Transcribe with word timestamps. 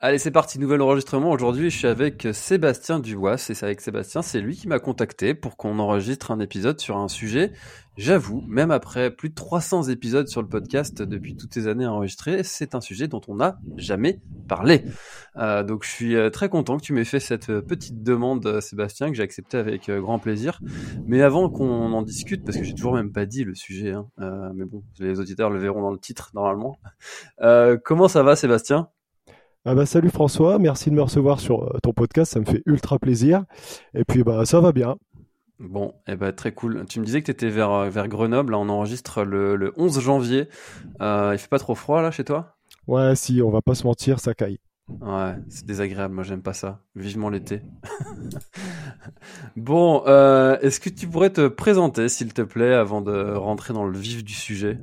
Allez, 0.00 0.18
c'est 0.18 0.30
parti, 0.30 0.60
nouvel 0.60 0.80
enregistrement. 0.80 1.32
Aujourd'hui, 1.32 1.70
je 1.70 1.76
suis 1.76 1.88
avec 1.88 2.28
Sébastien 2.32 3.00
Dubois. 3.00 3.36
C'est 3.36 3.60
avec 3.64 3.80
Sébastien, 3.80 4.22
c'est 4.22 4.40
lui 4.40 4.54
qui 4.54 4.68
m'a 4.68 4.78
contacté 4.78 5.34
pour 5.34 5.56
qu'on 5.56 5.80
enregistre 5.80 6.30
un 6.30 6.38
épisode 6.38 6.78
sur 6.78 6.98
un 6.98 7.08
sujet. 7.08 7.50
J'avoue, 7.96 8.44
même 8.46 8.70
après 8.70 9.10
plus 9.10 9.28
de 9.28 9.34
300 9.34 9.88
épisodes 9.88 10.28
sur 10.28 10.40
le 10.40 10.46
podcast 10.46 11.02
depuis 11.02 11.36
toutes 11.36 11.52
ces 11.52 11.66
années 11.66 11.84
enregistrées, 11.84 12.44
c'est 12.44 12.76
un 12.76 12.80
sujet 12.80 13.08
dont 13.08 13.20
on 13.26 13.34
n'a 13.34 13.58
jamais 13.76 14.20
parlé. 14.46 14.84
Euh, 15.36 15.64
donc, 15.64 15.82
je 15.82 15.90
suis 15.90 16.14
euh, 16.14 16.30
très 16.30 16.48
content 16.48 16.76
que 16.76 16.82
tu 16.84 16.92
m'aies 16.92 17.04
fait 17.04 17.18
cette 17.18 17.50
euh, 17.50 17.60
petite 17.60 18.04
demande, 18.04 18.60
Sébastien, 18.60 19.08
que 19.08 19.16
j'ai 19.16 19.24
accepté 19.24 19.58
avec 19.58 19.90
grand 19.90 20.20
plaisir. 20.20 20.60
Mais 21.08 21.22
avant 21.22 21.50
qu'on 21.50 21.92
en 21.92 22.02
discute, 22.02 22.44
parce 22.44 22.56
que 22.56 22.62
j'ai 22.62 22.74
toujours 22.74 22.94
même 22.94 23.10
pas 23.10 23.26
dit 23.26 23.42
le 23.42 23.56
sujet, 23.56 23.90
hein, 23.90 24.06
euh, 24.20 24.52
mais 24.54 24.64
bon, 24.64 24.84
les 25.00 25.18
auditeurs 25.18 25.50
le 25.50 25.58
verront 25.58 25.82
dans 25.82 25.90
le 25.90 25.98
titre 25.98 26.30
normalement. 26.34 26.78
comment 27.82 28.06
ça 28.06 28.22
va, 28.22 28.36
Sébastien? 28.36 28.90
Ah 29.70 29.74
bah 29.74 29.84
salut 29.84 30.08
François, 30.08 30.58
merci 30.58 30.88
de 30.88 30.94
me 30.94 31.02
recevoir 31.02 31.40
sur 31.40 31.62
euh, 31.62 31.78
ton 31.82 31.92
podcast, 31.92 32.32
ça 32.32 32.40
me 32.40 32.46
fait 32.46 32.62
ultra 32.64 32.98
plaisir. 32.98 33.44
Et 33.92 34.02
puis 34.02 34.24
bah 34.24 34.46
ça 34.46 34.60
va 34.60 34.72
bien. 34.72 34.96
Bon, 35.58 35.88
et 36.06 36.12
eh 36.12 36.16
bah, 36.16 36.32
très 36.32 36.52
cool. 36.52 36.86
Tu 36.88 37.00
me 37.00 37.04
disais 37.04 37.20
que 37.20 37.26
tu 37.26 37.32
étais 37.32 37.50
vers, 37.50 37.70
euh, 37.70 37.90
vers 37.90 38.08
Grenoble, 38.08 38.52
là 38.52 38.58
on 38.58 38.70
enregistre 38.70 39.24
le, 39.24 39.56
le 39.56 39.74
11 39.76 40.00
janvier. 40.00 40.48
Euh, 41.02 41.32
il 41.34 41.38
fait 41.38 41.50
pas 41.50 41.58
trop 41.58 41.74
froid 41.74 42.00
là 42.00 42.10
chez 42.10 42.24
toi? 42.24 42.56
Ouais, 42.86 43.14
si, 43.14 43.42
on 43.42 43.50
va 43.50 43.60
pas 43.60 43.74
se 43.74 43.86
mentir, 43.86 44.20
ça 44.20 44.32
caille. 44.32 44.58
Ouais, 44.88 45.34
c'est 45.50 45.66
désagréable, 45.66 46.14
moi 46.14 46.24
j'aime 46.24 46.40
pas 46.40 46.54
ça. 46.54 46.80
Vivement 46.94 47.28
l'été. 47.28 47.60
bon, 49.56 50.02
euh, 50.06 50.58
est-ce 50.60 50.80
que 50.80 50.88
tu 50.88 51.06
pourrais 51.06 51.28
te 51.28 51.46
présenter 51.46 52.08
s'il 52.08 52.32
te 52.32 52.40
plaît 52.40 52.72
avant 52.72 53.02
de 53.02 53.34
rentrer 53.34 53.74
dans 53.74 53.84
le 53.84 53.98
vif 53.98 54.24
du 54.24 54.32
sujet? 54.32 54.78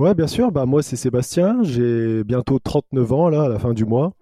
Ouais, 0.00 0.14
bien 0.14 0.26
sûr. 0.26 0.50
Bah, 0.50 0.64
moi, 0.64 0.82
c'est 0.82 0.96
Sébastien. 0.96 1.62
J'ai 1.62 2.24
bientôt 2.24 2.58
39 2.58 3.12
ans, 3.12 3.28
là, 3.28 3.42
à 3.42 3.48
la 3.50 3.58
fin 3.58 3.74
du 3.74 3.84
mois. 3.84 4.14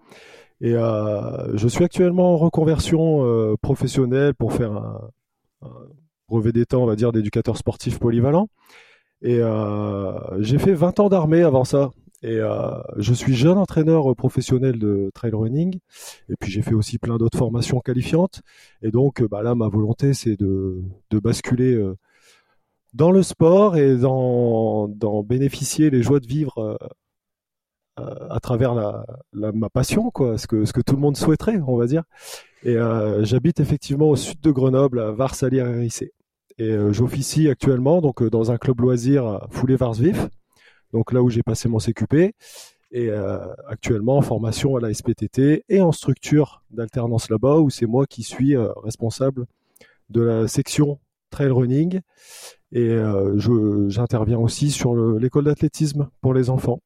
Et 0.59 0.73
euh, 0.73 1.55
je 1.55 1.69
suis 1.69 1.85
actuellement 1.85 2.33
en 2.33 2.37
reconversion 2.37 3.23
euh, 3.23 3.55
professionnelle 3.61 4.33
pour 4.33 4.51
faire 4.51 4.73
un, 4.73 5.09
brevet 6.27 6.51
d'état, 6.51 6.77
on 6.77 6.85
va 6.85 6.97
dire, 6.97 7.13
d'éducateur 7.13 7.55
sportif 7.55 7.97
polyvalent. 7.97 8.49
Et 9.21 9.37
euh, 9.39 10.41
j'ai 10.41 10.59
fait 10.59 10.73
20 10.73 10.99
ans 10.99 11.07
d'armée 11.07 11.43
avant 11.43 11.63
ça. 11.63 11.91
Et 12.23 12.39
je 12.97 13.13
suis 13.13 13.33
jeune 13.33 13.57
entraîneur 13.57 14.13
professionnel 14.17 14.79
de 14.79 15.09
trail 15.13 15.31
running. 15.33 15.79
Et 16.27 16.35
puis 16.37 16.51
j'ai 16.51 16.61
fait 16.61 16.73
aussi 16.73 16.97
plein 16.97 17.15
d'autres 17.15 17.37
formations 17.37 17.79
qualifiantes. 17.79 18.41
Et 18.81 18.91
donc 18.91 19.23
bah, 19.23 19.43
là, 19.43 19.55
ma 19.55 19.69
volonté, 19.69 20.13
c'est 20.13 20.35
de, 20.35 20.81
de 21.09 21.19
basculer 21.19 21.81
dans 22.93 23.11
le 23.11 23.23
sport 23.23 23.77
et 23.77 23.95
dans, 23.97 24.87
bénéficier 25.23 25.89
les 25.89 26.01
joies 26.01 26.19
de 26.19 26.27
vivre 26.27 26.57
euh, 26.57 26.77
euh, 27.99 28.27
à 28.29 28.39
travers 28.39 28.73
ma 29.33 29.69
passion, 29.69 30.09
quoi, 30.11 30.37
ce 30.37 30.47
que, 30.47 30.81
tout 30.81 30.95
le 30.95 31.01
monde 31.01 31.17
souhaiterait, 31.17 31.59
on 31.67 31.77
va 31.77 31.87
dire. 31.87 32.03
Et 32.63 32.75
euh, 32.75 33.23
j'habite 33.23 33.59
effectivement 33.59 34.09
au 34.09 34.15
sud 34.15 34.39
de 34.41 34.51
Grenoble, 34.51 34.99
à 34.99 35.11
Vars-Salière-Hérissé. 35.11 36.13
Et 36.57 36.75
j'officie 36.91 37.47
actuellement 37.47 38.01
donc 38.01 38.21
dans 38.21 38.51
un 38.51 38.57
club 38.57 38.81
loisir 38.81 39.25
à 39.25 39.47
Foulé-Varsvif, 39.49 40.27
donc 40.91 41.13
là 41.13 41.23
où 41.23 41.29
j'ai 41.29 41.41
passé 41.41 41.69
mon 41.69 41.79
CQP, 41.79 42.35
et 42.91 43.09
actuellement 43.65 44.17
en 44.17 44.21
formation 44.21 44.75
à 44.75 44.81
la 44.81 44.93
SPTT 44.93 45.63
et 45.69 45.79
en 45.79 45.93
structure 45.93 46.61
d'alternance 46.69 47.29
là-bas, 47.29 47.59
où 47.59 47.69
c'est 47.69 47.85
moi 47.85 48.05
qui 48.07 48.23
suis 48.23 48.57
responsable 48.57 49.45
de 50.09 50.21
la 50.21 50.47
section 50.49 50.99
trail 51.29 51.49
running 51.49 52.01
et 52.71 52.89
euh, 52.89 53.89
j'interviens 53.89 54.37
aussi 54.37 54.71
sur 54.71 54.95
l'école 54.95 55.45
d'athlétisme 55.45 56.09
pour 56.21 56.33
les 56.33 56.49
enfants. 56.49 56.79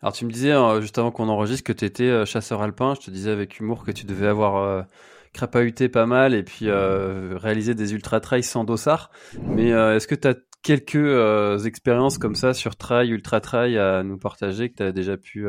Alors 0.00 0.12
tu 0.12 0.24
me 0.26 0.30
disais 0.30 0.52
euh, 0.52 0.80
juste 0.80 0.98
avant 0.98 1.10
qu'on 1.10 1.28
enregistre 1.28 1.64
que 1.64 1.72
tu 1.72 1.84
étais 1.84 2.04
euh, 2.04 2.24
chasseur 2.24 2.62
alpin, 2.62 2.94
je 2.94 3.06
te 3.06 3.10
disais 3.10 3.30
avec 3.30 3.58
humour 3.58 3.84
que 3.84 3.90
tu 3.90 4.06
devais 4.06 4.26
avoir 4.26 4.86
crapahuté 5.32 5.88
pas 5.88 6.06
mal 6.06 6.34
et 6.34 6.42
puis 6.42 6.70
réaliser 6.70 7.74
des 7.74 7.92
ultra 7.94 8.20
trails 8.20 8.42
sans 8.42 8.64
dossard. 8.64 9.10
Mais 9.42 9.68
est-ce 9.68 10.08
que 10.08 10.14
tu 10.14 10.28
as 10.28 10.34
quelques 10.62 11.66
expériences 11.66 12.18
comme 12.18 12.34
ça 12.34 12.54
sur 12.54 12.76
trail, 12.76 13.10
ultra 13.10 13.40
trail 13.40 13.78
à 13.78 14.02
nous 14.02 14.18
partager 14.18 14.70
que 14.70 14.76
tu 14.76 14.82
as 14.82 14.92
déjà 14.92 15.16
pu 15.16 15.46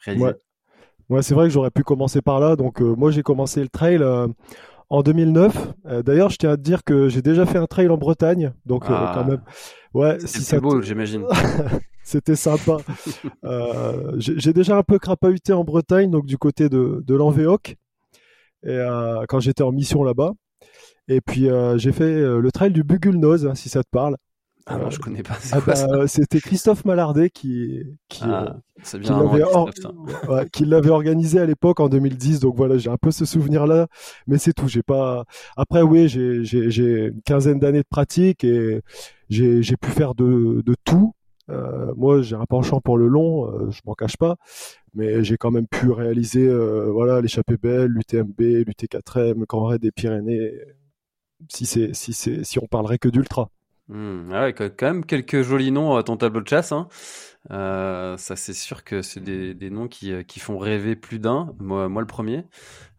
réaliser? 0.00 0.34
Ouais, 1.08 1.22
c'est 1.22 1.34
vrai 1.34 1.46
que 1.46 1.50
j'aurais 1.50 1.70
pu 1.70 1.84
commencer 1.84 2.20
par 2.20 2.40
là. 2.40 2.56
Donc 2.56 2.80
moi 2.80 3.10
j'ai 3.10 3.22
commencé 3.22 3.62
le 3.62 3.68
trail 3.68 4.02
en 4.88 5.02
2009. 5.02 5.74
Euh, 5.86 6.02
d'ailleurs, 6.02 6.30
je 6.30 6.36
tiens 6.36 6.50
à 6.50 6.56
te 6.56 6.62
dire 6.62 6.84
que 6.84 7.08
j'ai 7.08 7.22
déjà 7.22 7.46
fait 7.46 7.58
un 7.58 7.66
trail 7.66 7.88
en 7.88 7.96
Bretagne, 7.96 8.52
donc 8.64 8.84
euh, 8.84 8.94
ah. 8.94 9.12
quand 9.14 9.24
même. 9.24 9.42
Ouais, 9.94 10.18
si 10.20 10.42
ça 10.42 10.60
beau, 10.60 10.80
j'imagine. 10.82 11.24
C'était 12.02 12.36
sympa. 12.36 12.76
euh, 13.44 14.12
j'ai 14.18 14.52
déjà 14.52 14.76
un 14.76 14.82
peu 14.82 14.98
crapahuté 14.98 15.52
en 15.52 15.64
Bretagne, 15.64 16.10
donc 16.10 16.26
du 16.26 16.38
côté 16.38 16.68
de, 16.68 17.02
de 17.04 17.14
l'Anvéoc, 17.14 17.76
et 18.64 18.80
quand 19.28 19.40
j'étais 19.40 19.62
en 19.62 19.72
mission 19.72 20.02
là-bas. 20.02 20.32
Et 21.08 21.20
puis 21.20 21.48
j'ai 21.76 21.92
fait 21.92 22.20
le 22.20 22.50
trail 22.52 22.72
du 22.72 22.82
Bugulnose, 22.82 23.46
hein, 23.46 23.54
si 23.54 23.68
ça 23.68 23.82
te 23.82 23.88
parle. 23.90 24.16
Ah 24.68 24.78
non, 24.78 24.90
je 24.90 24.98
connais 24.98 25.22
pas. 25.22 25.38
Ah 25.52 25.60
bah, 25.64 26.06
C'était 26.08 26.40
Christophe 26.40 26.84
Malardet 26.84 27.30
qui, 27.30 27.82
qui, 28.08 28.24
ah, 28.24 28.56
qui 30.52 30.64
l'avait 30.64 30.90
organisé 30.90 31.38
à 31.38 31.46
l'époque 31.46 31.78
en 31.78 31.88
2010. 31.88 32.40
Donc 32.40 32.56
voilà, 32.56 32.76
j'ai 32.76 32.90
un 32.90 32.96
peu 32.96 33.12
ce 33.12 33.24
souvenir-là, 33.24 33.86
mais 34.26 34.38
c'est 34.38 34.52
tout. 34.52 34.66
J'ai 34.66 34.82
pas. 34.82 35.24
Après, 35.56 35.82
oui, 35.82 36.08
j'ai 36.08 37.06
une 37.06 37.22
quinzaine 37.22 37.60
d'années 37.60 37.82
de 37.82 37.88
pratique 37.88 38.42
et 38.42 38.82
j'ai 39.28 39.76
pu 39.76 39.90
faire 39.90 40.14
de, 40.16 40.62
de 40.66 40.74
tout. 40.84 41.12
Euh, 41.48 41.94
moi, 41.96 42.22
j'ai 42.22 42.34
un 42.34 42.44
penchant 42.46 42.80
pour 42.80 42.98
le 42.98 43.06
long, 43.06 43.48
euh, 43.48 43.70
je 43.70 43.80
m'en 43.84 43.94
cache 43.94 44.16
pas, 44.16 44.36
mais 44.94 45.22
j'ai 45.22 45.36
quand 45.36 45.52
même 45.52 45.68
pu 45.68 45.90
réaliser, 45.92 46.44
euh, 46.44 46.90
voilà, 46.90 47.20
l'échappée 47.20 47.56
belle, 47.56 47.86
l'UTMB, 47.86 48.40
l'UT4M, 48.40 49.38
le 49.38 49.46
Grand 49.46 49.66
Raid 49.66 49.80
des 49.80 49.92
Pyrénées. 49.92 50.52
Si 51.48 51.66
c'est 51.66 51.94
si 51.94 52.12
c'est 52.12 52.44
si 52.44 52.58
on 52.58 52.66
parlerait 52.66 52.98
que 52.98 53.08
d'ultra. 53.08 53.50
Mmh, 53.88 54.32
ah 54.32 54.42
ouais, 54.42 54.52
quand 54.52 54.82
même 54.82 55.04
quelques 55.04 55.42
jolis 55.42 55.70
noms 55.70 55.94
à 55.96 56.02
ton 56.02 56.16
tableau 56.16 56.40
de 56.40 56.48
chasse. 56.48 56.72
Hein. 56.72 56.88
Euh, 57.52 58.16
ça, 58.16 58.34
c'est 58.34 58.52
sûr 58.52 58.82
que 58.82 59.02
c'est 59.02 59.20
des, 59.20 59.54
des, 59.54 59.70
noms 59.70 59.86
qui, 59.86 60.12
euh, 60.12 60.22
qui 60.24 60.40
font 60.40 60.58
rêver 60.58 60.96
plus 60.96 61.20
d'un. 61.20 61.54
Moi, 61.60 61.88
moi, 61.88 62.02
le 62.02 62.06
premier. 62.08 62.44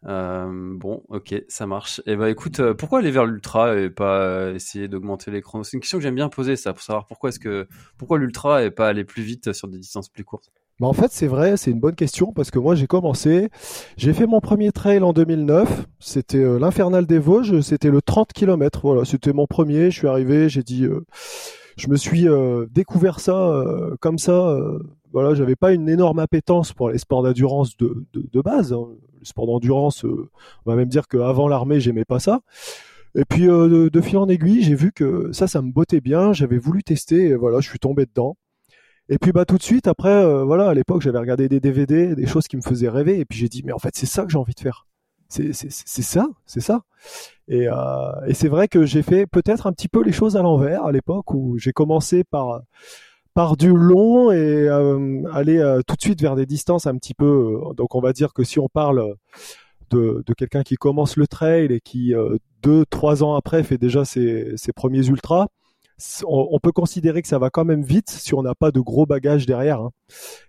Euh, 0.06 0.48
bon, 0.78 1.04
ok, 1.10 1.36
ça 1.50 1.68
marche. 1.68 2.00
Et 2.06 2.14
eh 2.14 2.16
ben, 2.16 2.28
écoute, 2.28 2.62
euh, 2.62 2.74
pourquoi 2.74 3.00
aller 3.00 3.12
vers 3.12 3.26
l'ultra 3.26 3.78
et 3.78 3.90
pas 3.90 4.52
essayer 4.52 4.88
d'augmenter 4.88 5.32
les 5.32 5.42
chronos 5.42 5.66
C'est 5.66 5.76
une 5.76 5.82
question 5.82 5.98
que 5.98 6.04
j'aime 6.04 6.16
bien 6.16 6.30
poser, 6.30 6.56
ça, 6.56 6.72
pour 6.74 6.84
savoir 6.84 7.06
pourquoi 7.06 7.30
est-ce 7.30 7.40
que 7.40 7.68
pourquoi 7.98 8.18
l'ultra 8.18 8.64
et 8.64 8.72
pas 8.72 8.88
aller 8.88 9.04
plus 9.04 9.24
vite 9.24 9.52
sur 9.54 9.68
des 9.68 9.80
distances 9.80 10.10
plus 10.10 10.24
courtes? 10.24 10.52
Bah 10.80 10.86
en 10.86 10.94
fait, 10.94 11.12
c'est 11.12 11.26
vrai, 11.26 11.58
c'est 11.58 11.72
une 11.72 11.80
bonne 11.80 11.96
question 11.96 12.32
parce 12.34 12.52
que 12.52 12.60
moi 12.60 12.76
j'ai 12.76 12.86
commencé, 12.86 13.50
j'ai 13.98 14.14
fait 14.14 14.28
mon 14.28 14.40
premier 14.40 14.72
trail 14.72 15.00
en 15.00 15.12
2009, 15.12 15.88
c'était 16.00 16.38
euh, 16.38 16.60
l'Infernal 16.60 17.08
des 17.08 17.18
Vosges, 17.18 17.62
c'était 17.62 17.90
le 17.90 18.00
30 18.00 18.32
km, 18.32 18.82
voilà, 18.84 19.04
c'était 19.04 19.34
mon 19.34 19.48
premier, 19.48 19.90
je 19.90 19.98
suis 19.98 20.08
arrivé, 20.08 20.50
j'ai 20.50 20.62
dit, 20.62 20.86
euh, 20.86 21.04
je 21.78 21.88
me 21.88 21.96
suis 21.96 22.28
euh, 22.30 22.68
découvert 22.70 23.20
ça 23.20 23.60
comme 24.02 24.20
ça, 24.20 24.56
voilà, 25.12 25.34
j'avais 25.34 25.56
pas 25.56 25.74
une 25.74 25.90
énorme 25.90 26.20
appétence 26.20 26.74
pour 26.74 26.92
les 26.92 27.00
sports 27.00 27.24
d'endurance 27.24 27.76
de, 27.78 28.06
de, 28.14 28.30
de, 28.32 28.42
base, 28.42 28.72
hein. 28.72 28.86
les 29.20 29.26
sports 29.26 29.48
d'endurance, 29.48 30.04
on 30.04 30.70
va 30.70 30.76
même 30.76 30.90
dire 30.90 31.08
qu'avant 31.08 31.48
l'armée 31.48 31.80
j'aimais 31.80 32.06
pas 32.06 32.20
ça. 32.20 32.42
Et 33.16 33.26
puis 33.26 33.48
de, 33.48 33.90
de, 33.90 34.02
fil 34.02 34.18
en 34.20 34.30
aiguille, 34.30 34.62
j'ai 34.62 34.76
vu 34.76 34.92
que 34.92 35.32
ça, 35.32 35.48
ça 35.48 35.64
me 35.64 35.72
bottait 35.72 36.02
bien, 36.02 36.34
j'avais 36.34 36.60
voulu 36.60 36.84
tester, 36.84 37.30
et 37.30 37.36
voilà, 37.36 37.62
je 37.62 37.68
suis 37.68 37.80
tombé 37.80 38.06
dedans. 38.06 38.38
Et 39.10 39.18
puis 39.18 39.32
bah 39.32 39.46
tout 39.46 39.58
de 39.58 39.64
suite 39.64 39.88
après, 39.88 40.10
euh, 40.10 40.44
voilà, 40.44 40.70
à 40.70 40.74
l'époque 40.74 41.02
j'avais 41.02 41.20
regardé 41.20 41.48
des 41.48 41.60
DVD, 41.60 42.16
des 42.16 42.28
choses 42.28 42.48
qui 42.48 42.58
me 42.58 42.62
faisaient 42.62 42.90
rêver, 42.90 43.20
et 43.20 43.26
puis 43.26 43.40
j'ai 43.40 43.48
dit 43.48 43.64
mais 43.64 43.72
en 43.72 43.80
fait 43.80 43.96
c'est 43.96 44.06
ça 44.06 44.24
que 44.24 44.32
j'ai 44.32 44.38
envie 44.38 44.54
de 44.54 44.60
faire. 44.60 44.86
C'est 45.30 45.52
c'est 45.54 46.02
ça, 46.02 46.28
c'est 46.46 46.62
ça. 46.62 46.84
Et, 47.50 47.68
euh, 47.68 48.26
et 48.28 48.34
c'est 48.34 48.48
vrai 48.48 48.68
que 48.70 48.86
j'ai 48.86 49.02
fait 49.04 49.26
peut-être 49.26 49.68
un 49.68 49.74
petit 49.74 49.90
peu 49.90 50.02
les 50.02 50.14
choses 50.14 50.38
à 50.38 50.42
l'envers 50.42 50.86
à 50.86 50.92
l'époque 50.92 51.34
où 51.34 51.58
j'ai 51.58 51.74
commencé 51.74 52.24
par 52.24 52.62
par 53.34 53.58
du 53.58 53.74
long 53.74 54.32
et 54.32 54.68
aller 55.34 55.80
tout 55.86 55.96
de 55.96 56.02
suite 56.02 56.22
vers 56.22 56.36
des 56.36 56.46
distances 56.46 56.88
un 56.88 56.96
petit 56.98 57.14
peu. 57.14 57.60
donc 57.76 57.96
on 57.96 58.02
va 58.02 58.14
dire 58.14 58.34
que 58.34 58.44
si 58.44 58.60
on 58.60 58.68
parle 58.70 59.16
de, 59.92 60.24
quelqu'un 60.38 60.64
qui 60.64 60.76
commence 60.76 61.18
le 61.18 61.28
trail 61.28 61.72
et 61.72 61.82
qui 61.82 62.14
deux 62.64 62.86
trois 62.86 63.24
ans 63.24 63.36
après 63.36 63.64
fait 63.64 63.78
déjà 63.78 64.06
ses, 64.06 64.54
ses 64.56 64.74
premiers 64.74 65.08
ultras 65.08 65.48
on, 66.26 66.60
peut 66.60 66.72
considérer 66.72 67.22
que 67.22 67.28
ça 67.28 67.40
va 67.40 67.50
quand 67.50 67.66
même 67.66 67.82
vite 67.82 68.10
si 68.10 68.34
on 68.34 68.44
n'a 68.44 68.56
pas 68.56 68.72
de 68.72 68.80
gros 68.80 69.06
bagages 69.06 69.46
derrière. 69.46 69.82
Hein. 69.82 69.92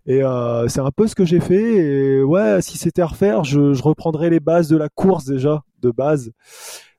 Et 0.07 0.23
euh, 0.23 0.69
c'est 0.69 0.81
un 0.81 0.91
peu 0.91 1.07
ce 1.07 1.15
que 1.15 1.25
j'ai 1.25 1.41
fait. 1.41 1.77
Et 1.77 2.23
ouais, 2.23 2.61
si 2.61 2.79
c'était 2.79 3.03
à 3.03 3.07
refaire, 3.07 3.45
je, 3.45 3.73
je, 3.73 3.83
reprendrais 3.83 4.31
les 4.31 4.41
bases 4.41 4.69
de 4.69 4.77
la 4.77 4.89
course 4.89 5.25
déjà, 5.25 5.63
de 5.81 5.91
base. 5.91 6.33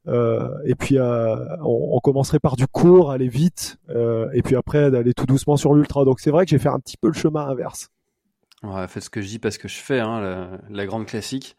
Euh, 0.08 0.50
et 0.66 0.76
puis 0.76 0.98
euh, 0.98 1.36
on, 1.64 1.90
on, 1.94 2.00
commencerait 2.00 2.40
par 2.40 2.56
du 2.56 2.66
court, 2.66 3.12
aller 3.12 3.28
vite, 3.28 3.78
et 4.34 4.42
puis 4.42 4.56
après 4.56 4.90
d'aller 4.90 5.14
tout 5.14 5.26
doucement 5.26 5.58
sur 5.58 5.74
l'ultra. 5.74 6.06
Donc 6.06 6.20
c'est 6.20 6.32
vrai 6.32 6.46
que 6.46 6.50
j'ai 6.50 6.60
fait 6.60 6.70
un 6.70 6.80
petit 6.80 6.98
peu 6.98 7.08
le 7.08 7.14
chemin 7.14 7.46
inverse. 7.48 7.90
Ouais, 8.62 8.90
fais 8.90 9.00
ce 9.00 9.10
que 9.10 9.22
je 9.22 9.28
dis 9.28 9.40
parce 9.40 9.58
que 9.58 9.70
je 9.70 9.78
fais, 9.78 10.02
hein, 10.02 10.60
la, 10.70 10.86
grande 10.86 11.06
classique. 11.06 11.56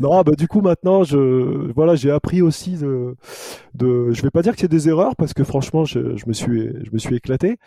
non, 0.00 0.22
bah 0.22 0.32
du 0.38 0.46
coup 0.46 0.60
maintenant, 0.60 1.02
je 1.02 1.72
voilà, 1.72 1.96
j'ai 1.96 2.12
appris 2.12 2.42
aussi 2.42 2.76
de, 2.76 3.16
de, 3.74 4.12
je 4.12 4.22
vais 4.22 4.30
pas 4.30 4.42
dire 4.42 4.54
que 4.54 4.60
c'est 4.60 4.68
des 4.68 4.88
erreurs 4.88 5.16
parce 5.16 5.34
que 5.34 5.42
franchement, 5.42 5.84
je, 5.84 6.16
je, 6.16 6.26
me 6.28 6.32
suis, 6.32 6.68
je 6.84 6.90
me 6.92 6.98
suis 6.98 7.16
éclaté, 7.16 7.58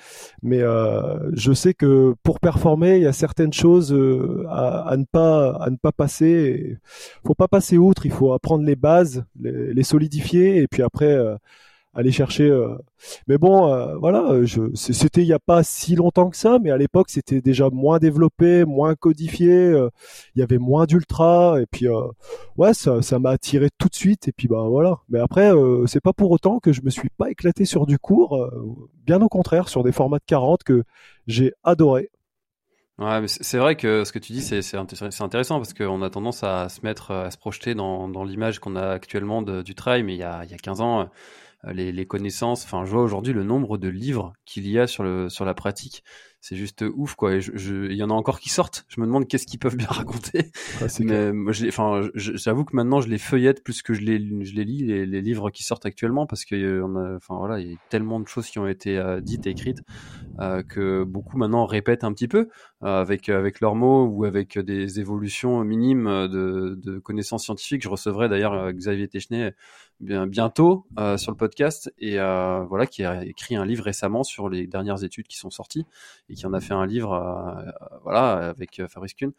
mais 0.42 0.62
euh, 0.62 1.20
je 1.34 1.52
sais 1.52 1.74
que 1.74 2.16
pour 2.24 2.40
performer, 2.40 2.96
il 2.96 3.04
y 3.04 3.08
a 3.08 3.14
certaines 3.14 3.52
choses 3.52 3.94
euh, 3.94 4.46
à, 4.48 4.88
à, 4.88 4.96
ne 4.96 5.04
pas, 5.04 5.58
à 5.58 5.70
ne 5.70 5.76
pas 5.76 5.92
passer. 5.92 6.78
Faut 7.26 7.36
pas 7.36 7.50
passer 7.50 7.78
outre, 7.78 8.06
il 8.06 8.12
faut 8.14 8.32
apprendre 8.32 8.64
les 8.64 8.78
bases, 8.78 9.26
les, 9.38 9.74
les 9.74 9.84
solidifier 9.84 10.62
et 10.62 10.68
puis 10.68 10.82
après. 10.82 11.12
Euh, 11.12 11.36
aller 11.98 12.12
chercher. 12.12 12.44
Euh, 12.50 12.76
mais 13.28 13.38
bon, 13.38 13.74
euh, 13.74 13.96
voilà, 13.98 14.24
euh, 14.32 14.46
c'était 14.76 15.24
il 15.24 15.28
n'y 15.28 15.34
a 15.34 15.40
pas 15.40 15.64
si 15.64 15.96
longtemps 15.96 16.30
que 16.30 16.38
ça, 16.38 16.60
mais 16.62 16.72
à 16.72 16.78
l'époque 16.78 17.10
c'était 17.10 17.42
déjà 17.42 17.70
moins 17.72 17.98
développé, 17.98 18.66
moins 18.66 18.96
codifié. 18.96 19.72
Il 20.36 20.40
y 20.40 20.44
avait 20.44 20.60
moins 20.60 20.86
d'ultra 20.86 21.60
et 21.60 21.66
puis 21.66 21.88
ouais, 22.56 22.74
ça, 22.74 23.20
m'a 23.20 23.32
attiré 23.32 23.70
tout 23.78 23.90
de 23.90 23.96
suite 23.96 24.28
et 24.28 24.32
puis 24.32 24.48
bah 24.48 24.64
voilà. 24.70 25.00
Mais 25.10 25.20
après, 25.20 25.52
c'est 25.88 26.02
pas 26.02 26.14
pour 26.14 26.32
autant 26.32 26.60
que 26.60 26.72
je 26.72 26.82
me 26.84 26.90
suis 26.90 27.10
pas 27.10 27.32
éclaté 27.32 27.66
sur 27.66 27.86
du 27.86 27.98
court. 27.98 28.50
bien 29.06 29.22
au 29.22 29.30
contraire, 29.30 29.68
sur 29.70 29.84
des 29.84 29.92
formats 29.92 30.20
de 30.20 30.24
40 30.28 30.64
que 30.64 30.84
j'ai 31.26 31.54
adoré. 31.64 32.12
Ouais, 33.00 33.22
mais 33.22 33.28
c'est 33.28 33.60
vrai 33.60 33.76
que 33.76 34.04
ce 34.06 34.12
que 34.12 34.18
tu 34.20 34.34
dis, 34.34 34.42
c'est 34.42 34.76
intéressant 34.76 35.58
parce 35.58 35.74
qu'on 35.74 36.02
a 36.02 36.10
tendance 36.10 36.44
à 36.44 36.68
se 36.70 36.82
mettre, 36.82 37.12
à 37.12 37.32
se 37.32 37.38
projeter 37.38 37.76
dans, 37.76 38.08
dans 38.08 38.24
l'image 38.24 38.60
qu'on 38.60 38.76
a 38.76 38.90
actuellement 38.90 39.42
du 39.42 39.76
trail, 39.76 40.04
mais 40.04 40.16
il 40.16 40.20
y 40.20 40.24
a, 40.24 40.44
il 40.46 40.52
y 40.52 40.54
a 40.56 40.58
15 40.58 40.82
ans, 40.82 41.10
les, 41.64 41.92
les, 41.92 42.06
connaissances. 42.06 42.64
Enfin, 42.66 42.86
je 42.86 42.92
vois 42.92 43.04
aujourd'hui 43.04 43.34
le 43.34 43.44
nombre 43.44 43.78
de 43.78 43.88
livres 43.88 44.34
qu'il 44.46 44.68
y 44.68 44.80
a 44.80 44.88
sur 44.88 45.04
le 45.04 45.30
sur 45.30 45.46
la 45.46 45.54
pratique. 45.54 46.04
C'est 46.40 46.56
juste 46.56 46.86
ouf, 46.96 47.16
quoi. 47.16 47.36
Et 47.36 47.40
il 47.40 47.96
y 47.96 48.04
en 48.04 48.10
a 48.10 48.14
encore 48.14 48.40
qui 48.40 48.50
sortent. 48.50 48.86
Je 48.90 49.02
me 49.02 49.06
demande 49.06 49.28
qu'est-ce 49.28 49.48
qu'ils 49.48 49.60
peuvent 49.60 49.76
bien 49.76 49.88
raconter. 49.90 50.52
Mais 51.00 51.32
enfin, 51.68 52.10
j'avoue 52.16 52.64
que 52.64 52.76
maintenant, 52.76 53.02
je 53.02 53.10
les 53.10 53.18
feuillette 53.18 53.64
plus 53.64 53.82
que 53.82 53.94
je 53.94 54.02
les, 54.02 54.18
je 54.46 54.56
les 54.56 54.64
lis 54.64 54.86
les, 54.86 55.06
les 55.06 55.22
livres 55.22 55.50
qui 55.50 55.64
sortent 55.64 55.86
actuellement 55.86 56.26
parce 56.26 56.46
que, 56.46 56.56
euh, 56.56 57.18
enfin 57.18 57.38
voilà, 57.38 57.60
il 57.60 57.72
y 57.72 57.74
a 57.74 57.78
tellement 57.90 58.20
de 58.20 58.28
choses 58.28 58.48
qui 58.50 58.60
ont 58.60 58.68
été 58.68 58.98
euh, 58.98 59.20
dites 59.20 59.48
et 59.48 59.52
écrites 59.52 59.82
euh, 60.40 60.64
que 60.64 61.04
beaucoup 61.04 61.38
maintenant 61.38 61.66
répètent 61.66 62.04
un 62.04 62.14
petit 62.14 62.28
peu 62.28 62.50
avec 62.82 63.30
avec 63.30 63.60
leurs 63.60 63.74
mots 63.74 64.06
ou 64.06 64.24
avec 64.24 64.60
des 64.60 65.00
évolutions 65.00 65.64
minimes 65.64 66.28
de, 66.28 66.80
de 66.82 67.00
connaissances 67.00 67.44
scientifiques. 67.44 67.82
Je 67.82 67.90
recevrai 67.90 68.30
d'ailleurs 68.30 68.72
Xavier 68.72 69.08
Technay 69.08 69.56
bien, 70.00 70.28
bientôt 70.28 70.86
sur 71.18 71.32
le 71.32 71.38
podcast 71.38 71.92
et 71.98 72.18
voilà 72.18 72.86
qui 72.86 73.04
a 73.04 73.26
écrit 73.26 73.56
un 73.56 73.66
livre 73.66 73.84
récemment 73.84 74.24
sur 74.24 74.48
les 74.48 74.68
dernières 74.68 75.04
études 75.04 75.26
qui 75.26 75.38
sont 75.38 75.50
sorties 75.50 75.88
et 76.30 76.36
qui 76.36 76.46
en 76.46 76.54
a 76.54 76.60
fait 76.60 76.74
un 76.74 76.86
livre 76.86 77.14
euh, 77.14 77.72
voilà 78.04 78.50
avec 78.50 78.82
Fabrice 78.90 79.14
Kuhn. 79.14 79.32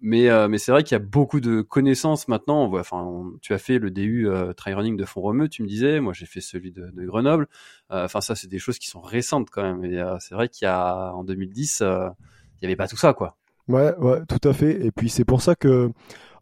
mais 0.00 0.58
c'est 0.58 0.72
vrai 0.72 0.82
qu'il 0.84 0.94
y 0.94 1.00
a 1.00 1.04
beaucoup 1.04 1.40
de 1.40 1.60
connaissances 1.60 2.28
maintenant. 2.28 2.72
Enfin, 2.74 3.30
tu 3.40 3.54
as 3.54 3.58
fait 3.58 3.78
le 3.78 3.90
DU 3.90 4.28
trail 4.56 4.74
running 4.74 4.96
de 4.96 5.04
Font-Romeu, 5.04 5.48
tu 5.48 5.62
me 5.62 5.68
disais. 5.68 6.00
Moi, 6.00 6.12
j'ai 6.12 6.26
fait 6.26 6.40
celui 6.40 6.72
de, 6.72 6.90
de 6.90 7.04
Grenoble. 7.06 7.48
Enfin, 7.90 8.20
ça, 8.20 8.34
c'est 8.34 8.48
des 8.48 8.58
choses 8.58 8.78
qui 8.78 8.88
sont 8.88 9.00
récentes 9.00 9.50
quand 9.50 9.62
même. 9.62 9.84
Et 9.84 10.02
c'est 10.20 10.34
vrai 10.34 10.48
qu'il 10.48 10.66
y 10.66 10.68
a 10.68 11.12
en 11.12 11.24
2010, 11.24 11.80
il 11.80 12.62
y 12.62 12.66
avait 12.66 12.76
pas 12.76 12.88
tout 12.88 12.96
ça, 12.96 13.12
quoi. 13.14 13.36
Ouais, 13.68 13.94
ouais, 13.98 14.20
tout 14.26 14.48
à 14.48 14.52
fait. 14.52 14.84
Et 14.84 14.90
puis 14.90 15.08
c'est 15.08 15.24
pour 15.24 15.42
ça 15.42 15.54
que 15.54 15.90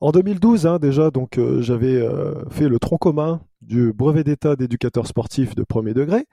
en 0.01 0.13
2012, 0.13 0.67
hein, 0.67 0.79
déjà, 0.79 1.11
donc 1.11 1.39
euh, 1.39 1.61
j'avais 1.61 1.97
euh, 1.97 2.35
fait 2.51 2.69
le 2.69 2.79
tronc 2.79 2.99
commun 2.99 3.41
du 3.61 3.93
brevet 3.93 4.25
d'état 4.25 4.57
d'éducateur 4.57 5.07
sportif 5.07 5.55
de 5.55 5.63
premier 5.63 5.93
degré. 5.93 6.25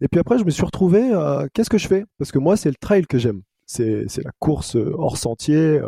Et 0.00 0.08
puis 0.08 0.18
après, 0.18 0.38
je 0.38 0.44
me 0.44 0.50
suis 0.50 0.64
retrouvé 0.64 1.12
à 1.12 1.46
qu'est-ce 1.54 1.70
que 1.70 1.78
je 1.78 1.86
fais? 1.86 2.04
Parce 2.18 2.32
que 2.32 2.38
moi, 2.38 2.56
c'est 2.56 2.70
le 2.70 2.76
trail 2.76 3.06
que 3.06 3.18
j'aime. 3.18 3.42
C'est, 3.66 4.04
c'est 4.08 4.24
la 4.24 4.32
course 4.38 4.76
hors 4.76 5.16
sentier, 5.16 5.80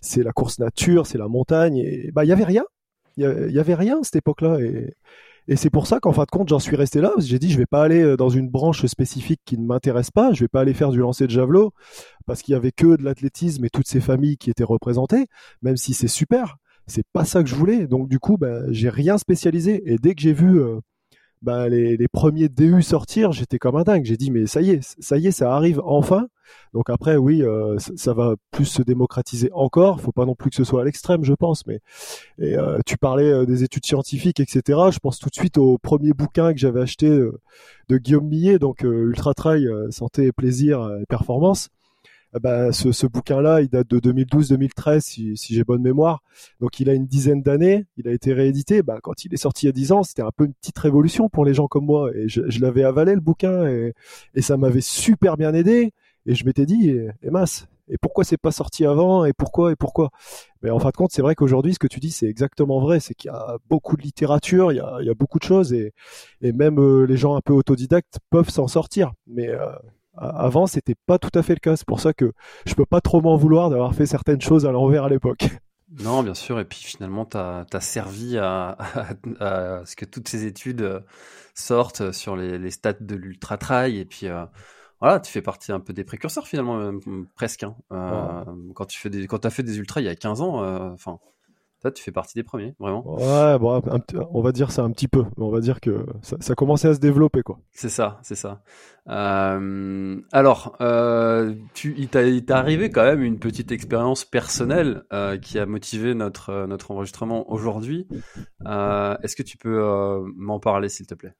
c'est 0.00 0.22
la 0.22 0.32
course 0.32 0.58
nature, 0.58 1.06
c'est 1.06 1.18
la 1.18 1.28
montagne. 1.28 1.76
Et 1.76 2.10
bah, 2.12 2.24
il 2.24 2.28
y 2.28 2.32
avait 2.32 2.44
rien. 2.44 2.64
Il 3.16 3.24
y, 3.24 3.58
avait 3.58 3.74
rien 3.74 3.98
à 4.00 4.04
cette 4.04 4.16
époque-là. 4.16 4.60
Et, 4.60 4.94
et 5.50 5.56
c'est 5.56 5.68
pour 5.68 5.88
ça 5.88 5.98
qu'en 5.98 6.12
fin 6.12 6.22
de 6.22 6.30
compte, 6.30 6.48
j'en 6.48 6.60
suis 6.60 6.76
resté 6.76 7.00
là. 7.00 7.12
J'ai 7.18 7.40
dit, 7.40 7.50
je 7.50 7.58
vais 7.58 7.66
pas 7.66 7.82
aller 7.82 8.02
euh, 8.02 8.16
dans 8.16 8.28
une 8.28 8.48
branche 8.48 8.86
spécifique 8.86 9.40
qui 9.44 9.58
ne 9.58 9.66
m'intéresse 9.66 10.12
pas. 10.12 10.32
Je 10.32 10.44
vais 10.44 10.48
pas 10.48 10.60
aller 10.60 10.74
faire 10.74 10.90
du 10.90 11.00
lancer 11.00 11.26
de 11.26 11.32
javelot 11.32 11.72
parce 12.24 12.40
qu'il 12.40 12.52
y 12.52 12.54
avait 12.54 12.70
que 12.70 12.94
de 12.94 13.02
l'athlétisme 13.02 13.64
et 13.64 13.68
toutes 13.68 13.88
ces 13.88 14.00
familles 14.00 14.36
qui 14.36 14.48
étaient 14.48 14.62
représentées, 14.62 15.26
même 15.60 15.76
si 15.76 15.92
c'est 15.92 16.06
super. 16.06 16.56
C'est 16.86 17.02
pas 17.12 17.24
ça 17.24 17.42
que 17.42 17.48
je 17.48 17.56
voulais. 17.56 17.88
Donc 17.88 18.08
du 18.08 18.20
coup, 18.20 18.36
ben, 18.38 18.64
j'ai 18.70 18.90
rien 18.90 19.18
spécialisé. 19.18 19.82
Et 19.92 19.96
dès 19.96 20.14
que 20.14 20.22
j'ai 20.22 20.32
vu 20.32 20.60
euh, 20.60 20.78
ben, 21.42 21.68
les, 21.68 21.96
les, 21.96 22.08
premiers 22.08 22.48
DU 22.48 22.82
sortir, 22.82 23.32
j'étais 23.32 23.58
comme 23.58 23.76
un 23.76 23.82
dingue. 23.82 24.04
J'ai 24.04 24.16
dit 24.16 24.30
mais 24.30 24.46
ça 24.46 24.60
y 24.60 24.70
est, 24.70 24.96
ça 25.00 25.16
y 25.16 25.26
est, 25.26 25.32
ça 25.32 25.54
arrive 25.54 25.80
enfin. 25.84 26.28
Donc 26.72 26.90
après, 26.90 27.16
oui, 27.16 27.42
euh, 27.42 27.78
ça, 27.78 28.12
va 28.12 28.34
plus 28.50 28.64
se 28.64 28.82
démocratiser 28.82 29.50
encore. 29.52 30.00
Faut 30.00 30.12
pas 30.12 30.26
non 30.26 30.34
plus 30.34 30.50
que 30.50 30.56
ce 30.56 30.64
soit 30.64 30.82
à 30.82 30.84
l'extrême, 30.84 31.24
je 31.24 31.34
pense. 31.34 31.66
Mais 31.66 31.80
et, 32.38 32.56
euh, 32.56 32.78
tu 32.86 32.96
parlais 32.96 33.30
euh, 33.30 33.46
des 33.46 33.64
études 33.64 33.86
scientifiques, 33.86 34.40
etc. 34.40 34.78
Je 34.92 34.98
pense 34.98 35.18
tout 35.18 35.28
de 35.28 35.34
suite 35.34 35.58
au 35.58 35.78
premier 35.78 36.12
bouquin 36.12 36.52
que 36.52 36.58
j'avais 36.58 36.80
acheté 36.80 37.08
de 37.08 37.98
Guillaume 37.98 38.26
Millet, 38.26 38.58
donc 38.58 38.82
Ultra 38.82 39.34
Trail, 39.34 39.68
santé 39.90 40.26
et 40.26 40.32
plaisir 40.32 40.88
et 41.00 41.06
performance. 41.06 41.68
Bah, 42.38 42.72
ce, 42.72 42.92
ce 42.92 43.06
bouquin-là, 43.06 43.60
il 43.60 43.68
date 43.68 43.88
de 43.88 43.98
2012-2013, 43.98 45.00
si, 45.00 45.36
si 45.36 45.54
j'ai 45.54 45.64
bonne 45.64 45.82
mémoire. 45.82 46.22
Donc, 46.60 46.78
il 46.78 46.88
a 46.88 46.94
une 46.94 47.06
dizaine 47.06 47.42
d'années. 47.42 47.86
Il 47.96 48.06
a 48.06 48.12
été 48.12 48.32
réédité. 48.32 48.82
Bah, 48.82 48.98
quand 49.02 49.24
il 49.24 49.34
est 49.34 49.36
sorti 49.36 49.66
il 49.66 49.68
y 49.68 49.70
a 49.70 49.72
10 49.72 49.92
ans, 49.92 50.02
c'était 50.04 50.22
un 50.22 50.30
peu 50.30 50.44
une 50.44 50.54
petite 50.54 50.78
révolution 50.78 51.28
pour 51.28 51.44
les 51.44 51.54
gens 51.54 51.66
comme 51.66 51.86
moi. 51.86 52.10
Et 52.14 52.28
je, 52.28 52.42
je 52.48 52.60
l'avais 52.60 52.84
avalé 52.84 53.14
le 53.14 53.20
bouquin 53.20 53.66
et, 53.66 53.94
et 54.34 54.42
ça 54.42 54.56
m'avait 54.56 54.80
super 54.80 55.36
bien 55.36 55.54
aidé. 55.54 55.92
Et 56.26 56.34
je 56.34 56.44
m'étais 56.44 56.66
dit, 56.66 56.90
et, 56.90 57.08
et 57.22 57.30
mince, 57.30 57.66
et 57.88 57.98
pourquoi 57.98 58.22
c'est 58.24 58.36
pas 58.36 58.52
sorti 58.52 58.86
avant 58.86 59.24
et 59.24 59.32
pourquoi 59.32 59.72
et 59.72 59.76
pourquoi? 59.76 60.10
Mais 60.62 60.70
en 60.70 60.78
fin 60.78 60.90
de 60.90 60.96
compte 60.96 61.10
c'est 61.12 61.22
vrai 61.22 61.34
qu'aujourd'hui 61.34 61.74
ce 61.74 61.78
que 61.78 61.88
tu 61.88 61.98
dis 62.00 62.10
c'est 62.12 62.26
exactement 62.26 62.80
vrai 62.80 63.00
c'est 63.00 63.14
qu'il 63.14 63.30
y 63.30 63.34
a 63.34 63.58
beaucoup 63.68 63.96
de 63.96 64.02
littérature 64.02 64.70
il 64.72 64.76
y 64.76 64.80
a, 64.80 64.98
il 65.00 65.06
y 65.06 65.10
a 65.10 65.14
beaucoup 65.14 65.38
de 65.38 65.44
choses 65.44 65.72
et, 65.72 65.92
et 66.40 66.52
même 66.52 66.78
euh, 66.78 67.04
les 67.04 67.16
gens 67.16 67.34
un 67.34 67.40
peu 67.40 67.52
autodidactes 67.52 68.18
peuvent 68.30 68.50
s'en 68.50 68.68
sortir 68.68 69.12
mais 69.26 69.48
euh, 69.48 69.66
avant 70.16 70.66
c'était 70.66 70.96
pas 71.06 71.18
tout 71.18 71.30
à 71.34 71.42
fait 71.42 71.54
le 71.54 71.60
cas 71.60 71.76
c'est 71.76 71.86
pour 71.86 72.00
ça 72.00 72.12
que 72.12 72.32
je 72.66 72.74
peux 72.74 72.86
pas 72.86 73.00
trop 73.00 73.20
m'en 73.20 73.36
vouloir 73.36 73.70
d'avoir 73.70 73.94
fait 73.94 74.06
certaines 74.06 74.40
choses 74.40 74.66
à 74.66 74.72
l'envers 74.72 75.04
à 75.04 75.08
l'époque 75.08 75.48
non 76.02 76.22
bien 76.22 76.34
sûr 76.34 76.58
et 76.60 76.64
puis 76.64 76.80
finalement 76.80 77.24
tu 77.26 77.36
as, 77.36 77.80
servi 77.80 78.38
à, 78.38 78.76
à, 79.40 79.82
ce 79.84 79.96
que 79.96 80.04
toutes 80.04 80.28
ces 80.28 80.46
études 80.46 80.82
euh, 80.82 81.00
sortent 81.54 82.12
sur 82.12 82.36
les, 82.36 82.58
les 82.58 82.70
stats 82.70 82.94
de 82.94 83.14
l'ultra 83.14 83.56
trail 83.56 83.98
et 83.98 84.04
puis 84.04 84.28
voilà, 85.00 85.18
tu 85.18 85.32
fais 85.32 85.40
partie 85.40 85.72
un 85.72 85.80
peu 85.80 85.92
des 85.92 86.04
précurseurs 86.04 86.46
finalement, 86.46 86.92
presque. 87.34 87.62
Hein. 87.62 87.74
Euh, 87.90 88.44
quand 88.74 88.84
tu 88.84 89.00
fais 89.00 89.08
des, 89.08 89.26
quand 89.26 89.44
as 89.46 89.50
fait 89.50 89.62
des 89.62 89.78
ultras 89.78 90.02
il 90.02 90.04
y 90.04 90.08
a 90.08 90.14
15 90.14 90.42
ans, 90.42 90.62
euh, 90.62 90.90
enfin, 90.90 91.18
toi, 91.80 91.90
tu 91.90 92.02
fais 92.02 92.12
partie 92.12 92.34
des 92.34 92.42
premiers, 92.42 92.74
vraiment. 92.78 93.14
Ouais, 93.14 93.58
bon, 93.58 93.82
on 94.32 94.42
va 94.42 94.52
dire 94.52 94.70
ça 94.70 94.82
un 94.82 94.90
petit 94.90 95.08
peu. 95.08 95.24
On 95.38 95.50
va 95.50 95.60
dire 95.60 95.80
que 95.80 96.04
ça, 96.20 96.36
ça 96.40 96.54
commençait 96.54 96.88
à 96.88 96.94
se 96.94 97.00
développer, 97.00 97.42
quoi. 97.42 97.58
C'est 97.72 97.88
ça, 97.88 98.18
c'est 98.22 98.34
ça. 98.34 98.62
Euh, 99.08 100.20
alors, 100.30 100.76
euh, 100.80 101.54
tu, 101.74 101.94
il 101.96 102.08
t'est 102.08 102.50
arrivé 102.50 102.90
quand 102.90 103.02
même 103.02 103.22
une 103.22 103.38
petite 103.38 103.72
expérience 103.72 104.24
personnelle 104.24 105.04
euh, 105.12 105.38
qui 105.38 105.58
a 105.58 105.66
motivé 105.66 106.14
notre 106.14 106.66
notre 106.66 106.90
enregistrement 106.90 107.50
aujourd'hui. 107.50 108.06
Est-ce 108.66 109.34
que 109.34 109.42
tu 109.42 109.56
peux 109.56 110.22
m'en 110.36 110.60
parler, 110.60 110.88
s'il 110.88 111.06
te 111.06 111.14
plaît? 111.14 111.34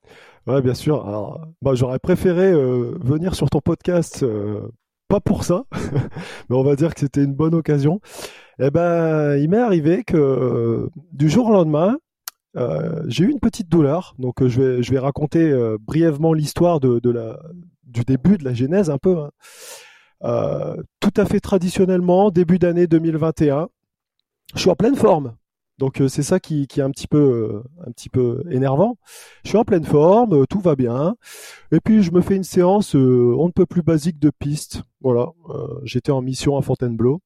Ouais, 0.47 0.63
bien 0.63 0.75
sûr. 0.75 1.07
Alors, 1.07 1.47
bah, 1.61 1.75
j'aurais 1.75 1.99
préféré 1.99 2.53
venir 2.53 3.35
sur 3.35 3.51
ton 3.51 3.61
podcast, 3.61 4.25
pas 5.09 5.21
pour 5.21 5.45
ça, 5.45 5.65
mais 6.49 6.57
on 6.57 6.63
va 6.63 6.77
dire 6.77 6.95
que 6.95 7.01
c'était 7.01 7.25
une 7.25 7.35
bonne 7.35 7.55
occasion. 7.55 8.01
Eh 8.63 8.71
ben, 8.71 9.37
il 9.37 9.49
m'est 9.49 9.57
arrivé 9.57 10.05
que 10.05 10.19
euh, 10.19 10.91
du 11.13 11.31
jour 11.31 11.47
au 11.47 11.53
lendemain, 11.53 11.97
euh, 12.59 13.03
j'ai 13.07 13.25
eu 13.25 13.31
une 13.31 13.41
petite 13.41 13.71
douleur. 13.71 14.15
Donc, 14.19 14.43
euh, 14.43 14.49
je 14.51 14.91
vais, 14.91 14.99
raconter 14.99 15.51
brièvement 15.81 16.35
l'histoire 16.35 16.79
de, 16.79 17.01
du 17.85 18.03
début 18.05 18.37
de 18.37 18.45
la 18.45 18.53
genèse 18.53 18.91
un 18.91 18.99
peu. 18.99 19.17
Hein. 20.23 20.77
tout 21.01 21.15
à 21.17 21.25
fait 21.25 21.41
traditionnellement, 21.41 22.31
début 22.31 22.59
d'année 22.59 22.87
2021, 22.87 23.69
je 24.55 24.61
suis 24.61 24.71
en 24.71 24.77
pleine 24.77 24.97
forme. 24.97 25.37
Donc 25.79 26.03
c'est 26.09 26.23
ça 26.23 26.39
qui, 26.41 26.67
qui, 26.67 26.81
est 26.81 26.83
un 26.83 26.91
petit 26.91 27.07
peu 27.07 27.63
un 27.87 27.91
petit 27.93 28.11
peu 28.11 28.45
énervant. 28.51 28.99
Je 29.45 29.49
suis 29.49 29.57
en 29.57 29.65
pleine 29.65 29.85
forme, 29.85 30.47
tout 30.47 30.61
va 30.61 30.77
bien. 30.77 31.17
Et 31.73 31.81
puis 31.81 32.03
je 32.03 32.13
me 32.13 32.21
fais 32.21 32.37
une 32.37 32.45
séance 32.45 32.95
on 32.95 33.47
ne 33.47 33.53
peut 33.53 33.65
plus 33.65 33.83
basique 33.83 34.19
de 34.19 34.31
piste. 34.39 34.83
Voilà, 35.01 35.29
j'étais 35.85 36.13
en 36.13 36.21
mission 36.21 36.59
à 36.59 36.63
Fontainebleau. 36.63 37.23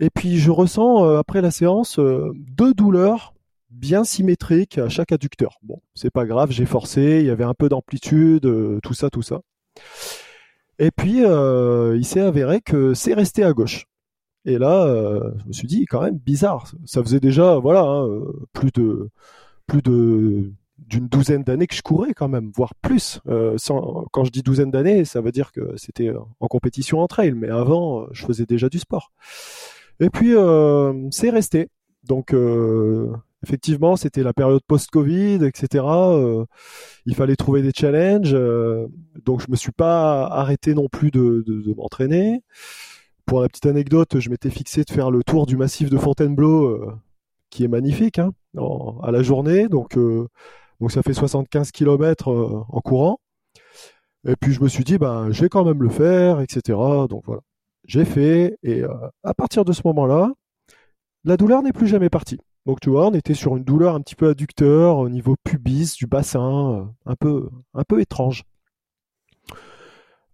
Et 0.00 0.10
puis 0.10 0.38
je 0.38 0.50
ressens 0.50 1.04
après 1.16 1.40
la 1.40 1.50
séance 1.50 1.98
deux 1.98 2.74
douleurs 2.74 3.34
bien 3.70 4.04
symétriques 4.04 4.78
à 4.78 4.88
chaque 4.88 5.12
adducteur. 5.12 5.58
Bon, 5.62 5.80
c'est 5.94 6.10
pas 6.10 6.26
grave, 6.26 6.50
j'ai 6.50 6.66
forcé, 6.66 7.20
il 7.20 7.26
y 7.26 7.30
avait 7.30 7.44
un 7.44 7.54
peu 7.54 7.68
d'amplitude, 7.68 8.48
tout 8.82 8.94
ça, 8.94 9.10
tout 9.10 9.22
ça. 9.22 9.40
Et 10.78 10.90
puis 10.90 11.20
il 11.20 12.04
s'est 12.04 12.20
avéré 12.20 12.60
que 12.60 12.94
c'est 12.94 13.14
resté 13.14 13.44
à 13.44 13.52
gauche. 13.52 13.86
Et 14.44 14.58
là, 14.58 14.84
euh, 14.86 15.32
je 15.42 15.48
me 15.48 15.52
suis 15.52 15.66
dit, 15.66 15.86
quand 15.86 16.02
même 16.02 16.18
bizarre. 16.18 16.70
Ça 16.84 17.02
faisait 17.02 17.20
déjà, 17.20 17.58
voilà, 17.58 17.82
hein, 17.82 18.06
euh, 18.08 18.46
plus 18.52 18.70
de 18.72 19.10
plus 19.66 19.82
de 19.82 20.52
d'une 20.76 21.08
douzaine 21.08 21.44
d'années 21.44 21.66
que 21.66 21.74
je 21.74 21.80
courais 21.82 22.12
quand 22.12 22.28
même, 22.28 22.50
voire 22.54 22.74
plus. 22.74 23.20
Euh, 23.26 23.54
sans, 23.56 24.04
quand 24.12 24.24
je 24.24 24.30
dis 24.30 24.42
douzaine 24.42 24.70
d'années, 24.70 25.06
ça 25.06 25.22
veut 25.22 25.32
dire 25.32 25.50
que 25.50 25.74
c'était 25.76 26.12
en 26.40 26.46
compétition 26.46 27.00
en 27.00 27.06
trail, 27.06 27.32
mais 27.32 27.48
avant, 27.48 28.06
je 28.12 28.26
faisais 28.26 28.44
déjà 28.44 28.68
du 28.68 28.78
sport. 28.78 29.10
Et 30.00 30.10
puis, 30.10 30.34
c'est 31.10 31.30
resté. 31.30 31.68
Donc, 32.04 32.34
effectivement, 33.42 33.96
c'était 33.96 34.22
la 34.22 34.32
période 34.32 34.62
post-Covid, 34.66 35.44
etc. 35.44 35.84
il 37.06 37.14
fallait 37.14 37.36
trouver 37.36 37.62
des 37.62 37.72
challenges. 37.74 38.36
donc, 39.24 39.40
je 39.40 39.50
me 39.50 39.56
suis 39.56 39.72
pas 39.72 40.26
arrêté 40.26 40.74
non 40.74 40.88
plus 40.88 41.10
de, 41.10 41.44
de, 41.46 41.62
de 41.62 41.74
m'entraîner. 41.74 42.42
Pour 43.26 43.40
la 43.40 43.48
petite 43.48 43.66
anecdote, 43.66 44.20
je 44.20 44.28
m'étais 44.28 44.50
fixé 44.50 44.84
de 44.84 44.90
faire 44.90 45.10
le 45.10 45.22
tour 45.24 45.46
du 45.46 45.56
massif 45.56 45.88
de 45.88 45.96
Fontainebleau, 45.96 46.66
euh, 46.66 46.92
qui 47.48 47.64
est 47.64 47.68
magnifique, 47.68 48.18
hein, 48.18 48.32
à 49.02 49.10
la 49.10 49.22
journée. 49.22 49.68
Donc, 49.68 49.96
euh, 49.96 50.28
donc 50.80 50.92
ça 50.92 51.02
fait 51.02 51.14
75 51.14 51.72
km 51.72 52.30
euh, 52.30 52.64
en 52.68 52.80
courant. 52.80 53.20
Et 54.26 54.36
puis 54.36 54.52
je 54.52 54.62
me 54.62 54.68
suis 54.68 54.84
dit, 54.84 54.98
ben, 54.98 55.30
je 55.30 55.42
vais 55.42 55.48
quand 55.48 55.64
même 55.64 55.82
le 55.82 55.88
faire, 55.88 56.40
etc. 56.40 56.78
Donc 57.08 57.22
voilà, 57.26 57.40
j'ai 57.84 58.04
fait. 58.04 58.58
Et 58.62 58.82
à 59.22 59.34
partir 59.34 59.64
de 59.64 59.72
ce 59.72 59.82
moment-là, 59.84 60.32
la 61.24 61.36
douleur 61.36 61.62
n'est 61.62 61.72
plus 61.72 61.86
jamais 61.86 62.10
partie. 62.10 62.38
Donc 62.66 62.80
tu 62.80 62.90
vois, 62.90 63.08
on 63.08 63.14
était 63.14 63.34
sur 63.34 63.56
une 63.56 63.64
douleur 63.64 63.94
un 63.94 64.00
petit 64.00 64.14
peu 64.14 64.28
adducteur 64.28 64.98
au 64.98 65.08
niveau 65.08 65.36
pubis 65.44 65.96
du 65.96 66.06
bassin, 66.06 66.94
un 67.04 67.14
peu, 67.16 67.48
un 67.74 67.84
peu 67.84 68.00
étrange. 68.00 68.44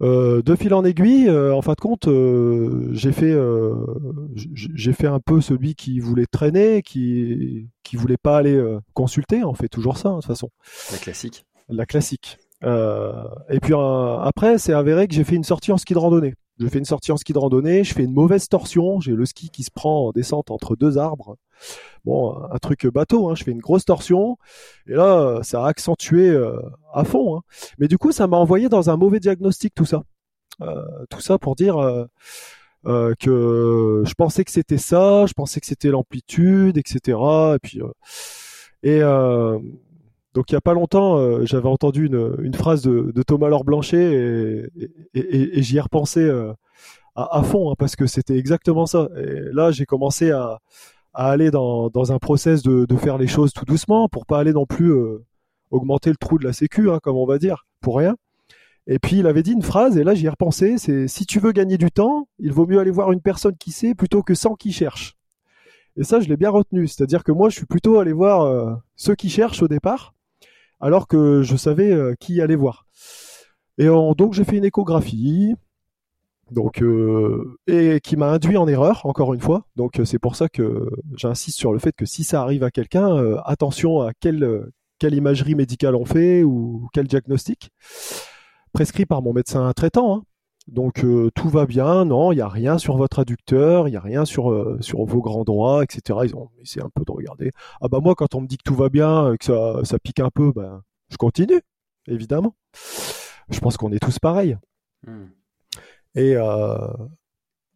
Euh, 0.02 0.40
de 0.42 0.56
fil 0.56 0.72
en 0.72 0.82
aiguille, 0.84 1.28
euh, 1.28 1.54
en 1.54 1.60
fin 1.60 1.74
de 1.74 1.80
compte, 1.80 2.08
euh, 2.08 2.88
j'ai 2.92 3.12
fait, 3.12 3.36
j'ai 4.34 4.92
fait 4.92 5.06
un 5.06 5.20
peu 5.20 5.40
celui 5.40 5.74
qui 5.74 6.00
voulait 6.00 6.26
traîner, 6.26 6.82
qui 6.82 7.68
qui 7.82 7.96
voulait 7.96 8.16
pas 8.16 8.38
aller 8.38 8.62
consulter. 8.94 9.44
On 9.44 9.54
fait 9.54 9.68
toujours 9.68 9.98
ça, 9.98 10.08
hein, 10.08 10.16
de 10.16 10.20
toute 10.20 10.28
façon. 10.28 10.50
La 10.92 10.98
classique. 10.98 11.44
La 11.68 11.86
classique. 11.86 12.38
et 12.62 13.60
puis 13.60 13.74
après, 13.74 14.58
c'est 14.58 14.72
avéré 14.72 15.08
que 15.08 15.14
j'ai 15.14 15.24
fait 15.24 15.36
une 15.36 15.44
sortie 15.44 15.72
en 15.72 15.76
ski 15.76 15.94
de 15.94 15.98
randonnée. 15.98 16.34
Je 16.60 16.68
fais 16.68 16.78
une 16.78 16.84
sortie 16.84 17.10
en 17.10 17.16
ski 17.16 17.32
de 17.32 17.38
randonnée, 17.38 17.84
je 17.84 17.94
fais 17.94 18.04
une 18.04 18.12
mauvaise 18.12 18.46
torsion, 18.48 19.00
j'ai 19.00 19.12
le 19.12 19.24
ski 19.24 19.48
qui 19.48 19.62
se 19.62 19.70
prend 19.70 20.08
en 20.08 20.12
descente 20.12 20.50
entre 20.50 20.76
deux 20.76 20.98
arbres. 20.98 21.36
Bon, 22.04 22.36
un 22.50 22.58
truc 22.58 22.86
bateau, 22.86 23.30
hein, 23.30 23.34
je 23.34 23.44
fais 23.44 23.50
une 23.50 23.60
grosse 23.60 23.86
torsion, 23.86 24.36
et 24.86 24.92
là, 24.92 25.40
ça 25.42 25.64
a 25.64 25.68
accentué 25.68 26.28
euh, 26.28 26.60
à 26.92 27.04
fond. 27.04 27.36
Hein. 27.36 27.40
Mais 27.78 27.88
du 27.88 27.96
coup, 27.96 28.12
ça 28.12 28.26
m'a 28.26 28.36
envoyé 28.36 28.68
dans 28.68 28.90
un 28.90 28.96
mauvais 28.98 29.20
diagnostic, 29.20 29.74
tout 29.74 29.86
ça. 29.86 30.02
Euh, 30.60 30.84
tout 31.08 31.22
ça 31.22 31.38
pour 31.38 31.56
dire 31.56 31.78
euh, 31.78 33.14
que 33.18 34.02
je 34.06 34.14
pensais 34.14 34.44
que 34.44 34.50
c'était 34.50 34.78
ça, 34.78 35.24
je 35.26 35.32
pensais 35.32 35.60
que 35.60 35.66
c'était 35.66 35.88
l'amplitude, 35.88 36.76
etc. 36.76 37.18
Et 37.54 37.58
puis, 37.62 37.80
et 38.82 39.00
donc 40.34 40.50
il 40.50 40.54
y 40.54 40.56
a 40.56 40.60
pas 40.60 40.74
longtemps, 40.74 41.18
euh, 41.18 41.44
j'avais 41.44 41.68
entendu 41.68 42.06
une, 42.06 42.54
phrase 42.54 42.82
de, 42.82 43.22
Thomas 43.22 43.48
Laure 43.48 43.64
Blanchet 43.64 44.70
et, 45.14 45.62
j'y 45.62 45.76
ai 45.76 45.80
repensé 45.80 46.20
euh, 46.20 46.52
à, 47.16 47.42
fond 47.42 47.70
hein, 47.70 47.74
parce 47.76 47.96
que 47.96 48.06
c'était 48.06 48.38
exactement 48.38 48.86
ça. 48.86 49.08
Et 49.16 49.52
là, 49.52 49.72
j'ai 49.72 49.86
commencé 49.86 50.30
à, 50.30 50.60
aller 51.12 51.50
dans, 51.50 52.12
un 52.12 52.18
process 52.18 52.62
de, 52.62 52.96
faire 52.96 53.18
les 53.18 53.26
choses 53.26 53.52
tout 53.52 53.64
doucement 53.64 54.08
pour 54.08 54.24
pas 54.24 54.38
aller 54.38 54.52
non 54.52 54.66
plus 54.66 54.92
euh, 54.92 55.24
augmenter 55.72 56.10
le 56.10 56.16
trou 56.16 56.38
de 56.38 56.44
la 56.44 56.52
sécu, 56.52 56.90
hein, 56.90 57.00
comme 57.02 57.16
on 57.16 57.26
va 57.26 57.38
dire, 57.38 57.66
pour 57.80 57.96
rien. 57.96 58.16
Et 58.86 58.98
puis 58.98 59.18
il 59.18 59.26
avait 59.26 59.42
dit 59.42 59.52
une 59.52 59.62
phrase 59.62 59.98
et 59.98 60.04
là 60.04 60.14
j'y 60.14 60.26
ai 60.26 60.30
repensé, 60.30 60.78
c'est 60.78 61.06
si 61.06 61.26
tu 61.26 61.38
veux 61.38 61.52
gagner 61.52 61.76
du 61.76 61.90
temps, 61.90 62.28
il 62.38 62.52
vaut 62.52 62.66
mieux 62.66 62.78
aller 62.78 62.90
voir 62.90 63.12
une 63.12 63.20
personne 63.20 63.56
qui 63.56 63.72
sait 63.72 63.94
plutôt 63.94 64.22
que 64.22 64.34
100 64.34 64.54
qui 64.54 64.72
cherchent. 64.72 65.16
Et 65.96 66.04
ça, 66.04 66.20
je 66.20 66.28
l'ai 66.28 66.36
bien 66.36 66.50
retenu. 66.50 66.86
C'est-à-dire 66.86 67.24
que 67.24 67.32
moi, 67.32 67.50
je 67.50 67.56
suis 67.56 67.66
plutôt 67.66 67.98
allé 67.98 68.12
voir 68.12 68.80
ceux 68.94 69.16
qui 69.16 69.28
cherchent 69.28 69.62
au 69.62 69.68
départ 69.68 70.14
alors 70.80 71.06
que 71.06 71.42
je 71.42 71.56
savais 71.56 71.92
euh, 71.92 72.14
qui 72.18 72.40
allait 72.40 72.56
voir. 72.56 72.86
Et 73.78 73.86
donc 73.86 74.34
j'ai 74.34 74.44
fait 74.44 74.58
une 74.58 74.64
échographie, 74.64 75.54
donc 76.50 76.82
euh, 76.82 77.58
et 77.66 78.00
qui 78.02 78.16
m'a 78.16 78.30
induit 78.30 78.56
en 78.56 78.68
erreur 78.68 79.00
encore 79.04 79.32
une 79.32 79.40
fois. 79.40 79.66
Donc 79.76 80.00
euh, 80.00 80.04
c'est 80.04 80.18
pour 80.18 80.36
ça 80.36 80.48
que 80.48 80.90
j'insiste 81.16 81.58
sur 81.58 81.72
le 81.72 81.78
fait 81.78 81.92
que 81.92 82.04
si 82.04 82.24
ça 82.24 82.42
arrive 82.42 82.62
à 82.64 82.70
quelqu'un, 82.70 83.36
attention 83.44 84.00
à 84.02 84.12
quelle 84.18 84.66
quelle 84.98 85.14
imagerie 85.14 85.54
médicale 85.54 85.96
on 85.96 86.04
fait 86.04 86.42
ou 86.42 86.88
quel 86.92 87.06
diagnostic 87.06 87.70
prescrit 88.72 89.06
par 89.06 89.22
mon 89.22 89.32
médecin 89.32 89.72
traitant. 89.72 90.14
Hein. 90.14 90.22
Donc 90.68 91.04
euh, 91.04 91.30
tout 91.34 91.48
va 91.48 91.66
bien, 91.66 92.04
non, 92.04 92.32
il 92.32 92.36
n'y 92.36 92.42
a 92.42 92.48
rien 92.48 92.78
sur 92.78 92.96
votre 92.96 93.18
adducteur, 93.18 93.88
il 93.88 93.92
n'y 93.92 93.96
a 93.96 94.00
rien 94.00 94.24
sur, 94.24 94.52
euh, 94.52 94.78
sur 94.80 95.04
vos 95.04 95.20
grands 95.20 95.44
droits, 95.44 95.82
etc. 95.82 96.20
Ils 96.24 96.36
ont 96.36 96.50
essayé 96.60 96.84
un 96.84 96.90
peu 96.94 97.04
de 97.04 97.10
regarder. 97.10 97.50
Ah 97.80 97.88
bah 97.88 97.98
moi, 98.00 98.14
quand 98.14 98.34
on 98.34 98.40
me 98.42 98.46
dit 98.46 98.56
que 98.56 98.62
tout 98.64 98.74
va 98.74 98.88
bien, 98.88 99.36
que 99.38 99.44
ça, 99.44 99.80
ça 99.84 99.98
pique 99.98 100.20
un 100.20 100.30
peu, 100.30 100.52
ben 100.52 100.82
je 101.10 101.16
continue, 101.16 101.60
évidemment. 102.06 102.54
Je 103.48 103.58
pense 103.58 103.76
qu'on 103.76 103.90
est 103.92 103.98
tous 103.98 104.18
pareils. 104.18 104.56
Hmm. 105.06 105.26
Et, 106.14 106.36
euh, 106.36 106.76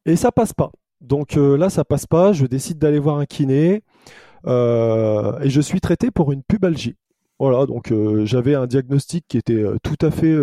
et 0.04 0.16
ça 0.16 0.30
passe 0.30 0.52
pas. 0.52 0.70
Donc 1.00 1.34
là, 1.34 1.70
ça 1.70 1.84
passe 1.84 2.06
pas, 2.06 2.32
je 2.32 2.46
décide 2.46 2.78
d'aller 2.78 2.98
voir 2.98 3.18
un 3.18 3.26
kiné 3.26 3.82
et 4.46 5.50
je 5.50 5.60
suis 5.60 5.80
traité 5.80 6.10
pour 6.10 6.32
une 6.32 6.42
pubalgie. 6.42 6.96
Voilà, 7.38 7.66
donc 7.66 7.92
j'avais 8.24 8.54
un 8.54 8.66
diagnostic 8.66 9.26
qui 9.28 9.36
était 9.36 9.64
tout 9.82 9.98
à 10.00 10.10
fait 10.10 10.34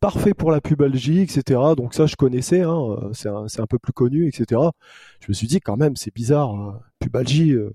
parfait 0.00 0.34
pour 0.34 0.50
la 0.50 0.60
pubalgie, 0.60 1.20
etc. 1.20 1.60
Donc 1.76 1.94
ça, 1.94 2.06
je 2.06 2.16
connaissais, 2.16 2.62
hein, 2.62 2.96
euh, 3.02 3.12
c'est 3.12 3.60
un, 3.60 3.66
peu 3.66 3.78
plus 3.78 3.92
connu, 3.92 4.28
etc. 4.28 4.60
Je 5.20 5.26
me 5.28 5.34
suis 5.34 5.46
dit 5.46 5.60
quand 5.60 5.76
même, 5.76 5.96
c'est 5.96 6.14
bizarre, 6.14 6.50
hein, 6.50 6.80
pubalgie, 6.98 7.52
euh, 7.52 7.72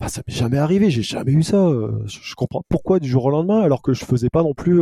bah, 0.00 0.08
ça 0.08 0.22
m'est 0.26 0.34
jamais 0.34 0.58
arrivé, 0.58 0.90
j'ai 0.90 1.02
jamais 1.02 1.32
eu 1.32 1.42
ça. 1.42 1.66
Euh, 1.66 2.02
je, 2.06 2.34
comprends 2.34 2.62
pourquoi 2.68 3.00
du 3.00 3.08
jour 3.08 3.24
au 3.24 3.30
lendemain, 3.30 3.60
alors 3.60 3.82
que 3.82 3.94
je 3.94 4.04
faisais 4.04 4.30
pas 4.30 4.42
non 4.42 4.54
plus 4.54 4.80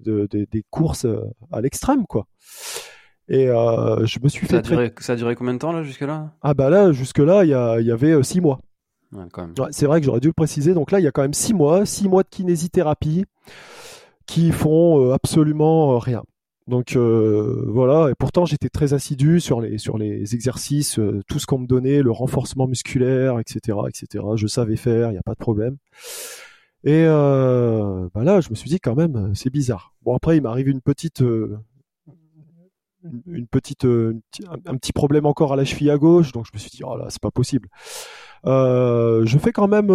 des 0.00 0.64
courses 0.70 1.06
à 1.52 1.60
l'extrême, 1.60 2.06
quoi. 2.06 2.26
Et 3.28 3.46
je 3.46 4.18
me 4.22 4.28
suis 4.28 4.46
ça 4.46 4.50
fait. 4.50 4.56
A 4.58 4.62
duré, 4.62 4.94
Ça 4.98 5.12
a 5.14 5.16
duré 5.16 5.34
combien 5.34 5.54
de 5.54 5.58
temps 5.58 5.72
là 5.72 5.82
jusque 5.82 6.02
là 6.02 6.32
Ah 6.42 6.54
bah 6.54 6.70
là, 6.70 6.92
jusque 6.92 7.18
là, 7.18 7.44
il 7.44 7.48
y, 7.48 7.86
y 7.86 7.90
avait 7.90 8.22
six 8.22 8.40
mois. 8.40 8.60
Ouais, 9.12 9.26
c'est 9.72 9.84
vrai 9.84 10.00
que 10.00 10.06
j'aurais 10.06 10.20
dû 10.20 10.28
le 10.28 10.32
préciser. 10.32 10.72
Donc 10.72 10.90
là, 10.90 10.98
il 10.98 11.02
y 11.02 11.06
a 11.06 11.12
quand 11.12 11.22
même 11.22 11.34
six 11.34 11.52
mois, 11.52 11.84
six 11.84 12.08
mois 12.08 12.22
de 12.22 12.28
kinésithérapie 12.28 13.26
qui 14.32 14.50
font 14.50 15.04
euh, 15.04 15.12
absolument 15.12 15.92
euh, 15.92 15.98
rien. 15.98 16.22
Donc 16.66 16.96
euh, 16.96 17.66
voilà, 17.68 18.08
et 18.10 18.14
pourtant 18.18 18.46
j'étais 18.46 18.70
très 18.70 18.94
assidu 18.94 19.40
sur 19.40 19.60
les 19.60 19.76
sur 19.78 19.98
les 19.98 20.34
exercices, 20.34 20.98
tout 21.26 21.38
ce 21.38 21.44
qu'on 21.44 21.58
me 21.58 21.66
donnait, 21.66 22.02
le 22.02 22.12
renforcement 22.12 22.66
musculaire, 22.68 23.40
etc., 23.40 23.78
etc. 23.88 24.24
Je 24.36 24.46
savais 24.46 24.76
faire, 24.76 25.10
il 25.10 25.12
n'y 25.12 25.18
a 25.18 25.22
pas 25.22 25.34
de 25.34 25.38
problème. 25.38 25.76
Et 26.84 27.04
bah 27.04 28.24
là, 28.24 28.40
je 28.40 28.50
me 28.50 28.54
suis 28.54 28.70
dit 28.70 28.78
quand 28.78 28.94
même, 28.94 29.32
c'est 29.34 29.50
bizarre. 29.50 29.92
Bon 30.02 30.14
après, 30.14 30.36
il 30.36 30.42
m'arrive 30.42 30.68
une 30.68 30.80
petite 30.80 31.20
une, 33.26 33.48
petite 33.48 33.84
un, 33.84 34.76
petit 34.76 34.92
problème 34.92 35.26
encore 35.26 35.52
à 35.52 35.56
la 35.56 35.64
cheville 35.64 35.90
à 35.90 35.98
gauche, 35.98 36.30
donc 36.30 36.46
je 36.46 36.52
me 36.54 36.60
suis 36.60 36.70
dit 36.70 36.84
oh 36.84 36.96
là, 36.96 37.06
c'est 37.08 37.20
pas 37.20 37.32
possible. 37.32 37.68
Je 38.44 39.38
fais 39.38 39.52
quand 39.52 39.68
même 39.68 39.90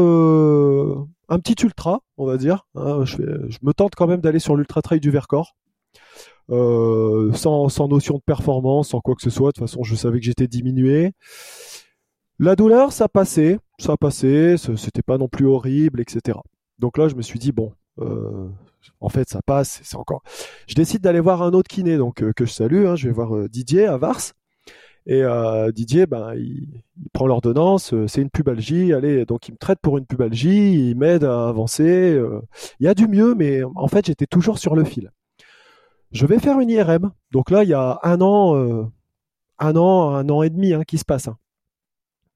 un 1.30 1.40
petit 1.40 1.64
ultra, 1.64 2.02
on 2.18 2.26
va 2.26 2.38
dire. 2.38 2.68
Hein, 2.76 3.04
je, 3.06 3.18
me 3.62 3.74
tente 3.74 3.96
quand 3.96 4.08
même 4.08 4.22
d'aller 4.22 4.40
sur 4.40 4.56
l'ultra 4.56 4.82
trail 4.82 5.00
du 5.00 5.12
Vercors. 5.12 5.56
Euh, 6.50 7.34
sans, 7.34 7.88
notion 7.90 8.16
de 8.16 8.22
performance, 8.26 8.90
sans 8.90 9.02
quoi 9.02 9.16
que 9.16 9.22
ce 9.22 9.30
soit. 9.30 9.50
De 9.50 9.54
toute 9.54 9.68
façon, 9.68 9.84
je 9.84 9.96
savais 9.96 10.20
que 10.20 10.26
j'étais 10.26 10.48
diminué. 10.48 11.12
La 12.40 12.56
douleur, 12.56 12.94
ça 12.94 13.10
passait, 13.10 13.60
ça 13.80 13.98
passait, 13.98 14.56
c'était 14.58 15.02
pas 15.02 15.18
non 15.18 15.28
plus 15.28 15.48
horrible, 15.48 16.00
etc. 16.00 16.38
Donc 16.80 16.98
là, 16.98 17.08
je 17.08 17.16
me 17.16 17.22
suis 17.22 17.40
dit 17.40 17.52
bon, 17.52 17.74
euh, 18.00 18.48
en 19.02 19.10
fait, 19.10 19.28
ça 19.28 19.42
passe, 19.46 19.82
c'est 19.84 19.98
encore. 19.98 20.22
Je 20.68 20.76
décide 20.76 21.02
d'aller 21.02 21.20
voir 21.20 21.42
un 21.42 21.52
autre 21.52 21.68
kiné, 21.68 21.98
donc 21.98 22.22
euh, 22.22 22.32
que 22.32 22.46
je 22.46 22.52
salue. 22.52 22.86
Hein, 22.86 22.96
je 22.96 23.08
vais 23.08 23.14
voir 23.14 23.50
Didier 23.50 23.86
à 23.86 23.98
Vars. 23.98 24.22
Et 25.10 25.24
euh, 25.24 25.72
Didier, 25.72 26.06
ben, 26.06 26.36
il, 26.36 26.68
prend 27.14 27.28
l'ordonnance, 27.28 27.94
euh, 27.94 28.08
c'est 28.08 28.22
une 28.22 28.30
pubalgie, 28.30 28.92
allez, 28.94 29.26
donc 29.26 29.48
il 29.48 29.54
me 29.54 29.58
traite 29.58 29.80
pour 29.82 29.98
une 29.98 30.06
pubalgie, 30.06 30.90
il 30.90 30.96
m'aide 30.98 31.24
à 31.24 31.48
avancer. 31.48 32.12
Euh. 32.12 32.42
il 32.82 32.86
y 32.86 32.90
a 32.90 32.94
du 32.94 33.08
mieux, 33.08 33.34
mais 33.34 33.62
en 33.64 33.88
fait, 33.88 34.06
j'étais 34.08 34.26
toujours 34.26 34.60
sur 34.60 34.76
le 34.76 34.84
fil. 34.84 35.12
Je 36.12 36.26
vais 36.26 36.40
faire 36.40 36.60
une 36.60 36.70
IRM. 36.70 37.12
Donc 37.32 37.52
là, 37.52 37.64
il 37.64 37.70
y 37.70 37.74
a 37.74 38.00
un 38.04 38.20
an, 38.20 38.90
un 39.60 39.76
an, 39.76 40.10
un 40.14 40.30
an 40.30 40.44
et 40.44 40.50
demi 40.50 40.74
hein, 40.74 40.84
qui 40.86 40.98
se 40.98 41.06
passe. 41.06 41.30
Hein. 41.30 41.38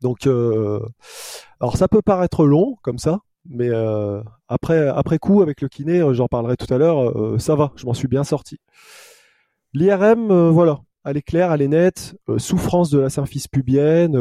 Donc 0.01 0.25
Alors 0.25 1.77
ça 1.77 1.87
peut 1.87 2.01
paraître 2.01 2.45
long 2.45 2.77
comme 2.83 2.99
ça, 2.99 3.19
mais 3.45 3.69
euh, 3.69 4.21
après, 4.47 4.87
après 4.87 5.19
coup, 5.19 5.41
avec 5.41 5.61
le 5.61 5.67
kiné, 5.67 6.03
j'en 6.13 6.27
parlerai 6.27 6.55
tout 6.57 6.73
à 6.73 6.77
l'heure, 6.77 7.39
ça 7.39 7.55
va, 7.55 7.71
je 7.75 7.85
m'en 7.85 7.93
suis 7.93 8.07
bien 8.07 8.23
sorti. 8.23 8.59
L'IRM, 9.73 10.49
voilà, 10.49 10.81
elle 11.05 11.17
est 11.17 11.21
claire, 11.21 11.51
elle 11.51 11.61
est 11.61 11.67
nette, 11.67 12.15
souffrance 12.37 12.89
de 12.89 12.99
la 12.99 13.09
symphyse 13.09 13.47
pubienne, 13.47 14.13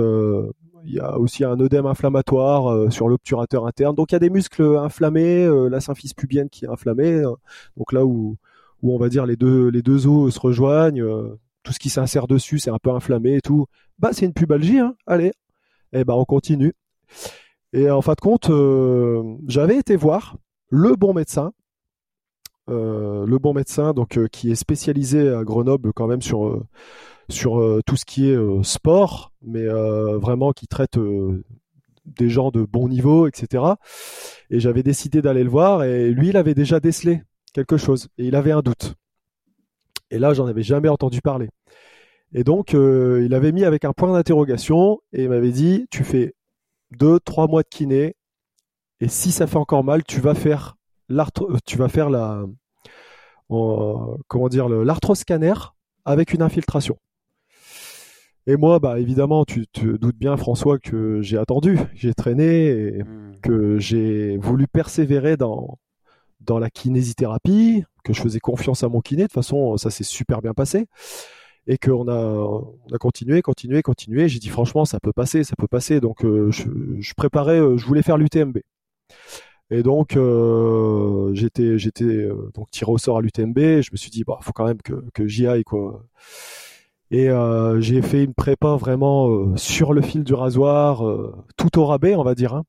il 0.84 0.94
y 0.94 0.98
a 0.98 1.18
aussi 1.18 1.44
un 1.44 1.60
œdème 1.60 1.86
inflammatoire 1.86 2.90
sur 2.90 3.08
l'obturateur 3.08 3.66
interne. 3.66 3.94
Donc 3.94 4.12
il 4.12 4.14
y 4.14 4.16
a 4.16 4.20
des 4.20 4.30
muscles 4.30 4.78
inflammés, 4.78 5.46
la 5.68 5.80
symphyse 5.80 6.14
pubienne 6.14 6.48
qui 6.48 6.64
est 6.64 6.68
inflammée. 6.68 7.22
donc 7.76 7.92
là 7.92 8.04
où, 8.06 8.36
où 8.82 8.94
on 8.94 8.98
va 8.98 9.08
dire 9.08 9.26
les 9.26 9.36
deux, 9.36 9.68
les 9.68 9.82
deux 9.82 10.06
os 10.06 10.32
se 10.32 10.40
rejoignent, 10.40 11.04
tout 11.62 11.72
ce 11.72 11.78
qui 11.78 11.90
s'insère 11.90 12.26
dessus, 12.26 12.58
c'est 12.58 12.70
un 12.70 12.78
peu 12.78 12.90
inflammé 12.90 13.36
et 13.36 13.40
tout. 13.40 13.66
Bah, 13.98 14.10
c'est 14.12 14.26
une 14.26 14.32
pubalgie, 14.32 14.78
hein. 14.78 14.94
Allez. 15.06 15.32
Et 15.92 16.00
eh 16.00 16.04
ben, 16.04 16.14
on 16.14 16.24
continue. 16.24 16.74
Et 17.72 17.90
en 17.90 18.02
fin 18.02 18.12
de 18.12 18.20
compte, 18.20 18.50
euh, 18.50 19.36
j'avais 19.46 19.76
été 19.76 19.96
voir 19.96 20.36
le 20.68 20.94
bon 20.94 21.12
médecin, 21.12 21.52
euh, 22.68 23.26
le 23.26 23.38
bon 23.38 23.54
médecin, 23.54 23.92
donc 23.92 24.18
euh, 24.18 24.28
qui 24.28 24.50
est 24.50 24.56
spécialisé 24.56 25.28
à 25.28 25.44
Grenoble 25.44 25.92
quand 25.92 26.06
même 26.06 26.22
sur 26.22 26.62
sur 27.28 27.80
tout 27.86 27.96
ce 27.96 28.04
qui 28.04 28.28
est 28.28 28.64
sport, 28.64 29.32
mais 29.40 29.64
vraiment 29.64 30.50
qui 30.50 30.66
traite 30.66 30.98
des 32.04 32.28
gens 32.28 32.50
de 32.50 32.64
bon 32.64 32.88
niveau, 32.88 33.28
etc. 33.28 33.62
Et 34.50 34.58
j'avais 34.58 34.82
décidé 34.82 35.22
d'aller 35.22 35.44
le 35.44 35.50
voir, 35.50 35.84
et 35.84 36.10
lui, 36.10 36.30
il 36.30 36.36
avait 36.36 36.54
déjà 36.54 36.80
décelé 36.80 37.22
quelque 37.52 37.76
chose, 37.76 38.08
et 38.18 38.26
il 38.26 38.34
avait 38.34 38.50
un 38.50 38.62
doute. 38.62 38.94
Et 40.10 40.18
là, 40.18 40.34
j'en 40.34 40.46
avais 40.46 40.64
jamais 40.64 40.88
entendu 40.88 41.20
parler. 41.20 41.50
Et 42.32 42.44
donc, 42.44 42.74
euh, 42.74 43.22
il 43.24 43.34
avait 43.34 43.52
mis 43.52 43.64
avec 43.64 43.84
un 43.84 43.92
point 43.92 44.12
d'interrogation 44.12 45.00
et 45.12 45.24
il 45.24 45.28
m'avait 45.28 45.50
dit, 45.50 45.86
tu 45.90 46.04
fais 46.04 46.34
deux, 46.92 47.18
trois 47.20 47.48
mois 47.48 47.62
de 47.62 47.68
kiné 47.68 48.14
et 49.00 49.08
si 49.08 49.32
ça 49.32 49.46
fait 49.46 49.56
encore 49.56 49.82
mal, 49.82 50.04
tu 50.04 50.20
vas 50.20 50.34
faire 50.34 50.76
euh, 50.76 50.79
tu 51.66 51.76
vas 51.76 51.88
faire 51.88 52.10
la, 52.10 52.44
comment 53.48 54.48
dire, 54.48 54.68
l'arthroscanner 54.68 55.54
avec 56.04 56.32
une 56.32 56.42
infiltration. 56.42 56.98
Et 58.46 58.56
moi, 58.56 58.78
bah 58.78 58.98
évidemment, 58.98 59.44
tu 59.44 59.66
te 59.66 59.84
doutes 59.84 60.16
bien, 60.16 60.36
François, 60.36 60.78
que 60.78 61.20
j'ai 61.20 61.36
attendu, 61.36 61.78
j'ai 61.94 62.14
traîné, 62.14 62.68
et 62.68 63.02
hmm. 63.02 63.32
que 63.42 63.78
j'ai 63.78 64.38
voulu 64.38 64.66
persévérer 64.66 65.36
dans 65.36 65.78
dans 66.40 66.58
la 66.58 66.70
kinésithérapie, 66.70 67.84
que 68.02 68.12
je 68.12 68.22
faisais 68.22 68.40
confiance 68.40 68.82
à 68.82 68.88
mon 68.88 69.00
kiné. 69.00 69.22
De 69.22 69.26
toute 69.26 69.34
façon, 69.34 69.76
ça 69.76 69.90
s'est 69.90 70.04
super 70.04 70.40
bien 70.40 70.54
passé. 70.54 70.86
Et 71.66 71.76
qu'on 71.76 72.08
a, 72.08 72.16
on 72.16 72.94
a 72.94 72.98
continué, 72.98 73.42
continué, 73.42 73.82
continué. 73.82 74.28
J'ai 74.28 74.38
dit 74.38 74.48
franchement, 74.48 74.86
ça 74.86 74.98
peut 74.98 75.12
passer, 75.12 75.44
ça 75.44 75.54
peut 75.56 75.68
passer. 75.68 76.00
Donc 76.00 76.24
euh, 76.24 76.50
je, 76.50 77.14
préparais, 77.14 77.60
euh, 77.60 77.76
je 77.76 77.86
voulais 77.86 78.02
faire 78.02 78.16
l'UTMB. 78.16 78.58
Et 79.70 79.82
donc 79.82 80.16
euh, 80.16 81.32
j'étais, 81.34 81.78
j'étais 81.78 82.28
donc 82.54 82.70
tiré 82.70 82.90
au 82.90 82.98
sort 82.98 83.18
à 83.18 83.20
l'UTMB. 83.20 83.58
Je 83.58 83.90
me 83.92 83.96
suis 83.96 84.10
dit, 84.10 84.24
bah, 84.24 84.38
faut 84.40 84.52
quand 84.52 84.66
même 84.66 84.82
que, 84.82 85.26
j'y 85.26 85.46
aille 85.46 85.64
quoi. 85.64 86.04
Et 87.12 87.28
j'ai 87.80 88.02
fait 88.02 88.22
une 88.24 88.34
prépa 88.34 88.76
vraiment 88.76 89.56
sur 89.56 89.92
le 89.92 90.02
fil 90.02 90.24
du 90.24 90.34
rasoir, 90.34 91.04
tout 91.56 91.78
au 91.78 91.86
rabais, 91.86 92.14
on 92.14 92.22
va 92.22 92.34
dire. 92.34 92.54
Hein. 92.54 92.64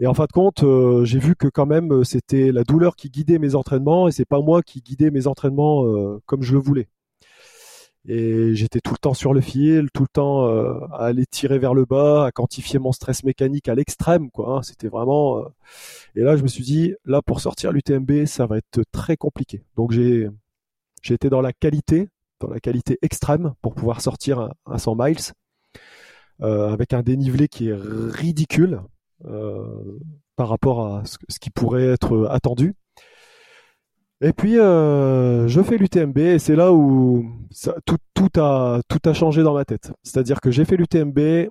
Et 0.00 0.06
en 0.06 0.14
fin 0.14 0.24
de 0.24 0.32
compte, 0.32 0.62
euh, 0.62 1.04
j'ai 1.04 1.18
vu 1.18 1.36
que 1.36 1.46
quand 1.46 1.66
même 1.66 1.92
euh, 1.92 2.04
c'était 2.04 2.52
la 2.52 2.64
douleur 2.64 2.96
qui 2.96 3.10
guidait 3.10 3.38
mes 3.38 3.54
entraînements 3.54 4.08
et 4.08 4.12
c'est 4.12 4.24
pas 4.24 4.40
moi 4.40 4.62
qui 4.62 4.80
guidais 4.80 5.10
mes 5.10 5.26
entraînements 5.26 5.84
euh, 5.84 6.22
comme 6.24 6.42
je 6.42 6.54
le 6.54 6.58
voulais. 6.58 6.88
Et 8.08 8.54
j'étais 8.54 8.80
tout 8.80 8.92
le 8.92 8.98
temps 8.98 9.14
sur 9.14 9.34
le 9.34 9.40
fil, 9.40 9.88
tout 9.92 10.02
le 10.02 10.08
temps 10.12 10.46
à 10.46 11.04
aller 11.04 11.26
tirer 11.26 11.58
vers 11.58 11.74
le 11.74 11.84
bas, 11.84 12.26
à 12.26 12.32
quantifier 12.32 12.78
mon 12.78 12.92
stress 12.92 13.24
mécanique 13.24 13.68
à 13.68 13.74
l'extrême, 13.74 14.30
quoi. 14.30 14.56
Hein. 14.56 14.62
C'était 14.62 14.88
vraiment. 14.88 15.44
Et 16.16 16.22
là, 16.22 16.36
je 16.36 16.42
me 16.42 16.48
suis 16.48 16.64
dit, 16.64 16.94
là, 17.04 17.20
pour 17.22 17.40
sortir 17.40 17.72
l'UTMB, 17.72 18.24
ça 18.24 18.46
va 18.46 18.58
être 18.58 18.82
très 18.90 19.16
compliqué. 19.16 19.62
Donc 19.76 19.92
j'ai, 19.92 20.28
j'ai 21.02 21.14
été 21.14 21.28
dans 21.28 21.42
la 21.42 21.52
qualité, 21.52 22.08
dans 22.40 22.48
la 22.48 22.60
qualité 22.60 22.98
extrême 23.02 23.52
pour 23.60 23.74
pouvoir 23.74 24.00
sortir 24.00 24.48
à 24.64 24.78
100 24.78 24.96
miles, 24.98 25.18
avec 26.40 26.94
un 26.94 27.02
dénivelé 27.02 27.48
qui 27.48 27.68
est 27.68 27.76
ridicule. 27.76 28.80
Euh, 29.26 29.98
par 30.36 30.48
rapport 30.48 30.86
à 30.86 31.02
ce, 31.04 31.38
qui 31.38 31.50
pourrait 31.50 31.88
être 31.88 32.26
attendu. 32.30 32.74
Et 34.22 34.32
puis 34.32 34.58
euh, 34.58 35.48
je 35.48 35.62
fais 35.62 35.78
l'UTMB 35.78 36.18
et 36.18 36.38
c'est 36.38 36.56
là 36.56 36.72
où 36.72 37.26
tout, 37.86 38.28
a, 38.36 38.80
tout 38.88 38.98
a 39.08 39.12
changé 39.14 39.42
dans 39.42 39.54
ma 39.54 39.64
tête. 39.64 39.92
C'est-à-dire 40.02 40.40
que 40.40 40.50
j'ai 40.50 40.64
fait 40.64 40.76
l'UTMB, 40.76 41.48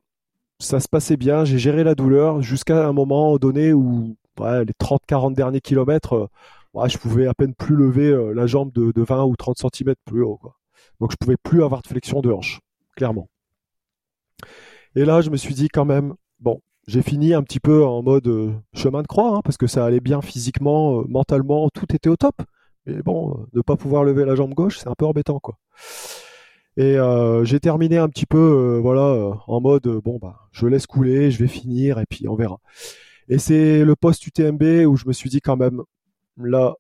ça 0.60 0.80
se 0.80 0.88
passait 0.88 1.18
bien, 1.18 1.46
j'ai 1.46 1.58
géré 1.58 1.84
la 1.84 1.96
douleur 1.96 2.42
jusqu'à 2.42 2.88
un 2.88 2.94
moment 2.94 3.38
donné 3.38 3.74
où 3.74 4.16
les 4.40 4.74
30-40 4.80 5.34
derniers 5.34 5.62
kilomètres, 5.62 6.30
euh, 6.76 6.88
je 6.88 6.98
pouvais 6.98 7.28
à 7.28 7.34
peine 7.34 7.56
plus 7.56 7.76
lever 7.76 8.16
la 8.34 8.46
jambe 8.46 8.72
de, 8.72 9.02
20 9.02 9.26
ou 9.26 9.36
30 9.36 9.58
cm 9.58 9.96
plus 10.06 10.22
haut. 10.22 10.38
Quoi. 10.38 10.56
Donc 11.00 11.12
je 11.12 11.18
pouvais 11.18 11.38
plus 11.42 11.64
avoir 11.64 11.82
de 11.82 11.88
flexion 11.88 12.22
de 12.22 12.32
hanche, 12.32 12.60
clairement. 12.96 13.30
Et 14.96 15.06
là, 15.06 15.22
je 15.22 15.30
me 15.30 15.38
suis 15.38 15.54
dit 15.54 15.70
quand 15.70 15.86
même, 15.86 16.14
bon, 16.40 16.62
j'ai 16.88 17.02
fini 17.02 17.34
un 17.34 17.44
petit 17.44 17.60
peu 17.60 17.86
en 17.86 18.02
mode 18.02 18.28
euh, 18.28 18.52
chemin 18.74 19.02
de 19.02 19.08
croix, 19.08 19.36
hein, 19.38 19.42
parce 19.44 19.58
que 19.58 19.68
ça 19.68 19.86
allait 19.86 20.00
bien 20.00 20.22
physiquement, 20.22 21.02
euh, 21.02 21.06
mentalement, 21.08 21.70
tout 21.70 21.86
était 21.94 22.10
au 22.10 22.16
top. 22.16 22.36
Mais 22.96 23.02
bon, 23.02 23.32
euh, 23.32 23.46
ne 23.54 23.62
pas 23.62 23.78
pouvoir 23.78 24.04
lever 24.04 24.26
la 24.26 24.36
jambe 24.36 24.54
gauche, 24.54 24.80
c'est 24.80 24.88
un 24.88 24.96
peu 24.96 25.06
embêtant, 25.06 25.40
quoi. 25.40 25.58
Et 26.78 26.98
j'ai 27.44 27.60
terminé 27.60 27.98
un 27.98 28.08
petit 28.08 28.26
peu, 28.26 28.80
voilà, 28.82 29.34
en 29.48 29.60
mode 29.60 29.86
bon 30.02 30.18
bah, 30.18 30.48
je 30.54 30.66
laisse 30.66 30.88
couler, 30.88 31.30
je 31.30 31.40
vais 31.40 31.50
finir 31.50 32.00
et 32.00 32.06
puis 32.06 32.26
on 32.30 32.36
verra. 32.36 32.60
Et 33.28 33.38
c'est 33.38 33.84
le 33.84 33.96
post 33.98 34.26
UTMB 34.26 34.64
où 34.88 34.96
je 34.96 35.06
me 35.06 35.12
suis 35.12 35.30
dit 35.30 35.42
quand 35.42 35.58
même, 35.58 35.82
là, 36.38 36.76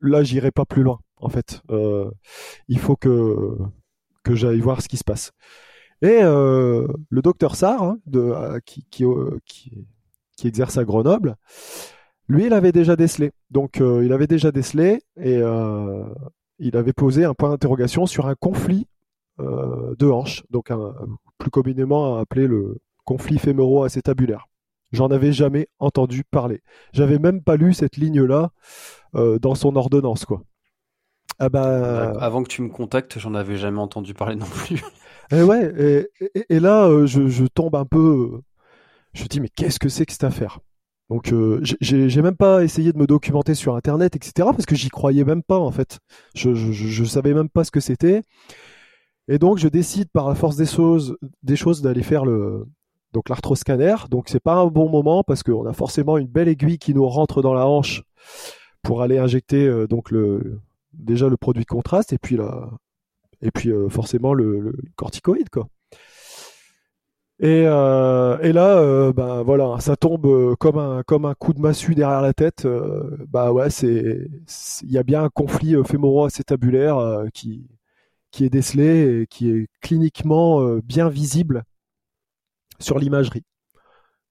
là, 0.00 0.22
j'irai 0.22 0.52
pas 0.52 0.64
plus 0.64 0.84
loin. 0.84 1.00
En 1.16 1.30
fait, 1.30 1.62
il 2.68 2.78
faut 2.78 2.94
que 2.94 3.58
que 4.22 4.34
j'aille 4.34 4.60
voir 4.60 4.82
ce 4.82 4.88
qui 4.88 4.98
se 4.98 5.04
passe. 5.04 5.32
Et 6.02 6.20
euh, 6.22 6.86
le 7.10 7.22
docteur 7.22 7.56
Sarr, 7.56 7.82
hein, 7.82 7.98
euh, 8.14 8.60
qui, 8.64 8.86
euh, 9.02 9.38
qui, 9.44 9.86
qui, 10.36 10.46
exerce 10.46 10.76
à 10.76 10.84
Grenoble, 10.84 11.36
lui, 12.28 12.46
il 12.46 12.52
avait 12.52 12.72
déjà 12.72 12.96
décelé. 12.96 13.32
Donc, 13.50 13.80
il 13.80 14.12
avait 14.12 14.26
déjà 14.26 14.52
décelé 14.52 15.00
et 15.16 15.40
il 16.58 16.76
avait 16.76 16.92
posé 16.92 17.24
un 17.24 17.34
point 17.34 17.50
d'interrogation 17.50 18.06
sur 18.06 18.26
un 18.26 18.34
conflit 18.34 18.86
de 19.38 20.10
hanches, 20.10 20.42
donc 20.50 20.70
un, 20.70 20.94
plus 21.38 21.50
communément 21.50 22.16
appelé 22.16 22.46
le 22.46 22.78
conflit 23.04 23.38
fémoro-acétabulaire. 23.38 24.46
J'en 24.92 25.08
avais 25.08 25.32
jamais 25.32 25.68
entendu 25.78 26.24
parler. 26.24 26.60
J'avais 26.92 27.18
même 27.18 27.42
pas 27.42 27.56
lu 27.56 27.72
cette 27.72 27.96
ligne-là 27.96 28.50
dans 29.14 29.54
son 29.54 29.76
ordonnance, 29.76 30.24
quoi. 30.24 30.42
Ah 31.38 31.48
bah... 31.48 32.14
Avant 32.20 32.42
que 32.42 32.48
tu 32.48 32.62
me 32.62 32.68
contactes, 32.68 33.18
j'en 33.18 33.34
avais 33.34 33.56
jamais 33.56 33.78
entendu 33.78 34.12
parler 34.12 34.34
non 34.34 34.46
plus. 34.46 34.82
Et 35.30 35.42
ouais, 35.42 36.08
et, 36.48 36.58
là, 36.58 36.86
euh, 36.86 37.06
je, 37.06 37.46
tombe 37.46 37.76
un 37.76 37.84
peu. 37.84 38.32
Euh, 38.32 38.42
je 39.12 39.24
me 39.24 39.28
dis, 39.28 39.40
mais 39.40 39.50
qu'est-ce 39.50 39.78
que 39.78 39.90
c'est 39.90 40.06
que 40.06 40.12
cette 40.12 40.24
affaire? 40.24 40.60
Donc, 41.10 41.32
euh, 41.32 41.60
j'ai 41.62 42.22
même 42.22 42.36
pas 42.36 42.62
essayé 42.62 42.92
de 42.92 42.98
me 42.98 43.06
documenter 43.06 43.54
sur 43.54 43.74
Internet, 43.76 44.14
etc., 44.14 44.32
parce 44.36 44.66
que 44.66 44.76
j'y 44.76 44.90
croyais 44.90 45.24
même 45.24 45.42
pas, 45.42 45.58
en 45.58 45.70
fait. 45.70 46.00
Je, 46.34 46.54
je, 46.54 47.04
savais 47.04 47.32
même 47.32 47.48
pas 47.48 47.64
ce 47.64 47.70
que 47.70 47.80
c'était. 47.80 48.22
Et 49.26 49.38
donc, 49.38 49.58
je 49.58 49.68
décide, 49.68 50.10
par 50.10 50.28
la 50.28 50.34
force 50.34 50.56
des 50.56 50.66
choses, 50.66 51.16
des 51.42 51.56
choses 51.56 51.80
d'aller 51.80 52.02
faire 52.02 52.26
le, 52.26 52.66
donc 53.12 53.30
l'arthroscanner. 53.30 53.96
Donc, 54.10 54.28
c'est 54.28 54.42
pas 54.42 54.56
un 54.56 54.66
bon 54.66 54.90
moment 54.90 55.22
parce 55.24 55.42
qu'on 55.42 55.66
a 55.66 55.72
forcément 55.72 56.18
une 56.18 56.28
belle 56.28 56.48
aiguille 56.48 56.78
qui 56.78 56.92
nous 56.92 57.08
rentre 57.08 57.40
dans 57.40 57.54
la 57.54 57.66
hanche 57.66 58.02
pour 58.82 59.00
aller 59.00 59.18
injecter 59.18 59.86
donc 59.88 60.10
le, 60.10 60.60
déjà 60.92 61.28
le 61.28 61.36
produit 61.36 61.64
de 61.64 61.68
contraste 61.68 62.12
et 62.12 62.18
puis 62.18 62.36
la, 62.36 62.70
et 63.40 63.50
puis 63.50 63.70
euh, 63.70 63.88
forcément 63.88 64.34
le, 64.34 64.74
corticoïde 64.96 65.50
quoi. 65.50 65.68
Et, 67.40 67.64
euh, 67.66 68.38
et 68.40 68.52
là, 68.52 68.78
euh, 68.78 69.12
bah, 69.12 69.42
voilà, 69.44 69.78
ça 69.80 69.96
tombe 69.96 70.56
comme 70.56 70.78
un 70.78 71.02
comme 71.04 71.24
un 71.24 71.34
coup 71.34 71.52
de 71.54 71.60
massue 71.60 71.94
derrière 71.94 72.20
la 72.22 72.34
tête. 72.34 72.66
bah 73.28 73.52
ouais, 73.52 73.70
c'est 73.70 74.28
il 74.82 74.90
y 74.90 74.98
a 74.98 75.02
bien 75.04 75.22
un 75.24 75.28
conflit 75.28 75.76
fémoro-acétabulaire 75.84 77.24
qui 77.34 77.68
qui 78.32 78.44
est 78.44 78.50
décelé 78.50 79.22
et 79.22 79.26
qui 79.26 79.50
est 79.50 79.68
cliniquement 79.80 80.78
bien 80.84 81.08
visible 81.08 81.64
sur 82.80 82.98
l'imagerie. 82.98 83.44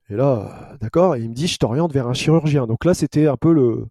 Et 0.09 0.15
là, 0.15 0.75
d'accord, 0.81 1.17
il 1.17 1.29
me 1.29 1.33
dit, 1.35 1.47
je 1.47 1.57
t'oriente 1.57 1.93
vers 1.93 2.07
un 2.07 2.13
chirurgien. 2.13 2.67
Donc 2.67 2.85
là, 2.85 2.93
c'était 2.93 3.27
un 3.27 3.37
peu 3.37 3.53
le, 3.53 3.87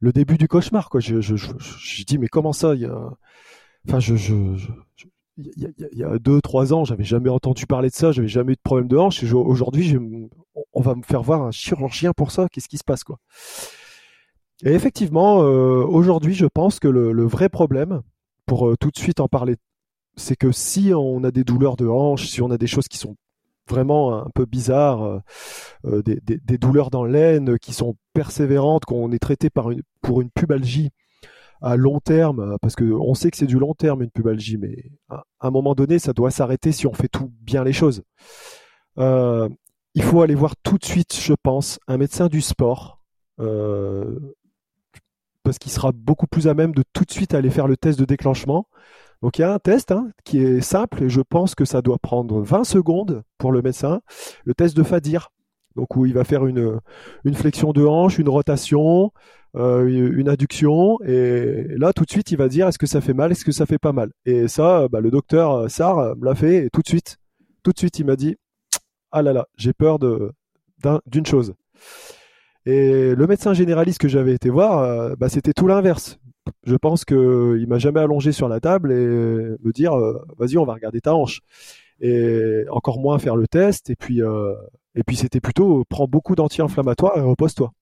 le 0.00 0.12
début 0.12 0.38
du 0.38 0.48
cauchemar, 0.48 0.90
quoi. 0.90 1.00
Je, 1.00 1.20
je, 1.20 1.36
je, 1.36 2.04
dis, 2.04 2.18
mais 2.18 2.28
comment 2.28 2.52
ça 2.52 2.74
il 2.74 2.82
y 2.82 2.86
a... 2.86 3.10
Enfin, 3.86 4.00
je, 4.00 4.16
je, 4.16 4.32
il 5.36 5.74
y, 5.92 6.04
a, 6.04 6.18
deux, 6.18 6.40
trois 6.40 6.72
ans, 6.72 6.84
j'avais 6.84 7.04
jamais 7.04 7.28
entendu 7.28 7.66
parler 7.66 7.88
de 7.90 7.94
ça, 7.94 8.12
j'avais 8.12 8.28
jamais 8.28 8.52
eu 8.52 8.56
de 8.56 8.60
problème 8.62 8.88
de 8.88 8.96
hanche. 8.96 9.22
Aujourd'hui, 9.32 9.96
on 10.72 10.80
va 10.80 10.94
me 10.94 11.02
faire 11.02 11.22
voir 11.22 11.42
un 11.42 11.50
chirurgien 11.50 12.12
pour 12.12 12.30
ça. 12.30 12.46
Qu'est-ce 12.52 12.68
qui 12.68 12.78
se 12.78 12.84
passe, 12.84 13.02
quoi? 13.02 13.18
Et 14.64 14.72
effectivement, 14.72 15.42
euh, 15.42 15.84
aujourd'hui, 15.84 16.34
je 16.34 16.46
pense 16.46 16.78
que 16.78 16.88
le, 16.88 17.26
vrai 17.26 17.48
problème, 17.48 18.02
pour 18.46 18.68
euh, 18.68 18.76
tout 18.78 18.90
de 18.90 18.98
suite 18.98 19.18
en 19.18 19.28
parler, 19.28 19.56
c'est 20.16 20.36
que 20.36 20.52
si 20.52 20.92
on 20.94 21.24
a 21.24 21.32
des 21.32 21.42
douleurs 21.42 21.76
de 21.76 21.86
hanche, 21.86 22.28
si 22.28 22.40
on 22.40 22.50
a 22.50 22.58
des 22.58 22.68
choses 22.68 22.86
qui 22.86 22.98
sont 22.98 23.16
vraiment 23.68 24.14
un 24.14 24.30
peu 24.34 24.44
bizarres, 24.44 25.22
des, 25.84 26.20
des, 26.20 26.58
douleurs 26.58 26.90
dans 26.90 27.04
l'aine 27.04 27.58
qui 27.58 27.72
sont 27.72 27.96
persévérantes, 28.12 28.84
qu'on 28.84 29.10
est 29.10 29.18
traité 29.18 29.48
par 29.48 29.70
une, 29.70 29.82
pour 30.02 30.20
une 30.20 30.30
pubalgie 30.30 30.90
à 31.64 31.76
long 31.76 31.98
terme, 31.98 32.58
parce 32.60 32.76
que 32.76 32.84
on 32.84 33.14
sait 33.14 33.30
que 33.30 33.38
c'est 33.38 33.46
du 33.46 33.58
long 33.58 33.72
terme 33.72 34.02
une 34.02 34.10
pubalgie, 34.10 34.58
mais 34.58 34.90
à, 35.08 35.24
un 35.40 35.50
moment 35.50 35.74
donné, 35.74 35.98
ça 35.98 36.12
doit 36.12 36.30
s'arrêter 36.30 36.72
si 36.72 36.86
on 36.86 36.92
fait 36.92 37.08
tout 37.08 37.32
bien 37.40 37.64
les 37.64 37.72
choses. 37.72 38.02
Euh, 38.98 39.48
il 39.94 40.02
faut 40.02 40.20
aller 40.20 40.34
voir 40.34 40.56
tout 40.62 40.76
de 40.76 40.84
suite, 40.84 41.18
je 41.18 41.32
pense, 41.42 41.78
un 41.88 41.96
médecin 41.96 42.28
du 42.28 42.42
sport, 42.42 43.00
euh, 43.40 44.18
parce 45.42 45.58
qu'il 45.58 45.72
sera 45.72 45.90
beaucoup 45.92 46.26
plus 46.26 46.48
à 46.48 46.54
même 46.54 46.72
de 46.72 46.84
tout 46.92 47.04
de 47.04 47.10
suite 47.10 47.32
aller 47.32 47.50
faire 47.50 47.66
le 47.66 47.78
test 47.78 47.98
de 47.98 48.04
déclenchement. 48.04 48.68
Donc 49.22 49.38
il 49.38 49.40
y 49.40 49.44
a 49.44 49.54
un 49.54 49.58
test 49.58 49.90
hein, 49.90 50.10
qui 50.24 50.40
est 50.40 50.60
simple 50.60 51.04
et 51.04 51.08
je 51.08 51.22
pense 51.22 51.54
que 51.54 51.64
ça 51.64 51.80
doit 51.80 51.98
prendre 51.98 52.42
20 52.42 52.64
secondes 52.64 53.22
pour 53.38 53.52
le 53.52 53.62
médecin, 53.62 54.02
le 54.44 54.52
test 54.52 54.76
de 54.76 54.82
Fadir. 54.82 55.30
Donc 55.76 55.96
où 55.96 56.06
il 56.06 56.14
va 56.14 56.24
faire 56.24 56.46
une, 56.46 56.78
une 57.24 57.34
flexion 57.34 57.72
de 57.72 57.84
hanche, 57.84 58.18
une 58.18 58.28
rotation, 58.28 59.12
euh, 59.56 59.86
une 59.86 60.28
adduction, 60.28 60.98
et 61.04 61.66
là 61.76 61.92
tout 61.92 62.04
de 62.04 62.10
suite 62.10 62.30
il 62.32 62.38
va 62.38 62.48
dire 62.48 62.66
est-ce 62.68 62.78
que 62.78 62.86
ça 62.86 63.00
fait 63.00 63.14
mal, 63.14 63.32
est-ce 63.32 63.44
que 63.44 63.52
ça 63.52 63.66
fait 63.66 63.78
pas 63.78 63.92
mal? 63.92 64.10
Et 64.24 64.48
ça, 64.48 64.88
bah, 64.88 65.00
le 65.00 65.10
docteur 65.10 65.70
Sarr 65.70 66.16
me 66.16 66.24
l'a 66.24 66.34
fait 66.34 66.66
et 66.66 66.70
tout 66.70 66.82
de 66.82 66.88
suite, 66.88 67.18
tout 67.62 67.72
de 67.72 67.78
suite 67.78 67.98
il 67.98 68.06
m'a 68.06 68.16
dit 68.16 68.36
ah 69.12 69.22
là 69.22 69.32
là, 69.32 69.46
j'ai 69.56 69.72
peur 69.72 69.98
d'une 71.06 71.26
chose. 71.26 71.54
Et 72.66 73.14
le 73.14 73.26
médecin 73.26 73.52
généraliste 73.52 74.00
que 74.00 74.08
j'avais 74.08 74.34
été 74.34 74.50
voir, 74.50 74.78
euh, 74.78 75.14
bah, 75.16 75.28
c'était 75.28 75.52
tout 75.52 75.66
l'inverse. 75.66 76.18
Je 76.64 76.74
pense 76.74 77.04
qu'il 77.04 77.66
m'a 77.68 77.78
jamais 77.78 78.00
allongé 78.00 78.32
sur 78.32 78.48
la 78.48 78.58
table 78.60 78.90
et 78.92 78.96
me 78.96 79.72
dire 79.72 79.94
euh, 79.94 80.20
vas-y 80.36 80.58
on 80.58 80.64
va 80.64 80.74
regarder 80.74 81.00
ta 81.00 81.14
hanche 81.14 81.40
et 82.00 82.64
encore 82.70 82.98
moins 82.98 83.18
faire 83.18 83.36
le 83.36 83.46
test 83.46 83.88
et 83.88 83.96
puis 83.96 84.20
et 84.94 85.02
puis 85.02 85.16
c'était 85.16 85.40
plutôt 85.40 85.84
prends 85.88 86.06
beaucoup 86.06 86.34
d'anti-inflammatoires 86.34 87.16
et 87.18 87.20
repose-toi. 87.20 87.72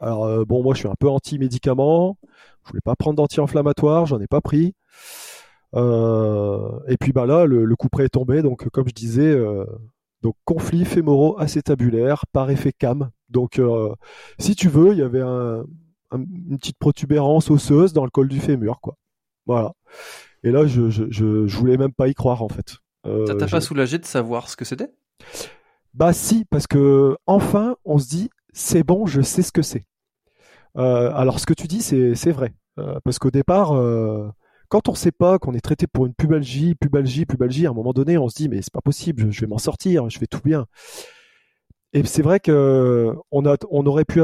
Alors 0.00 0.24
euh, 0.24 0.44
bon, 0.44 0.62
moi 0.62 0.74
je 0.74 0.80
suis 0.80 0.88
un 0.88 0.96
peu 0.98 1.08
anti-médicaments, 1.08 2.18
je 2.64 2.68
voulais 2.68 2.80
pas 2.84 2.96
prendre 2.96 3.16
d'anti-inflammatoires, 3.16 4.06
j'en 4.06 4.20
ai 4.20 4.26
pas 4.26 4.40
pris. 4.40 4.74
Euh, 5.74 6.78
et 6.88 6.96
puis 6.96 7.12
bah 7.12 7.26
là, 7.26 7.46
le, 7.46 7.76
coup 7.76 7.88
près 7.88 8.04
est 8.04 8.10
tombé, 8.10 8.42
donc 8.42 8.68
comme 8.68 8.88
je 8.88 8.94
disais, 8.94 9.30
euh, 9.30 9.64
donc 10.22 10.36
conflit 10.44 10.84
fémoro-acétabulaire 10.84 12.26
par 12.32 12.50
effet 12.50 12.72
CAM. 12.72 13.10
Donc 13.28 13.60
si 14.38 14.54
tu 14.54 14.68
veux, 14.68 14.92
il 14.92 14.98
y 14.98 15.02
avait 15.02 15.22
une 15.22 16.58
petite 16.58 16.78
protubérance 16.78 17.50
osseuse 17.50 17.92
dans 17.92 18.04
le 18.04 18.10
col 18.10 18.28
du 18.28 18.40
fémur, 18.40 18.80
quoi. 18.80 18.96
Voilà. 19.46 19.72
Et 20.42 20.50
là, 20.50 20.66
je, 20.66 20.90
je, 20.90 21.56
voulais 21.56 21.76
même 21.76 21.92
pas 21.92 22.08
y 22.08 22.14
croire 22.14 22.42
en 22.42 22.48
fait. 22.48 22.76
Ça 23.26 23.34
t'a 23.34 23.46
pas 23.46 23.60
soulagé 23.60 23.98
de 23.98 24.06
savoir 24.06 24.48
ce 24.48 24.56
que 24.56 24.64
c'était? 24.64 24.90
Bah 25.94 26.12
si, 26.12 26.44
parce 26.46 26.66
que 26.66 27.16
enfin, 27.26 27.76
on 27.84 27.98
se 27.98 28.08
dit, 28.08 28.30
c'est 28.52 28.82
bon, 28.82 29.06
je 29.06 29.22
sais 29.22 29.42
ce 29.42 29.52
que 29.52 29.62
c'est. 29.62 29.84
Euh, 30.76 31.12
alors 31.14 31.38
ce 31.38 31.46
que 31.46 31.54
tu 31.54 31.68
dis, 31.68 31.82
c'est 31.82 32.32
vrai. 32.32 32.52
Euh, 32.78 32.98
parce 33.04 33.18
qu'au 33.20 33.30
départ, 33.30 33.72
euh, 33.76 34.28
quand 34.68 34.88
on 34.88 34.92
ne 34.92 34.96
sait 34.96 35.12
pas 35.12 35.38
qu'on 35.38 35.54
est 35.54 35.60
traité 35.60 35.86
pour 35.86 36.06
une 36.06 36.14
pubalgie, 36.14 36.74
pubalgie, 36.74 37.26
pubalgie, 37.26 37.66
à 37.66 37.70
un 37.70 37.74
moment 37.74 37.92
donné, 37.92 38.18
on 38.18 38.28
se 38.28 38.34
dit 38.34 38.48
mais 38.48 38.60
c'est 38.62 38.72
pas 38.72 38.80
possible, 38.80 39.30
je 39.30 39.40
vais 39.40 39.46
m'en 39.46 39.58
sortir, 39.58 40.10
je 40.10 40.18
vais 40.18 40.26
tout 40.26 40.40
bien. 40.44 40.66
Et 41.92 42.04
c'est 42.04 42.22
vrai 42.22 42.40
que 42.40 43.14
on, 43.30 43.44
on 43.70 43.86
aurait 43.86 44.04
pu 44.04 44.20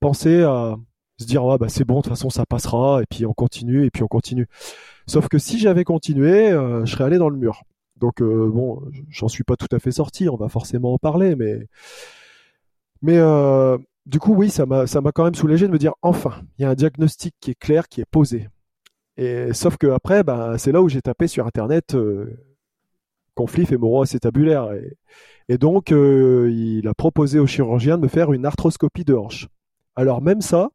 penser 0.00 0.42
à 0.42 0.76
se 1.18 1.24
dire 1.26 1.42
ah, 1.44 1.56
bah 1.58 1.68
c'est 1.70 1.84
bon, 1.84 1.96
de 1.98 2.02
toute 2.02 2.10
façon 2.10 2.28
ça 2.30 2.44
passera, 2.46 3.02
et 3.02 3.06
puis 3.08 3.24
on 3.24 3.32
continue, 3.32 3.86
et 3.86 3.90
puis 3.90 4.02
on 4.02 4.08
continue. 4.08 4.46
Sauf 5.06 5.28
que 5.28 5.38
si 5.38 5.58
j'avais 5.58 5.84
continué, 5.84 6.50
je 6.50 6.90
serais 6.90 7.04
allé 7.04 7.16
dans 7.18 7.30
le 7.30 7.36
mur. 7.38 7.62
Donc 8.00 8.22
bon, 8.22 8.82
j'en 9.10 9.28
suis 9.28 9.44
pas 9.44 9.56
tout 9.56 9.68
à 9.70 9.78
fait 9.78 9.92
sorti, 9.92 10.28
on 10.28 10.36
va 10.36 10.48
forcément 10.48 10.94
en 10.94 10.98
parler, 10.98 11.36
mais 11.36 11.68
mais 13.02 13.18
du 14.06 14.18
coup, 14.18 14.34
oui, 14.34 14.50
ça 14.50 14.66
m'a, 14.66 14.86
ça 14.86 15.00
m'a 15.00 15.12
quand 15.12 15.24
même 15.24 15.34
soulagé 15.34 15.66
de 15.66 15.72
me 15.72 15.78
dire 15.78 15.92
enfin, 16.02 16.42
il 16.58 16.62
y 16.62 16.64
a 16.64 16.70
un 16.70 16.74
diagnostic 16.74 17.34
qui 17.40 17.52
est 17.52 17.58
clair, 17.58 17.88
qui 17.88 18.00
est 18.00 18.10
posé. 18.10 18.48
Et 19.16 19.52
sauf 19.52 19.76
que 19.76 19.86
après, 19.88 20.24
bah, 20.24 20.56
c'est 20.58 20.72
là 20.72 20.82
où 20.82 20.88
j'ai 20.88 21.02
tapé 21.02 21.26
sur 21.28 21.46
internet 21.46 21.94
euh, 21.94 22.38
conflit 23.34 23.66
fémoro-acétabulaire. 23.66 24.72
Et, 24.72 24.96
et 25.48 25.58
donc, 25.58 25.92
euh, 25.92 26.50
il 26.50 26.88
a 26.88 26.94
proposé 26.94 27.38
au 27.38 27.46
chirurgien 27.46 27.98
de 27.98 28.02
me 28.02 28.08
faire 28.08 28.32
une 28.32 28.46
arthroscopie 28.46 29.04
de 29.04 29.14
hanche. 29.14 29.48
Alors 29.94 30.22
même 30.22 30.40
ça, 30.40 30.70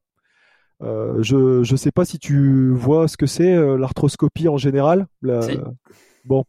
euh, 0.84 1.24
je 1.24 1.60
ne 1.70 1.78
sais 1.78 1.92
pas 1.92 2.06
si 2.06 2.20
tu 2.20 2.72
vois 2.72 3.08
ce 3.08 3.18
que 3.18 3.26
c'est 3.26 3.56
l'arthroscopie 3.78 4.48
en 4.48 4.58
général. 4.58 5.08
Bon, 6.26 6.44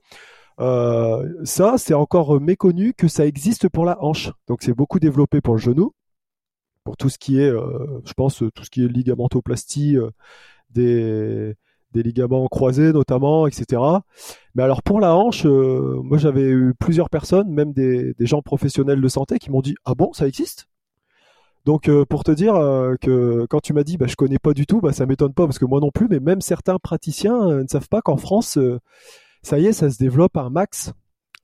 ça 0.59 1.75
c'est 1.79 1.95
encore 1.95 2.41
méconnu 2.41 2.95
que 2.95 3.09
ça 3.09 3.27
existe 3.27 3.69
pour 3.69 3.85
la 3.85 4.03
hanche. 4.03 4.33
Donc 4.49 4.63
c'est 4.63 4.75
beaucoup 4.75 4.99
développé 4.99 5.41
pour 5.41 5.55
le 5.55 5.61
genou 5.61 5.93
pour 6.87 6.97
tout 6.97 7.11
ce 7.11 7.19
qui 7.19 7.41
est, 7.41 7.51
euh, 7.51 8.01
je 8.05 8.13
pense, 8.15 8.37
tout 8.37 8.65
ce 8.65 8.71
qui 8.71 8.85
est 8.85 8.89
ligamentoplastie 8.89 9.99
euh, 9.99 10.11
des, 10.71 11.55
des 11.93 12.03
ligaments 12.05 12.47
croisés 12.47 12.93
notamment, 12.93 13.49
etc. 13.49 13.83
Mais 14.55 14.63
alors 14.63 14.83
pour 14.85 15.01
la 15.01 15.17
hanche, 15.17 15.45
euh, 15.47 16.01
moi 16.05 16.17
j'avais 16.17 16.45
eu 16.49 16.75
plusieurs 16.79 17.11
personnes, 17.11 17.51
même 17.51 17.73
des, 17.73 18.15
gens 18.21 18.41
professionnels 18.41 19.01
de 19.01 19.09
santé, 19.09 19.39
qui 19.41 19.51
m'ont 19.51 19.63
dit 19.63 19.75
ah 19.85 19.95
bon 19.97 20.13
ça 20.13 20.29
existe? 20.29 20.69
Donc 21.65 21.91
pour 22.05 22.23
te 22.23 22.31
dire 22.31 22.55
que 23.01 23.45
quand 23.51 23.59
tu 23.59 23.73
m'as 23.73 23.83
dit 23.83 23.97
bah 23.97 24.07
je 24.07 24.15
connais 24.15 24.39
pas 24.39 24.55
du 24.55 24.67
tout, 24.67 24.81
bah 24.81 24.93
ça 24.93 25.05
m'étonne 25.05 25.35
pas 25.35 25.47
parce 25.47 25.59
que 25.59 25.65
moi 25.65 25.81
non 25.81 25.91
plus, 25.91 26.07
mais 26.09 26.21
même 26.21 26.41
certains 26.41 26.79
praticiens 26.79 27.63
ne 27.63 27.67
savent 27.67 27.89
pas 27.89 28.03
qu'en 28.03 28.17
France, 28.17 28.57
ça 29.47 29.59
y 29.59 29.67
est, 29.67 29.73
ça 29.73 29.91
se 29.91 29.99
développe 29.99 30.37
un 30.37 30.51
max 30.51 30.93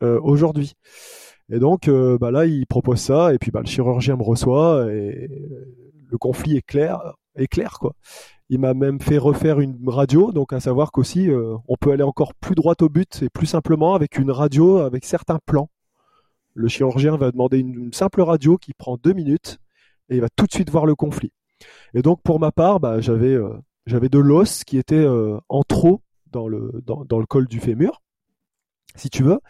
aujourd'hui. 0.01 0.75
Et 1.53 1.59
donc, 1.59 1.87
euh, 1.87 2.17
bah 2.19 2.31
là, 2.31 2.47
il 2.47 2.67
propose 2.67 2.99
ça, 2.99 3.35
et 3.35 3.39
puis 3.39 3.51
bah, 3.51 3.61
le 3.61 3.67
chirurgien 3.67 4.17
me 4.17 4.23
reçoit, 4.23 4.91
et 4.91 5.29
le 6.11 6.19
conflit 6.19 6.57
est 6.57 6.67
clair, 6.67 7.15
est 7.37 7.47
clair 7.47 7.79
quoi. 7.79 7.95
Il 8.49 8.59
m'a 8.59 8.75
même 8.75 9.01
fait 9.01 9.19
refaire 9.19 9.61
une 9.61 9.79
radio, 9.87 10.33
donc 10.33 10.53
à 10.55 10.61
savoir 10.61 10.93
qu'aussi, 10.93 11.31
euh, 11.31 11.57
on 11.69 11.77
peut 11.77 11.93
aller 11.93 12.03
encore 12.03 12.35
plus 12.35 12.55
droit 12.55 12.75
au 12.81 12.89
but 12.89 13.23
et 13.23 13.29
plus 13.29 13.47
simplement 13.47 13.95
avec 13.95 14.19
une 14.19 14.31
radio 14.31 14.79
avec 14.79 15.05
certains 15.05 15.39
plans. 15.45 15.69
Le 16.55 16.69
chirurgien 16.69 17.17
va 17.17 17.31
demander 17.31 17.59
une, 17.59 17.93
simple 17.93 18.23
radio 18.23 18.57
qui 18.57 18.73
prend 18.73 18.97
deux 18.97 19.13
minutes, 19.13 19.59
et 20.09 20.17
il 20.17 20.21
va 20.23 20.29
tout 20.35 20.47
de 20.47 20.53
suite 20.53 20.71
voir 20.71 20.87
le 20.87 20.95
conflit. 20.95 21.33
Et 21.93 22.01
donc, 22.01 22.23
pour 22.23 22.41
ma 22.41 22.51
part, 22.51 22.81
bah, 22.81 22.99
euh, 23.09 23.59
j'avais 23.87 24.09
de 24.09 24.19
l'os 24.19 24.65
qui 24.65 24.79
était 24.79 25.07
en 25.49 25.63
trop 25.65 26.01
dans 26.33 26.49
le, 26.49 26.83
dans, 26.85 27.05
dans 27.05 27.19
le 27.19 27.27
col 27.27 27.47
du 27.47 27.61
fémur 27.61 28.01
si 28.97 29.11
tu 29.11 29.23
veux. 29.23 29.41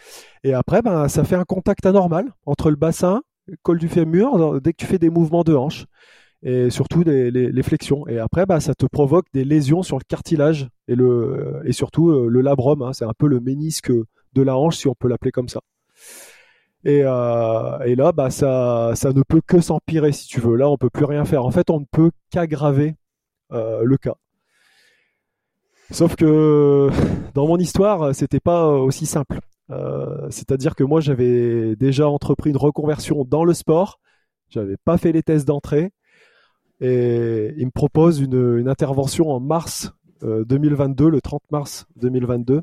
Et 0.45 0.55
après, 0.55 0.83
ben, 0.83 1.09
ça 1.09 1.25
fait 1.25 1.37
un 1.37 1.45
contact 1.45 1.87
anormal 1.87 2.33
entre 2.47 2.71
le 2.71 2.77
bassin, 2.77 3.23
le 3.47 3.57
col 3.63 3.79
du 3.79 3.89
fémur, 3.89 4.61
dès 4.61 4.73
que 4.73 4.77
tu 4.77 4.87
fais 4.87 4.99
des 4.99 5.11
mouvements 5.11 5.43
de 5.43 5.55
hanche 5.55 5.87
et 6.43 6.71
surtout 6.71 7.03
les, 7.05 7.63
flexions. 7.63 8.07
Et 8.09 8.19
après, 8.19 8.47
ben, 8.47 8.61
ça 8.61 8.75
te 8.75 8.87
provoque 8.87 9.27
des 9.33 9.45
lésions 9.45 9.83
sur 9.83 9.99
le 9.99 10.05
cartilage 10.07 10.69
et, 10.89 10.95
le, 10.95 11.63
et 11.65 11.73
surtout 11.73 12.11
euh, 12.11 12.29
le 12.29 12.41
labrum. 12.41 12.83
Hein. 12.83 12.93
c'est 12.93 13.05
un 13.05 13.15
peu 13.17 13.29
le 13.29 13.41
ménisque 13.41 13.93
de 13.93 14.43
la 14.43 14.57
hanche, 14.57 14.77
si 14.77 14.89
on 14.89 14.95
peut 14.95 15.09
l'appeler 15.09 15.31
comme 15.31 15.49
ça. 15.49 15.61
Et, 16.85 17.03
euh, 17.05 17.79
et 17.85 17.95
là, 17.95 18.11
bah, 18.11 18.31
ça, 18.31 18.93
ça 18.97 19.13
ne 19.13 19.23
peut 19.23 19.41
que 19.47 19.61
s'empirer, 19.61 20.11
si 20.11 20.27
tu 20.27 20.41
veux. 20.41 20.57
Là, 20.57 20.69
on 20.69 20.77
peut 20.77 20.91
plus 20.91 21.05
rien 21.05 21.25
faire. 21.25 21.45
En 21.45 21.53
fait, 21.53 21.71
on 21.71 21.81
ne 21.81 21.85
peut 21.91 22.11
qu'aggraver 22.31 22.97
euh, 23.53 23.83
le 23.85 23.97
cas. 23.97 24.17
Sauf 25.93 26.17
que 26.17 26.89
dans 27.35 27.47
mon 27.47 27.59
histoire, 27.59 28.15
c'était 28.15 28.41
pas 28.41 28.67
aussi 28.67 29.05
simple. 29.05 29.41
Euh, 29.71 30.27
c'est-à-dire 30.31 30.75
que 30.75 30.85
moi, 30.85 31.01
j'avais 31.01 31.77
déjà 31.77 32.09
entrepris 32.09 32.51
une 32.51 32.57
reconversion 32.57 33.25
dans 33.25 33.45
le 33.45 33.53
sport. 33.53 34.01
J'avais 34.49 34.77
pas 34.85 34.97
fait 34.97 35.13
les 35.13 35.23
tests 35.23 35.47
d'entrée. 35.47 35.93
Et 36.81 37.55
il 37.59 37.67
me 37.67 37.71
propose 37.71 38.21
une, 38.21 38.69
intervention 38.69 39.31
en 39.31 39.39
mars 39.39 39.93
2022, 40.23 41.05
euh, 41.05 41.11
le 41.11 41.21
30 41.21 41.43
mars 41.53 41.87
2022, 41.97 42.63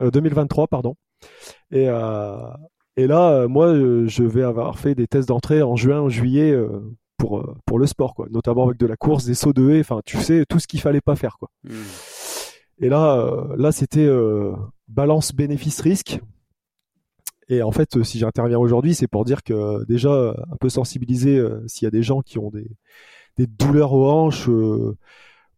2023, 0.00 0.64
euh, 0.64 0.66
pardon. 0.66 0.94
Et, 1.70 1.84
et 2.96 3.06
là, 3.06 3.48
moi, 3.48 3.74
je 3.74 4.22
vais 4.22 4.44
avoir 4.44 4.78
fait 4.78 4.94
des 4.94 5.06
tests 5.06 5.28
d'entrée 5.28 5.62
en 5.62 5.76
juin, 5.76 6.00
en 6.00 6.08
juillet 6.08 6.56
pour, 7.18 7.54
pour 7.66 7.78
le 7.78 7.86
sport, 7.86 8.14
quoi. 8.14 8.28
Notamment 8.30 8.64
avec 8.64 8.78
de 8.78 8.86
la 8.86 8.96
course, 8.96 9.26
des 9.26 9.34
sauts 9.34 9.52
de 9.52 9.70
haie, 9.70 9.80
enfin, 9.80 10.00
tu 10.06 10.16
sais, 10.18 10.44
tout 10.48 10.58
ce 10.58 10.66
qu'il 10.66 10.80
fallait 10.80 11.02
pas 11.02 11.16
faire, 11.16 11.36
quoi. 11.38 11.50
Hmm. 11.64 11.74
Et 12.80 12.88
là, 12.88 13.16
euh, 13.18 13.56
là 13.56 13.72
c'était 13.72 14.06
euh, 14.06 14.52
balance 14.88 15.32
bénéfice-risque. 15.32 16.20
Et 17.48 17.62
en 17.62 17.72
fait, 17.72 18.02
si 18.04 18.18
j'interviens 18.18 18.58
aujourd'hui, 18.58 18.94
c'est 18.94 19.08
pour 19.08 19.24
dire 19.24 19.42
que 19.42 19.84
déjà, 19.86 20.36
un 20.52 20.56
peu 20.60 20.68
sensibiliser 20.68 21.36
euh, 21.36 21.62
s'il 21.66 21.84
y 21.84 21.88
a 21.88 21.90
des 21.90 22.02
gens 22.02 22.22
qui 22.22 22.38
ont 22.38 22.50
des, 22.50 22.70
des 23.36 23.46
douleurs 23.46 23.92
aux 23.92 24.08
hanches 24.08 24.48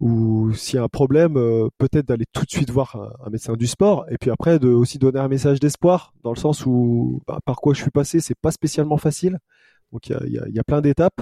ou 0.01 0.53
s'il 0.55 0.77
y 0.77 0.79
a 0.79 0.83
un 0.83 0.89
problème, 0.89 1.35
peut-être 1.79 2.07
d'aller 2.09 2.25
tout 2.33 2.45
de 2.45 2.51
suite 2.51 2.71
voir 2.71 2.97
un, 3.25 3.31
médecin 3.31 3.55
du 3.55 3.67
sport. 3.67 4.07
Et 4.11 4.17
puis 4.19 4.31
après, 4.31 4.59
de 4.59 4.69
aussi 4.69 4.99
donner 4.99 5.21
un 5.21 5.29
message 5.29 5.61
d'espoir, 5.61 6.13
dans 6.25 6.33
le 6.33 6.39
sens 6.39 6.67
où 6.67 7.23
bah, 7.27 7.39
par 7.45 7.57
quoi 7.57 7.75
je 7.75 7.83
suis 7.83 7.91
passé, 7.91 8.21
c'est 8.21 8.39
pas 8.41 8.51
spécialement 8.51 8.97
facile. 8.97 9.39
Donc 9.93 10.09
il 10.09 10.33
y 10.33 10.39
a, 10.39 10.49
y 10.49 10.59
a, 10.59 10.65
plein 10.65 10.81
d'étapes, 10.81 11.21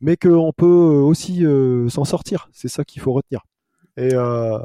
mais 0.00 0.16
qu'on 0.16 0.52
peut 0.56 0.66
aussi 0.66 1.44
s'en 1.90 2.04
sortir. 2.04 2.48
C'est 2.52 2.68
ça 2.68 2.84
qu'il 2.84 3.02
faut 3.02 3.12
retenir. 3.12 3.42
Et 3.96 4.14
euh, 4.14 4.58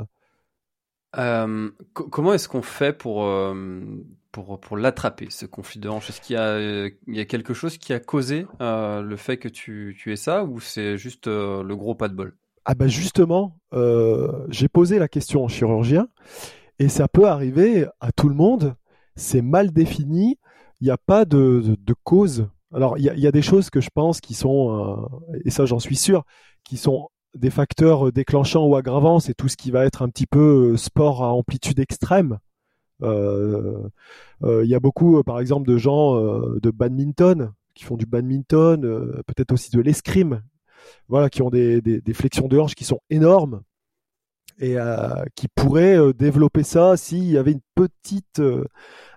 comment 1.93 2.33
est-ce 2.33 2.47
qu'on 2.47 2.61
fait 2.61 2.93
pour, 2.93 3.27
pour, 4.31 4.59
pour 4.59 4.77
l'attraper, 4.77 5.27
ce 5.29 5.45
Est-ce 5.45 6.21
qu'il 6.21 6.35
y, 6.35 6.39
a, 6.39 6.87
il 6.87 7.15
y 7.15 7.19
a 7.19 7.25
quelque 7.25 7.53
chose 7.53 7.77
qui 7.77 7.93
a 7.93 7.99
causé 7.99 8.45
le 8.59 9.15
fait 9.15 9.37
que 9.37 9.47
tu, 9.47 9.95
tu 9.99 10.13
aies 10.13 10.17
ça 10.17 10.43
ou 10.43 10.59
c'est 10.59 10.97
juste 10.97 11.27
le 11.27 11.75
gros 11.75 11.95
pas 11.95 12.07
de 12.07 12.13
bol? 12.13 12.35
Ah 12.65 12.75
bah 12.75 12.87
justement, 12.87 13.57
j'ai 14.49 14.67
posé 14.67 14.99
la 14.99 15.07
question 15.07 15.43
au 15.43 15.47
chirurgien 15.47 16.07
et 16.79 16.89
ça 16.89 17.07
peut 17.07 17.27
arriver 17.27 17.87
à 17.99 18.11
tout 18.11 18.29
le 18.29 18.35
monde. 18.35 18.75
C'est 19.15 19.41
mal 19.41 19.71
défini. 19.71 20.37
Il 20.79 20.85
n'y 20.85 20.91
a 20.91 20.97
pas 20.97 21.25
de, 21.25 21.75
de, 21.79 21.95
cause. 22.03 22.49
Alors, 22.71 22.97
il 22.99 23.03
y, 23.03 23.27
a, 23.27 23.31
des 23.31 23.41
choses 23.41 23.71
que 23.71 23.81
je 23.81 23.89
pense 23.91 24.21
qui 24.21 24.35
sont, 24.35 25.09
et 25.43 25.49
ça 25.49 25.65
j'en 25.65 25.79
suis 25.79 25.95
sûr, 25.95 26.23
qui 26.63 26.77
sont 26.77 27.09
des 27.37 27.49
facteurs 27.49 28.11
déclenchants 28.11 28.65
ou 28.65 28.75
aggravants, 28.75 29.19
c'est 29.19 29.33
tout 29.33 29.47
ce 29.47 29.57
qui 29.57 29.71
va 29.71 29.85
être 29.85 30.01
un 30.01 30.09
petit 30.09 30.25
peu 30.25 30.73
euh, 30.73 30.77
sport 30.77 31.23
à 31.23 31.31
amplitude 31.33 31.79
extrême. 31.79 32.39
Euh, 33.03 33.87
euh, 34.43 34.63
il 34.63 34.69
y 34.69 34.75
a 34.75 34.79
beaucoup, 34.79 35.21
par 35.23 35.39
exemple, 35.39 35.67
de 35.67 35.77
gens 35.77 36.15
de 36.15 36.71
badminton 36.71 37.51
qui 37.73 37.83
font 37.83 37.95
du 37.95 38.07
badminton, 38.07 38.81
peut-être 39.27 39.51
aussi 39.51 39.69
de 39.69 39.81
l'escrime, 39.81 40.41
voilà, 41.09 41.29
qui 41.29 41.43
ont 41.43 41.51
des, 41.51 41.79
des, 41.79 42.13
flexions 42.13 42.47
de 42.47 42.57
hanche 42.57 42.73
qui 42.73 42.85
sont 42.85 42.99
énormes 43.11 43.61
et 44.59 44.77
qui 45.35 45.47
pourraient 45.47 46.11
développer 46.13 46.63
ça 46.63 46.97
s'il 46.97 47.25
y 47.25 47.37
avait 47.37 47.51
une 47.51 47.61
petite, 47.75 48.41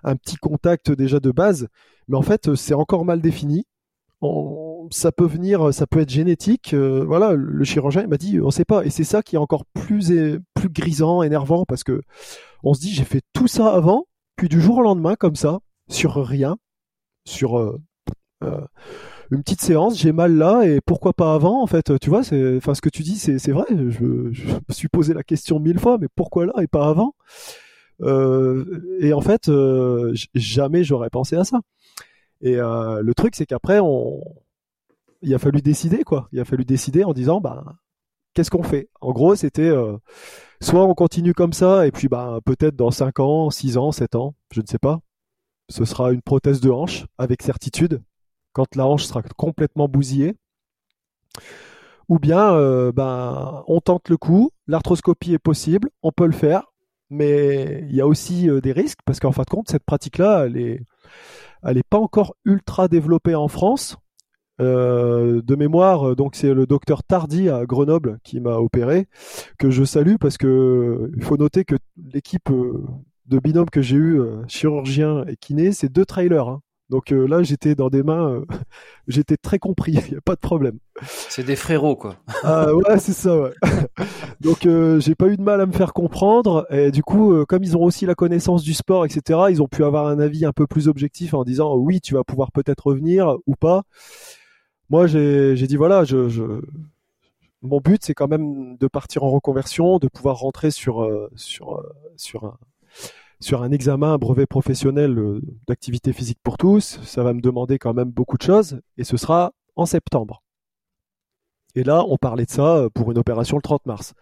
un 0.03 0.15
petit 0.15 0.35
contact 0.35 0.91
déjà 0.91 1.19
de 1.19 1.31
base. 1.31 1.69
Mais 2.07 2.17
en 2.17 2.21
fait, 2.21 2.53
c'est 2.53 2.75
encore 2.75 3.03
mal 3.03 3.19
défini 3.19 3.65
ça 4.89 5.11
peut 5.11 5.25
venir, 5.25 5.73
ça 5.73 5.87
peut 5.87 5.99
être 5.99 6.09
génétique. 6.09 6.73
Euh, 6.73 7.03
voilà, 7.05 7.33
le 7.33 7.63
chirurgien 7.63 8.07
m'a 8.07 8.17
dit, 8.17 8.39
on 8.41 8.51
sait 8.51 8.65
pas. 8.65 8.85
Et 8.85 8.89
c'est 8.89 9.03
ça 9.03 9.21
qui 9.21 9.35
est 9.35 9.39
encore 9.39 9.65
plus 9.65 10.13
plus 10.55 10.69
grisant, 10.69 11.23
énervant, 11.23 11.65
parce 11.65 11.83
que 11.83 12.01
on 12.63 12.73
se 12.73 12.81
dit, 12.81 12.93
j'ai 12.93 13.03
fait 13.03 13.21
tout 13.33 13.47
ça 13.47 13.73
avant, 13.73 14.05
puis 14.35 14.49
du 14.49 14.61
jour 14.61 14.77
au 14.77 14.81
lendemain, 14.81 15.15
comme 15.15 15.35
ça, 15.35 15.59
sur 15.89 16.15
rien, 16.15 16.57
sur 17.25 17.59
euh, 17.59 17.79
euh, 18.43 18.61
une 19.31 19.43
petite 19.43 19.61
séance, 19.61 19.97
j'ai 19.97 20.11
mal 20.11 20.35
là, 20.35 20.63
et 20.63 20.79
pourquoi 20.85 21.13
pas 21.13 21.33
avant 21.33 21.61
En 21.61 21.67
fait, 21.67 21.97
tu 21.99 22.09
vois, 22.09 22.23
c'est, 22.23 22.57
enfin, 22.57 22.75
ce 22.75 22.81
que 22.81 22.89
tu 22.89 23.03
dis, 23.03 23.17
c'est, 23.17 23.51
vrai. 23.51 23.65
Je, 23.69 24.31
je, 24.31 24.47
me 24.47 24.73
suis 24.73 24.89
posé 24.89 25.13
la 25.13 25.23
question 25.23 25.59
mille 25.59 25.79
fois, 25.79 25.97
mais 25.99 26.07
pourquoi 26.15 26.45
là 26.45 26.53
et 26.61 26.67
pas 26.67 26.87
avant? 26.87 27.13
Et 28.03 29.13
en 29.13 29.21
fait, 29.21 29.51
jamais 30.33 30.83
j'aurais 30.83 31.09
pensé 31.09 31.35
à 31.35 31.43
ça. 31.43 31.59
Et 32.41 32.55
euh, 32.57 33.01
le 33.01 33.13
truc, 33.13 33.35
c'est 33.35 33.45
qu'après, 33.45 33.79
on... 33.79 34.21
il 35.21 35.33
a 35.33 35.39
fallu 35.39 35.61
décider, 35.61 36.03
quoi. 36.03 36.27
Il 36.31 36.39
a 36.39 36.45
fallu 36.45 36.65
décider 36.65 37.03
en 37.03 37.13
disant, 37.13 37.41
bah, 37.41 37.75
qu'est-ce 38.33 38.51
qu'on 38.51 38.63
fait? 38.63 38.89
En 39.01 39.11
gros, 39.11 39.35
c'était 39.35 39.69
euh, 39.69 39.97
soit 40.61 40.85
on 40.85 40.93
continue 40.93 41.33
comme 41.33 41.53
ça, 41.53 41.87
et 41.87 41.91
puis 41.91 42.07
bah, 42.07 42.39
peut-être 42.45 42.75
dans 42.75 42.91
5 42.91 43.19
ans, 43.19 43.49
6 43.49 43.77
ans, 43.77 43.91
7 43.91 44.15
ans, 44.15 44.35
je 44.51 44.61
ne 44.61 44.67
sais 44.67 44.79
pas, 44.79 44.99
ce 45.69 45.85
sera 45.85 46.11
une 46.11 46.21
prothèse 46.21 46.61
de 46.61 46.69
hanche, 46.69 47.05
avec 47.17 47.41
certitude, 47.41 48.01
quand 48.53 48.75
la 48.75 48.85
hanche 48.87 49.05
sera 49.05 49.21
complètement 49.37 49.87
bousillée. 49.87 50.35
Ou 52.09 52.19
bien, 52.19 52.53
euh, 52.55 52.91
ben, 52.91 53.63
on 53.67 53.79
tente 53.79 54.09
le 54.09 54.17
coup, 54.17 54.51
l'arthroscopie 54.67 55.33
est 55.33 55.39
possible, 55.39 55.89
on 56.03 56.11
peut 56.11 56.25
le 56.25 56.33
faire, 56.33 56.73
mais 57.09 57.85
il 57.89 57.95
y 57.95 58.01
a 58.01 58.07
aussi 58.07 58.49
des 58.61 58.71
risques, 58.73 58.99
parce 59.05 59.19
qu'en 59.19 59.31
fin 59.31 59.43
de 59.43 59.49
compte, 59.49 59.69
cette 59.69 59.85
pratique-là, 59.85 60.45
elle 60.45 60.57
est 60.57 60.81
elle 61.63 61.75
n'est 61.75 61.83
pas 61.83 61.99
encore 61.99 62.35
ultra 62.45 62.87
développée 62.87 63.35
en 63.35 63.47
France. 63.47 63.97
Euh, 64.61 65.41
de 65.41 65.55
mémoire, 65.55 66.09
euh, 66.09 66.15
donc 66.15 66.35
c'est 66.35 66.53
le 66.53 66.65
docteur 66.67 67.03
Tardy 67.03 67.49
à 67.49 67.65
Grenoble 67.65 68.19
qui 68.23 68.39
m'a 68.39 68.57
opéré, 68.57 69.07
que 69.57 69.71
je 69.71 69.83
salue 69.83 70.17
parce 70.19 70.37
que 70.37 71.11
il 71.15 71.23
faut 71.23 71.37
noter 71.37 71.65
que 71.65 71.75
l'équipe 72.13 72.49
euh, 72.51 72.83
de 73.25 73.39
binôme 73.39 73.69
que 73.69 73.81
j'ai 73.81 73.95
eu, 73.97 74.21
chirurgien 74.47 75.25
et 75.27 75.35
kiné, 75.35 75.71
c'est 75.71 75.89
deux 75.89 76.05
trailers. 76.05 76.47
Hein. 76.47 76.61
Donc 76.91 77.13
euh, 77.13 77.25
là, 77.25 77.41
j'étais 77.41 77.73
dans 77.73 77.89
des 77.89 78.03
mains, 78.03 78.29
euh, 78.29 78.45
j'étais 79.07 79.37
très 79.37 79.59
compris, 79.59 79.93
il 80.07 80.11
n'y 80.11 80.17
a 80.17 80.21
pas 80.21 80.35
de 80.35 80.41
problème. 80.41 80.77
C'est 81.03 81.45
des 81.45 81.55
frérots, 81.55 81.95
quoi. 81.95 82.17
ah 82.43 82.75
ouais, 82.75 82.99
c'est 82.99 83.13
ça, 83.13 83.35
ouais. 83.39 83.53
Donc 84.41 84.65
euh, 84.65 84.99
j'ai 84.99 85.15
pas 85.15 85.27
eu 85.27 85.37
de 85.37 85.41
mal 85.41 85.61
à 85.61 85.65
me 85.65 85.71
faire 85.71 85.93
comprendre. 85.93 86.67
Et 86.69 86.91
du 86.91 87.01
coup, 87.01 87.45
comme 87.47 87.63
ils 87.63 87.77
ont 87.77 87.83
aussi 87.83 88.05
la 88.05 88.13
connaissance 88.13 88.61
du 88.61 88.73
sport, 88.73 89.05
etc., 89.05 89.39
ils 89.49 89.61
ont 89.61 89.69
pu 89.69 89.85
avoir 89.85 90.07
un 90.07 90.19
avis 90.19 90.45
un 90.45 90.51
peu 90.51 90.67
plus 90.67 90.89
objectif 90.89 91.33
en 91.33 91.45
disant 91.45 91.75
oui, 91.75 92.01
tu 92.01 92.13
vas 92.13 92.25
pouvoir 92.25 92.51
peut-être 92.51 92.87
revenir 92.87 93.37
ou 93.47 93.55
pas. 93.55 93.83
Moi, 94.91 95.07
j'ai 95.07 95.67
dit 95.67 95.77
voilà, 95.77 96.03
je, 96.03 96.29
je... 96.29 96.43
mon 97.63 97.79
but, 97.79 98.03
c'est 98.03 98.13
quand 98.13 98.27
même 98.27 98.77
de 98.77 98.87
partir 98.87 99.23
en 99.23 99.31
reconversion, 99.31 99.97
de 99.97 100.07
pouvoir 100.07 100.37
rentrer 100.37 100.69
sur 100.69 101.09
sur 101.35 101.83
sur 103.41 103.63
un 103.63 103.71
examen, 103.71 104.13
un 104.13 104.17
brevet 104.17 104.45
professionnel 104.45 105.17
euh, 105.17 105.41
d'activité 105.67 106.13
physique 106.13 106.39
pour 106.43 106.57
tous. 106.57 106.99
Ça 107.03 107.23
va 107.23 107.33
me 107.33 107.41
demander 107.41 107.79
quand 107.79 107.93
même 107.93 108.11
beaucoup 108.11 108.37
de 108.37 108.43
choses 108.43 108.79
et 108.97 109.03
ce 109.03 109.17
sera 109.17 109.51
en 109.75 109.85
septembre. 109.85 110.43
Et 111.75 111.83
là, 111.83 112.05
on 112.07 112.17
parlait 112.17 112.45
de 112.45 112.51
ça 112.51 112.77
euh, 112.77 112.89
pour 112.89 113.11
une 113.11 113.17
opération 113.17 113.57
le 113.57 113.61
30 113.61 113.85
mars. 113.87 114.13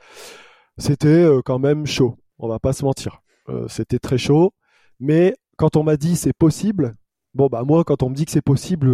C'était 0.77 1.07
euh, 1.07 1.41
quand 1.43 1.59
même 1.59 1.85
chaud, 1.85 2.15
on 2.39 2.47
va 2.47 2.59
pas 2.59 2.73
se 2.73 2.83
mentir. 2.83 3.21
C'était 3.67 3.97
très 3.97 4.19
chaud, 4.19 4.53
mais 4.99 5.33
quand 5.57 5.75
on 5.75 5.81
m'a 5.81 5.97
dit 5.97 6.15
c'est 6.15 6.37
possible, 6.37 6.93
bon 7.33 7.47
bah 7.47 7.63
moi 7.65 7.83
quand 7.83 8.03
on 8.03 8.09
me 8.11 8.13
dit 8.13 8.25
que 8.25 8.31
c'est 8.31 8.43
possible, 8.43 8.87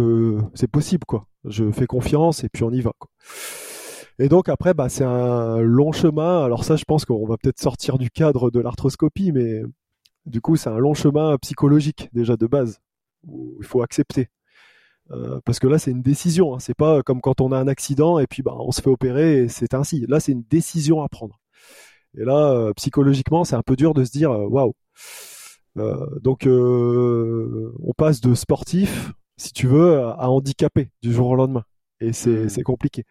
c'est 0.54 0.66
possible 0.66 1.04
quoi. 1.04 1.26
Je 1.46 1.70
fais 1.70 1.86
confiance 1.86 2.44
et 2.44 2.48
puis 2.48 2.64
on 2.64 2.70
y 2.70 2.80
va. 2.80 2.92
Et 4.18 4.28
donc 4.28 4.48
après, 4.48 4.74
bah, 4.74 4.88
c'est 4.88 5.04
un 5.04 5.60
long 5.60 5.92
chemin. 5.92 6.44
Alors 6.44 6.64
ça, 6.64 6.76
je 6.76 6.84
pense 6.84 7.04
qu'on 7.04 7.26
va 7.26 7.36
peut-être 7.36 7.60
sortir 7.60 7.98
du 7.98 8.10
cadre 8.10 8.50
de 8.50 8.60
l'arthroscopie, 8.60 9.32
mais 9.32 9.62
du 10.24 10.40
coup, 10.40 10.56
c'est 10.56 10.70
un 10.70 10.78
long 10.78 10.94
chemin 10.94 11.36
psychologique 11.38 12.08
déjà 12.12 12.36
de 12.36 12.46
base 12.46 12.80
où 13.26 13.56
il 13.60 13.66
faut 13.66 13.82
accepter. 13.82 14.28
Euh, 15.12 15.40
parce 15.44 15.58
que 15.58 15.66
là, 15.66 15.78
c'est 15.78 15.90
une 15.90 16.02
décision. 16.02 16.54
Hein. 16.54 16.58
C'est 16.58 16.74
pas 16.74 17.02
comme 17.02 17.20
quand 17.20 17.40
on 17.40 17.52
a 17.52 17.58
un 17.58 17.68
accident 17.68 18.18
et 18.18 18.26
puis 18.26 18.42
bah, 18.42 18.54
on 18.58 18.72
se 18.72 18.82
fait 18.82 18.90
opérer 18.90 19.44
et 19.44 19.48
c'est 19.48 19.74
ainsi. 19.74 20.04
Là, 20.08 20.20
c'est 20.20 20.32
une 20.32 20.44
décision 20.50 21.02
à 21.02 21.08
prendre. 21.08 21.38
Et 22.18 22.24
là, 22.24 22.50
euh, 22.52 22.72
psychologiquement, 22.74 23.44
c'est 23.44 23.56
un 23.56 23.62
peu 23.62 23.76
dur 23.76 23.94
de 23.94 24.04
se 24.04 24.10
dire 24.10 24.32
euh, 24.32 24.46
waouh. 24.46 24.74
donc, 26.22 26.46
on 26.48 27.92
passe 27.96 28.20
de 28.20 28.34
sportif, 28.34 29.12
si 29.36 29.52
tu 29.52 29.66
veux, 29.66 30.00
à 30.02 30.28
handicapé 30.30 30.90
du 31.02 31.12
jour 31.12 31.28
au 31.28 31.34
lendemain. 31.36 31.64
Et 32.00 32.12
c'est 32.12 32.46
mmh. 32.46 32.62
compliqué. 32.62 33.04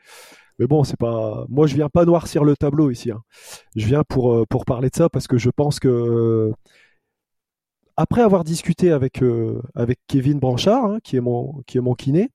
Mais 0.60 0.68
bon, 0.68 0.84
c'est 0.84 0.98
pas. 0.98 1.46
Moi, 1.50 1.68
je 1.68 1.76
viens 1.76 1.90
pas 1.90 2.06
noircir 2.06 2.44
le 2.44 2.56
tableau 2.56 2.92
ici. 2.92 3.12
Hein. 3.12 3.22
Je 3.76 3.86
viens 3.86 4.04
pour 4.08 4.48
pour 4.48 4.66
parler 4.66 4.90
de 4.90 4.96
ça 4.96 5.10
parce 5.10 5.28
que 5.28 5.38
je 5.38 5.50
pense 5.50 5.80
que 5.80 6.54
après 7.98 8.22
avoir 8.22 8.44
discuté 8.44 8.92
avec, 8.92 9.22
euh, 9.24 9.62
avec 9.74 10.00
Kevin 10.08 10.40
Branchard, 10.40 10.86
hein, 10.86 11.00
qui, 11.04 11.16
est 11.18 11.22
mon, 11.22 11.62
qui 11.66 11.78
est 11.78 11.82
mon 11.82 11.94
kiné, 11.94 12.30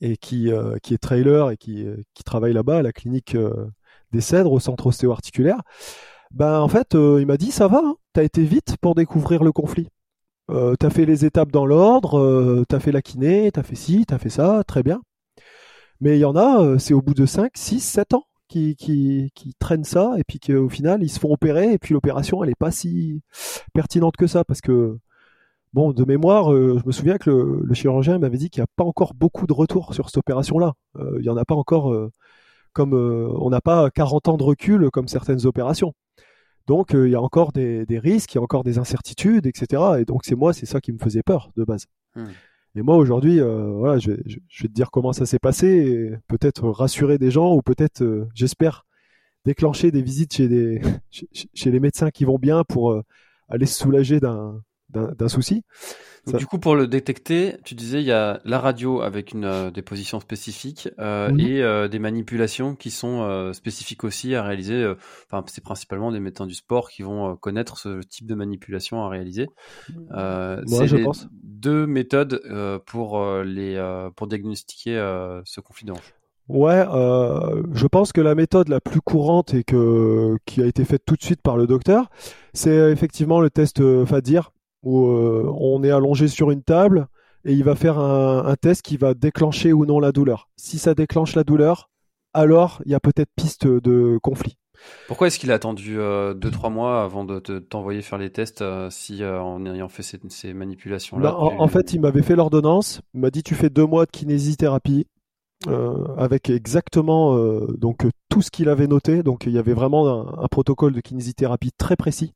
et 0.00 0.16
qui, 0.16 0.52
euh, 0.52 0.76
qui 0.82 0.94
est 0.94 0.98
trailer 0.98 1.50
et 1.50 1.56
qui, 1.56 1.86
qui 2.14 2.24
travaille 2.24 2.52
là-bas 2.52 2.78
à 2.78 2.82
la 2.82 2.92
clinique 2.92 3.34
euh, 3.34 3.66
des 4.12 4.20
Cèdres 4.20 4.52
au 4.52 4.60
centre 4.60 4.86
ostéo-articulaire, 4.86 5.62
ben, 6.30 6.60
en 6.60 6.68
fait, 6.68 6.94
il 6.94 7.26
m'a 7.26 7.36
dit 7.36 7.50
ça 7.52 7.68
va, 7.68 7.80
hein, 7.84 7.96
t'as 8.12 8.24
été 8.24 8.44
vite 8.44 8.76
pour 8.80 8.94
découvrir 8.94 9.44
le 9.44 9.52
conflit. 9.52 9.88
T'as 10.48 10.90
fait 10.90 11.06
les 11.06 11.24
étapes 11.24 11.52
dans 11.52 11.66
l'ordre, 11.66 12.64
t'as 12.68 12.80
fait 12.80 12.92
la 12.92 13.02
kiné, 13.02 13.50
t'as 13.52 13.62
fait 13.62 13.76
ci, 13.76 14.04
t'as 14.06 14.18
fait 14.18 14.30
ça, 14.30 14.62
très 14.66 14.82
bien. 14.82 15.00
Mais 16.00 16.16
il 16.16 16.20
y 16.20 16.24
en 16.24 16.36
a, 16.36 16.78
c'est 16.78 16.94
au 16.94 17.02
bout 17.02 17.14
de 17.14 17.26
5, 17.26 17.52
6, 17.54 17.80
7 17.80 18.14
ans 18.14 18.26
qui, 18.76 19.30
qui, 19.34 19.54
traînent 19.58 19.84
ça 19.84 20.12
et 20.18 20.24
puis 20.24 20.38
qu'au 20.38 20.68
final 20.68 21.02
ils 21.02 21.08
se 21.08 21.18
font 21.18 21.32
opérer 21.32 21.72
et 21.72 21.78
puis 21.78 21.94
l'opération 21.94 22.42
elle 22.44 22.50
est 22.50 22.58
pas 22.58 22.70
si 22.70 23.22
pertinente 23.72 24.16
que 24.16 24.26
ça 24.26 24.44
parce 24.44 24.60
que 24.60 24.98
bon 25.72 25.92
de 25.92 26.04
mémoire 26.04 26.52
euh, 26.52 26.78
je 26.80 26.86
me 26.86 26.92
souviens 26.92 27.18
que 27.18 27.30
le, 27.30 27.74
chirurgien 27.74 28.18
m'avait 28.18 28.36
dit 28.36 28.50
qu'il 28.50 28.60
n'y 28.60 28.64
a 28.64 28.72
pas 28.76 28.84
encore 28.84 29.14
beaucoup 29.14 29.46
de 29.46 29.52
retours 29.52 29.94
sur 29.94 30.08
cette 30.08 30.18
opération 30.18 30.58
là 30.58 30.74
euh, 30.96 31.16
il 31.18 31.22
n'y 31.22 31.28
en 31.28 31.36
a 31.36 31.44
pas 31.44 31.54
encore 31.54 31.92
euh, 31.92 32.10
comme 32.72 32.92
on 32.94 33.50
n'a 33.50 33.60
pas 33.60 33.90
40 33.90 34.28
ans 34.28 34.36
de 34.36 34.42
recul 34.42 34.90
comme 34.90 35.08
certaines 35.08 35.46
opérations 35.46 35.94
donc 36.66 36.92
il 36.94 37.10
y 37.10 37.14
a 37.14 37.20
encore 37.20 37.52
des, 37.52 37.84
des, 37.86 37.98
risques 37.98 38.34
il 38.34 38.36
y 38.36 38.38
a 38.38 38.42
encore 38.42 38.64
des 38.64 38.78
incertitudes 38.78 39.46
etc 39.46 39.82
et 40.00 40.04
donc 40.04 40.24
c'est 40.24 40.34
moi 40.34 40.52
c'est 40.52 40.66
ça 40.66 40.80
qui 40.80 40.92
me 40.92 40.98
faisait 40.98 41.22
peur 41.22 41.50
de 41.56 41.64
base 41.64 41.86
hmm. 42.16 42.24
Et 42.76 42.82
moi 42.82 42.96
aujourd'hui, 42.96 43.40
euh, 43.40 43.70
voilà, 43.76 43.98
je, 43.98 44.12
je, 44.26 44.62
vais 44.62 44.68
te 44.68 44.74
dire 44.74 44.90
comment 44.90 45.12
ça 45.12 45.26
s'est 45.26 45.38
passé, 45.38 45.66
et 45.68 46.16
peut-être 46.26 46.68
rassurer 46.68 47.18
des 47.18 47.30
gens 47.30 47.54
ou 47.54 47.62
peut-être, 47.62 48.02
euh, 48.02 48.26
j'espère, 48.34 48.84
déclencher 49.44 49.92
des 49.92 50.02
visites 50.02 50.34
chez, 50.34 50.48
des, 50.48 50.80
chez, 51.54 51.70
les 51.70 51.80
médecins 51.80 52.10
qui 52.10 52.24
vont 52.24 52.38
bien 52.38 52.64
pour 52.64 52.90
euh, 52.90 53.02
aller 53.48 53.66
se 53.66 53.78
soulager 53.78 54.18
d'un 54.18 54.60
souci. 55.28 55.62
Du 56.32 56.46
coup, 56.46 56.58
pour 56.58 56.74
le 56.74 56.86
détecter, 56.86 57.56
tu 57.64 57.74
disais 57.74 58.00
il 58.00 58.06
y 58.06 58.12
a 58.12 58.40
la 58.44 58.58
radio 58.58 59.02
avec 59.02 59.32
une 59.32 59.44
euh, 59.44 59.70
des 59.70 59.82
positions 59.82 60.20
spécifiques 60.20 60.88
euh, 60.98 61.30
mhm. 61.30 61.40
et 61.40 61.62
euh, 61.62 61.86
des 61.86 61.98
manipulations 61.98 62.74
qui 62.74 62.90
sont 62.90 63.22
euh, 63.22 63.52
spécifiques 63.52 64.04
aussi 64.04 64.34
à 64.34 64.42
réaliser. 64.42 64.74
Euh, 64.74 64.94
enfin, 65.30 65.44
c'est 65.48 65.62
principalement 65.62 66.10
des 66.12 66.20
médecins 66.20 66.46
du 66.46 66.54
sport 66.54 66.90
qui 66.90 67.02
vont 67.02 67.36
connaître 67.36 67.76
ce 67.76 68.00
type 68.00 68.26
de 68.26 68.34
manipulation 68.34 69.04
à 69.04 69.08
réaliser. 69.08 69.48
Euh, 70.12 70.62
c'est 70.66 70.86
je 70.86 70.96
pense. 70.96 71.28
deux 71.42 71.86
méthodes 71.86 72.40
pour 72.86 73.22
les 73.42 74.08
pour 74.16 74.26
diagnostiquer 74.26 74.94
ce 75.44 75.60
conflit 75.60 75.86
de 75.86 75.92
hanche. 75.92 76.14
Ouais, 76.48 76.84
je 77.72 77.86
pense 77.86 78.12
que 78.12 78.20
la 78.20 78.34
méthode 78.34 78.68
la 78.68 78.80
plus 78.80 79.00
courante 79.00 79.54
et 79.54 79.64
que 79.64 80.36
qui 80.46 80.62
a 80.62 80.66
été 80.66 80.84
faite 80.84 81.02
tout 81.06 81.16
de 81.16 81.22
suite 81.22 81.42
par 81.42 81.56
le 81.56 81.66
docteur, 81.66 82.10
c'est 82.52 82.90
effectivement 82.90 83.40
le 83.40 83.50
test 83.50 83.82
FADIR 84.04 84.52
où 84.84 85.06
euh, 85.06 85.52
on 85.58 85.82
est 85.82 85.90
allongé 85.90 86.28
sur 86.28 86.50
une 86.50 86.62
table 86.62 87.08
et 87.44 87.52
il 87.52 87.64
va 87.64 87.74
faire 87.74 87.98
un, 87.98 88.46
un, 88.46 88.56
test 88.56 88.82
qui 88.82 88.96
va 88.96 89.14
déclencher 89.14 89.72
ou 89.72 89.84
non 89.84 90.00
la 90.00 90.12
douleur. 90.12 90.48
Si 90.56 90.78
ça 90.78 90.94
déclenche 90.94 91.34
la 91.34 91.44
douleur, 91.44 91.90
alors 92.32 92.80
il 92.86 92.92
y 92.92 92.94
a 92.94 93.00
peut-être 93.00 93.30
piste 93.36 93.66
de 93.66 94.18
conflit. 94.22 94.56
Pourquoi 95.06 95.26
est-ce 95.26 95.38
qu'il 95.38 95.50
a 95.50 95.54
attendu 95.54 95.96
2-3 95.96 95.98
euh, 95.98 96.70
mois 96.70 97.02
avant 97.02 97.24
de, 97.24 97.38
t'envoyer 97.38 98.02
faire 98.02 98.18
les 98.18 98.30
tests 98.30 98.62
euh, 98.62 98.88
si 98.90 99.22
euh, 99.22 99.40
en 99.40 99.64
ayant 99.66 99.88
fait 99.88 100.02
ces, 100.02 100.18
ces 100.28 100.54
manipulations-là 100.54 101.30
bah, 101.30 101.36
en, 101.38 101.68
fait, 101.68 101.92
il 101.92 102.00
m'avait 102.00 102.22
fait 102.22 102.36
l'ordonnance, 102.36 103.00
il 103.14 103.20
m'a 103.20 103.30
dit 103.30 103.42
tu 103.42 103.54
fais 103.54 103.70
deux 103.70 103.86
mois 103.86 104.06
de 104.06 104.10
kinésithérapie 104.10 105.06
avec 106.18 106.50
exactement 106.50 107.38
donc 107.78 108.06
tout 108.28 108.42
ce 108.42 108.50
qu'il 108.50 108.68
avait 108.68 108.86
noté. 108.86 109.22
Donc 109.22 109.46
il 109.46 109.52
y 109.52 109.58
avait 109.58 109.72
vraiment 109.72 110.06
un, 110.08 110.44
un 110.44 110.48
protocole 110.48 110.92
de 110.92 111.00
kinésithérapie 111.00 111.72
très 111.78 111.96
précis. 111.96 112.34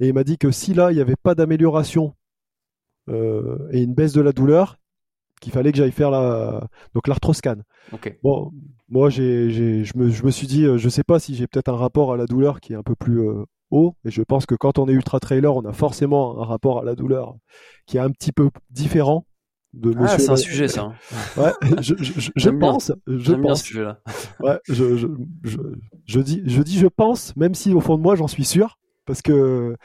Et 0.00 0.08
il 0.08 0.14
m'a 0.14 0.24
dit 0.24 0.38
que 0.38 0.50
si 0.50 0.74
là 0.74 0.92
il 0.92 0.94
n'y 0.94 1.00
avait 1.00 1.16
pas 1.16 1.34
d'amélioration 1.34 2.14
et 3.08 3.82
une 3.82 3.94
baisse 3.94 4.12
de 4.12 4.20
la 4.20 4.32
douleur, 4.32 4.78
qu'il 5.40 5.52
fallait 5.52 5.72
que 5.72 5.78
j'aille 5.78 5.92
faire 5.92 6.10
la 6.10 6.66
donc 6.94 7.08
l'arthroscan. 7.08 7.56
Bon, 8.22 8.52
moi 8.88 9.10
j'ai, 9.10 9.50
je, 9.50 9.96
me, 9.96 10.10
je 10.10 10.24
me 10.24 10.30
suis 10.30 10.46
dit, 10.46 10.64
euh, 10.64 10.78
je 10.78 10.88
sais 10.88 11.04
pas 11.04 11.18
si 11.18 11.34
j'ai 11.34 11.46
peut-être 11.46 11.68
un 11.68 11.76
rapport 11.76 12.12
à 12.12 12.16
la 12.16 12.26
douleur 12.26 12.60
qui 12.60 12.72
est 12.72 12.76
un 12.76 12.82
peu 12.82 12.94
plus 12.94 13.20
euh, 13.20 13.44
haut, 13.70 13.94
et 14.04 14.10
je 14.10 14.22
pense 14.22 14.46
que 14.46 14.54
quand 14.54 14.78
on 14.78 14.88
est 14.88 14.92
ultra 14.92 15.20
trailer, 15.20 15.54
on 15.54 15.64
a 15.64 15.72
forcément 15.72 16.40
un 16.40 16.44
rapport 16.44 16.80
à 16.80 16.84
la 16.84 16.94
douleur 16.94 17.36
qui 17.86 17.96
est 17.96 18.00
un 18.00 18.10
petit 18.10 18.32
peu 18.32 18.50
différent. 18.70 19.26
De 19.72 19.92
ah, 19.98 20.18
c'est 20.18 20.30
un 20.30 20.36
sujet 20.36 20.68
ça. 20.68 20.92
Hein. 21.12 21.42
Ouais, 21.42 21.52
je, 21.82 21.94
je, 21.98 22.30
je 22.34 22.50
pense, 22.50 22.92
je 23.06 23.32
pense. 23.32 23.40
Bien 23.42 23.54
ce 23.54 23.64
sujet-là. 23.64 24.00
Ouais, 24.40 24.58
je, 24.68 24.96
je, 24.96 25.06
je, 26.06 26.20
dis, 26.20 26.42
je 26.46 26.62
dis, 26.62 26.78
je 26.78 26.86
pense, 26.86 27.36
même 27.36 27.54
si 27.54 27.74
au 27.74 27.80
fond 27.80 27.98
de 27.98 28.02
moi 28.02 28.14
j'en 28.16 28.28
suis 28.28 28.44
sûr, 28.44 28.78
parce 29.06 29.22
que 29.22 29.76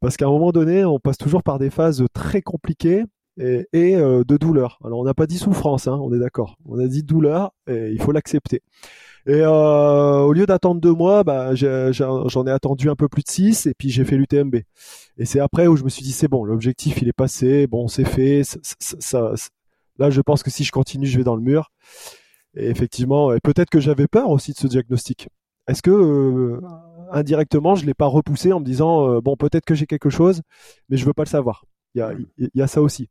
parce 0.00 0.16
qu'à 0.16 0.26
un 0.26 0.30
moment 0.30 0.52
donné, 0.52 0.84
on 0.84 0.98
passe 0.98 1.18
toujours 1.18 1.42
par 1.42 1.58
des 1.58 1.70
phases 1.70 2.04
très 2.12 2.42
compliquées 2.42 3.04
et, 3.38 3.66
euh, 3.96 4.24
de 4.26 4.36
douleur. 4.36 4.78
Alors 4.84 5.00
on 5.00 5.04
n'a 5.04 5.14
pas 5.14 5.26
dit 5.26 5.38
souffrance, 5.38 5.88
hein, 5.88 5.98
on 6.00 6.12
est 6.12 6.18
d'accord. 6.18 6.56
On 6.66 6.78
a 6.78 6.86
dit 6.86 7.02
douleur 7.02 7.52
et 7.66 7.90
il 7.90 8.00
faut 8.00 8.12
l'accepter. 8.12 8.62
Et 9.26 9.40
euh, 9.40 10.20
au 10.20 10.32
lieu 10.32 10.46
d'attendre 10.46 10.80
deux 10.80 10.92
mois, 10.92 11.24
bah, 11.24 11.54
j'en 11.54 12.46
ai, 12.46 12.50
attendu 12.50 12.88
un 12.88 12.94
peu 12.94 13.08
plus 13.08 13.22
de 13.22 13.28
six 13.28 13.66
et 13.66 13.74
puis 13.74 13.90
j'ai 13.90 14.04
fait 14.04 14.16
l'UTMB. 14.16 14.56
Et 15.18 15.24
c'est 15.24 15.40
après 15.40 15.66
où 15.66 15.76
je 15.76 15.84
me 15.84 15.88
suis 15.88 16.02
dit 16.02 16.12
c'est 16.12 16.28
bon, 16.28 16.44
l'objectif 16.44 17.02
il 17.02 17.08
est 17.08 17.12
passé, 17.12 17.66
bon 17.66 17.88
c'est 17.88 18.04
fait. 18.04 18.42
Là 19.98 20.10
je 20.10 20.20
pense 20.20 20.42
que 20.42 20.50
si 20.50 20.64
je 20.64 20.72
continue, 20.72 21.06
je 21.06 21.18
vais 21.18 21.24
dans 21.24 21.36
le 21.36 21.42
mur. 21.42 21.70
Et 22.54 22.68
effectivement, 22.68 23.30
peut-être 23.42 23.68
que 23.68 23.80
j'avais 23.80 24.06
peur 24.06 24.30
aussi 24.30 24.52
de 24.52 24.56
ce 24.56 24.66
diagnostic. 24.66 25.28
Est-ce 25.68 25.82
que 25.82 25.90
euh, 25.90 26.60
indirectement 27.12 27.74
je 27.74 27.86
l'ai 27.86 27.94
pas 27.94 28.06
repoussé 28.06 28.52
en 28.52 28.60
me 28.60 28.64
disant 28.64 29.08
euh, 29.10 29.20
bon 29.20 29.36
peut-être 29.36 29.64
que 29.64 29.74
j'ai 29.74 29.86
quelque 29.86 30.10
chose, 30.10 30.42
mais 30.88 30.96
je 30.96 31.04
veux 31.04 31.12
pas 31.12 31.24
le 31.24 31.28
savoir. 31.28 31.64
Il 31.94 31.98
y 31.98 32.02
a, 32.02 32.12
il 32.38 32.50
y 32.54 32.62
a 32.62 32.66
ça 32.66 32.82
aussi 32.82 33.08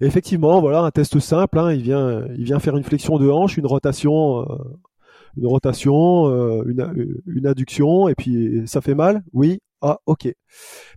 effectivement, 0.00 0.60
voilà, 0.60 0.80
un 0.80 0.90
test 0.90 1.18
simple. 1.18 1.58
Hein, 1.58 1.72
il 1.72 1.82
vient, 1.82 2.26
il 2.36 2.44
vient 2.44 2.58
faire 2.58 2.76
une 2.76 2.84
flexion 2.84 3.18
de 3.18 3.28
hanche, 3.28 3.56
une 3.56 3.66
rotation, 3.66 4.40
euh, 4.42 4.56
une 5.36 5.46
rotation, 5.46 6.28
euh, 6.28 6.62
une, 6.66 7.20
une, 7.26 7.46
adduction, 7.46 8.08
et 8.08 8.14
puis 8.14 8.62
ça 8.66 8.80
fait 8.80 8.94
mal? 8.94 9.22
Oui. 9.32 9.60
Ah, 9.86 9.98
ok. 10.06 10.32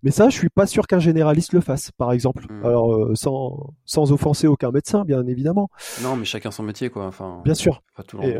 Mais 0.01 0.11
ça, 0.11 0.29
je 0.29 0.37
suis 0.37 0.49
pas 0.49 0.65
sûr 0.65 0.87
qu'un 0.87 0.99
généraliste 0.99 1.51
le 1.51 1.59
fasse, 1.59 1.91
par 1.91 2.13
exemple. 2.13 2.45
Hmm. 2.49 2.65
Alors, 2.65 2.93
euh, 2.93 3.15
sans, 3.15 3.73
sans 3.83 4.13
offenser 4.13 4.47
aucun 4.47 4.71
médecin, 4.71 5.03
bien 5.03 5.27
évidemment. 5.27 5.69
Non, 6.01 6.15
mais 6.15 6.23
chacun 6.23 6.51
son 6.51 6.63
métier, 6.63 6.89
quoi. 6.89 7.05
Enfin. 7.05 7.41
Bien 7.43 7.53
sûr. 7.53 7.81
et, 8.23 8.37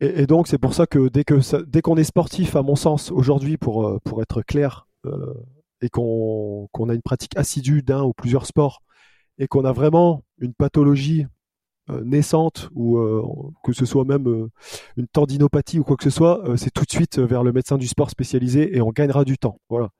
et, 0.00 0.22
et, 0.22 0.26
donc, 0.26 0.48
c'est 0.48 0.58
pour 0.58 0.74
ça 0.74 0.86
que 0.86 1.08
dès 1.08 1.22
que 1.22 1.40
ça, 1.40 1.60
dès 1.64 1.80
qu'on 1.80 1.96
est 1.96 2.02
sportif, 2.04 2.56
à 2.56 2.62
mon 2.62 2.74
sens, 2.74 3.12
aujourd'hui, 3.12 3.56
pour 3.56 4.00
pour 4.02 4.20
être 4.20 4.42
clair, 4.42 4.88
et 5.80 5.88
qu'on 5.90 6.68
qu'on 6.72 6.88
a 6.88 6.94
une 6.94 7.02
pratique 7.02 7.36
assidue 7.36 7.82
d'un 7.82 8.02
ou 8.02 8.12
plusieurs 8.12 8.46
sports 8.46 8.82
et 9.38 9.46
qu'on 9.46 9.64
a 9.64 9.72
vraiment 9.72 10.24
une 10.38 10.54
pathologie 10.54 11.24
euh, 11.24 11.28
naissante 12.04 12.68
ou 12.74 12.98
euh, 12.98 13.22
que 13.64 13.72
ce 13.72 13.86
soit 13.86 14.04
même 14.04 14.28
euh, 14.28 14.50
une 14.96 15.06
tendinopathie 15.06 15.78
ou 15.78 15.84
quoi 15.84 15.96
que 15.96 16.04
ce 16.04 16.10
soit, 16.10 16.42
c'est 16.56 16.70
tout 16.70 16.84
de 16.84 16.90
suite 16.90 17.18
vers 17.18 17.42
le 17.42 17.52
médecin 17.52 17.78
du 17.78 17.86
sport 17.86 18.10
spécialisé 18.10 18.76
et 18.76 18.80
on 18.80 18.90
gagnera 18.90 19.24
du 19.24 19.38
temps. 19.38 19.60
Voilà. 19.68 19.90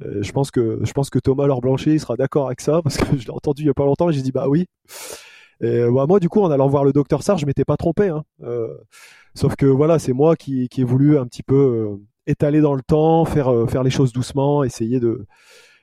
je 0.00 0.32
pense 0.32 0.50
que 0.50 0.80
je 0.82 0.92
pense 0.92 1.10
que 1.10 1.18
Thomas 1.18 1.46
Laure 1.46 1.60
Blanchet 1.60 1.98
sera 1.98 2.16
d'accord 2.16 2.46
avec 2.46 2.60
ça 2.60 2.82
parce 2.82 2.96
que 2.96 3.16
je 3.18 3.24
l'ai 3.24 3.30
entendu 3.30 3.62
il 3.62 3.66
y 3.66 3.70
a 3.70 3.74
pas 3.74 3.84
longtemps 3.84 4.10
et 4.10 4.12
j'ai 4.12 4.22
dit 4.22 4.32
bah 4.32 4.48
oui. 4.48 4.66
Et 5.60 5.84
bah, 5.90 6.06
moi 6.06 6.20
du 6.20 6.28
coup 6.28 6.40
en 6.42 6.50
allant 6.50 6.68
voir 6.68 6.84
le 6.84 6.92
docteur 6.92 7.22
Sarr, 7.22 7.38
je 7.38 7.46
m'étais 7.46 7.64
pas 7.64 7.76
trompé. 7.76 8.08
Hein. 8.08 8.24
sauf 9.34 9.56
que 9.56 9.66
voilà, 9.66 9.98
c'est 9.98 10.12
moi 10.12 10.36
qui, 10.36 10.68
qui 10.68 10.82
ai 10.82 10.84
voulu 10.84 11.18
un 11.18 11.26
petit 11.26 11.42
peu 11.42 11.98
étaler 12.26 12.60
dans 12.60 12.74
le 12.74 12.82
temps, 12.82 13.24
faire 13.24 13.68
faire 13.68 13.82
les 13.82 13.90
choses 13.90 14.12
doucement, 14.12 14.64
essayer 14.64 15.00
de 15.00 15.26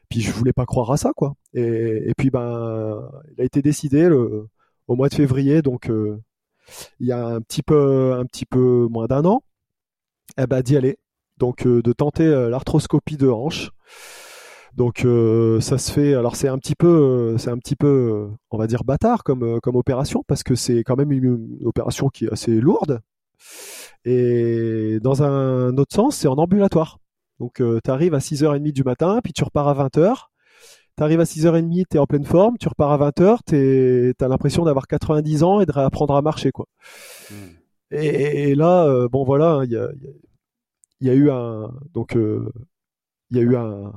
puis 0.09 0.21
je 0.21 0.31
voulais 0.31 0.53
pas 0.53 0.65
croire 0.65 0.91
à 0.91 0.97
ça, 0.97 1.13
quoi. 1.15 1.35
Et, 1.53 2.09
et 2.09 2.13
puis 2.17 2.29
ben, 2.29 3.09
il 3.35 3.41
a 3.41 3.45
été 3.45 3.61
décidé 3.61 4.09
le, 4.09 4.49
au 4.91 4.95
mois 4.97 5.08
de 5.08 5.13
février, 5.13 5.62
donc 5.62 5.89
euh, 5.89 6.19
il 6.99 7.08
y 7.08 7.13
a 7.13 7.25
un 7.25 7.41
petit 7.41 7.63
peu, 7.63 8.88
moins 8.89 9.08
d'un 9.08 9.23
an, 9.23 9.41
eh 10.38 10.47
ben, 10.47 10.62
d'y 10.62 10.75
aller. 10.75 10.97
Donc 11.38 11.65
euh, 11.65 11.82
de 11.82 11.93
tenter 11.93 12.25
euh, 12.25 12.49
l'arthroscopie 12.49 13.15
de 13.15 13.30
hanche. 13.30 13.71
Donc 14.75 15.06
ça 15.62 15.77
se 15.77 15.91
fait. 15.91 16.13
Alors 16.13 16.36
c'est 16.36 16.47
un 16.47 16.58
petit 16.58 16.75
peu, 16.75 17.36
c'est 17.38 17.49
un 17.49 17.58
petit 17.58 17.75
peu, 17.75 18.30
on 18.51 18.58
va 18.58 18.67
dire 18.67 18.86
bâtard 18.86 19.23
comme 19.23 19.60
opération 19.65 20.23
parce 20.27 20.43
que 20.43 20.56
c'est 20.56 20.86
quand 20.86 20.95
même 20.95 21.12
une, 21.12 21.60
opération 21.65 22.08
qui 22.08 22.25
est 22.25 22.32
assez 22.32 22.54
lourde. 22.62 23.01
Et 24.06 24.99
dans 25.01 25.23
un 25.23 25.77
autre 25.77 25.93
sens, 25.93 26.15
c'est 26.15 26.30
en 26.30 26.36
ambulatoire. 26.36 26.99
Donc 27.39 27.56
tu 27.56 27.91
arrives 27.91 28.13
à 28.13 28.19
6h30 28.19 28.71
du 28.71 28.84
matin, 28.84 29.19
puis 29.21 29.34
tu 29.34 29.43
repars 29.43 29.67
à 29.67 29.88
20h. 29.88 30.27
Tu 31.01 31.05
arrives 31.05 31.19
à 31.19 31.23
6h30, 31.23 31.85
tu 31.89 31.97
es 31.97 31.99
en 31.99 32.05
pleine 32.05 32.25
forme, 32.25 32.59
tu 32.59 32.67
repars 32.67 32.91
à 32.91 33.09
20h, 33.09 33.39
tu 33.47 34.23
as 34.23 34.27
l'impression 34.27 34.65
d'avoir 34.65 34.85
90 34.85 35.41
ans 35.41 35.59
et 35.59 35.65
de 35.65 35.71
réapprendre 35.71 36.13
à 36.13 36.21
marcher. 36.21 36.51
quoi. 36.51 36.67
Hmm. 37.31 37.33
Et, 37.89 38.53
là, 38.53 38.85
euh, 38.85 39.07
bon 39.09 39.23
voilà, 39.23 39.53
hein, 39.53 39.63
il 39.65 39.71
y, 41.01 41.09
a, 41.09 41.13
eu 41.15 41.31
un 41.31 41.71
donc 41.95 42.15
euh, 42.15 42.51
y 43.31 43.39
a 43.39 43.41
eu 43.41 43.55
un, 43.55 43.91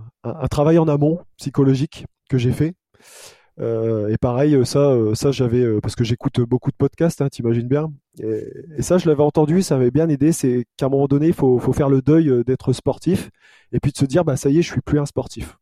travail 0.50 0.78
en 0.78 0.88
amont 0.88 1.20
psychologique 1.36 2.06
que 2.30 2.38
j'ai 2.38 2.52
fait. 2.52 2.74
et 3.60 4.16
pareil, 4.18 4.64
ça, 4.64 4.96
ça 5.12 5.30
j'avais 5.30 5.78
parce 5.82 5.96
que 5.96 6.04
j'écoute 6.04 6.40
beaucoup 6.40 6.70
de 6.70 6.76
podcasts, 6.76 7.20
hein, 7.20 7.28
t'imagines 7.28 7.68
bien. 7.68 7.92
Et, 8.18 8.80
ça, 8.80 8.96
je 8.96 9.10
l'avais 9.10 9.22
entendu, 9.22 9.60
ça 9.60 9.76
m'avait 9.76 9.90
bien 9.90 10.08
aidé. 10.08 10.32
C'est 10.32 10.64
qu'à 10.78 10.86
un 10.86 10.88
moment 10.88 11.06
donné, 11.06 11.26
il 11.26 11.34
faut, 11.34 11.58
faut, 11.58 11.74
faire 11.74 11.90
le 11.90 12.00
deuil 12.00 12.30
euh, 12.30 12.44
d'être 12.44 12.72
sportif 12.72 13.28
et 13.72 13.78
puis 13.78 13.92
de 13.92 13.98
se 13.98 14.06
dire, 14.06 14.24
bah 14.24 14.36
ça 14.36 14.48
y 14.48 14.58
est, 14.58 14.62
je 14.62 14.72
suis 14.72 14.80
plus 14.80 14.98
un 14.98 15.04
sportif. 15.04 15.58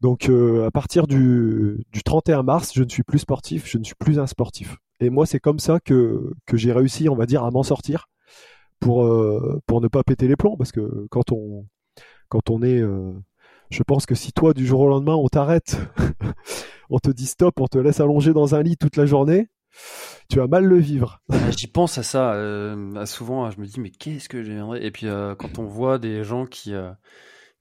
Donc 0.00 0.28
euh, 0.28 0.66
à 0.66 0.70
partir 0.70 1.06
du, 1.06 1.84
du 1.92 2.02
31 2.02 2.42
mars, 2.42 2.72
je 2.74 2.82
ne 2.82 2.88
suis 2.88 3.02
plus 3.02 3.18
sportif, 3.18 3.68
je 3.68 3.78
ne 3.78 3.84
suis 3.84 3.94
plus 3.94 4.18
un 4.18 4.26
sportif. 4.26 4.76
Et 5.00 5.10
moi, 5.10 5.26
c'est 5.26 5.40
comme 5.40 5.58
ça 5.58 5.80
que, 5.80 6.32
que 6.46 6.56
j'ai 6.56 6.72
réussi, 6.72 7.08
on 7.08 7.16
va 7.16 7.26
dire, 7.26 7.44
à 7.44 7.50
m'en 7.50 7.62
sortir 7.62 8.08
pour, 8.80 9.04
euh, 9.04 9.60
pour 9.66 9.80
ne 9.80 9.88
pas 9.88 10.02
péter 10.02 10.28
les 10.28 10.36
plombs. 10.36 10.56
Parce 10.56 10.72
que 10.72 11.06
quand 11.10 11.32
on, 11.32 11.66
quand 12.28 12.50
on 12.50 12.62
est... 12.62 12.82
je 13.70 13.82
pense 13.82 14.06
que 14.06 14.14
si 14.14 14.32
toi, 14.32 14.52
du 14.54 14.66
jour 14.66 14.80
au 14.80 14.88
lendemain, 14.88 15.14
on 15.14 15.28
t'arrête, 15.28 15.78
on 16.90 16.98
te 16.98 17.10
dit 17.10 17.26
stop, 17.26 17.60
on 17.60 17.66
te 17.66 17.78
laisse 17.78 18.00
allonger 18.00 18.32
dans 18.32 18.54
un 18.54 18.62
lit 18.62 18.76
toute 18.76 18.96
la 18.96 19.06
journée, 19.06 19.48
tu 20.28 20.38
vas 20.38 20.46
mal 20.46 20.64
le 20.64 20.78
vivre. 20.78 21.20
J'y 21.56 21.66
pense 21.66 21.98
à 21.98 22.02
ça 22.02 22.34
euh, 22.34 23.06
souvent. 23.06 23.50
Je 23.50 23.60
me 23.60 23.66
dis 23.66 23.80
mais 23.80 23.90
qu'est-ce 23.90 24.28
que 24.28 24.42
j'aimerais 24.42 24.84
Et 24.84 24.90
puis 24.90 25.06
euh, 25.06 25.34
quand 25.34 25.58
on 25.58 25.64
voit 25.64 25.98
des 25.98 26.24
gens 26.24 26.46
qui 26.46 26.74
euh, 26.74 26.90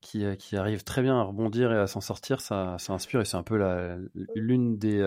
qui, 0.02 0.26
qui 0.38 0.58
arrivent 0.58 0.84
très 0.84 1.02
bien 1.02 1.20
à 1.20 1.24
rebondir 1.24 1.72
et 1.72 1.78
à 1.78 1.88
s'en 1.88 2.02
sortir, 2.02 2.42
ça, 2.42 2.76
ça 2.80 2.94
inspire 2.94 3.22
et 3.22 3.26
c'est 3.26 3.38
un 3.38 3.44
peu 3.44 3.60
l'une 4.36 4.78
des 4.78 5.00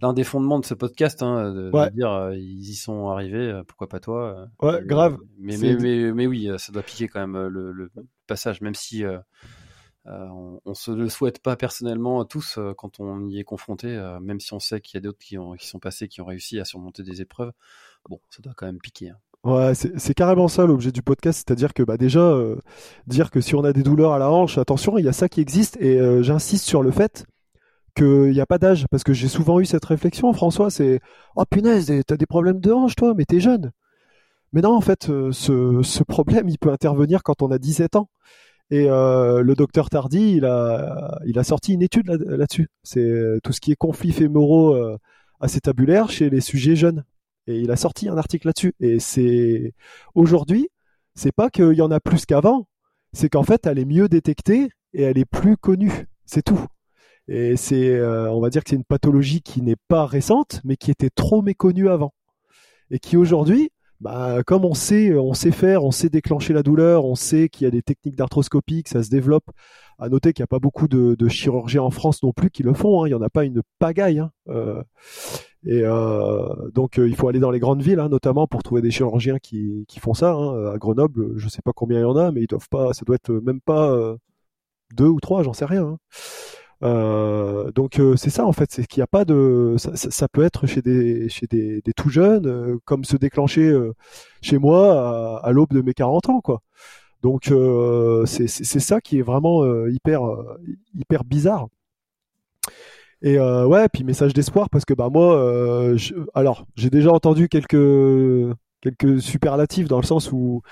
l'un 0.00 0.12
des 0.12 0.24
fondements 0.24 0.58
de 0.58 0.64
ce 0.64 0.74
podcast, 0.74 1.22
hein, 1.22 1.52
de, 1.52 1.90
dire 1.90 2.32
ils 2.34 2.70
y 2.70 2.74
sont 2.74 3.08
arrivés, 3.08 3.60
pourquoi 3.68 3.88
pas 3.88 4.00
toi 4.00 4.48
Ouais, 4.60 4.82
grave. 4.84 5.18
Mais 5.38 5.56
mais, 5.58 5.76
mais, 5.76 6.12
mais 6.12 6.26
oui, 6.26 6.50
ça 6.58 6.72
doit 6.72 6.82
piquer 6.82 7.08
quand 7.08 7.20
même 7.20 7.46
le, 7.48 7.72
le 7.72 7.90
passage, 8.26 8.60
même 8.60 8.74
si 8.74 9.04
euh, 10.06 10.26
on, 10.30 10.60
on, 10.64 10.74
se 10.74 10.90
le 10.90 11.08
souhaite 11.08 11.40
pas 11.40 11.54
personnellement 11.54 12.24
tous 12.24 12.58
euh, 12.58 12.74
quand 12.76 12.98
on 12.98 13.28
y 13.28 13.38
est 13.38 13.44
confronté, 13.44 13.86
euh, 13.86 14.18
même 14.18 14.40
si 14.40 14.52
on 14.52 14.58
sait 14.58 14.80
qu'il 14.80 14.96
y 14.96 14.98
a 14.98 15.00
d'autres 15.00 15.20
qui, 15.20 15.36
qui 15.58 15.66
sont 15.68 15.78
passés, 15.78 16.08
qui 16.08 16.20
ont 16.20 16.24
réussi 16.24 16.58
à 16.58 16.64
surmonter 16.64 17.04
des 17.04 17.20
épreuves. 17.20 17.52
Bon, 18.08 18.20
ça 18.28 18.42
doit 18.42 18.54
quand 18.56 18.66
même 18.66 18.80
piquer. 18.80 19.10
Hein. 19.10 19.18
Ouais, 19.44 19.72
c'est 19.74 20.14
carrément 20.14 20.46
ça 20.46 20.66
l'objet 20.66 20.92
du 20.92 21.02
podcast, 21.02 21.44
c'est-à-dire 21.44 21.74
que 21.74 21.82
bah 21.82 21.96
déjà 21.96 22.32
dire 23.08 23.30
que 23.32 23.40
si 23.40 23.56
on 23.56 23.64
a 23.64 23.72
des 23.72 23.82
douleurs 23.82 24.12
à 24.12 24.18
la 24.20 24.30
hanche, 24.30 24.56
attention, 24.56 24.98
il 24.98 25.04
y 25.04 25.08
a 25.08 25.12
ça 25.12 25.28
qui 25.28 25.40
existe 25.40 25.76
et 25.80 25.98
j'insiste 26.22 26.64
sur 26.64 26.82
le 26.82 26.92
fait 26.92 27.26
qu'il 27.96 28.30
n'y 28.30 28.40
a 28.40 28.46
pas 28.46 28.58
d'âge 28.58 28.86
parce 28.90 29.02
que 29.02 29.12
j'ai 29.12 29.26
souvent 29.28 29.58
eu 29.58 29.64
cette 29.66 29.84
réflexion, 29.84 30.32
François, 30.32 30.70
c'est 30.70 31.00
oh 31.34 31.44
punaise, 31.44 31.92
t'as 32.06 32.16
des 32.16 32.26
problèmes 32.26 32.60
de 32.60 32.70
hanche 32.70 32.94
toi, 32.94 33.14
mais 33.16 33.24
t'es 33.24 33.40
jeune. 33.40 33.72
Mais 34.52 34.60
non, 34.60 34.76
en 34.76 34.80
fait, 34.80 35.06
ce, 35.06 35.80
ce 35.82 36.02
problème, 36.04 36.48
il 36.48 36.58
peut 36.58 36.70
intervenir 36.70 37.22
quand 37.22 37.42
on 37.42 37.50
a 37.50 37.58
17 37.58 37.96
ans. 37.96 38.08
Et 38.72 38.86
euh, 38.88 39.42
le 39.42 39.54
docteur 39.54 39.90
Tardy, 39.90 40.36
il 40.36 40.46
a, 40.46 41.18
il 41.26 41.38
a 41.38 41.44
sorti 41.44 41.74
une 41.74 41.82
étude 41.82 42.08
là-dessus. 42.08 42.68
c'est 42.82 43.00
euh, 43.00 43.38
tout 43.44 43.52
ce 43.52 43.60
qui 43.60 43.70
est 43.72 43.76
conflits 43.76 44.12
fémoraux 44.12 44.74
euh, 44.74 44.96
acétabulaires 45.40 46.08
chez 46.10 46.30
les 46.30 46.40
sujets 46.40 46.74
jeunes. 46.74 47.04
Et 47.46 47.58
il 47.60 47.70
a 47.70 47.76
sorti 47.76 48.08
un 48.08 48.16
article 48.16 48.46
là-dessus. 48.46 48.74
Et 48.80 49.00
c'est 49.00 49.74
aujourd'hui, 50.14 50.68
c'est 51.14 51.32
pas 51.32 51.50
qu'il 51.50 51.72
y 51.72 51.82
en 51.82 51.90
a 51.90 52.00
plus 52.00 52.26
qu'avant, 52.26 52.68
c'est 53.12 53.28
qu'en 53.28 53.42
fait, 53.42 53.66
elle 53.66 53.78
est 53.78 53.84
mieux 53.84 54.08
détectée 54.08 54.70
et 54.94 55.02
elle 55.02 55.18
est 55.18 55.24
plus 55.24 55.56
connue. 55.56 56.06
C'est 56.24 56.42
tout. 56.42 56.64
Et 57.28 57.56
c'est, 57.56 58.00
on 58.02 58.40
va 58.40 58.50
dire 58.50 58.64
que 58.64 58.70
c'est 58.70 58.76
une 58.76 58.84
pathologie 58.84 59.42
qui 59.42 59.62
n'est 59.62 59.76
pas 59.88 60.06
récente, 60.06 60.60
mais 60.64 60.76
qui 60.76 60.90
était 60.90 61.10
trop 61.10 61.42
méconnue 61.42 61.88
avant, 61.88 62.14
et 62.90 62.98
qui 62.98 63.16
aujourd'hui, 63.16 63.70
bah, 64.02 64.42
comme 64.44 64.64
on 64.64 64.74
sait, 64.74 65.14
on 65.14 65.32
sait 65.32 65.52
faire, 65.52 65.84
on 65.84 65.92
sait 65.92 66.08
déclencher 66.08 66.52
la 66.52 66.64
douleur, 66.64 67.04
on 67.04 67.14
sait 67.14 67.48
qu'il 67.48 67.64
y 67.64 67.68
a 67.68 67.70
des 67.70 67.82
techniques 67.82 68.16
d'arthroscopie, 68.16 68.82
que 68.82 68.90
ça 68.90 69.02
se 69.02 69.10
développe. 69.10 69.48
À 69.98 70.08
noter 70.08 70.32
qu'il 70.32 70.42
n'y 70.42 70.44
a 70.44 70.48
pas 70.48 70.58
beaucoup 70.58 70.88
de, 70.88 71.28
chirurgiens 71.28 71.82
en 71.82 71.92
France 71.92 72.22
non 72.24 72.32
plus 72.32 72.50
qui 72.50 72.64
le 72.64 72.74
font. 72.74 73.02
Hein. 73.02 73.06
Il 73.06 73.10
n'y 73.10 73.14
en 73.14 73.22
a 73.22 73.30
pas 73.30 73.44
une 73.44 73.62
pagaille. 73.78 74.18
Hein. 74.18 74.32
Euh, 74.48 74.82
et 75.64 75.82
euh, 75.84 76.70
donc 76.74 76.98
euh, 76.98 77.08
il 77.08 77.14
faut 77.16 77.28
aller 77.28 77.38
dans 77.40 77.50
les 77.50 77.60
grandes 77.60 77.82
villes, 77.82 78.00
hein, 78.00 78.08
notamment 78.08 78.46
pour 78.46 78.62
trouver 78.62 78.82
des 78.82 78.90
chirurgiens 78.90 79.38
qui, 79.38 79.84
qui 79.88 80.00
font 80.00 80.14
ça. 80.14 80.32
À 80.32 80.78
Grenoble, 80.78 81.38
je 81.38 81.44
ne 81.44 81.50
sais 81.50 81.62
pas 81.62 81.72
combien 81.72 81.98
il 82.00 82.02
y 82.02 82.04
en 82.04 82.16
a, 82.16 82.32
mais 82.32 82.42
ils 82.42 82.46
doivent 82.46 82.68
pas. 82.68 82.92
Ça 82.94 83.04
doit 83.04 83.16
être 83.16 83.30
même 83.30 83.60
pas 83.60 84.16
deux 84.94 85.06
ou 85.08 85.20
trois, 85.20 85.42
j'en 85.42 85.52
sais 85.52 85.64
rien. 85.64 85.98
Euh, 86.82 87.70
donc 87.72 88.00
euh, 88.00 88.16
c'est 88.16 88.30
ça 88.30 88.44
en 88.44 88.52
fait, 88.52 88.72
c'est 88.72 88.86
qu'il 88.86 89.00
n'y 89.00 89.04
a 89.04 89.06
pas 89.06 89.24
de, 89.24 89.76
ça, 89.78 89.94
ça, 89.94 90.28
peut 90.28 90.42
être 90.42 90.66
chez 90.66 90.82
des 90.82 91.28
chez 91.28 91.46
des, 91.46 91.80
des 91.80 91.92
tout 91.92 92.10
jeunes, 92.10 92.46
euh, 92.46 92.78
comme 92.84 93.04
se 93.04 93.16
déclencher 93.16 93.72
chez 94.40 94.58
moi 94.58 95.38
à, 95.42 95.46
à 95.46 95.52
l'aube 95.52 95.72
de 95.72 95.80
mes 95.80 95.94
40 95.94 96.28
ans 96.30 96.40
quoi. 96.40 96.62
Donc 97.22 97.52
c'est 98.26 98.48
ça 98.48 99.00
qui 99.00 99.18
est 99.18 99.22
vraiment 99.22 99.64
hyper 99.86 100.22
hyper 100.94 101.24
bizarre. 101.24 101.68
Et 103.22 103.38
ouais, 103.38 103.88
puis 103.88 104.02
message 104.04 104.34
d'espoir 104.34 104.68
parce 104.68 104.84
que 104.84 104.94
bah 104.94 105.08
moi, 105.10 105.94
alors 106.34 106.66
j'ai 106.76 106.90
déjà 106.90 107.12
entendu 107.12 107.48
quelques 107.48 108.56
quelques 108.80 109.22
superlatifs 109.22 109.88
dans 109.88 110.00
le 110.00 110.04
sens 110.04 110.32
où 110.32 110.62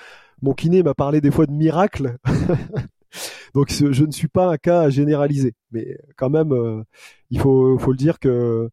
mon 0.41 0.53
kiné 0.53 0.83
m'a 0.83 0.93
parlé 0.93 1.21
des 1.21 1.31
fois 1.31 1.45
de 1.45 1.51
miracles. 1.51 2.17
Donc 3.53 3.69
je 3.69 4.05
ne 4.05 4.11
suis 4.11 4.27
pas 4.27 4.47
un 4.47 4.57
cas 4.57 4.81
à 4.81 4.89
généraliser, 4.89 5.53
mais 5.71 5.97
quand 6.15 6.29
même, 6.29 6.53
euh, 6.53 6.83
il 7.29 7.39
faut, 7.39 7.77
faut 7.77 7.91
le 7.91 7.97
dire 7.97 8.19
que 8.19 8.69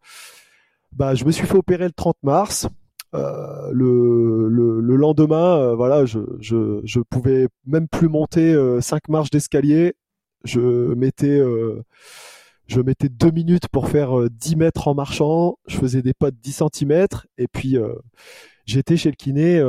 bah, 0.93 1.15
je 1.15 1.25
me 1.25 1.33
suis 1.33 1.47
fait 1.47 1.57
opérer 1.57 1.87
le 1.87 1.93
30 1.93 2.17
mars. 2.23 2.69
Euh, 3.15 3.71
le, 3.73 4.49
le, 4.49 4.81
le, 4.81 4.97
lendemain, 4.97 5.57
euh, 5.59 5.75
voilà, 5.75 6.05
je, 6.05 6.21
je, 6.41 6.81
je 6.85 7.01
pouvais 7.01 7.49
même 7.67 7.89
plus 7.89 8.09
monter 8.09 8.53
euh, 8.53 8.83
cinq 8.83 9.09
marches 9.09 9.31
d'escalier. 9.31 9.95
Je 10.45 10.61
mettais, 10.95 11.41
je 12.69 12.81
mettais 12.81 13.09
deux 13.09 13.31
minutes 13.31 13.69
pour 13.69 13.89
faire 13.89 14.31
10 14.31 14.57
mètres 14.57 14.89
en 14.89 14.95
marchant. 14.95 15.59
Je 15.67 15.77
faisais 15.77 16.03
des 16.03 16.15
pas 16.15 16.31
de 16.31 16.37
10 16.37 16.63
cm 16.73 17.07
et 17.39 17.49
puis 17.49 17.77
j'étais 18.67 18.97
chez 18.97 19.11
le 19.11 19.17
kiné 19.17 19.61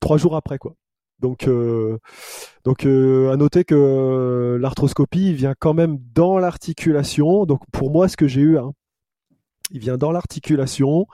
trois 0.00 0.16
jours 0.16 0.34
après, 0.34 0.58
quoi. 0.58 0.74
Donc, 1.20 1.46
euh, 1.48 1.98
donc 2.64 2.86
euh, 2.86 3.30
à 3.30 3.36
noter 3.36 3.64
que 3.64 3.74
euh, 3.74 4.58
l'arthroscopie 4.58 5.34
vient 5.34 5.54
quand 5.58 5.74
même 5.74 5.98
dans 6.14 6.38
l'articulation. 6.38 7.44
Donc 7.44 7.60
pour 7.72 7.90
moi, 7.90 8.08
ce 8.08 8.16
que 8.16 8.26
j'ai 8.26 8.40
eu, 8.40 8.58
hein, 8.58 8.72
il 9.70 9.80
vient 9.80 9.98
dans 9.98 10.12
l'articulation. 10.12 11.06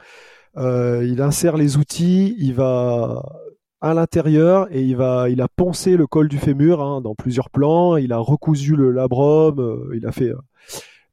il 0.57 1.21
insère 1.21 1.57
les 1.57 1.77
outils, 1.77 2.37
il 2.39 2.55
va 2.55 3.23
à 3.83 3.95
l'intérieur 3.95 4.69
et 4.71 4.83
il 4.83 4.97
va, 4.97 5.29
il 5.29 5.43
a 5.43 5.49
poncé 5.49 5.97
le 5.97 6.07
col 6.07 6.29
du 6.29 6.39
fémur 6.39 6.81
hein, 6.83 7.01
dans 7.03 7.15
plusieurs 7.15 7.51
plans. 7.51 7.97
Il 7.97 8.13
a 8.13 8.19
recousu 8.19 8.77
le 8.77 8.91
labrum. 8.93 9.91
il 9.95 10.07
a 10.07 10.13
fait, 10.13 10.33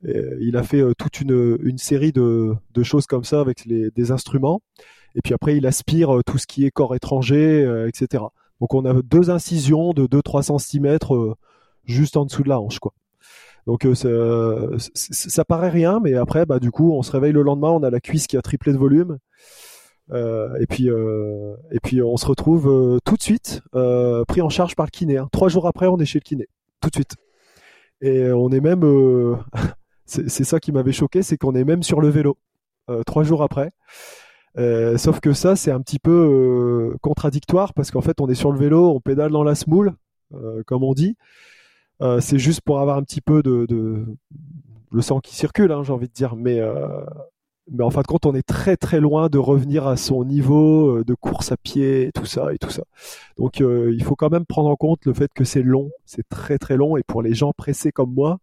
il 0.06 0.58
a 0.58 0.64
fait 0.64 0.84
toute 0.98 1.22
une, 1.22 1.78
série 1.78 2.12
de, 2.12 2.56
choses 2.84 3.06
comme 3.06 3.24
ça 3.24 3.40
avec 3.40 3.68
des 3.68 4.12
instruments. 4.12 4.62
Et 5.16 5.22
puis 5.22 5.34
après, 5.34 5.56
il 5.58 5.66
aspire 5.68 6.20
tout 6.26 6.38
ce 6.38 6.48
qui 6.48 6.66
est 6.66 6.72
corps 6.72 6.96
étranger, 6.96 7.86
etc. 7.88 8.24
Donc 8.64 8.74
on 8.76 8.86
a 8.86 9.02
deux 9.02 9.30
incisions 9.30 9.92
de 9.92 10.06
2-3 10.08 10.58
cm 10.58 10.98
euh, 11.12 11.34
juste 11.84 12.16
en 12.16 12.24
dessous 12.24 12.44
de 12.44 12.50
la 12.50 12.62
hanche, 12.62 12.80
quoi. 12.80 12.94
Donc 13.68 13.86
euh, 13.86 14.78
ça 14.94 15.44
paraît 15.44 15.70
rien, 15.70 16.00
mais 16.02 16.14
après, 16.16 16.46
bah, 16.46 16.60
du 16.60 16.72
coup, 16.72 16.94
on 16.94 17.02
se 17.02 17.12
réveille 17.12 17.34
le 17.34 17.42
lendemain, 17.42 17.72
on 17.72 17.84
a 17.84 17.90
la 17.90 18.00
cuisse 18.00 18.26
qui 18.26 18.38
a 18.38 18.42
triplé 18.42 18.72
de 18.72 18.78
volume. 18.78 19.18
Euh, 20.12 20.48
et 20.62 20.66
puis 20.66 20.88
et 20.88 21.80
puis 21.82 22.02
on 22.02 22.16
se 22.16 22.26
retrouve 22.26 23.00
tout 23.04 23.18
de 23.18 23.22
suite 23.22 23.62
pris 24.30 24.42
en 24.42 24.50
charge 24.50 24.78
par 24.78 24.86
le 24.86 24.92
kiné. 24.92 25.18
Hein. 25.18 25.28
Trois 25.34 25.50
jours 25.50 25.68
après, 25.68 25.88
on 25.88 25.98
est 25.98 26.06
chez 26.06 26.20
le 26.20 26.24
kiné, 26.24 26.48
tout 26.80 26.90
de 26.90 26.96
suite. 26.96 27.16
Et 28.04 28.32
on 28.32 28.50
est 28.50 28.60
même, 28.60 28.84
c'est 30.06 30.44
ça 30.44 30.60
qui 30.60 30.72
m'avait 30.72 30.92
choqué, 30.92 31.24
c'est 31.24 31.38
qu'on 31.38 31.56
est 31.56 31.64
même 31.64 31.82
sur 31.82 32.02
le 32.02 32.10
vélo 32.10 32.38
trois 33.06 33.24
jours 33.24 33.42
après. 33.42 33.72
Euh, 34.58 34.98
sauf 34.98 35.20
que 35.20 35.34
ça, 35.34 35.56
c'est 35.56 35.72
un 35.72 35.82
petit 35.82 36.00
peu 36.00 36.12
euh, 36.94 36.98
contradictoire 37.02 37.74
parce 37.74 37.92
qu'en 37.92 38.02
fait, 38.02 38.22
on 38.22 38.28
est 38.28 38.36
sur 38.36 38.52
le 38.52 38.60
vélo, 38.60 38.90
on 38.90 39.00
pédale 39.00 39.32
dans 39.32 39.44
la 39.44 39.56
smoule, 39.56 39.96
euh, 40.36 40.64
comme 40.66 40.84
on 40.84 40.94
dit. 40.94 41.16
c'est 42.20 42.40
juste 42.40 42.62
pour 42.62 42.80
avoir 42.80 42.98
un 42.98 43.04
petit 43.04 43.22
peu 43.22 43.42
de, 43.42 43.66
de 43.66 44.06
le 44.92 45.02
sang 45.02 45.20
qui 45.20 45.36
circule, 45.36 45.72
hein, 45.72 45.84
j'ai 45.84 45.94
envie 45.94 46.08
de 46.08 46.14
dire. 46.14 46.36
Mais, 46.36 46.62
mais 47.72 47.84
en 47.84 47.90
fin 47.90 48.02
de 48.02 48.08
compte, 48.08 48.26
on 48.26 48.36
est 48.36 48.48
très 48.48 48.78
très 48.78 49.00
loin 49.00 49.30
de 49.30 49.38
revenir 49.38 49.88
à 49.88 49.98
son 49.98 50.26
niveau 50.26 51.04
de 51.04 51.14
course 51.14 51.52
à 51.52 51.58
pied, 51.58 52.08
et 52.08 52.12
tout 52.12 52.26
ça 52.26 52.54
et 52.54 52.58
tout 52.58 52.70
ça. 52.70 52.84
Donc, 53.38 53.60
il 53.60 54.04
faut 54.04 54.16
quand 54.16 54.30
même 54.30 54.46
prendre 54.46 54.70
en 54.70 54.76
compte 54.76 55.06
le 55.06 55.14
fait 55.14 55.32
que 55.34 55.44
c'est 55.44 55.64
long, 55.64 55.92
c'est 56.06 56.28
très 56.28 56.58
très 56.58 56.78
long, 56.78 56.98
et 56.98 57.04
pour 57.04 57.22
les 57.22 57.34
gens 57.34 57.54
pressés 57.54 57.92
comme 57.92 58.14
moi, 58.14 58.40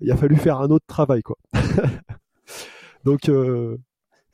il 0.00 0.10
a 0.10 0.16
fallu 0.16 0.36
faire 0.36 0.60
un 0.60 0.70
autre 0.70 0.86
travail, 0.86 1.22
quoi. 1.22 1.36
Donc, 3.04 3.30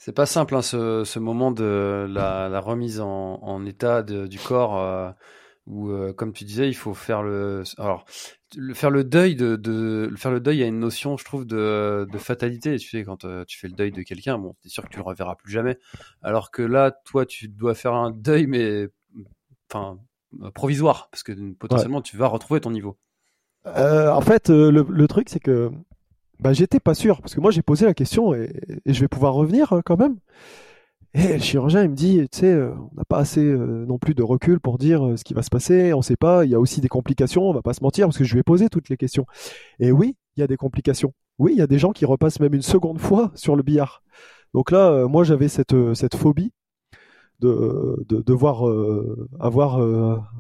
c'est 0.03 0.15
pas 0.15 0.25
simple 0.25 0.57
hein, 0.57 0.63
ce, 0.63 1.05
ce, 1.05 1.19
moment 1.19 1.51
de 1.51 2.07
la, 2.09 2.49
la 2.49 2.61
remise 2.61 3.03
en, 3.03 3.35
en 3.43 3.67
état 3.67 4.03
de, 4.03 4.27
du 4.27 4.39
corps 4.39 4.79
euh, 4.79 5.11
où, 5.71 5.91
euh, 5.91 6.13
comme 6.13 6.33
tu 6.33 6.45
disais, 6.45 6.69
il 6.69 6.75
faut 6.75 6.95
faire 6.95 7.23
le, 7.23 7.63
alors 7.79 8.05
le, 8.57 8.75
faire 8.75 8.91
le 8.91 9.05
deuil 9.05 9.37
de, 9.37 9.57
de 9.57 10.11
faire 10.17 10.31
le 10.31 10.41
deuil 10.41 10.59
il 10.59 10.61
y 10.61 10.65
a 10.65 10.67
une 10.67 10.81
notion, 10.81 11.17
je 11.17 11.25
trouve, 11.25 11.47
de, 11.47 12.07
de 12.11 12.19
fatalité. 12.19 12.77
Tu 12.79 12.89
sais, 12.89 13.05
quand 13.05 13.25
euh, 13.25 13.45
tu 13.47 13.59
fais 13.59 13.69
le 13.69 13.75
deuil 13.75 13.93
de 13.93 14.03
quelqu'un, 14.03 14.39
bon, 14.39 14.55
t'es 14.63 14.69
sûr 14.69 14.83
que 14.85 14.89
tu 14.89 14.99
le 14.99 15.05
reverras 15.05 15.37
plus 15.37 15.53
jamais. 15.53 15.79
Alors 16.23 16.51
que 16.51 16.63
là, 16.63 16.93
toi, 17.05 17.27
tu 17.27 17.49
dois 17.49 17.75
faire 17.75 17.95
un 17.95 18.11
deuil, 18.11 18.47
mais 18.47 18.89
enfin 19.71 19.99
provisoire, 20.55 21.09
parce 21.11 21.25
que 21.25 21.33
potentiellement 21.55 22.03
tu 22.03 22.17
vas 22.17 22.29
retrouver 22.29 22.61
ton 22.61 22.71
niveau. 22.71 22.97
en 23.65 24.21
fait, 24.21 24.49
le, 24.49 24.87
le 24.89 25.09
truc, 25.09 25.29
c'est 25.29 25.41
que 25.41 25.73
bah, 26.41 26.55
j'étais 26.55 26.81
pas 26.81 26.95
sûr, 26.95 27.21
parce 27.21 27.35
que 27.35 27.41
moi 27.41 27.51
j'ai 27.51 27.63
posé 27.63 27.85
la 27.85 27.95
question 27.95 28.35
et, 28.35 28.51
je 28.87 29.01
vais 29.01 29.09
pouvoir 29.09 29.35
revenir 29.35 29.73
euh, 29.75 29.81
quand 29.85 29.99
même. 29.99 30.17
Et 31.15 31.33
le 31.33 31.41
chirurgien, 31.41 31.83
il 31.83 31.91
me 31.91 31.97
dit, 31.97 32.21
tu 32.31 32.39
sais, 32.39 32.53
euh, 32.53 32.73
on 32.93 32.95
n'a 32.95 33.05
pas 33.05 33.19
assez 33.19 33.45
euh, 33.45 33.85
non 33.87 33.99
plus 33.99 34.15
de 34.15 34.23
recul 34.23 34.61
pour 34.61 34.79
dire 34.79 35.15
ce 35.17 35.25
qui 35.25 35.35
va 35.35 35.43
se 35.43 35.51
passer, 35.51 35.93
on 35.93 36.03
sait 36.03 36.17
pas, 36.17 36.45
il 36.45 36.53
y 36.53 36.55
a 36.55 36.61
aussi 36.61 36.81
des 36.81 36.89
complications, 36.89 37.49
on 37.49 37.53
va 37.53 37.63
pas 37.63 37.75
se 37.75 37.83
mentir, 37.83 38.07
parce 38.07 38.17
que 38.17 38.23
je 38.25 38.33
lui 38.33 38.41
ai 38.41 38.45
posé 38.45 38.69
toutes 38.69 38.89
les 38.89 38.97
questions. 38.97 39.27
Et 39.81 39.91
oui, 39.91 40.17
il 40.37 40.41
y 40.41 40.43
a 40.45 40.47
des 40.47 40.57
complications. 40.57 41.13
Oui, 41.39 41.53
il 41.55 41.59
y 41.59 41.63
a 41.63 41.67
des 41.67 41.79
gens 41.79 41.91
qui 41.93 42.05
repassent 42.05 42.39
même 42.39 42.55
une 42.55 42.63
seconde 42.63 43.01
fois 43.01 43.33
sur 43.35 43.57
le 43.57 43.63
billard. 43.63 44.03
Donc 44.55 44.71
là, 44.71 45.07
moi 45.09 45.25
j'avais 45.25 45.49
cette, 45.49 45.75
cette 45.95 46.17
phobie 46.17 46.53
de, 47.41 48.05
de 48.09 48.21
devoir 48.21 48.65
avoir 49.39 49.81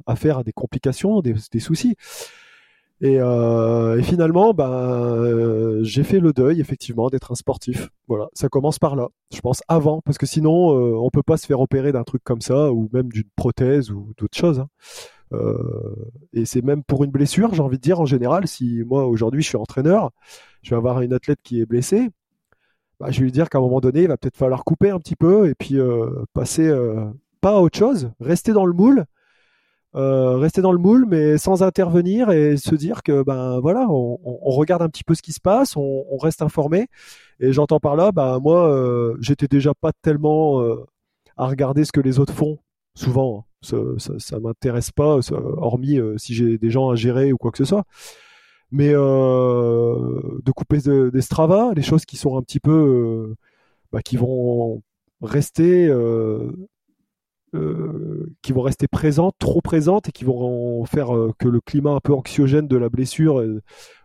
affaire 0.06 0.38
à 0.38 0.44
des 0.44 0.52
complications, 0.52 1.20
des, 1.20 1.34
des 1.52 1.60
soucis. 1.60 1.96
Et, 3.02 3.18
euh, 3.18 3.98
et, 3.98 4.02
finalement, 4.02 4.52
bah, 4.52 4.70
euh, 4.70 5.82
j'ai 5.82 6.02
fait 6.02 6.20
le 6.20 6.32
deuil 6.32 6.60
effectivement 6.60 7.08
d'être 7.08 7.32
un 7.32 7.34
sportif. 7.34 7.88
Voilà, 8.08 8.28
ça 8.34 8.48
commence 8.48 8.78
par 8.78 8.94
là. 8.94 9.08
Je 9.32 9.40
pense 9.40 9.62
avant, 9.68 10.02
parce 10.04 10.18
que 10.18 10.26
sinon, 10.26 10.74
euh, 10.74 10.94
on 10.96 11.10
peut 11.10 11.22
pas 11.22 11.38
se 11.38 11.46
faire 11.46 11.60
opérer 11.60 11.92
d'un 11.92 12.04
truc 12.04 12.22
comme 12.24 12.42
ça, 12.42 12.72
ou 12.72 12.90
même 12.92 13.08
d'une 13.08 13.28
prothèse 13.36 13.90
ou 13.90 14.12
d'autres 14.18 14.36
choses. 14.36 14.60
Hein. 14.60 14.68
Euh, 15.32 15.94
et 16.32 16.44
c'est 16.44 16.62
même 16.62 16.82
pour 16.82 17.04
une 17.04 17.10
blessure, 17.10 17.54
j'ai 17.54 17.62
envie 17.62 17.78
de 17.78 17.82
dire 17.82 18.00
en 18.00 18.06
général. 18.06 18.46
Si 18.48 18.82
moi 18.86 19.06
aujourd'hui 19.06 19.42
je 19.42 19.48
suis 19.48 19.56
entraîneur, 19.56 20.10
je 20.62 20.70
vais 20.70 20.76
avoir 20.76 21.00
une 21.02 21.12
athlète 21.12 21.38
qui 21.42 21.60
est 21.60 21.66
blessée, 21.66 22.10
bah, 22.98 23.10
je 23.10 23.20
vais 23.20 23.24
lui 23.24 23.32
dire 23.32 23.48
qu'à 23.48 23.58
un 23.58 23.62
moment 23.62 23.80
donné, 23.80 24.02
il 24.02 24.08
va 24.08 24.16
peut-être 24.16 24.36
falloir 24.36 24.64
couper 24.64 24.90
un 24.90 24.98
petit 24.98 25.16
peu 25.16 25.48
et 25.48 25.54
puis 25.54 25.78
euh, 25.78 26.24
passer 26.34 26.68
euh, 26.68 27.06
pas 27.40 27.56
à 27.56 27.60
autre 27.60 27.78
chose, 27.78 28.12
rester 28.20 28.52
dans 28.52 28.66
le 28.66 28.74
moule 28.74 29.04
euh, 29.96 30.36
rester 30.36 30.62
dans 30.62 30.72
le 30.72 30.78
moule, 30.78 31.04
mais 31.08 31.36
sans 31.36 31.62
intervenir 31.64 32.30
et 32.30 32.56
se 32.56 32.74
dire 32.76 33.02
que 33.02 33.24
ben 33.24 33.58
voilà, 33.60 33.86
on, 33.90 34.18
on 34.22 34.50
regarde 34.50 34.82
un 34.82 34.88
petit 34.88 35.02
peu 35.02 35.14
ce 35.14 35.22
qui 35.22 35.32
se 35.32 35.40
passe, 35.40 35.76
on, 35.76 36.04
on 36.08 36.16
reste 36.16 36.42
informé. 36.42 36.86
Et 37.40 37.52
j'entends 37.52 37.80
par 37.80 37.96
là, 37.96 38.12
ben 38.12 38.38
moi, 38.38 38.68
euh, 38.72 39.16
j'étais 39.20 39.48
déjà 39.48 39.72
pas 39.74 39.92
tellement 40.02 40.62
euh, 40.62 40.84
à 41.36 41.46
regarder 41.48 41.84
ce 41.84 41.92
que 41.92 42.00
les 42.00 42.18
autres 42.20 42.34
font. 42.34 42.58
Souvent, 42.94 43.40
hein. 43.40 43.44
ça, 43.62 43.76
ça, 43.98 44.12
ça 44.18 44.40
m'intéresse 44.40 44.90
pas, 44.92 45.18
hormis 45.32 45.98
si 46.18 46.34
j'ai 46.34 46.58
des 46.58 46.70
gens 46.70 46.90
à 46.90 46.96
gérer 46.96 47.32
ou 47.32 47.36
quoi 47.36 47.50
que 47.50 47.58
ce 47.58 47.64
soit. 47.64 47.84
Mais 48.72 48.92
de 48.92 50.50
couper 50.52 50.78
des 51.10 51.20
Strava, 51.20 51.72
les 51.74 51.82
choses 51.82 52.04
qui 52.04 52.16
sont 52.16 52.36
un 52.36 52.42
petit 52.42 52.60
peu, 52.60 53.34
bah, 53.92 54.02
qui 54.02 54.16
vont 54.16 54.82
rester 55.22 55.88
euh, 57.52 58.32
qui 58.42 58.52
vont 58.52 58.62
rester 58.62 58.86
présentes, 58.86 59.34
trop 59.40 59.60
présentes 59.60 60.08
et 60.08 60.12
qui 60.12 60.24
vont 60.24 60.84
faire 60.84 61.16
euh, 61.16 61.32
que 61.36 61.48
le 61.48 61.60
climat 61.60 61.90
un 61.90 61.98
peu 61.98 62.14
anxiogène 62.14 62.68
de 62.68 62.76
la 62.76 62.88
blessure 62.88 63.40
euh, 63.40 63.60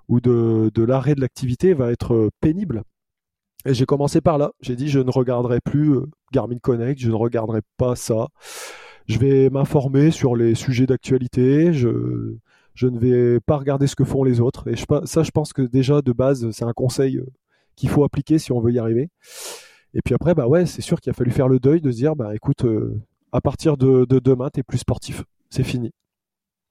ou 0.07 0.19
de, 0.19 0.71
l'arrêt 0.83 1.13
de 1.13 1.21
l'activité 1.21 1.75
va 1.75 1.91
être 1.91 2.31
pénible. 2.41 2.81
Et 3.67 3.75
j'ai 3.75 3.85
commencé 3.85 4.19
par 4.19 4.39
là. 4.39 4.51
J'ai 4.61 4.75
dit 4.75 4.87
je 4.87 4.99
ne 4.99 5.11
regarderai 5.11 5.59
plus 5.61 5.99
Garmin 6.33 6.57
Connect, 6.57 6.99
je 6.99 7.11
ne 7.11 7.15
regarderai 7.15 7.61
pas 7.77 7.95
ça. 7.95 8.29
Je 9.07 9.19
vais 9.19 9.51
m'informer 9.51 10.09
sur 10.09 10.35
les 10.35 10.55
sujets 10.55 10.87
d'actualité. 10.87 11.71
Je, 11.71 12.37
ne 12.81 12.99
vais 12.99 13.39
pas 13.41 13.57
regarder 13.57 13.85
ce 13.85 13.95
que 13.95 14.05
font 14.05 14.23
les 14.23 14.41
autres. 14.41 14.67
Et 14.67 14.75
ça, 15.05 15.21
je 15.21 15.31
pense 15.31 15.53
que 15.53 15.61
déjà 15.61 16.01
de 16.01 16.13
base, 16.13 16.49
c'est 16.49 16.65
un 16.65 16.73
conseil 16.73 17.21
qu'il 17.75 17.89
faut 17.89 18.03
appliquer 18.03 18.39
si 18.39 18.51
on 18.51 18.59
veut 18.59 18.71
y 18.71 18.79
arriver. 18.79 19.09
Et 19.93 20.01
puis 20.03 20.15
après, 20.15 20.33
bah 20.33 20.47
ouais, 20.47 20.65
c'est 20.65 20.81
sûr 20.81 20.99
qu'il 20.99 21.11
a 21.11 21.13
fallu 21.13 21.29
faire 21.29 21.47
le 21.47 21.59
deuil 21.59 21.79
de 21.79 21.91
se 21.91 21.97
dire, 21.97 22.15
bah 22.15 22.35
écoute, 22.35 22.65
à 23.35 23.41
partir 23.41 23.75
de, 23.75 24.05
de 24.05 24.19
demain, 24.19 24.49
t'es 24.49 24.63
plus 24.63 24.77
sportif, 24.77 25.23
c'est 25.49 25.65
fini. 25.65 25.91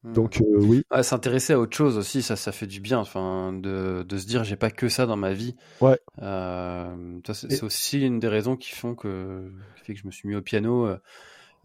Hmm. 0.02 0.14
Donc 0.14 0.40
euh, 0.40 0.60
oui. 0.60 0.82
Ah, 0.88 1.02
s'intéresser 1.02 1.52
à 1.52 1.58
autre 1.58 1.76
chose 1.76 1.98
aussi, 1.98 2.22
ça, 2.22 2.36
ça 2.36 2.52
fait 2.52 2.66
du 2.66 2.80
bien. 2.80 2.98
Enfin, 2.98 3.52
de, 3.52 4.02
de 4.02 4.18
se 4.18 4.26
dire 4.26 4.44
j'ai 4.44 4.56
pas 4.56 4.70
que 4.70 4.88
ça 4.88 5.04
dans 5.04 5.16
ma 5.16 5.34
vie. 5.34 5.56
Ouais. 5.82 5.98
Euh, 6.22 7.20
c'est 7.32 7.62
aussi 7.62 8.00
une 8.00 8.18
des 8.18 8.28
raisons 8.28 8.56
qui 8.56 8.72
font 8.72 8.94
que, 8.94 9.52
qui 9.76 9.84
fait 9.84 9.94
que 9.94 10.00
je 10.00 10.06
me 10.06 10.10
suis 10.10 10.26
mis 10.26 10.36
au 10.36 10.42
piano. 10.42 10.86
Euh, 10.86 10.98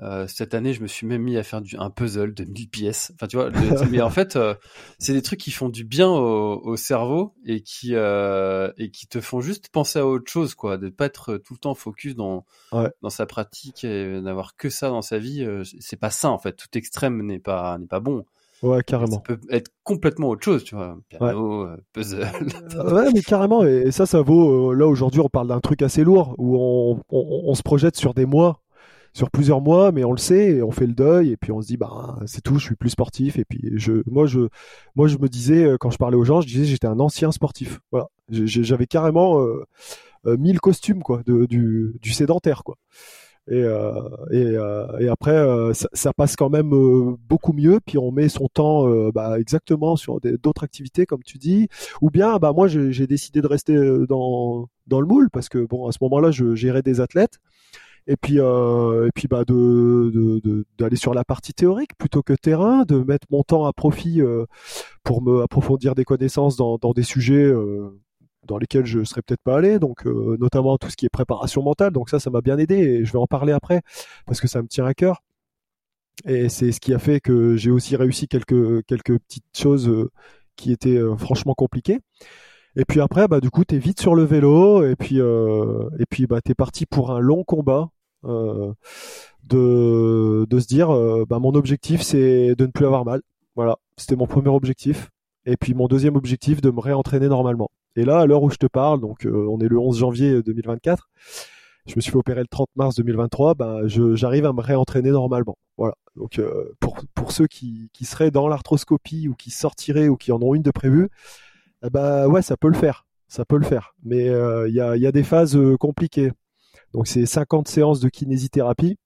euh, 0.01 0.27
cette 0.27 0.53
année, 0.53 0.73
je 0.73 0.81
me 0.81 0.87
suis 0.87 1.05
même 1.05 1.23
mis 1.23 1.37
à 1.37 1.43
faire 1.43 1.61
du, 1.61 1.75
un 1.77 1.89
puzzle 1.89 2.33
de 2.33 2.45
1000 2.45 2.69
pièces. 2.69 3.11
Enfin, 3.15 3.27
tu 3.27 3.35
vois, 3.35 3.49
mais 3.91 4.01
en 4.01 4.09
fait, 4.09 4.35
euh, 4.35 4.55
c'est 4.97 5.13
des 5.13 5.21
trucs 5.21 5.39
qui 5.39 5.51
font 5.51 5.67
du 5.67 5.83
bien 5.83 6.09
au, 6.09 6.61
au 6.63 6.77
cerveau 6.77 7.33
et 7.45 7.61
qui 7.61 7.95
euh, 7.95 8.71
et 8.77 8.91
qui 8.91 9.07
te 9.07 9.19
font 9.19 9.41
juste 9.41 9.69
penser 9.69 9.99
à 9.99 10.07
autre 10.07 10.31
chose, 10.31 10.55
quoi, 10.55 10.77
de 10.77 10.89
pas 10.89 11.05
être 11.05 11.37
tout 11.37 11.53
le 11.53 11.59
temps 11.59 11.75
focus 11.75 12.15
dans 12.15 12.45
dans 12.71 13.09
sa 13.09 13.25
pratique 13.25 13.83
et 13.83 14.21
d'avoir 14.21 14.55
que 14.55 14.69
ça 14.69 14.89
dans 14.89 15.01
sa 15.01 15.17
vie. 15.17 15.45
C'est 15.79 15.99
pas 15.99 16.11
ça, 16.11 16.29
en 16.29 16.37
fait. 16.37 16.53
Tout 16.53 16.77
extrême 16.77 17.21
n'est 17.25 17.39
pas 17.39 17.77
n'est 17.77 17.87
pas 17.87 17.99
bon. 17.99 18.25
Ouais, 18.61 18.83
carrément. 18.83 19.15
Ça 19.15 19.19
peut 19.19 19.39
être 19.49 19.71
complètement 19.83 20.29
autre 20.29 20.43
chose, 20.43 20.65
tu 20.65 20.75
vois. 20.75 20.97
Piano, 21.07 21.65
ouais. 21.65 21.77
puzzle. 21.93 22.27
ouais, 22.75 23.09
mais 23.13 23.21
carrément. 23.21 23.63
Et, 23.63 23.91
ça, 23.91 24.05
ça 24.05 24.21
vaut. 24.21 24.73
là, 24.73 24.85
aujourd'hui, 24.85 25.21
on 25.21 25.29
parle 25.29 25.47
d'un 25.47 25.61
truc 25.61 25.81
assez 25.81 26.03
lourd 26.03 26.35
où 26.37 26.57
on, 26.57 26.99
on, 27.09 27.41
on, 27.45 27.55
se 27.55 27.63
projette 27.63 27.95
sur 27.95 28.13
des 28.13 28.25
mois 28.25 28.61
sur 29.14 29.30
plusieurs 29.32 29.62
mois, 29.62 29.91
mais 29.91 30.03
on 30.03 30.12
le 30.12 30.18
sait, 30.18 30.62
on 30.62 30.72
fait 30.72 30.88
le 30.88 30.93
deuil, 30.93 31.32
et 31.32 31.38
puis 31.38 31.51
on 31.51 31.62
se 31.62 31.68
dit 31.68 31.78
bah 31.78 32.18
c'est 32.26 32.41
tout, 32.41 32.57
je 32.60 32.66
suis 32.66 32.76
plus 32.76 32.91
sportif, 32.91 33.38
et 33.38 33.45
puis 33.45 33.72
je, 33.76 34.03
moi 34.10 34.26
je, 34.26 34.47
moi 34.95 35.07
je 35.07 35.18
me 35.18 35.28
disais 35.28 35.66
euh, 35.66 35.78
quand 35.78 35.89
je 35.89 35.97
parlais 35.97 36.18
aux 36.18 36.24
gens, 36.24 36.41
je 36.41 36.47
disais 36.47 36.66
j'étais 36.66 36.88
un 36.88 36.99
ancien 36.99 37.32
sportif, 37.32 37.80
voilà, 37.91 38.10
j'avais 38.32 38.88
carrément 38.88 39.41
euh, 39.41 39.66
euh, 40.26 40.38
mis 40.38 40.53
le 40.53 40.60
costume 40.60 41.01
quoi, 41.03 41.22
du, 41.26 41.99
sédentaire 42.03 42.64
quoi. 42.64 42.76
Et, 43.51 43.64
euh, 43.64 43.91
et, 44.32 45.03
et, 45.03 45.10
après, 45.10 45.74
ça, 45.74 45.88
ça, 45.93 46.14
passe 46.14 46.36
quand 46.36 46.51
même 46.51 46.70
beaucoup 47.28 47.51
mieux. 47.51 47.80
Puis 47.84 47.97
on 47.97 48.12
met 48.12 48.30
son 48.30 48.47
temps 48.47 48.88
bah, 49.10 49.39
exactement 49.39 49.95
sur 49.95 50.20
d'autres 50.22 50.64
activités, 50.64 51.07
comme 51.07 51.24
tu 51.24 51.39
dis. 51.39 51.68
Ou 52.03 52.12
bien, 52.12 52.38
bah 52.38 52.53
moi, 52.53 52.68
j'ai 52.68 53.07
décidé 53.07 53.41
de 53.41 53.47
rester 53.47 53.76
dans 54.07 54.68
dans 54.86 55.01
le 55.01 55.07
moule 55.07 55.32
parce 55.32 55.49
que 55.49 55.66
bon, 55.66 55.88
à 55.88 55.91
ce 55.91 55.97
moment-là, 56.01 56.30
je 56.30 56.53
gérais 56.53 56.84
des 56.84 57.01
athlètes 57.01 57.39
et 58.10 58.18
puis 58.18 58.39
euh, 58.39 59.07
et 59.07 59.12
puis 59.14 59.28
bah 59.28 59.43
de 59.45 60.66
d'aller 60.80 60.95
sur 60.95 61.14
la 61.14 61.24
partie 61.24 61.53
théorique 61.53 61.91
plutôt 61.97 62.24
que 62.24 62.34
terrain, 62.34 62.84
de 62.84 62.97
mettre 62.97 63.28
mon 63.30 63.43
temps 63.43 63.66
à 63.66 63.72
profit 63.74 64.22
euh, 64.22 64.45
pour 65.03 65.22
me 65.22 65.43
approfondir 65.43 65.93
des 65.93 66.05
connaissances 66.05 66.57
dans, 66.57 66.78
dans 66.78 66.91
des 66.91 67.03
sujets 67.03 67.36
euh, 67.36 68.01
dans 68.47 68.57
lesquels 68.57 68.86
je 68.88 69.03
serais 69.03 69.22
peut-être 69.22 69.43
pas 69.43 69.57
allé, 69.57 69.78
donc 69.80 70.05
notamment 70.05 70.78
tout 70.78 70.89
ce 70.89 70.97
qui 70.97 71.05
est 71.05 71.10
préparation 71.10 71.62
mentale. 71.62 71.91
Donc 71.93 72.10
ça, 72.10 72.20
ça 72.20 72.32
m'a 72.32 72.41
bien 72.41 72.57
aidé 72.57 72.76
et 72.78 73.05
je 73.05 73.12
vais 73.14 73.20
en 73.20 73.28
parler 73.28 73.53
après 73.53 73.82
parce 74.26 74.41
que 74.41 74.47
ça 74.47 74.62
me 74.64 74.68
tient 74.68 74.86
à 74.86 74.93
cœur. 74.95 75.22
Et 76.26 76.49
c'est 76.49 76.72
ce 76.72 76.80
qui 76.80 76.93
a 76.93 76.99
fait 76.99 77.20
que 77.20 77.55
j'ai 77.57 77.70
aussi 77.72 77.95
réussi 77.95 78.28
quelques 78.28 78.84
quelques 78.88 79.20
petites 79.20 79.45
choses 79.55 80.10
qui 80.55 80.72
étaient 80.72 80.99
franchement 81.18 81.53
compliquées. 81.53 81.99
Et 82.76 82.86
puis 82.86 83.01
après, 83.01 83.28
bah 83.28 83.39
du 83.39 83.49
coup, 83.49 83.66
t'es 83.66 83.78
vite 83.78 83.99
sur 83.99 84.16
le 84.16 84.24
vélo 84.24 84.86
et 84.86 84.95
puis 84.95 85.20
euh, 85.20 85.89
et 85.99 86.05
puis 86.10 86.28
bah 86.28 86.39
t'es 86.41 86.53
parti 86.53 86.86
pour 86.86 87.12
un 87.12 87.20
long 87.20 87.43
combat. 87.43 87.89
Euh, 88.26 88.74
de, 89.45 90.45
de 90.49 90.59
se 90.59 90.67
dire 90.67 90.93
euh, 90.93 91.26
bah, 91.28 91.39
mon 91.39 91.53
objectif 91.55 92.01
c'est 92.01 92.55
de 92.55 92.65
ne 92.65 92.72
plus 92.72 92.86
avoir 92.86 93.05
mal. 93.05 93.22
Voilà. 93.55 93.78
C'était 93.97 94.15
mon 94.15 94.28
premier 94.28 94.49
objectif. 94.49 95.09
Et 95.45 95.57
puis 95.57 95.74
mon 95.74 95.88
deuxième 95.88 96.15
objectif 96.15 96.61
de 96.61 96.70
me 96.70 96.80
réentraîner 96.80 97.30
normalement. 97.30 97.70
Et 97.95 98.03
là 98.03 98.20
à 98.20 98.26
l'heure 98.26 98.43
où 98.43 98.49
je 98.49 98.57
te 98.57 98.67
parle 98.67 98.99
donc 99.01 99.26
euh, 99.26 99.47
on 99.49 99.59
est 99.59 99.67
le 99.67 99.80
11 99.80 99.97
janvier 99.97 100.43
2024 100.43 101.09
je 101.86 101.95
me 101.95 102.01
suis 102.01 102.11
fait 102.11 102.17
opérer 102.17 102.41
le 102.41 102.47
30 102.47 102.70
mars 102.76 102.95
2023 102.95 103.55
bah, 103.55 103.80
j'arrive 103.88 104.45
à 104.45 104.53
me 104.53 104.61
réentraîner 104.61 105.11
normalement. 105.11 105.57
Voilà. 105.78 105.95
Donc 106.15 106.39
pour 106.80 106.99
pour 107.15 107.32
ceux 107.32 107.47
qui 107.47 107.89
qui 107.93 108.05
seraient 108.05 108.32
dans 108.32 108.47
l'arthroscopie 108.47 109.28
ou 109.28 109.34
qui 109.34 109.49
sortiraient 109.49 110.09
ou 110.09 110.17
qui 110.17 110.32
en 110.32 110.41
ont 110.41 110.53
une 110.53 110.61
de 110.61 110.72
prévue 110.72 111.09
eh 111.84 111.89
bah 111.89 112.28
ouais, 112.28 112.41
ça 112.41 112.57
peut 112.57 112.67
le 112.67 112.76
faire, 112.76 113.05
ça 113.28 113.45
peut 113.45 113.57
le 113.57 113.65
faire. 113.65 113.95
Mais 114.03 114.26
il 114.26 114.76
y, 114.76 114.82
a, 114.82 114.97
y, 114.97 115.07
a, 115.07 115.11
des 115.13 115.24
phases 115.24 115.57
compliquées. 115.80 116.32
Donc 116.93 117.07
c'est 117.07 117.25
50 117.25 117.67
séances 117.67 117.99
de 117.99 118.09
kinésithérapie. 118.09 118.97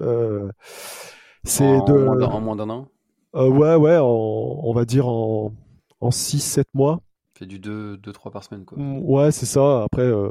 Euh, 0.00 0.50
c'est 1.44 1.64
en, 1.64 1.84
de 1.84 2.24
en 2.24 2.40
moins 2.40 2.56
d'un 2.56 2.70
an? 2.70 2.88
Euh, 3.34 3.48
ouais, 3.48 3.74
ouais, 3.76 3.98
on 4.00 4.72
va 4.72 4.84
dire 4.84 5.08
en 5.08 5.52
en 6.00 6.10
6-7 6.10 6.64
mois. 6.74 7.00
Fait 7.38 7.46
du 7.46 7.58
2-3 7.58 8.30
par 8.30 8.44
semaine 8.44 8.64
quoi. 8.64 8.78
Mm, 8.78 8.98
ouais, 9.04 9.32
c'est 9.32 9.46
ça. 9.46 9.84
Après. 9.84 10.02
Euh, 10.02 10.30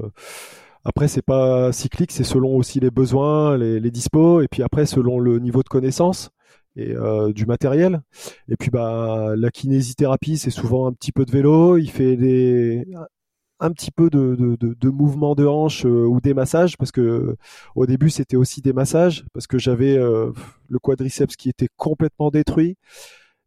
après, 0.85 1.09
c'est 1.09 1.21
pas 1.21 1.73
cyclique, 1.73 2.11
c'est 2.13 2.23
selon 2.23 2.55
aussi 2.55 2.79
les 2.79 2.89
besoins, 2.89 3.57
les, 3.57 3.81
les 3.81 3.91
dispos, 3.91 4.41
et 4.41 4.47
puis 4.47 4.63
après 4.63 4.85
selon 4.85 5.19
le 5.19 5.37
niveau 5.37 5.61
de 5.61 5.67
connaissance 5.67 6.31
et 6.77 6.95
euh, 6.95 7.33
du 7.33 7.45
matériel. 7.45 8.01
Et 8.47 8.55
puis 8.55 8.69
bah 8.69 9.33
la 9.35 9.51
kinésithérapie, 9.51 10.37
c'est 10.37 10.49
souvent 10.51 10.87
un 10.87 10.93
petit 10.93 11.11
peu 11.11 11.25
de 11.25 11.31
vélo. 11.31 11.77
Il 11.77 11.89
fait 11.91 12.15
des 12.15 12.87
un 13.59 13.71
petit 13.71 13.91
peu 13.91 14.09
de, 14.09 14.35
de, 14.35 14.55
de, 14.55 14.73
de 14.73 14.89
mouvements 14.89 15.35
de 15.35 15.45
hanche 15.45 15.85
euh, 15.85 16.05
ou 16.05 16.21
des 16.21 16.33
massages 16.33 16.77
parce 16.77 16.91
que 16.91 17.35
au 17.75 17.85
début 17.85 18.09
c'était 18.09 18.37
aussi 18.37 18.61
des 18.61 18.73
massages 18.73 19.25
parce 19.33 19.47
que 19.47 19.57
j'avais 19.57 19.97
euh, 19.97 20.31
le 20.69 20.79
quadriceps 20.79 21.35
qui 21.35 21.49
était 21.49 21.69
complètement 21.77 22.29
détruit. 22.29 22.77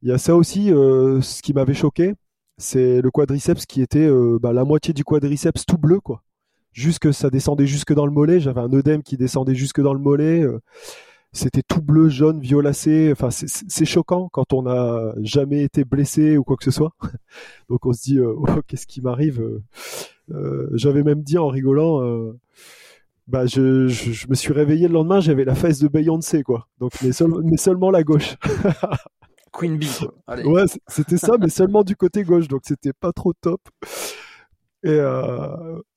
Il 0.02 0.08
y 0.08 0.12
a 0.12 0.18
ça 0.18 0.34
aussi, 0.34 0.66
ce 0.66 1.42
qui 1.42 1.52
m'avait 1.52 1.74
choqué, 1.74 2.14
c'est 2.58 3.00
le 3.00 3.10
quadriceps 3.12 3.66
qui 3.66 3.80
était 3.82 4.10
bah, 4.40 4.52
la 4.52 4.64
moitié 4.64 4.92
du 4.92 5.04
quadriceps 5.04 5.64
tout 5.64 5.78
bleu 5.78 6.00
quoi. 6.00 6.24
Jusque 6.72 7.14
ça 7.14 7.30
descendait 7.30 7.66
jusque 7.66 7.94
dans 7.94 8.04
le 8.04 8.10
mollet. 8.10 8.40
J'avais 8.40 8.62
un 8.62 8.72
œdème 8.72 9.04
qui 9.04 9.16
descendait 9.16 9.54
jusque 9.54 9.80
dans 9.80 9.94
le 9.94 10.00
mollet 10.00 10.44
c'était 11.32 11.62
tout 11.62 11.80
bleu, 11.80 12.08
jaune, 12.08 12.40
violacé. 12.40 13.10
Enfin, 13.12 13.30
c'est 13.30 13.84
choquant 13.84 14.28
quand 14.30 14.52
on 14.52 14.62
n'a 14.62 15.14
jamais 15.22 15.62
été 15.62 15.84
blessé 15.84 16.36
ou 16.36 16.44
quoi 16.44 16.56
que 16.56 16.64
ce 16.64 16.70
soit. 16.70 16.92
Donc 17.70 17.86
on 17.86 17.92
se 17.92 18.02
dit, 18.02 18.18
euh, 18.18 18.34
oh, 18.36 18.60
qu'est-ce 18.66 18.86
qui 18.86 19.00
m'arrive 19.00 19.40
euh, 19.40 19.62
euh, 20.32 20.68
J'avais 20.74 21.02
même 21.02 21.22
dit 21.22 21.38
en 21.38 21.48
rigolant, 21.48 22.00
bah 23.28 23.46
je, 23.46 23.88
je, 23.88 24.26
me 24.28 24.34
suis 24.34 24.52
réveillé 24.52 24.88
le 24.88 24.94
lendemain, 24.94 25.20
j'avais 25.20 25.44
la 25.44 25.54
face 25.54 25.78
de 25.78 25.88
Beyoncé, 25.88 26.42
quoi. 26.42 26.68
Donc 26.78 26.92
mais, 27.02 27.10
mais 27.44 27.56
seulement 27.56 27.90
la 27.90 28.02
gauche. 28.02 28.36
Queen 29.52 29.78
Bee. 29.78 30.00
Ouais, 30.44 30.64
c'était 30.88 31.18
ça, 31.18 31.36
mais 31.38 31.48
seulement 31.48 31.82
du 31.82 31.94
côté 31.94 32.24
gauche, 32.24 32.48
donc 32.48 32.62
c'était 32.64 32.92
pas 32.92 33.12
trop 33.12 33.32
top. 33.32 33.60
Et, 34.82 34.98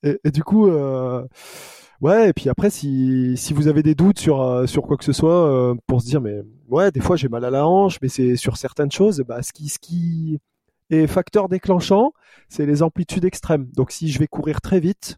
et, 0.02 0.18
et, 0.24 0.30
du 0.30 0.44
coup. 0.44 0.70
Ouais, 2.02 2.28
et 2.28 2.32
puis 2.32 2.48
après, 2.50 2.68
si, 2.68 3.36
si 3.36 3.54
vous 3.54 3.68
avez 3.68 3.82
des 3.82 3.94
doutes 3.94 4.18
sur, 4.18 4.42
euh, 4.42 4.66
sur 4.66 4.82
quoi 4.82 4.96
que 4.98 5.04
ce 5.04 5.12
soit, 5.12 5.48
euh, 5.50 5.74
pour 5.86 6.02
se 6.02 6.06
dire, 6.06 6.20
mais 6.20 6.42
ouais, 6.68 6.90
des 6.90 7.00
fois 7.00 7.16
j'ai 7.16 7.28
mal 7.28 7.44
à 7.44 7.50
la 7.50 7.66
hanche, 7.66 7.98
mais 8.02 8.08
c'est 8.08 8.36
sur 8.36 8.56
certaines 8.58 8.92
choses, 8.92 9.20
bah, 9.26 9.42
ce 9.42 9.52
qui, 9.52 9.68
ce 9.68 9.78
qui 9.78 10.38
est 10.90 11.06
facteur 11.06 11.48
déclenchant, 11.48 12.12
c'est 12.48 12.66
les 12.66 12.82
amplitudes 12.82 13.24
extrêmes. 13.24 13.68
Donc 13.74 13.90
si 13.92 14.08
je 14.10 14.18
vais 14.18 14.26
courir 14.26 14.60
très 14.60 14.78
vite, 14.78 15.16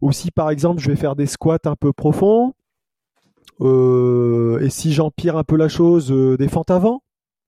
ou 0.00 0.12
si 0.12 0.30
par 0.30 0.50
exemple 0.50 0.80
je 0.80 0.90
vais 0.90 0.96
faire 0.96 1.14
des 1.14 1.26
squats 1.26 1.58
un 1.66 1.76
peu 1.76 1.92
profonds, 1.92 2.54
euh, 3.60 4.60
et 4.60 4.70
si 4.70 4.92
j'empire 4.92 5.36
un 5.36 5.44
peu 5.44 5.56
la 5.56 5.68
chose, 5.68 6.10
des 6.10 6.48
fentes 6.48 6.70
avant, 6.70 7.02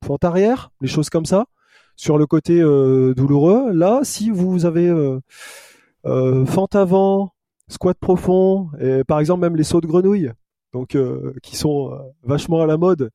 fentes 0.05 0.25
arrière, 0.25 0.71
les 0.83 0.89
choses 0.89 1.09
comme 1.09 1.27
ça, 1.27 1.47
sur 1.97 2.19
le 2.19 2.27
côté 2.27 2.61
douloureux, 2.61 3.73
là, 3.73 4.01
si 4.03 4.31
vous 4.31 4.67
avez 4.67 4.93
fente 6.05 6.75
avant, 6.75 7.33
squat 7.71 7.97
profond, 7.99 8.69
et 8.81 9.05
par 9.05 9.21
exemple 9.21 9.41
même 9.41 9.57
les 9.57 9.65
sauts 9.65 9.81
de 9.81 9.87
grenouille, 9.87 10.31
donc 10.73 10.95
euh, 10.95 11.35
qui 11.43 11.57
sont 11.57 11.93
euh, 11.93 11.99
vachement 12.23 12.61
à 12.63 12.67
la 12.67 12.77
mode 12.77 13.11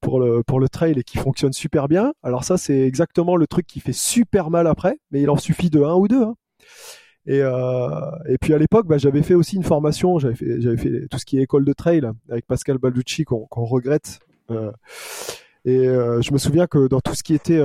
pour 0.00 0.20
le 0.20 0.42
pour 0.42 0.60
le 0.60 0.68
trail 0.68 0.98
et 0.98 1.02
qui 1.02 1.18
fonctionnent 1.18 1.52
super 1.52 1.88
bien. 1.88 2.12
Alors 2.22 2.44
ça 2.44 2.56
c'est 2.56 2.80
exactement 2.80 3.36
le 3.36 3.46
truc 3.46 3.66
qui 3.66 3.80
fait 3.80 3.92
super 3.92 4.50
mal 4.50 4.66
après, 4.66 4.98
mais 5.10 5.22
il 5.22 5.30
en 5.30 5.36
suffit 5.36 5.70
de 5.70 5.82
un 5.82 5.94
ou 5.94 6.08
deux. 6.08 6.22
Hein. 6.22 6.34
Et, 7.26 7.42
euh, 7.42 7.90
et 8.26 8.38
puis 8.38 8.54
à 8.54 8.58
l'époque, 8.58 8.86
bah, 8.86 8.96
j'avais 8.96 9.22
fait 9.22 9.34
aussi 9.34 9.56
une 9.56 9.62
formation, 9.62 10.18
j'avais 10.18 10.34
fait, 10.34 10.60
j'avais 10.62 10.78
fait 10.78 11.08
tout 11.08 11.18
ce 11.18 11.26
qui 11.26 11.38
est 11.38 11.42
école 11.42 11.66
de 11.66 11.72
trail 11.74 12.02
avec 12.30 12.46
Pascal 12.46 12.78
Balducci 12.78 13.24
qu'on 13.24 13.46
regrette. 13.50 14.20
et 15.64 15.84
je 15.84 16.32
me 16.32 16.38
souviens 16.38 16.66
que 16.66 16.88
dans 16.88 17.00
tout 17.00 17.14
ce 17.14 17.22
qui 17.22 17.34
était 17.34 17.60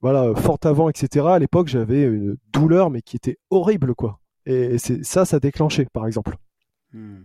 voilà 0.00 0.34
fort 0.34 0.58
avant, 0.64 0.88
etc. 0.88 1.26
À 1.28 1.38
l'époque, 1.38 1.68
j'avais 1.68 2.02
une 2.02 2.36
douleur 2.52 2.90
mais 2.90 3.02
qui 3.02 3.16
était 3.16 3.38
horrible 3.50 3.94
quoi. 3.94 4.21
Et 4.46 4.78
c'est 4.78 5.04
ça, 5.04 5.24
ça 5.24 5.38
déclenché, 5.40 5.86
par 5.92 6.06
exemple. 6.06 6.36
Hmm. 6.92 7.22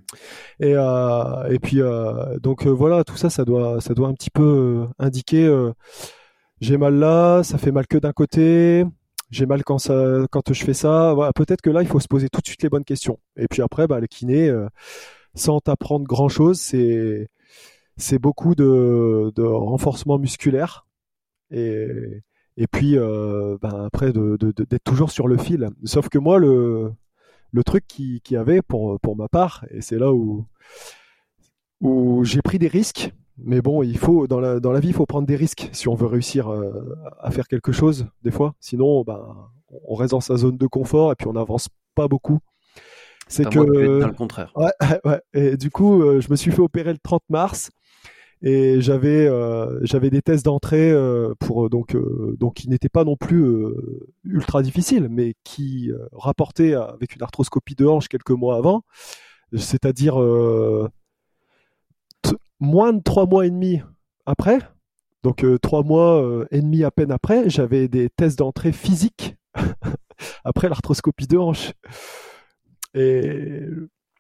Et, 0.60 0.74
euh, 0.76 1.50
et 1.50 1.60
puis 1.60 1.82
euh, 1.82 2.40
donc 2.40 2.66
euh, 2.66 2.70
voilà, 2.70 3.04
tout 3.04 3.18
ça, 3.18 3.30
ça 3.30 3.44
doit, 3.44 3.82
ça 3.82 3.94
doit 3.94 4.08
un 4.08 4.14
petit 4.14 4.30
peu 4.30 4.88
indiquer 4.98 5.46
j'ai 6.62 6.78
mal 6.78 6.96
là, 6.96 7.44
ça 7.44 7.58
fait 7.58 7.72
mal 7.72 7.86
que 7.86 7.98
d'un 7.98 8.14
côté, 8.14 8.86
j'ai 9.30 9.46
mal 9.46 9.64
quand 9.64 9.78
ça, 9.78 10.26
quand 10.32 10.54
je 10.54 10.64
fais 10.64 10.74
ça. 10.74 11.14
Voilà, 11.14 11.32
peut-être 11.34 11.62
que 11.62 11.70
là, 11.70 11.84
il 11.84 11.88
faut 11.88 12.00
se 12.00 12.08
poser 12.08 12.30
tout 12.30 12.42
de 12.42 12.48
suite 12.48 12.64
les 12.64 12.70
bonnes 12.70 12.84
questions. 12.86 13.20
Et 13.36 13.48
puis 13.48 13.62
après, 13.62 13.86
bah, 13.88 14.00
le 14.00 14.08
kiné, 14.08 14.52
sans 15.36 15.60
t'apprendre 15.60 16.06
grand 16.08 16.30
chose, 16.30 16.60
c'est 16.60 17.28
c'est 17.98 18.20
beaucoup 18.20 18.56
de, 18.56 19.32
de 19.36 19.44
renforcement 19.44 20.20
musculaire 20.20 20.88
et, 21.52 22.24
et 22.58 22.68
puis 22.68 22.98
euh, 22.98 23.58
ben, 23.62 23.86
après 23.86 24.12
de, 24.14 24.38
de, 24.40 24.52
d'être 24.52 24.84
toujours 24.84 25.12
sur 25.12 25.28
le 25.28 25.38
fil. 25.38 25.70
Sauf 25.84 26.10
que 26.10 26.18
moi, 26.18 26.40
le, 26.40 26.92
le 27.58 27.64
truc 27.64 27.86
qui, 27.88 28.22
qui 28.22 28.36
avait 28.36 28.62
pour, 28.62 29.00
pour 29.00 29.16
ma 29.16 29.28
part, 29.28 29.66
et 29.72 29.82
c'est 29.82 29.98
là 29.98 30.14
où, 30.14 30.46
où 31.82 32.24
j'ai 32.24 32.44
pris 32.44 32.60
des 32.60 32.68
risques, 32.68 33.12
mais 33.38 33.62
bon, 33.62 33.82
il 33.82 33.98
faut 33.98 34.28
dans 34.28 34.40
la, 34.40 34.60
dans 34.60 34.72
la 34.72 34.80
vie, 34.80 34.90
il 34.90 34.94
faut 34.94 35.08
prendre 35.08 35.28
des 35.28 35.36
risques 35.36 35.70
si 35.72 35.88
on 35.88 35.96
veut 35.96 36.06
réussir 36.06 36.52
euh, 36.52 36.96
à 37.20 37.32
faire 37.32 37.48
quelque 37.48 37.72
chose, 37.72 38.08
des 38.24 38.32
fois. 38.32 38.54
Sinon, 38.60 39.04
ben, 39.04 39.50
on 39.88 39.96
reste 39.96 40.12
dans 40.12 40.22
sa 40.22 40.38
zone 40.38 40.58
de 40.58 40.68
confort 40.68 41.12
et 41.12 41.16
puis 41.16 41.28
on 41.28 41.34
n'avance 41.34 41.68
pas 41.96 42.08
beaucoup. 42.08 42.40
C'est 43.28 43.50
que 43.50 43.60
le 43.60 44.12
contraire. 44.14 44.54
Ouais, 44.56 44.72
ouais. 45.06 45.22
Et 45.34 45.58
du 45.58 45.70
coup, 45.72 46.02
euh, 46.02 46.22
je 46.22 46.30
me 46.30 46.36
suis 46.36 46.52
fait 46.52 46.62
opérer 46.62 46.94
le 46.94 47.00
30 47.00 47.24
mars 47.30 47.72
et 48.42 48.82
j'avais 48.82 49.28
euh, 49.28 49.80
j'avais 49.84 50.10
des 50.10 50.22
tests 50.22 50.46
d'entrée 50.46 50.92
euh, 50.92 51.34
pour 51.40 51.70
donc 51.70 51.98
donc 52.38 52.56
qui 52.56 52.70
n'étaient 52.70 52.90
pas 52.90 53.04
non 53.04 53.16
plus 53.16 53.46
ultra 54.24 54.62
difficiles, 54.62 55.08
mais 55.10 55.34
qui 55.44 55.92
rapportaient 56.12 56.74
avec 56.74 57.16
une 57.16 57.24
arthroscopie 57.24 57.76
de 57.76 57.86
hanche 57.86 58.08
quelques 58.08 58.32
mois 58.32 58.58
avant, 58.58 58.84
c'est-à-dire 59.56 60.18
moins 62.60 62.94
de 62.94 63.02
trois 63.02 63.26
mois 63.26 63.46
et 63.46 63.50
demi 63.50 63.82
après. 64.26 64.60
Donc 65.24 65.46
trois 65.62 65.84
mois 65.84 66.46
et 66.52 66.62
demi 66.62 66.84
à 66.84 66.92
peine 66.92 67.12
après, 67.12 67.50
j'avais 67.50 67.88
des 67.88 68.10
tests 68.10 68.40
d'entrée 68.40 68.72
physiques 68.72 69.36
après 70.44 70.70
l'arthroscopie 70.70 71.28
de 71.28 71.38
hanche. 71.38 71.74
Et 72.94 73.62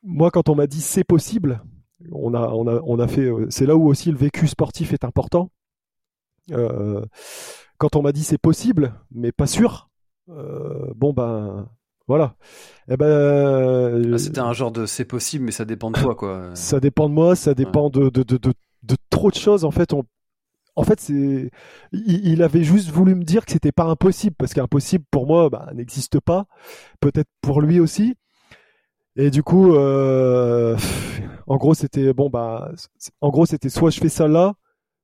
moi, 0.03 0.31
quand 0.31 0.49
on 0.49 0.55
m'a 0.55 0.67
dit 0.67 0.81
c'est 0.81 1.03
possible, 1.03 1.61
on 2.11 2.33
a, 2.33 2.47
on 2.49 2.67
a, 2.67 2.81
on 2.85 2.99
a 2.99 3.07
fait. 3.07 3.29
C'est 3.49 3.65
là 3.65 3.75
où 3.75 3.87
aussi 3.87 4.11
le 4.11 4.17
vécu 4.17 4.47
sportif 4.47 4.93
est 4.93 5.03
important. 5.03 5.49
Euh, 6.51 7.03
quand 7.77 7.95
on 7.95 8.01
m'a 8.01 8.11
dit 8.11 8.23
c'est 8.23 8.37
possible, 8.37 8.93
mais 9.11 9.31
pas 9.31 9.47
sûr, 9.47 9.89
euh, 10.29 10.91
bon 10.95 11.13
ben 11.13 11.69
voilà. 12.07 12.35
Eh 12.89 12.95
ben, 12.95 14.13
ah, 14.13 14.17
c'était 14.17 14.39
un 14.39 14.53
genre 14.53 14.71
de 14.71 14.85
c'est 14.85 15.05
possible, 15.05 15.43
mais 15.43 15.51
ça 15.51 15.65
dépend 15.65 15.91
de 15.91 15.99
toi, 15.99 16.15
quoi. 16.15 16.51
ça 16.53 16.79
dépend 16.79 17.09
de 17.09 17.13
moi, 17.13 17.35
ça 17.35 17.53
dépend 17.53 17.89
de, 17.89 18.09
de, 18.09 18.23
de, 18.23 18.37
de, 18.37 18.95
trop 19.09 19.29
de 19.29 19.35
choses. 19.35 19.65
En 19.65 19.71
fait, 19.71 19.91
on, 19.91 20.05
en 20.77 20.83
fait, 20.83 21.01
c'est, 21.01 21.51
il, 21.91 22.43
avait 22.43 22.63
juste 22.63 22.91
voulu 22.91 23.13
me 23.15 23.23
dire 23.23 23.45
que 23.45 23.51
c'était 23.51 23.73
pas 23.73 23.85
impossible, 23.85 24.35
parce 24.37 24.53
qu'impossible 24.53 25.03
pour 25.11 25.27
moi, 25.27 25.49
bah, 25.49 25.69
n'existe 25.73 26.19
pas. 26.21 26.45
Peut-être 27.01 27.29
pour 27.41 27.61
lui 27.61 27.79
aussi. 27.79 28.15
Et 29.17 29.31
du 29.31 29.43
coup, 29.43 29.73
euh, 29.73 30.77
en 31.47 31.57
gros, 31.57 31.73
c'était 31.73 32.13
bon, 32.13 32.29
bah, 32.29 32.71
en 33.21 33.29
gros, 33.29 33.45
c'était 33.45 33.69
soit 33.69 33.89
je 33.89 33.99
fais 33.99 34.09
ça 34.09 34.27
là, 34.27 34.53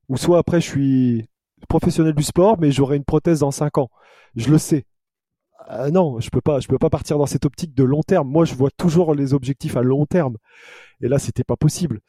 ou 0.10 0.18
soit 0.18 0.38
après 0.38 0.62
je 0.62 0.70
suis 0.70 1.30
professionnel 1.70 2.14
du 2.14 2.24
sport, 2.24 2.60
mais 2.60 2.72
j'aurai 2.72 2.98
une 2.98 3.06
prothèse 3.06 3.40
dans 3.40 3.52
5 3.52 3.78
ans. 3.78 3.90
Je 4.36 4.50
le 4.50 4.58
sais. 4.58 4.86
Euh, 5.72 5.90
non, 5.92 6.20
je 6.20 6.30
peux 6.30 6.42
pas, 6.42 6.60
je 6.60 6.68
peux 6.68 6.78
pas 6.78 6.90
partir 6.90 7.18
dans 7.18 7.26
cette 7.26 7.46
optique 7.46 7.74
de 7.74 7.84
long 7.84 8.02
terme. 8.04 8.28
Moi, 8.30 8.44
je 8.46 8.54
vois 8.56 8.72
toujours 8.72 9.16
les 9.16 9.34
objectifs 9.34 9.78
à 9.78 9.82
long 9.82 10.06
terme. 10.06 10.38
Et 11.02 11.08
là, 11.08 11.20
c'était 11.20 11.46
pas 11.46 11.56
possible. 11.56 12.02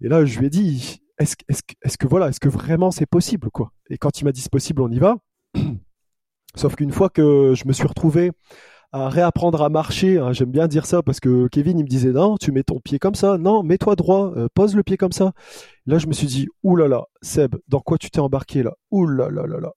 Et 0.00 0.08
là, 0.08 0.24
je 0.24 0.38
lui 0.38 0.46
ai 0.46 0.50
dit, 0.50 1.02
est-ce, 1.18 1.36
que 1.98 2.06
voilà, 2.06 2.28
est-ce 2.28 2.40
que 2.40 2.48
vraiment 2.48 2.90
c'est 2.90 3.06
possible, 3.06 3.50
quoi? 3.50 3.72
Et 3.90 3.98
quand 3.98 4.20
il 4.20 4.24
m'a 4.24 4.32
dit 4.32 4.40
c'est 4.40 4.52
possible, 4.52 4.82
on 4.82 4.90
y 4.90 4.98
va. 4.98 5.16
Sauf 6.54 6.76
qu'une 6.76 6.92
fois 6.92 7.10
que 7.10 7.54
je 7.54 7.66
me 7.66 7.72
suis 7.72 7.86
retrouvé 7.86 8.32
à 8.92 9.08
réapprendre 9.08 9.62
à 9.62 9.68
marcher. 9.68 10.18
Hein. 10.18 10.32
J'aime 10.32 10.50
bien 10.50 10.68
dire 10.68 10.86
ça 10.86 11.02
parce 11.02 11.20
que 11.20 11.48
Kevin, 11.48 11.78
il 11.78 11.84
me 11.84 11.88
disait 11.88 12.12
non, 12.12 12.36
tu 12.36 12.52
mets 12.52 12.62
ton 12.62 12.78
pied 12.78 12.98
comme 12.98 13.14
ça, 13.14 13.38
non, 13.38 13.62
mets-toi 13.62 13.96
droit, 13.96 14.32
euh, 14.36 14.48
pose 14.54 14.76
le 14.76 14.82
pied 14.82 14.96
comme 14.96 15.12
ça. 15.12 15.32
Là, 15.86 15.98
je 15.98 16.06
me 16.06 16.12
suis 16.12 16.26
dit, 16.26 16.48
oulala, 16.62 17.04
Seb, 17.22 17.56
dans 17.68 17.80
quoi 17.80 17.98
tu 17.98 18.10
t'es 18.10 18.20
embarqué 18.20 18.62
là? 18.62 18.74
Oulala 18.90 19.30
là 19.30 19.46
là 19.46 19.60
là. 19.60 19.72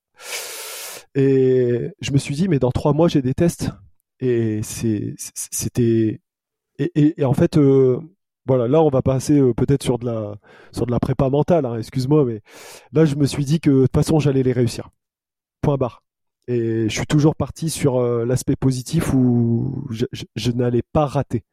Et 1.16 1.92
je 2.02 2.12
me 2.12 2.18
suis 2.18 2.36
dit, 2.36 2.48
mais 2.50 2.60
dans 2.60 2.72
trois 2.72 2.94
mois, 2.94 3.08
j'ai 3.08 3.22
des 3.22 3.34
tests. 3.34 3.70
Et 4.20 4.62
c'était, 4.64 6.22
et, 6.78 7.24
en 7.24 7.34
fait, 7.34 7.58
euh, 7.58 8.00
voilà, 8.46 8.68
là, 8.68 8.82
on 8.82 8.90
va 8.90 9.02
passer 9.02 9.40
euh, 9.40 9.54
peut-être 9.54 9.84
sur 9.84 9.98
de 9.98 10.06
la, 10.06 10.36
sur 10.72 10.86
de 10.86 10.92
la 10.92 11.00
prépa 11.00 11.30
mentale. 11.30 11.66
Hein, 11.66 11.78
excuse-moi, 11.78 12.26
mais 12.26 12.42
là, 12.92 13.06
je 13.06 13.16
me 13.16 13.26
suis 13.26 13.46
dit 13.46 13.60
que 13.60 13.70
de 13.70 13.82
toute 13.84 13.96
façon, 13.96 14.20
j'allais 14.20 14.44
les 14.44 14.54
réussir. 14.54 14.90
Point 15.62 15.78
barre. 15.78 16.05
Et 16.48 16.88
je 16.90 16.94
suis 16.94 17.08
toujours 17.08 17.36
parti 17.36 17.70
sur 17.70 17.98
euh, 17.98 18.26
l'aspect 18.26 18.56
positif 18.56 19.14
où 19.14 19.88
je, 19.90 20.52
n'allais 20.52 20.84
pas 20.84 21.06
rater. 21.06 21.44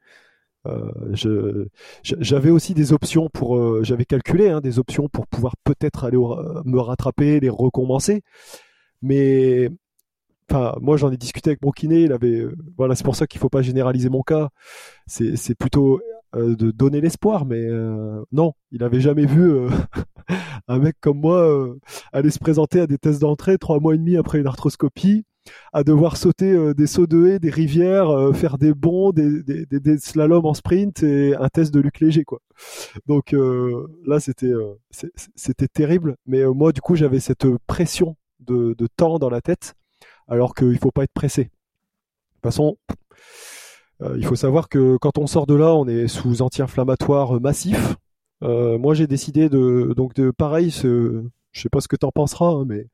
Euh, 0.65 1.65
j'avais 2.03 2.51
aussi 2.51 2.73
des 2.73 2.93
options 2.93 3.29
pour, 3.29 3.57
euh, 3.57 3.81
j'avais 3.83 4.05
calculé 4.05 4.49
hein, 4.49 4.61
des 4.61 4.79
options 4.79 5.09
pour 5.09 5.27
pouvoir 5.27 5.55
peut-être 5.63 6.05
aller 6.05 6.17
me 6.17 6.79
rattraper, 6.79 7.39
les 7.39 7.49
recommencer. 7.49 8.21
Mais 9.01 9.69
enfin, 10.49 10.75
moi 10.79 10.95
j'en 10.97 11.11
ai 11.11 11.17
discuté 11.17 11.49
avec 11.49 11.63
mon 11.63 11.71
kiné. 11.71 12.03
Il 12.03 12.13
avait, 12.13 12.45
voilà, 12.77 12.95
c'est 12.95 13.03
pour 13.03 13.15
ça 13.15 13.27
qu'il 13.27 13.41
faut 13.41 13.49
pas 13.49 13.63
généraliser 13.63 14.09
mon 14.09 14.21
cas. 14.21 14.49
C'est 15.07 15.55
plutôt 15.57 16.01
de 16.33 16.71
donner 16.71 17.01
l'espoir, 17.01 17.45
mais 17.45 17.67
non, 18.31 18.53
il 18.71 18.83
avait 18.83 19.01
jamais 19.01 19.25
vu 19.25 19.67
un 20.67 20.79
mec 20.79 20.95
comme 21.01 21.19
moi 21.19 21.41
euh, 21.41 21.79
aller 22.11 22.29
se 22.29 22.39
présenter 22.39 22.79
à 22.79 22.87
des 22.87 22.97
tests 22.97 23.21
d'entrée 23.21 23.57
trois 23.57 23.79
mois 23.79 23.95
et 23.95 23.97
demi 23.97 24.17
après 24.17 24.39
une 24.39 24.47
arthroscopie, 24.47 25.25
à 25.73 25.83
devoir 25.83 26.17
sauter 26.17 26.51
euh, 26.51 26.73
des 26.73 26.87
sauts 26.87 27.07
de 27.07 27.27
haie, 27.27 27.39
des 27.39 27.49
rivières, 27.49 28.09
euh, 28.09 28.33
faire 28.33 28.57
des 28.57 28.73
bonds, 28.73 29.11
des, 29.11 29.43
des, 29.43 29.65
des, 29.65 29.97
slaloms 29.97 30.45
en 30.45 30.53
sprint 30.53 31.03
et 31.03 31.35
un 31.35 31.49
test 31.49 31.73
de 31.73 31.79
Luc 31.79 31.99
Léger 31.99 32.23
quoi. 32.23 32.39
Donc 33.07 33.35
là 34.05 34.19
c'était 34.19 34.53
c'était 35.35 35.67
terrible, 35.67 36.15
mais 36.25 36.45
moi 36.45 36.71
du 36.71 36.81
coup 36.81 36.95
j'avais 36.95 37.19
cette 37.19 37.47
pression 37.67 38.15
de, 38.39 38.75
de, 38.77 38.87
temps 38.87 39.19
dans 39.19 39.29
la 39.29 39.41
tête, 39.41 39.73
alors 40.27 40.53
qu'il 40.53 40.77
faut 40.79 40.91
pas 40.91 41.03
être 41.03 41.13
pressé. 41.13 41.43
De 41.43 41.49
toute 41.49 42.43
façon, 42.43 42.77
il 44.17 44.25
faut 44.25 44.35
savoir 44.35 44.69
que 44.69 44.97
quand 44.97 45.17
on 45.17 45.27
sort 45.27 45.45
de 45.47 45.53
là, 45.53 45.73
on 45.73 45.87
est 45.87 46.07
sous 46.07 46.41
anti-inflammatoire 46.41 47.39
massif. 47.39 47.95
Euh, 48.43 48.77
moi, 48.77 48.93
j'ai 48.93 49.07
décidé 49.07 49.49
de 49.49 49.93
donc 49.95 50.13
de 50.13 50.31
pareil. 50.31 50.71
Ce, 50.71 51.23
je 51.51 51.61
sais 51.61 51.69
pas 51.69 51.81
ce 51.81 51.87
que 51.87 51.95
tu 51.95 52.05
en 52.05 52.11
penseras, 52.11 52.49
hein, 52.49 52.65
mais 52.67 52.87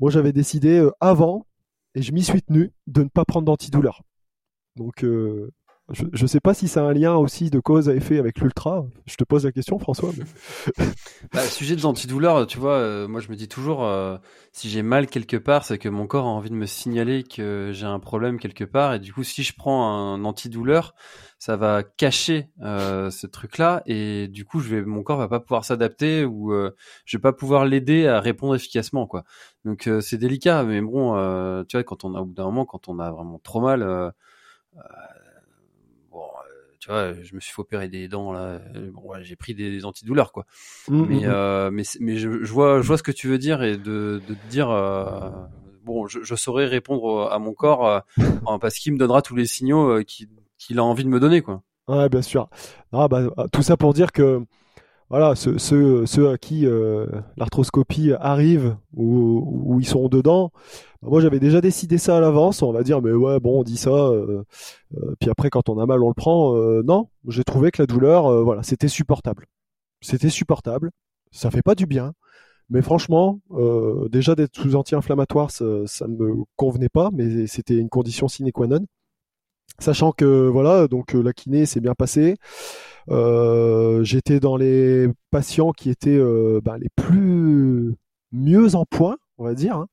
moi 0.00 0.10
j'avais 0.10 0.32
décidé 0.32 0.78
euh, 0.78 0.90
avant 1.00 1.46
et 1.94 2.02
je 2.02 2.12
m'y 2.12 2.24
suis 2.24 2.42
tenu 2.42 2.72
de 2.88 3.04
ne 3.04 3.08
pas 3.08 3.24
prendre 3.24 3.46
d'antidouleur. 3.46 4.02
Donc 4.76 5.04
euh, 5.04 5.52
je 5.92 6.22
ne 6.22 6.26
sais 6.26 6.40
pas 6.40 6.54
si 6.54 6.68
c'est 6.68 6.80
un 6.80 6.92
lien 6.92 7.14
aussi 7.14 7.50
de 7.50 7.60
cause 7.60 7.88
à 7.88 7.94
effet 7.94 8.18
avec 8.18 8.40
l'ultra. 8.40 8.84
Je 9.06 9.16
te 9.16 9.24
pose 9.24 9.44
la 9.44 9.52
question, 9.52 9.78
François. 9.78 10.10
bah, 11.32 11.42
sujet 11.42 11.76
de 11.76 11.82
l'antidouleur, 11.82 12.46
tu 12.46 12.58
vois, 12.58 12.74
euh, 12.74 13.08
moi 13.08 13.20
je 13.20 13.28
me 13.28 13.36
dis 13.36 13.48
toujours, 13.48 13.84
euh, 13.84 14.16
si 14.52 14.70
j'ai 14.70 14.82
mal 14.82 15.06
quelque 15.06 15.36
part, 15.36 15.64
c'est 15.64 15.78
que 15.78 15.88
mon 15.88 16.06
corps 16.06 16.26
a 16.26 16.30
envie 16.30 16.50
de 16.50 16.54
me 16.54 16.66
signaler 16.66 17.22
que 17.24 17.70
j'ai 17.72 17.86
un 17.86 17.98
problème 17.98 18.38
quelque 18.38 18.64
part. 18.64 18.94
Et 18.94 18.98
du 19.00 19.12
coup, 19.12 19.22
si 19.22 19.42
je 19.42 19.54
prends 19.54 20.14
un 20.14 20.24
antidouleur, 20.24 20.94
ça 21.38 21.56
va 21.56 21.82
cacher 21.82 22.48
euh, 22.62 23.10
ce 23.10 23.26
truc-là. 23.26 23.82
Et 23.86 24.28
du 24.28 24.44
coup, 24.44 24.60
je 24.60 24.74
vais, 24.74 24.82
mon 24.82 25.02
corps 25.02 25.18
va 25.18 25.28
pas 25.28 25.40
pouvoir 25.40 25.64
s'adapter 25.64 26.24
ou 26.24 26.52
je 27.04 27.16
vais 27.16 27.20
pas 27.20 27.32
pouvoir 27.32 27.66
l'aider 27.66 28.06
à 28.06 28.20
répondre 28.20 28.54
efficacement. 28.54 29.06
quoi. 29.06 29.24
Donc 29.64 29.90
c'est 30.00 30.18
délicat. 30.18 30.62
Mais 30.64 30.80
bon, 30.80 31.12
tu 31.64 31.76
vois, 31.76 31.84
quand 31.84 32.04
on 32.04 32.14
a, 32.14 32.20
au 32.20 32.24
bout 32.24 32.34
d'un 32.34 32.44
moment, 32.44 32.64
quand 32.64 32.88
on 32.88 32.98
a 32.98 33.10
vraiment 33.10 33.40
trop 33.42 33.60
mal 33.60 34.12
tu 36.82 36.88
vois, 36.88 37.12
je 37.22 37.32
me 37.36 37.38
suis 37.38 37.52
fait 37.52 37.60
opérer 37.60 37.86
des 37.86 38.08
dents 38.08 38.32
là. 38.32 38.60
Bon, 38.92 39.12
j'ai 39.20 39.36
pris 39.36 39.54
des, 39.54 39.84
antidouleurs 39.84 40.32
quoi. 40.32 40.46
Mmh, 40.88 41.04
mais, 41.08 41.14
mmh, 41.14 41.20
mmh. 41.20 41.24
Euh, 41.26 41.70
mais 41.70 41.82
mais 42.00 42.16
je, 42.16 42.28
vois 42.52 42.82
je 42.82 42.86
vois 42.88 42.98
ce 42.98 43.04
que 43.04 43.12
tu 43.12 43.28
veux 43.28 43.38
dire 43.38 43.62
et 43.62 43.76
de, 43.76 44.20
de 44.26 44.34
te 44.34 44.46
dire 44.48 44.68
euh, 44.68 45.30
bon, 45.84 46.08
je, 46.08 46.24
je, 46.24 46.34
saurais 46.34 46.66
répondre 46.66 47.30
à 47.30 47.38
mon 47.38 47.52
corps 47.52 47.86
euh, 47.86 48.00
parce 48.60 48.78
qu'il 48.78 48.92
me 48.94 48.98
donnera 48.98 49.22
tous 49.22 49.36
les 49.36 49.46
signaux 49.46 50.02
qu'il 50.58 50.78
a 50.80 50.82
envie 50.82 51.04
de 51.04 51.08
me 51.08 51.20
donner 51.20 51.40
quoi. 51.40 51.62
Ouais, 51.86 52.08
bien 52.08 52.22
sûr. 52.22 52.48
Ah, 52.92 53.06
bah, 53.06 53.28
tout 53.52 53.62
ça 53.62 53.76
pour 53.76 53.94
dire 53.94 54.10
que 54.10 54.44
voilà, 55.12 55.34
ceux, 55.34 55.58
ceux, 55.58 56.30
à 56.30 56.38
qui 56.38 56.64
euh, 56.64 57.04
l'arthroscopie 57.36 58.12
arrive 58.18 58.78
ou, 58.96 59.62
où 59.66 59.78
ils 59.78 59.86
sont 59.86 60.08
dedans, 60.08 60.52
moi 61.02 61.20
j'avais 61.20 61.38
déjà 61.38 61.60
décidé 61.60 61.98
ça 61.98 62.16
à 62.16 62.20
l'avance, 62.20 62.62
on 62.62 62.72
va 62.72 62.82
dire 62.82 63.02
mais 63.02 63.12
ouais 63.12 63.38
bon 63.38 63.60
on 63.60 63.62
dit 63.62 63.76
ça, 63.76 63.90
euh, 63.90 64.42
euh, 64.96 65.14
puis 65.20 65.28
après 65.28 65.50
quand 65.50 65.68
on 65.68 65.78
a 65.78 65.84
mal 65.84 66.02
on 66.02 66.08
le 66.08 66.14
prend. 66.14 66.56
non, 66.82 67.10
j'ai 67.28 67.44
trouvé 67.44 67.70
que 67.70 67.82
la 67.82 67.86
douleur, 67.86 68.42
voilà, 68.42 68.62
c'était 68.62 68.88
supportable. 68.88 69.44
C'était 70.00 70.30
supportable, 70.30 70.90
ça 71.30 71.50
fait 71.50 71.60
pas 71.60 71.74
du 71.74 71.84
bien, 71.84 72.14
mais 72.70 72.80
franchement, 72.80 73.40
déjà 74.10 74.34
d'être 74.34 74.56
sous 74.56 74.76
anti-inflammatoire, 74.76 75.50
ça, 75.50 75.66
ça 75.84 76.08
ne 76.08 76.16
me 76.16 76.44
convenait 76.56 76.88
pas, 76.88 77.10
mais 77.12 77.46
c'était 77.48 77.76
une 77.76 77.90
condition 77.90 78.28
sine 78.28 78.50
qua 78.50 78.66
non. 78.66 78.86
Sachant 79.78 80.12
que 80.12 80.48
voilà, 80.48 80.88
donc 80.88 81.12
la 81.12 81.34
kiné 81.34 81.66
s'est 81.66 81.80
bien 81.80 81.94
passée. 81.94 82.36
Euh, 83.10 84.04
j'étais 84.04 84.40
dans 84.40 84.56
les 84.56 85.08
patients 85.30 85.72
qui 85.72 85.90
étaient 85.90 86.10
euh, 86.10 86.60
ben, 86.62 86.78
les 86.78 86.88
plus 86.96 87.94
mieux 88.32 88.74
en 88.74 88.84
point, 88.84 89.16
on 89.38 89.44
va 89.44 89.54
dire. 89.54 89.76
Hein. 89.76 89.88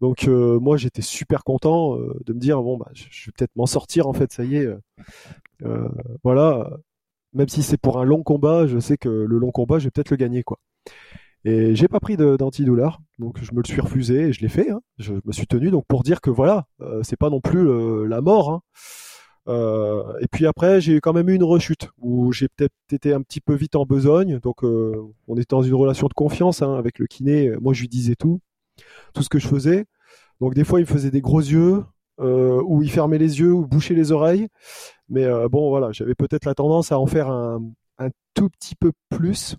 Donc 0.00 0.28
euh, 0.28 0.58
moi 0.58 0.76
j'étais 0.78 1.02
super 1.02 1.44
content 1.44 1.96
de 1.96 2.32
me 2.32 2.38
dire 2.38 2.62
bon 2.62 2.78
bah 2.78 2.88
je, 2.94 3.04
vais 3.04 3.32
peut-être 3.36 3.54
m'en 3.54 3.66
sortir 3.66 4.06
en 4.06 4.14
fait 4.14 4.32
ça 4.32 4.44
y 4.44 4.56
est 4.56 4.68
voilà 6.24 6.70
même 7.34 7.48
si 7.48 7.62
c'est 7.62 7.76
pour 7.76 7.98
un 7.98 8.04
long 8.04 8.22
combat 8.22 8.66
je 8.66 8.78
sais 8.78 8.96
que 8.96 9.10
le 9.10 9.38
long 9.38 9.50
combat 9.50 9.78
je 9.78 9.84
vais 9.84 9.90
peut-être 9.90 10.08
le 10.10 10.16
gagner 10.16 10.42
quoi 10.42 10.58
Et 11.44 11.74
j'ai 11.74 11.88
pas 11.88 12.00
pris 12.00 12.16
d'antidouleur, 12.16 13.00
donc 13.18 13.38
je 13.42 13.52
me 13.52 13.62
le 13.62 13.66
suis 13.66 13.80
refusé 13.80 14.28
et 14.28 14.32
je 14.32 14.40
l'ai 14.40 14.48
fait. 14.48 14.70
Hein. 14.70 14.80
Je 14.98 15.14
me 15.24 15.32
suis 15.32 15.46
tenu 15.46 15.70
donc 15.70 15.86
pour 15.88 16.02
dire 16.02 16.20
que 16.20 16.30
voilà, 16.30 16.66
euh, 16.82 17.02
c'est 17.02 17.16
pas 17.16 17.30
non 17.30 17.40
plus 17.40 17.66
euh, 17.66 18.04
la 18.06 18.20
mort. 18.20 18.50
Hein. 18.50 18.60
Euh, 19.50 20.16
et 20.20 20.28
puis 20.28 20.46
après, 20.46 20.80
j'ai 20.80 21.00
quand 21.00 21.12
même 21.12 21.28
eu 21.28 21.34
une 21.34 21.44
rechute 21.44 21.88
où 21.98 22.32
j'ai 22.32 22.48
peut-être 22.48 22.72
été 22.92 23.12
un 23.12 23.20
petit 23.20 23.40
peu 23.40 23.54
vite 23.54 23.74
en 23.74 23.84
besogne. 23.84 24.38
Donc 24.38 24.62
on 24.62 25.36
était 25.36 25.46
dans 25.50 25.62
une 25.62 25.74
relation 25.74 26.06
de 26.06 26.14
confiance 26.14 26.62
hein, 26.62 26.74
avec 26.76 26.98
le 26.98 27.06
kiné. 27.06 27.50
Moi, 27.60 27.74
je 27.74 27.82
lui 27.82 27.88
disais 27.88 28.14
tout, 28.14 28.40
tout 29.12 29.22
ce 29.22 29.28
que 29.28 29.38
je 29.38 29.48
faisais. 29.48 29.86
Donc 30.40 30.54
des 30.54 30.64
fois, 30.64 30.80
il 30.80 30.84
me 30.84 30.88
faisait 30.88 31.10
des 31.10 31.20
gros 31.20 31.40
yeux, 31.40 31.84
ou 32.18 32.82
il 32.82 32.90
fermait 32.90 33.18
les 33.18 33.40
yeux, 33.40 33.52
ou 33.52 33.66
bouchait 33.66 33.94
les 33.94 34.12
oreilles. 34.12 34.48
Mais 35.08 35.26
bon, 35.48 35.68
voilà, 35.70 35.90
j'avais 35.92 36.14
peut-être 36.14 36.44
la 36.44 36.54
tendance 36.54 36.92
à 36.92 36.98
en 36.98 37.06
faire 37.06 37.28
un, 37.28 37.60
tout 38.34 38.48
petit 38.48 38.76
peu 38.76 38.92
plus. 39.10 39.56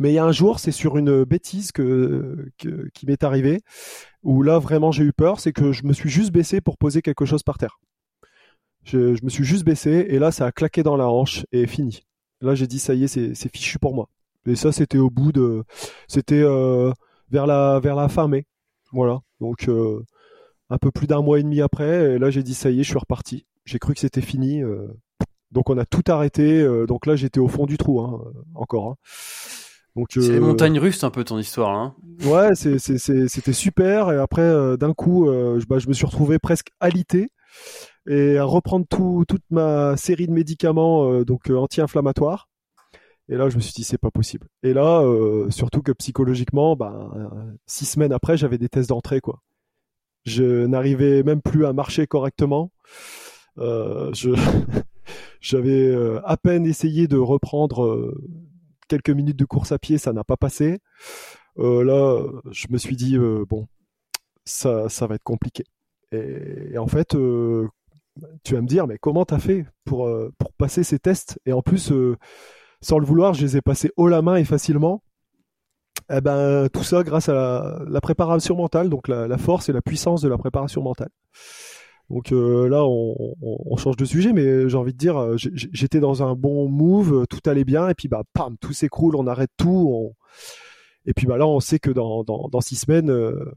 Mais 0.00 0.10
il 0.10 0.14
y 0.14 0.18
a 0.18 0.24
un 0.24 0.32
jour, 0.32 0.58
c'est 0.58 0.72
sur 0.72 0.98
une 0.98 1.24
bêtise 1.24 1.70
qui 1.72 3.06
m'est 3.06 3.24
arrivée, 3.24 3.60
où 4.24 4.42
là 4.42 4.58
vraiment 4.58 4.90
j'ai 4.90 5.04
eu 5.04 5.12
peur, 5.12 5.38
c'est 5.38 5.52
que 5.52 5.72
je 5.72 5.84
me 5.84 5.92
suis 5.92 6.10
juste 6.10 6.32
baissé 6.32 6.60
pour 6.60 6.76
poser 6.76 7.02
quelque 7.02 7.24
chose 7.24 7.44
par 7.44 7.56
terre. 7.56 7.78
Je, 8.86 9.22
me 9.24 9.28
suis 9.28 9.44
juste 9.44 9.64
baissé 9.64 10.06
et 10.08 10.18
là 10.20 10.30
ça 10.30 10.46
a 10.46 10.52
claqué 10.52 10.84
dans 10.84 10.96
la 10.96 11.08
hanche 11.08 11.44
et 11.50 11.66
fini. 11.66 12.02
Là 12.40 12.54
j'ai 12.54 12.68
dit 12.68 12.78
ça 12.78 12.94
y 12.94 13.04
est, 13.04 13.08
c'est 13.08 13.52
fichu 13.52 13.78
pour 13.80 13.94
moi. 13.94 14.08
Et 14.46 14.54
ça 14.54 14.70
c'était 14.70 14.98
au 14.98 15.10
bout 15.10 15.32
de, 15.32 15.64
c'était 16.06 16.42
euh, 16.42 16.92
vers 17.30 17.46
la 17.48 17.80
vers 17.80 17.96
la 17.96 18.08
fin 18.08 18.28
mai, 18.28 18.46
voilà. 18.92 19.18
Donc 19.40 19.68
euh, 19.68 20.04
un 20.70 20.78
peu 20.78 20.92
plus 20.92 21.08
d'un 21.08 21.20
mois 21.20 21.40
et 21.40 21.42
demi 21.42 21.60
après, 21.60 22.14
et 22.14 22.18
là 22.20 22.30
j'ai 22.30 22.44
dit 22.44 22.54
ça 22.54 22.70
y 22.70 22.78
est, 22.78 22.84
je 22.84 22.88
suis 22.88 22.98
reparti. 22.98 23.46
J'ai 23.64 23.80
cru 23.80 23.92
que 23.92 24.00
c'était 24.00 24.20
fini. 24.20 24.62
Euh. 24.62 24.86
donc 25.50 25.68
on 25.68 25.78
a 25.78 25.84
tout 25.84 26.04
arrêté. 26.06 26.64
donc 26.86 27.06
là 27.06 27.16
j'étais 27.16 27.40
au 27.40 27.48
fond 27.48 27.66
du 27.66 27.78
trou, 27.78 28.00
hein, 28.00 28.22
encore. 28.54 28.90
Hein 28.90 28.96
c'est 30.10 30.32
les 30.32 30.40
montagnes 30.40 30.78
russes 30.78 31.02
un 31.02 31.10
peu 31.10 31.24
ton 31.24 31.38
histoire. 31.38 31.76
Hein. 31.76 31.96
Ouais, 32.24 32.54
c'était 32.54 33.52
super 33.52 34.12
et 34.12 34.18
après 34.18 34.76
d'un 34.76 34.92
coup 34.92 35.26
bah, 35.68 35.78
je 35.78 35.88
me 35.88 35.92
suis 35.92 36.06
retrouvé 36.06 36.38
presque 36.38 36.68
alité 36.78 37.30
et 38.08 38.38
à 38.38 38.44
reprendre 38.44 38.86
toute 38.88 39.42
ma 39.50 39.96
série 39.96 40.26
de 40.26 40.32
médicaments 40.32 41.22
donc 41.22 41.50
anti-inflammatoires. 41.50 42.48
Et 43.28 43.36
là 43.36 43.48
je 43.48 43.56
me 43.56 43.60
suis 43.60 43.72
dit 43.72 43.84
c'est 43.84 43.98
pas 43.98 44.10
possible. 44.10 44.48
Et 44.62 44.72
là 44.72 45.02
surtout 45.50 45.82
que 45.82 45.92
psychologiquement, 45.92 46.76
bah, 46.76 47.10
six 47.66 47.86
semaines 47.86 48.12
après 48.12 48.36
j'avais 48.36 48.58
des 48.58 48.68
tests 48.68 48.88
d'entrée 48.88 49.20
quoi. 49.20 49.42
Je 50.24 50.66
n'arrivais 50.66 51.22
même 51.22 51.42
plus 51.42 51.66
à 51.66 51.72
marcher 51.72 52.06
correctement. 52.06 52.72
je 53.56 54.34
j'avais 55.40 55.94
à 56.24 56.36
peine 56.36 56.66
essayé 56.66 57.08
de 57.08 57.18
reprendre 57.18 58.14
quelques 58.88 59.10
minutes 59.10 59.36
de 59.38 59.44
course 59.44 59.72
à 59.72 59.78
pied, 59.78 59.98
ça 59.98 60.12
n'a 60.12 60.24
pas 60.24 60.36
passé. 60.36 60.80
Euh, 61.58 61.84
là, 61.84 62.22
je 62.50 62.66
me 62.70 62.78
suis 62.78 62.96
dit, 62.96 63.16
euh, 63.16 63.44
bon, 63.48 63.66
ça, 64.44 64.88
ça 64.88 65.06
va 65.06 65.16
être 65.16 65.24
compliqué. 65.24 65.64
Et, 66.12 66.78
en 66.78 66.86
fait, 66.86 67.14
euh, 67.14 67.68
tu 68.44 68.54
vas 68.54 68.60
me 68.60 68.66
dire, 68.66 68.86
mais 68.86 68.98
comment 68.98 69.24
t'as 69.24 69.38
fait 69.38 69.66
pour, 69.84 70.10
pour 70.38 70.52
passer 70.54 70.82
ces 70.82 70.98
tests? 70.98 71.38
Et 71.46 71.52
en 71.52 71.62
plus, 71.62 71.92
sans 72.80 72.98
le 72.98 73.06
vouloir, 73.06 73.34
je 73.34 73.42
les 73.42 73.56
ai 73.56 73.60
passés 73.62 73.90
haut 73.96 74.08
la 74.08 74.22
main 74.22 74.36
et 74.36 74.44
facilement. 74.44 75.02
Eh 76.10 76.20
ben, 76.20 76.68
tout 76.72 76.84
ça 76.84 77.02
grâce 77.02 77.28
à 77.28 77.84
la, 77.88 78.00
préparation 78.00 78.54
mentale, 78.54 78.88
donc 78.88 79.08
la, 79.08 79.38
force 79.38 79.68
et 79.68 79.72
la 79.72 79.82
puissance 79.82 80.22
de 80.22 80.28
la 80.28 80.38
préparation 80.38 80.82
mentale. 80.82 81.08
Donc 82.10 82.30
euh, 82.30 82.68
là, 82.68 82.84
on, 82.84 83.76
change 83.76 83.96
de 83.96 84.04
sujet, 84.04 84.32
mais 84.32 84.68
j'ai 84.68 84.76
envie 84.76 84.92
de 84.92 84.98
dire, 84.98 85.16
euh, 85.16 85.36
j'étais 85.36 85.98
dans 85.98 86.22
un 86.22 86.34
bon 86.34 86.68
move, 86.68 87.26
tout 87.28 87.40
allait 87.50 87.64
bien, 87.64 87.88
et 87.88 87.94
puis 87.94 88.06
bah, 88.06 88.22
tout 88.60 88.72
s'écroule, 88.72 89.16
on 89.16 89.26
arrête 89.26 89.50
tout, 89.56 90.14
et 91.06 91.14
puis 91.14 91.26
bah 91.26 91.36
là, 91.36 91.46
on 91.46 91.60
sait 91.60 91.78
que 91.78 91.90
dans, 91.90 92.60
six 92.60 92.76
semaines, 92.76 93.10
euh, 93.10 93.52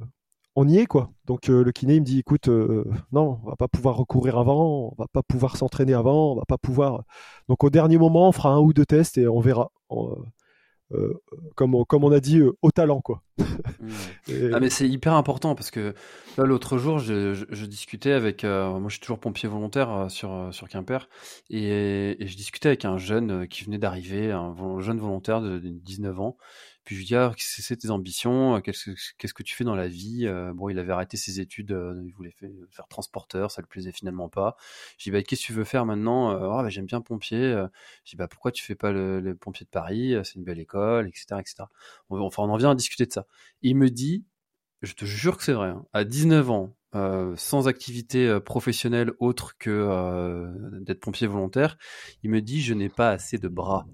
on 0.60 0.68
y 0.68 0.78
est 0.78 0.86
quoi. 0.86 1.10
Donc 1.26 1.48
le 1.48 1.72
kiné 1.72 1.96
il 1.96 2.02
me 2.02 2.06
dit, 2.06 2.20
écoute, 2.20 2.48
non, 2.48 3.40
on 3.44 3.50
va 3.50 3.56
pas 3.56 3.68
pouvoir 3.68 3.96
recourir 3.96 4.38
avant, 4.38 4.92
on 4.92 4.96
va 4.98 5.08
pas 5.08 5.24
pouvoir 5.24 5.58
s'entraîner 5.58 5.94
avant, 5.94 6.34
on 6.34 6.36
va 6.36 6.46
pas 6.46 6.58
pouvoir. 6.58 7.04
Donc 7.48 7.64
au 7.64 7.70
dernier 7.70 7.98
moment, 7.98 8.30
on 8.30 8.32
fera 8.32 8.50
un 8.50 8.60
ou 8.60 8.74
deux 8.74 8.86
tests 8.86 9.18
et 9.18 9.28
on 9.28 9.40
verra. 9.40 9.72
Euh, 10.92 11.14
comme, 11.56 11.76
on, 11.76 11.86
comme 11.86 12.04
on 12.04 12.12
a 12.12 12.20
dit, 12.20 12.40
euh, 12.40 12.58
au 12.62 12.72
talent, 12.72 13.02
quoi. 13.02 13.24
Ah, 14.54 14.60
mais 14.60 14.70
c'est 14.70 14.88
hyper 14.88 15.14
important 15.14 15.56
parce 15.56 15.72
que 15.72 15.96
là, 16.38 16.44
l'autre 16.46 16.78
jour, 16.78 17.00
je, 17.00 17.34
je, 17.34 17.66
discutais 17.66 18.12
avec. 18.12 18.44
Euh, 18.44 18.70
moi, 18.80 18.90
je 18.90 18.94
suis 18.94 19.02
toujours 19.02 19.20
pompier 19.20 19.50
volontaire 19.50 20.06
sur, 20.10 20.50
sur 20.52 20.70
Quimper 20.70 21.10
et, 21.50 22.16
et, 22.20 22.28
je 22.28 22.38
discutais 22.38 22.68
avec 22.68 22.86
un 22.86 23.00
jeune 23.00 23.48
qui 23.48 23.64
venait 23.64 23.80
d'arriver, 23.80 24.32
un 24.32 24.54
jeune 24.82 25.00
volontaire 25.00 25.42
de 25.42 25.58
19 25.58 26.20
ans. 26.20 26.38
Puis 26.90 26.96
je 26.96 27.02
lui 27.02 27.06
dis, 27.06 27.16
ah, 27.16 27.32
c'est 27.38 27.78
tes 27.78 27.92
ambitions 27.92 28.56
euh, 28.56 28.62
Qu'est-ce 28.62 29.34
que 29.36 29.44
tu 29.44 29.54
fais 29.54 29.64
dans 29.64 29.76
la 29.76 29.88
vie 29.88 30.26
euh, 30.26 30.54
Bon, 30.56 30.70
il 30.70 30.80
avait 30.80 30.92
arrêté 30.92 31.18
ses 31.18 31.40
études, 31.40 31.72
euh, 31.72 32.02
il 32.04 32.12
voulait 32.16 32.34
faire 32.72 32.88
transporteur, 32.88 33.52
ça 33.52 33.62
le 33.62 33.68
plaisait 33.68 33.92
finalement 33.92 34.28
pas. 34.28 34.58
Je 34.98 35.04
dis, 35.04 35.12
bah, 35.12 35.22
qu'est-ce 35.22 35.42
que 35.42 35.46
tu 35.46 35.54
veux 35.54 35.66
faire 35.66 35.86
maintenant 35.86 36.32
ah, 36.32 36.64
bah, 36.64 36.70
J'aime 36.70 36.88
bien 36.88 37.00
pompier. 37.00 37.52
Je 38.06 38.10
dis, 38.10 38.16
bah, 38.16 38.28
pourquoi 38.28 38.52
tu 38.52 38.64
fais 38.64 38.74
pas 38.74 38.92
le, 38.92 39.36
pompier 39.40 39.66
de 39.66 39.70
Paris 39.70 40.16
C'est 40.24 40.34
une 40.40 40.44
belle 40.44 40.58
école, 40.58 41.08
etc. 41.08 41.40
etc. 41.40 41.66
Enfin, 42.10 42.42
on 42.42 42.50
en 42.50 42.58
vient 42.58 42.72
à 42.72 42.76
discuter 42.76 43.06
de 43.06 43.12
ça. 43.12 43.28
il 43.62 43.76
me 43.76 43.92
dit, 43.92 44.26
je 44.82 44.94
te 44.94 45.06
jure 45.06 45.38
que 45.38 45.44
c'est 45.44 45.54
vrai, 45.54 45.70
hein, 45.70 45.86
à 45.94 46.06
19 46.06 46.50
ans, 46.50 46.76
sans 47.36 47.68
activité 47.68 48.40
professionnelle 48.44 49.12
autre 49.20 49.60
que 49.60 50.52
d'être 50.80 51.02
pompier 51.02 51.28
volontaire, 51.28 51.78
il 52.24 52.32
me 52.32 52.42
dit 52.42 52.64
je 52.64 52.74
n'ai 52.74 52.90
pas 52.90 53.12
assez 53.12 53.38
de 53.38 53.48
bras. 53.48 53.86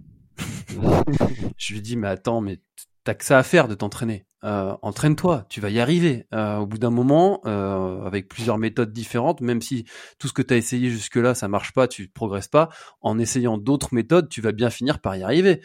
Je 1.58 1.74
lui 1.74 1.82
dis 1.82 1.96
mais 1.96 2.08
attends 2.08 2.42
mais 2.42 2.60
t'as 3.06 3.14
que 3.14 3.24
ça 3.24 3.38
à 3.38 3.44
faire 3.44 3.68
de 3.68 3.76
t'entraîner. 3.76 4.26
Euh, 4.44 4.76
entraîne-toi, 4.84 5.46
tu 5.50 5.60
vas 5.60 5.70
y 5.70 5.80
arriver. 5.80 6.28
Euh, 6.34 6.58
au 6.58 6.68
bout 6.68 6.78
d'un 6.78 6.90
moment, 6.92 7.42
euh, 7.46 8.04
avec 8.04 8.28
plusieurs 8.28 8.58
méthodes 8.60 8.92
différentes, 8.92 9.42
même 9.42 9.62
si 9.62 9.86
tout 10.20 10.28
ce 10.28 10.34
que 10.34 10.42
tu 10.42 10.54
as 10.54 10.58
essayé 10.58 10.90
jusque-là, 10.90 11.34
ça 11.34 11.48
marche 11.48 11.74
pas, 11.74 11.88
tu 11.88 12.10
progresses 12.10 12.48
pas, 12.48 12.70
en 13.02 13.18
essayant 13.18 13.58
d'autres 13.58 13.94
méthodes, 13.94 14.30
tu 14.30 14.42
vas 14.42 14.52
bien 14.52 14.70
finir 14.70 15.00
par 15.00 15.16
y 15.16 15.24
arriver. 15.24 15.62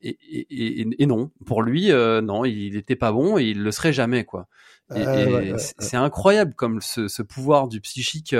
Et, 0.00 1.06
non, 1.06 1.30
pour 1.46 1.62
lui, 1.62 1.90
non, 1.90 2.44
il 2.44 2.74
n'était 2.74 2.96
pas 2.96 3.12
bon 3.12 3.38
et 3.38 3.44
il 3.44 3.62
le 3.62 3.70
serait 3.70 3.92
jamais, 3.92 4.24
quoi. 4.24 4.48
Et, 4.94 5.52
c'est 5.78 5.96
incroyable 5.96 6.54
comme 6.54 6.80
ce, 6.80 7.08
ce, 7.08 7.22
pouvoir 7.22 7.68
du 7.68 7.80
psychique 7.80 8.34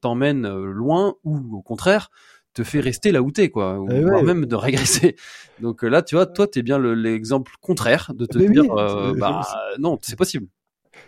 t'emmène 0.00 0.46
loin 0.46 1.14
ou 1.24 1.56
au 1.56 1.62
contraire 1.62 2.10
te 2.58 2.64
fait 2.64 2.80
rester 2.80 3.12
là 3.12 3.22
où 3.22 3.30
t'es, 3.30 3.50
quoi, 3.50 3.78
ou 3.78 3.88
eh 3.88 4.22
même 4.22 4.46
de 4.46 4.56
régresser. 4.56 5.14
Donc 5.60 5.84
euh, 5.84 5.88
là, 5.88 6.02
tu 6.02 6.16
vois, 6.16 6.26
toi, 6.26 6.48
t'es 6.48 6.62
bien 6.62 6.78
l'exemple 6.78 7.52
contraire 7.60 8.12
de 8.14 8.26
te 8.26 8.38
dire, 8.38 8.64
euh, 8.76 9.14
bah 9.16 9.42
non, 9.78 9.98
c'est 10.02 10.16
possible. 10.16 10.48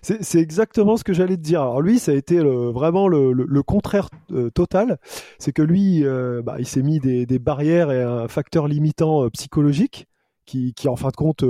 C'est 0.03 0.39
exactement 0.39 0.97
ce 0.97 1.03
que 1.03 1.13
j'allais 1.13 1.37
te 1.37 1.43
dire. 1.43 1.61
Alors 1.61 1.83
lui, 1.83 1.99
ça 1.99 2.13
a 2.13 2.15
été 2.15 2.39
vraiment 2.39 3.09
le, 3.09 3.63
contraire 3.63 4.09
euh, 4.31 4.49
total. 4.51 4.99
C'est 5.39 5.53
que 5.53 5.63
lui, 5.63 6.05
bah, 6.45 6.57
il 6.61 6.67
s'est 6.67 6.83
mis 6.83 7.01
des, 7.01 7.39
barrières 7.41 7.91
et 7.91 8.03
un 8.03 8.29
facteur 8.29 8.69
limitant 8.69 9.29
psychologique 9.31 10.07
qui, 10.47 10.75
en 10.87 10.97
fin 10.97 11.09
de 11.09 11.17
compte, 11.17 11.43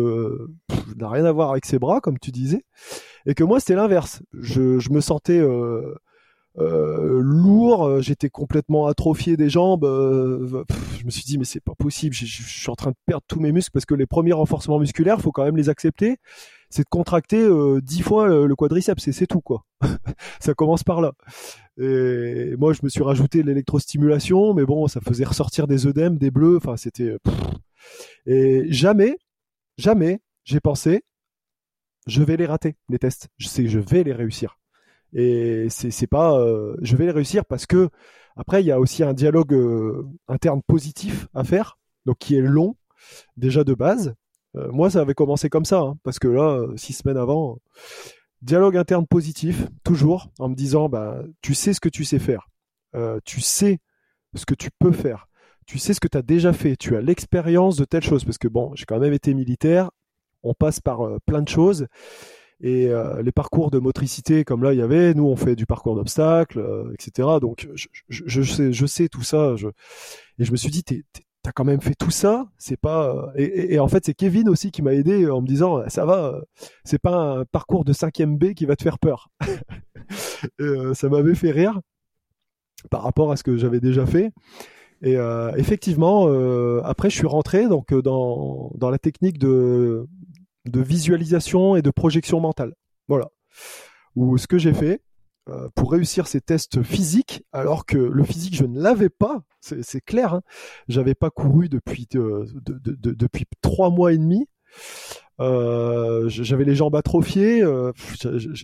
n'a 0.97 1.09
rien 1.11 1.27
à 1.27 1.33
voir 1.33 1.51
avec 1.51 1.67
ses 1.67 1.79
bras, 1.79 2.01
comme 2.01 2.19
tu 2.19 2.31
disais. 2.31 2.65
Et 3.27 3.35
que 3.35 3.45
moi, 3.45 3.61
c'était 3.61 3.77
l'inverse. 3.77 4.23
Je, 4.33 4.79
je, 4.79 4.91
me 4.91 5.01
sentais 5.01 5.41
euh, 6.59 7.21
lourd, 7.23 7.85
euh, 7.85 8.01
j'étais 8.01 8.29
complètement 8.29 8.87
atrophié 8.87 9.37
des 9.37 9.49
jambes. 9.49 9.85
Euh, 9.85 10.65
je 10.99 11.05
me 11.05 11.11
suis 11.11 11.23
dit 11.23 11.39
mais 11.39 11.45
c'est 11.45 11.63
pas 11.63 11.75
possible, 11.77 12.15
je, 12.15 12.25
suis 12.27 12.71
en 12.71 12.75
train 12.75 12.91
de 12.91 12.97
perdre 13.07 13.25
tous 13.29 13.41
mes 13.41 13.53
muscles 13.53 13.71
parce 13.73 13.87
que 13.87 13.95
les 13.95 14.07
premiers 14.07 14.33
renforcements 14.33 14.79
musculaires, 14.79 15.21
faut 15.21 15.33
quand 15.33 15.45
même 15.45 15.57
les 15.57 15.69
accepter. 15.69 16.19
C'est 16.69 16.83
de 16.83 16.89
contracter 16.89 17.49
dix 17.83 18.03
fois 18.03 18.29
le, 18.29 18.55
quadriceps 18.55 19.11
c'est 19.11 19.27
tout 19.27 19.41
quoi. 19.41 19.65
ça 20.41 20.55
commence 20.55 20.85
par 20.85 21.01
là. 21.01 21.13
Et 21.79 22.55
moi 22.57 22.73
je 22.73 22.81
me 22.83 22.89
suis 22.89 23.03
rajouté 23.03 23.43
l'électrostimulation, 23.43 24.55
mais 24.55 24.65
bon 24.65 24.87
ça 24.87 25.01
faisait 25.01 25.25
ressortir 25.25 25.67
des 25.67 25.87
œdèmes, 25.87 26.19
des 26.19 26.31
bleus. 26.31 26.57
Enfin 26.57 26.77
c'était 26.77 27.17
et 28.27 28.67
jamais, 28.73 29.17
jamais 29.79 30.21
j'ai 30.45 30.61
pensé 30.61 31.03
je 32.07 32.23
vais 32.23 32.37
les 32.37 32.47
rater 32.47 32.77
les 32.89 32.99
tests. 32.99 33.29
Je 33.39 33.49
sais 33.49 33.67
je 33.67 33.79
vais 33.79 34.05
les 34.05 34.13
réussir. 34.13 34.61
Et 35.13 35.67
c'est 35.71 36.07
pas, 36.07 36.39
euh, 36.39 36.77
je 36.83 36.97
vais 36.97 37.07
les 37.07 37.11
réussir 37.11 37.45
parce 37.45 37.67
que 37.67 37.89
après 38.37 38.63
il 38.63 38.67
y 38.67 38.73
a 38.73 38.79
aussi 38.79 39.03
un 39.03 39.13
dialogue 39.13 39.53
euh, 39.55 40.07
interne 40.29 40.63
positif 40.67 41.27
à 41.35 41.43
faire, 41.45 41.79
donc 42.07 42.19
qui 42.19 42.37
est 42.37 42.41
long 42.41 42.77
déjà 43.37 43.65
de 43.65 43.75
base. 43.75 44.15
Euh, 44.57 44.71
moi, 44.73 44.91
ça 44.91 45.01
avait 45.01 45.15
commencé 45.15 45.49
comme 45.49 45.65
ça, 45.65 45.81
hein, 45.81 45.97
parce 46.03 46.19
que 46.19 46.29
là, 46.29 46.67
six 46.77 46.93
semaines 46.93 47.17
avant, 47.17 47.59
dialogue 48.43 48.77
interne 48.77 49.07
positif, 49.07 49.67
toujours, 49.85 50.31
en 50.39 50.49
me 50.49 50.55
disant, 50.55 50.89
bah, 50.89 51.23
tu 51.41 51.55
sais 51.55 51.73
ce 51.73 51.81
que 51.81 51.89
tu 51.89 52.05
sais 52.05 52.19
faire, 52.19 52.49
tu 53.25 53.41
sais 53.41 53.79
ce 54.35 54.45
que 54.45 54.55
tu 54.55 54.71
peux 54.79 54.93
faire, 54.93 55.29
tu 55.67 55.79
sais 55.79 55.95
ce 55.95 56.01
que 56.01 56.09
tu 56.09 56.19
as 56.19 56.23
déjà 56.23 56.53
fait, 56.53 56.77
tu 56.77 56.97
as 56.97 57.01
l'expérience 57.01 57.77
de 57.77 57.85
telle 57.85 58.03
chose, 58.03 58.25
parce 58.25 58.39
que 58.39 58.49
bon, 58.49 58.73
j'ai 58.75 58.87
quand 58.87 58.99
même 58.99 59.13
été 59.13 59.35
militaire, 59.35 59.91
on 60.43 60.53
passe 60.53 60.81
par 60.81 61.01
plein 61.27 61.43
de 61.43 61.49
choses, 61.49 61.87
et 62.63 62.89
euh, 62.89 63.23
les 63.23 63.33
parcours 63.33 63.71
de 63.71 63.79
motricité, 63.79 64.45
comme 64.45 64.63
là 64.63 64.73
il 64.73 64.79
y 64.79 64.83
avait, 64.83 65.15
nous 65.15 65.27
on 65.27 65.37
fait 65.37 65.57
du 65.57 65.67
parcours 65.67 65.95
d'obstacles, 65.95 66.59
euh, 66.59 66.93
etc. 66.95 67.29
Donc 67.41 67.69
je, 68.09 68.87
sais, 68.87 69.09
tout 69.09 69.23
ça. 69.23 69.55
Et 70.39 70.45
je 70.45 70.53
me 70.53 70.57
suis 70.57 70.71
dit, 70.71 70.85
t'as 70.85 71.53
quand 71.53 71.65
même 71.65 71.81
fait 71.81 71.95
tout 71.95 72.11
ça, 72.11 72.49
c'est 72.59 72.77
pas 72.77 73.33
et, 73.37 73.79
en 73.79 73.89
fait 73.89 74.05
c'est 74.05 74.15
Kevin 74.15 74.49
aussi 74.49 74.71
qui 74.71 74.83
m'a 74.83 74.93
aidé 74.93 75.29
en 75.31 75.41
me 75.41 75.47
disant 75.47 75.89
ça 75.89 76.05
va, 76.05 76.41
c'est 76.85 77.01
pas 77.01 77.17
un 77.17 77.45
parcours 77.47 77.85
de 77.85 77.93
5ème 77.95 78.37
B 78.37 78.53
qui 78.53 78.67
va 78.67 78.77
te 78.77 78.83
faire 78.83 78.99
peur. 78.99 79.31
ça 80.95 81.09
m'avait 81.09 81.35
fait 81.35 81.51
rire 81.51 81.81
par 82.91 83.03
rapport 83.03 83.33
à 83.33 83.37
ce 83.37 83.43
que 83.43 83.57
j'avais 83.57 83.81
déjà 83.81 84.07
fait. 84.07 84.33
Et 85.03 85.17
euh, 85.17 85.51
effectivement, 85.57 86.27
euh, 86.29 86.83
après 86.85 87.09
je 87.09 87.17
suis 87.17 87.27
rentré 87.27 87.69
donc 87.69 87.95
dans 87.95 88.91
la 88.91 88.99
technique 88.99 89.39
de, 89.39 90.07
de 90.67 90.81
visualisation 90.81 91.77
et 91.77 91.83
de 91.83 91.91
projection 91.91 92.41
mentale. 92.41 92.75
Voilà. 93.09 93.29
Ou 94.17 94.39
ce 94.39 94.47
que 94.47 94.59
j'ai 94.59 94.75
fait, 94.75 95.03
euh, 95.49 95.69
pour 95.75 95.91
réussir 95.91 96.27
ces 96.27 96.41
tests 96.41 96.83
physiques, 96.83 97.43
alors 97.53 97.87
que 97.87 97.97
le 97.97 98.23
physique, 98.25 98.55
je 98.55 98.65
ne 98.65 98.81
l'avais 98.81 99.09
pas, 99.09 99.43
c'est 99.61 100.01
clair. 100.01 100.35
Hein. 100.35 100.43
J'avais 100.89 101.15
pas 101.15 101.31
couru 101.31 101.69
depuis 101.69 102.07
euh, 102.15 102.47
depuis 102.67 103.47
trois 103.63 103.91
mois 103.91 104.13
et 104.13 104.19
demi. 104.19 104.47
Euh, 105.41 106.29
j'avais 106.29 106.65
les 106.65 106.75
jambes 106.77 106.95
atrophiées, 106.95 107.65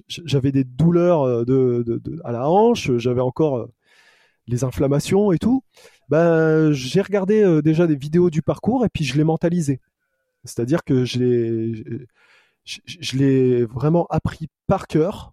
j'avais 0.08 0.52
des 0.52 0.64
douleurs 0.64 1.24
à 2.24 2.32
la 2.32 2.48
hanche, 2.48 2.90
j'avais 2.98 3.22
encore 3.22 3.68
les 4.46 4.62
inflammations 4.62 5.32
et 5.32 5.38
tout. 5.38 5.64
Ben, 6.08 6.70
j'ai 6.72 7.00
regardé 7.00 7.62
déjà 7.62 7.86
des 7.86 7.96
vidéos 7.96 8.30
du 8.30 8.42
parcours 8.42 8.84
et 8.84 8.88
puis 8.88 9.04
je 9.04 9.16
l'ai 9.16 9.24
mentalisé. 9.24 9.80
C'est-à-dire 10.46 10.84
que 10.84 11.04
je 11.04 12.06
l'ai 13.16 13.64
vraiment 13.64 14.06
appris 14.10 14.48
par 14.66 14.86
cœur 14.86 15.32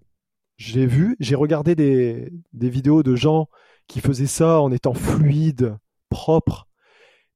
j'ai 0.57 0.85
vu, 0.85 1.15
j'ai 1.19 1.35
regardé 1.35 1.75
des, 1.75 2.31
vidéos 2.53 3.03
de 3.03 3.15
gens 3.15 3.49
qui 3.87 3.99
faisaient 3.99 4.27
ça 4.27 4.61
en 4.61 4.71
étant 4.71 4.93
fluide, 4.93 5.77
propre, 6.09 6.67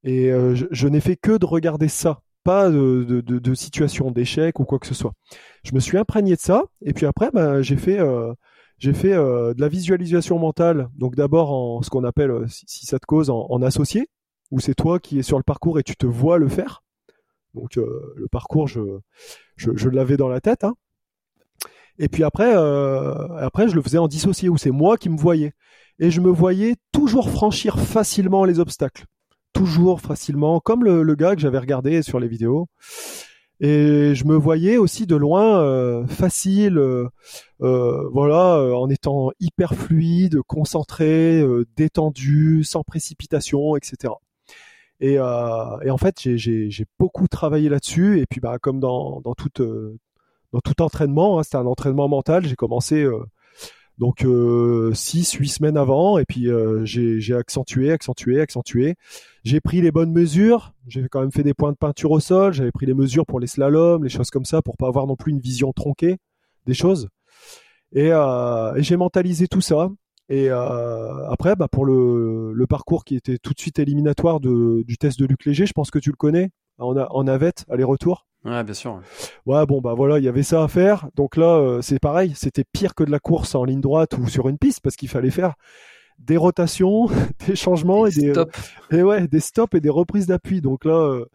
et 0.04 0.30
euh, 0.30 0.54
je, 0.70 0.88
n'ai 0.88 1.00
fait 1.00 1.16
que 1.16 1.36
de 1.36 1.44
regarder 1.44 1.88
ça, 1.88 2.20
pas 2.44 2.70
de, 2.70 3.54
situation 3.54 4.10
d'échec 4.10 4.58
ou 4.60 4.64
quoi 4.64 4.78
que 4.78 4.86
ce 4.86 4.94
soit. 4.94 5.12
Je 5.64 5.74
me 5.74 5.80
suis 5.80 5.98
imprégné 5.98 6.36
de 6.36 6.40
ça, 6.40 6.64
et 6.82 6.92
puis 6.92 7.06
après, 7.06 7.30
ben, 7.32 7.60
j'ai 7.60 7.76
fait, 7.76 7.98
euh, 7.98 8.32
euh, 8.84 9.54
de 9.54 9.60
la 9.60 9.68
visualisation 9.68 10.38
mentale. 10.38 10.88
Donc 10.96 11.16
d'abord 11.16 11.52
en 11.52 11.82
ce 11.82 11.90
qu'on 11.90 12.04
appelle, 12.04 12.32
si, 12.48 12.86
ça 12.86 12.98
te 12.98 13.06
cause, 13.06 13.30
en, 13.30 13.62
associé, 13.62 14.08
où 14.50 14.60
c'est 14.60 14.74
toi 14.74 14.98
qui 15.00 15.18
es 15.18 15.22
sur 15.22 15.36
le 15.36 15.42
parcours 15.42 15.78
et 15.78 15.82
tu 15.82 15.96
te 15.96 16.06
vois 16.06 16.38
le 16.38 16.48
faire. 16.48 16.82
Donc 17.54 17.76
le 17.76 18.28
parcours, 18.30 18.68
je, 18.68 19.88
l'avais 19.88 20.16
dans 20.16 20.28
la 20.28 20.40
tête. 20.40 20.64
Hein. 20.64 20.74
Et 21.98 22.08
puis 22.08 22.22
après, 22.22 22.52
euh, 22.54 23.36
après, 23.38 23.68
je 23.68 23.74
le 23.74 23.82
faisais 23.82 23.98
en 23.98 24.08
dissocié, 24.08 24.48
où 24.48 24.56
c'est 24.56 24.70
moi 24.70 24.96
qui 24.96 25.08
me 25.08 25.18
voyais. 25.18 25.52
Et 25.98 26.10
je 26.10 26.20
me 26.20 26.30
voyais 26.30 26.76
toujours 26.92 27.28
franchir 27.30 27.78
facilement 27.78 28.44
les 28.44 28.60
obstacles. 28.60 29.04
Toujours 29.52 30.00
facilement, 30.00 30.60
comme 30.60 30.84
le, 30.84 31.14
gars 31.16 31.34
que 31.34 31.40
j'avais 31.40 31.58
regardé 31.58 32.02
sur 32.02 32.20
les 32.20 32.28
vidéos. 32.28 32.68
Et 33.60 34.14
je 34.14 34.24
me 34.24 34.36
voyais 34.36 34.76
aussi 34.76 35.08
de 35.08 35.16
loin 35.16 35.60
euh, 35.60 36.06
facile, 36.06 36.78
euh, 36.78 37.08
voilà, 37.60 38.62
en 38.76 38.88
étant 38.88 39.32
hyper 39.40 39.74
fluide, 39.74 40.40
concentré, 40.46 41.44
détendu, 41.76 42.62
sans 42.62 42.84
précipitation, 42.84 43.74
etc. 43.74 44.12
Et, 45.00 45.14
et 45.14 45.90
en 45.90 45.98
fait, 45.98 46.36
j'ai 46.36 46.84
beaucoup 46.98 47.28
travaillé 47.28 47.68
là-dessus. 47.68 48.20
Et 48.20 48.26
puis, 48.26 48.40
bah, 48.40 48.58
comme 48.58 48.80
dans, 48.80 49.20
dans 49.20 49.34
toute 49.34 49.60
dans 50.52 50.60
tout 50.60 50.80
entraînement. 50.82 51.38
Hein, 51.38 51.42
c'était 51.42 51.56
un 51.56 51.66
entraînement 51.66 52.08
mental. 52.08 52.46
J'ai 52.46 52.56
commencé 52.56 53.02
euh, 53.02 53.24
donc 53.98 54.24
euh, 54.24 54.92
six, 54.94 55.32
huit 55.32 55.48
semaines 55.48 55.76
avant, 55.76 56.18
et 56.18 56.24
puis 56.24 56.48
euh, 56.48 56.84
j'ai 56.84 57.34
accentué, 57.34 57.90
accentué, 57.90 58.40
accentué. 58.40 58.94
J'ai 59.44 59.60
pris 59.60 59.80
les 59.80 59.90
bonnes 59.90 60.12
mesures. 60.12 60.74
J'ai 60.86 61.08
quand 61.08 61.20
même 61.20 61.32
fait 61.32 61.42
des 61.42 61.54
points 61.54 61.72
de 61.72 61.76
peinture 61.76 62.10
au 62.12 62.20
sol. 62.20 62.52
J'avais 62.52 62.72
pris 62.72 62.86
les 62.86 62.94
mesures 62.94 63.26
pour 63.26 63.40
les 63.40 63.46
slaloms, 63.46 64.04
les 64.04 64.10
choses 64.10 64.30
comme 64.30 64.44
ça, 64.44 64.62
pour 64.62 64.76
pas 64.76 64.88
avoir 64.88 65.06
non 65.06 65.16
plus 65.16 65.32
une 65.32 65.40
vision 65.40 65.72
tronquée 65.72 66.18
des 66.66 66.74
choses. 66.74 67.08
Et, 67.92 68.10
j'ai 68.76 68.96
mentalisé 68.96 69.48
tout 69.48 69.62
ça. 69.62 69.88
Et 70.28 70.50
après, 70.50 71.56
bah, 71.56 71.68
pour 71.68 71.86
le, 71.86 72.52
le, 72.52 72.66
parcours 72.66 73.04
qui 73.04 73.16
était 73.16 73.38
tout 73.38 73.54
de 73.54 73.58
suite 73.58 73.78
éliminatoire 73.78 74.40
de, 74.40 74.82
du 74.86 74.98
test 74.98 75.18
de 75.18 75.24
Luc 75.24 75.44
Léger, 75.46 75.64
je 75.64 75.72
pense 75.72 75.90
que 75.90 75.98
tu 75.98 76.10
le 76.10 76.16
connais, 76.16 76.50
en, 76.78 76.96
en 76.96 77.24
navette, 77.24 77.64
aller-retour. 77.70 78.26
Ouais, 78.44 78.62
bien 78.62 78.74
sûr. 78.74 79.00
Ouais, 79.46 79.66
bon, 79.66 79.80
bah 79.80 79.94
voilà, 79.94 80.18
il 80.18 80.24
y 80.24 80.28
avait 80.28 80.42
ça 80.42 80.62
à 80.62 80.68
faire. 80.68 81.08
Donc 81.16 81.36
là, 81.36 81.56
euh, 81.56 81.82
c'est 81.82 81.98
pareil, 81.98 82.32
c'était 82.36 82.64
pire 82.64 82.94
que 82.94 83.04
de 83.04 83.10
la 83.10 83.18
course 83.18 83.54
en 83.54 83.64
ligne 83.64 83.80
droite 83.80 84.16
ou 84.18 84.28
sur 84.28 84.48
une 84.48 84.58
piste 84.58 84.80
parce 84.80 84.96
qu'il 84.96 85.08
fallait 85.08 85.30
faire 85.30 85.54
des 86.18 86.36
rotations, 86.36 87.06
des 87.46 87.56
changements 87.56 88.06
et, 88.06 88.10
des, 88.10 88.32
stops. 88.32 88.72
et 88.90 89.02
ouais, 89.02 89.26
des 89.26 89.40
stops 89.40 89.74
et 89.76 89.80
des 89.80 89.88
reprises 89.90 90.26
d'appui. 90.26 90.60
Donc 90.60 90.84
là, 90.84 90.94
euh, 90.94 91.26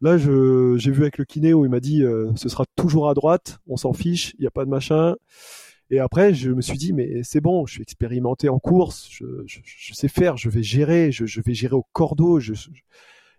là, 0.00 0.16
j'ai 0.16 0.90
vu 0.90 1.02
avec 1.02 1.18
le 1.18 1.24
kiné 1.24 1.52
où 1.52 1.64
il 1.64 1.70
m'a 1.70 1.80
dit, 1.80 2.02
euh, 2.02 2.30
ce 2.34 2.48
sera 2.48 2.64
toujours 2.76 3.10
à 3.10 3.14
droite, 3.14 3.58
on 3.68 3.76
s'en 3.76 3.92
fiche, 3.92 4.32
il 4.38 4.42
n'y 4.42 4.46
a 4.46 4.50
pas 4.50 4.64
de 4.64 4.70
machin. 4.70 5.16
Et 5.90 6.00
après, 6.00 6.34
je 6.34 6.50
me 6.50 6.60
suis 6.60 6.78
dit, 6.78 6.92
mais 6.92 7.22
c'est 7.22 7.40
bon, 7.40 7.64
je 7.66 7.74
suis 7.74 7.82
expérimenté 7.82 8.48
en 8.48 8.58
course, 8.58 9.08
je, 9.10 9.24
je, 9.46 9.94
sais 9.94 10.08
faire, 10.08 10.36
je 10.36 10.50
vais 10.50 10.62
gérer, 10.62 11.12
je, 11.12 11.26
je 11.26 11.40
vais 11.40 11.54
gérer 11.54 11.74
au 11.74 11.86
cordeau, 11.92 12.40
je, 12.40 12.54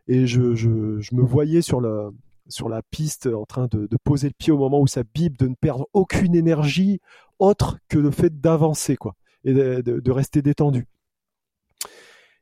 et 0.07 0.27
je, 0.27 0.55
je, 0.55 0.99
je 0.99 1.15
me 1.15 1.21
voyais 1.21 1.61
sur 1.61 1.81
la, 1.81 2.09
sur 2.49 2.69
la 2.69 2.81
piste 2.81 3.27
en 3.27 3.45
train 3.45 3.67
de, 3.69 3.87
poser 4.03 4.27
le 4.27 4.33
pied 4.37 4.51
au 4.53 4.57
moment 4.57 4.79
où 4.79 4.87
ça 4.87 5.03
bipe, 5.13 5.37
de 5.37 5.47
ne 5.47 5.55
perdre 5.55 5.87
aucune 5.93 6.35
énergie 6.35 6.99
autre 7.39 7.77
que 7.89 7.99
le 7.99 8.11
fait 8.11 8.39
d'avancer, 8.39 8.95
quoi, 8.95 9.15
et 9.43 9.53
de, 9.53 10.11
rester 10.11 10.41
détendu. 10.41 10.85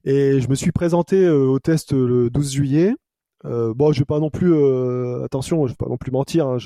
Et 0.03 0.39
je 0.39 0.47
me 0.49 0.55
suis 0.55 0.71
présenté 0.71 1.25
euh, 1.25 1.47
au 1.47 1.59
test 1.59 1.91
le 1.91 2.29
12 2.29 2.51
juillet. 2.53 2.93
Euh, 3.45 3.73
bon, 3.73 3.91
je 3.91 3.99
vais 3.99 4.05
pas 4.05 4.19
non 4.19 4.29
plus, 4.29 4.53
euh, 4.53 5.23
attention, 5.23 5.65
je 5.65 5.71
vais 5.71 5.77
pas 5.77 5.89
non 5.89 5.97
plus 5.97 6.11
mentir. 6.11 6.47
Hein, 6.47 6.57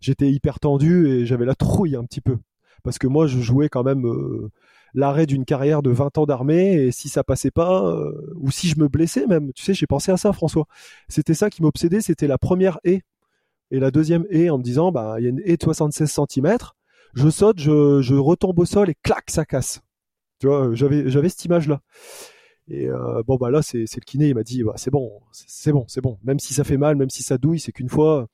j'étais 0.00 0.30
hyper 0.30 0.60
tendu 0.60 1.08
et 1.08 1.26
j'avais 1.26 1.44
la 1.44 1.56
trouille 1.56 1.96
un 1.96 2.04
petit 2.04 2.20
peu 2.20 2.38
parce 2.82 2.98
que 2.98 3.06
moi, 3.06 3.26
je 3.26 3.40
jouais 3.40 3.68
quand 3.68 3.84
même 3.84 4.04
l'arrêt 4.94 5.26
d'une 5.26 5.44
carrière 5.44 5.82
de 5.82 5.90
20 5.90 6.18
ans 6.18 6.26
d'armée 6.26 6.74
et 6.74 6.92
si 6.92 7.08
ça 7.08 7.24
passait 7.24 7.50
pas 7.50 7.86
euh, 7.86 8.12
ou 8.36 8.50
si 8.50 8.68
je 8.68 8.78
me 8.78 8.88
blessais 8.88 9.26
même. 9.26 9.52
Tu 9.52 9.64
sais 9.64 9.74
j'ai 9.74 9.86
pensé 9.86 10.12
à 10.12 10.16
ça 10.16 10.32
François. 10.32 10.66
C'était 11.08 11.34
ça 11.34 11.50
qui 11.50 11.62
m'obsédait 11.62 12.00
c'était 12.00 12.26
la 12.26 12.38
première 12.38 12.78
haie. 12.84 13.02
Et 13.70 13.78
la 13.78 13.90
deuxième 13.90 14.26
haie 14.30 14.50
en 14.50 14.58
me 14.58 14.62
disant 14.62 14.90
bah 14.92 15.16
il 15.18 15.24
y 15.24 15.26
a 15.26 15.30
une 15.30 15.40
haie 15.44 15.56
de 15.56 15.62
76 15.62 16.20
cm 16.28 16.56
je 17.14 17.28
saute 17.28 17.58
je, 17.58 18.14
retombe 18.14 18.58
au 18.58 18.64
sol 18.64 18.90
et 18.90 18.96
clac 19.02 19.30
ça 19.30 19.44
casse. 19.44 19.80
Tu 20.40 20.46
vois 20.46 20.74
j'avais 20.74 21.10
j'avais 21.10 21.28
cette 21.28 21.44
image 21.44 21.68
là 21.68 21.80
et 22.68 22.88
euh, 22.88 23.22
bon 23.26 23.36
bah 23.36 23.50
là 23.50 23.62
c'est 23.62 23.80
le 23.82 24.04
kiné 24.04 24.28
il 24.28 24.34
m'a 24.34 24.44
dit 24.44 24.62
bah, 24.62 24.74
c'est 24.76 24.90
bon 24.90 25.20
c'est 25.32 25.72
bon 25.72 25.84
c'est 25.88 26.00
bon. 26.00 26.18
Même 26.24 26.38
si 26.38 26.54
ça 26.54 26.64
fait 26.64 26.76
mal 26.76 26.96
même 26.96 27.10
si 27.10 27.22
ça 27.22 27.38
douille 27.38 27.60
c'est 27.60 27.72
qu'une 27.72 27.88
fois. 27.88 28.28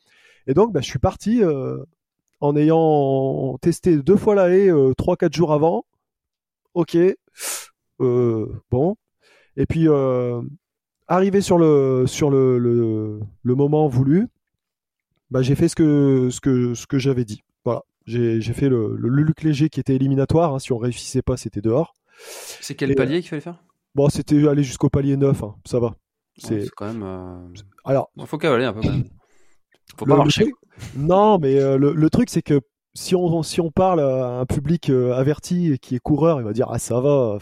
Et 0.47 0.55
donc 0.55 0.72
bah, 0.72 0.80
je 0.80 0.86
suis 0.86 0.99
parti 0.99 1.42
euh, 1.42 1.78
en 2.41 2.57
ayant 2.57 3.57
testé 3.61 3.97
deux 3.97 4.16
fois 4.16 4.34
la 4.34 4.51
haie 4.51 4.70
trois 4.97 5.16
quatre 5.16 5.34
jours 5.34 5.53
avant 5.53 5.84
ok, 6.76 6.99
euh, 8.01 8.47
bon. 8.70 8.97
Et 9.57 9.66
puis 9.66 9.89
euh, 9.89 10.43
arrivé 11.09 11.41
sur 11.41 11.59
le 11.59 12.05
sur 12.07 12.30
le, 12.30 12.59
le, 12.59 13.55
moment 13.55 13.89
voulu, 13.89 14.28
bah, 15.30 15.43
j'ai 15.43 15.55
fait 15.55 15.68
ce 15.68 15.74
que 15.74 16.28
ce 16.30 16.41
que 16.41 16.74
ce 16.74 16.87
que 16.87 16.99
j'avais 16.99 17.24
dit. 17.24 17.43
Voilà, 17.64 17.82
j'ai 18.05 18.41
fait 18.41 18.68
le, 18.68 18.95
le, 18.97 19.09
Luc 19.09 19.43
léger 19.43 19.70
qui 19.70 19.80
était 19.80 19.97
éliminatoire. 19.97 20.55
Hein. 20.55 20.59
si 20.59 20.72
on 20.72 20.78
réussissait 20.78 21.22
pas, 21.22 21.37
c'était 21.37 21.62
dehors. 21.62 21.95
C'est 22.61 22.74
quel 22.74 22.95
palier 22.95 23.20
qu'il 23.20 23.30
fallait 23.30 23.41
faire? 23.41 23.62
Bon, 23.95 24.11
c'était 24.11 24.47
aller 24.47 24.62
jusqu'au 24.62 24.91
palier 24.91 25.16
9, 25.16 25.43
hein. 25.43 25.57
ça 25.64 25.80
va. 25.80 25.95
C'est 26.37 26.68
quand 26.76 26.87
même. 26.87 27.03
Euh... 27.03 27.39
Alors, 27.87 28.11
il 28.14 28.26
faut 28.26 28.37
cavaler 28.37 28.66
un 28.66 28.74
peu. 28.74 28.82
Quand 28.82 28.91
même. 28.91 29.09
Faut 29.97 30.07
pas 30.07 30.16
marcher. 30.16 30.53
Non, 30.97 31.39
mais 31.39 31.59
euh, 31.61 31.78
le, 31.78 32.11
truc 32.11 32.28
c'est 32.30 32.43
que 32.43 32.61
si 32.95 33.14
on, 33.14 33.43
si 33.43 33.61
on 33.61 33.70
parle 33.70 34.01
à 34.01 34.41
un 34.41 34.47
public 34.47 34.91
euh, 34.91 35.12
averti 35.14 35.72
et 35.72 35.78
qui 35.78 35.95
est 35.95 36.01
coureur, 36.01 36.41
il 36.41 36.45
va 36.45 36.53
dire 36.53 36.68
ah 36.70 36.78
ça 36.78 37.01
va. 37.01 37.39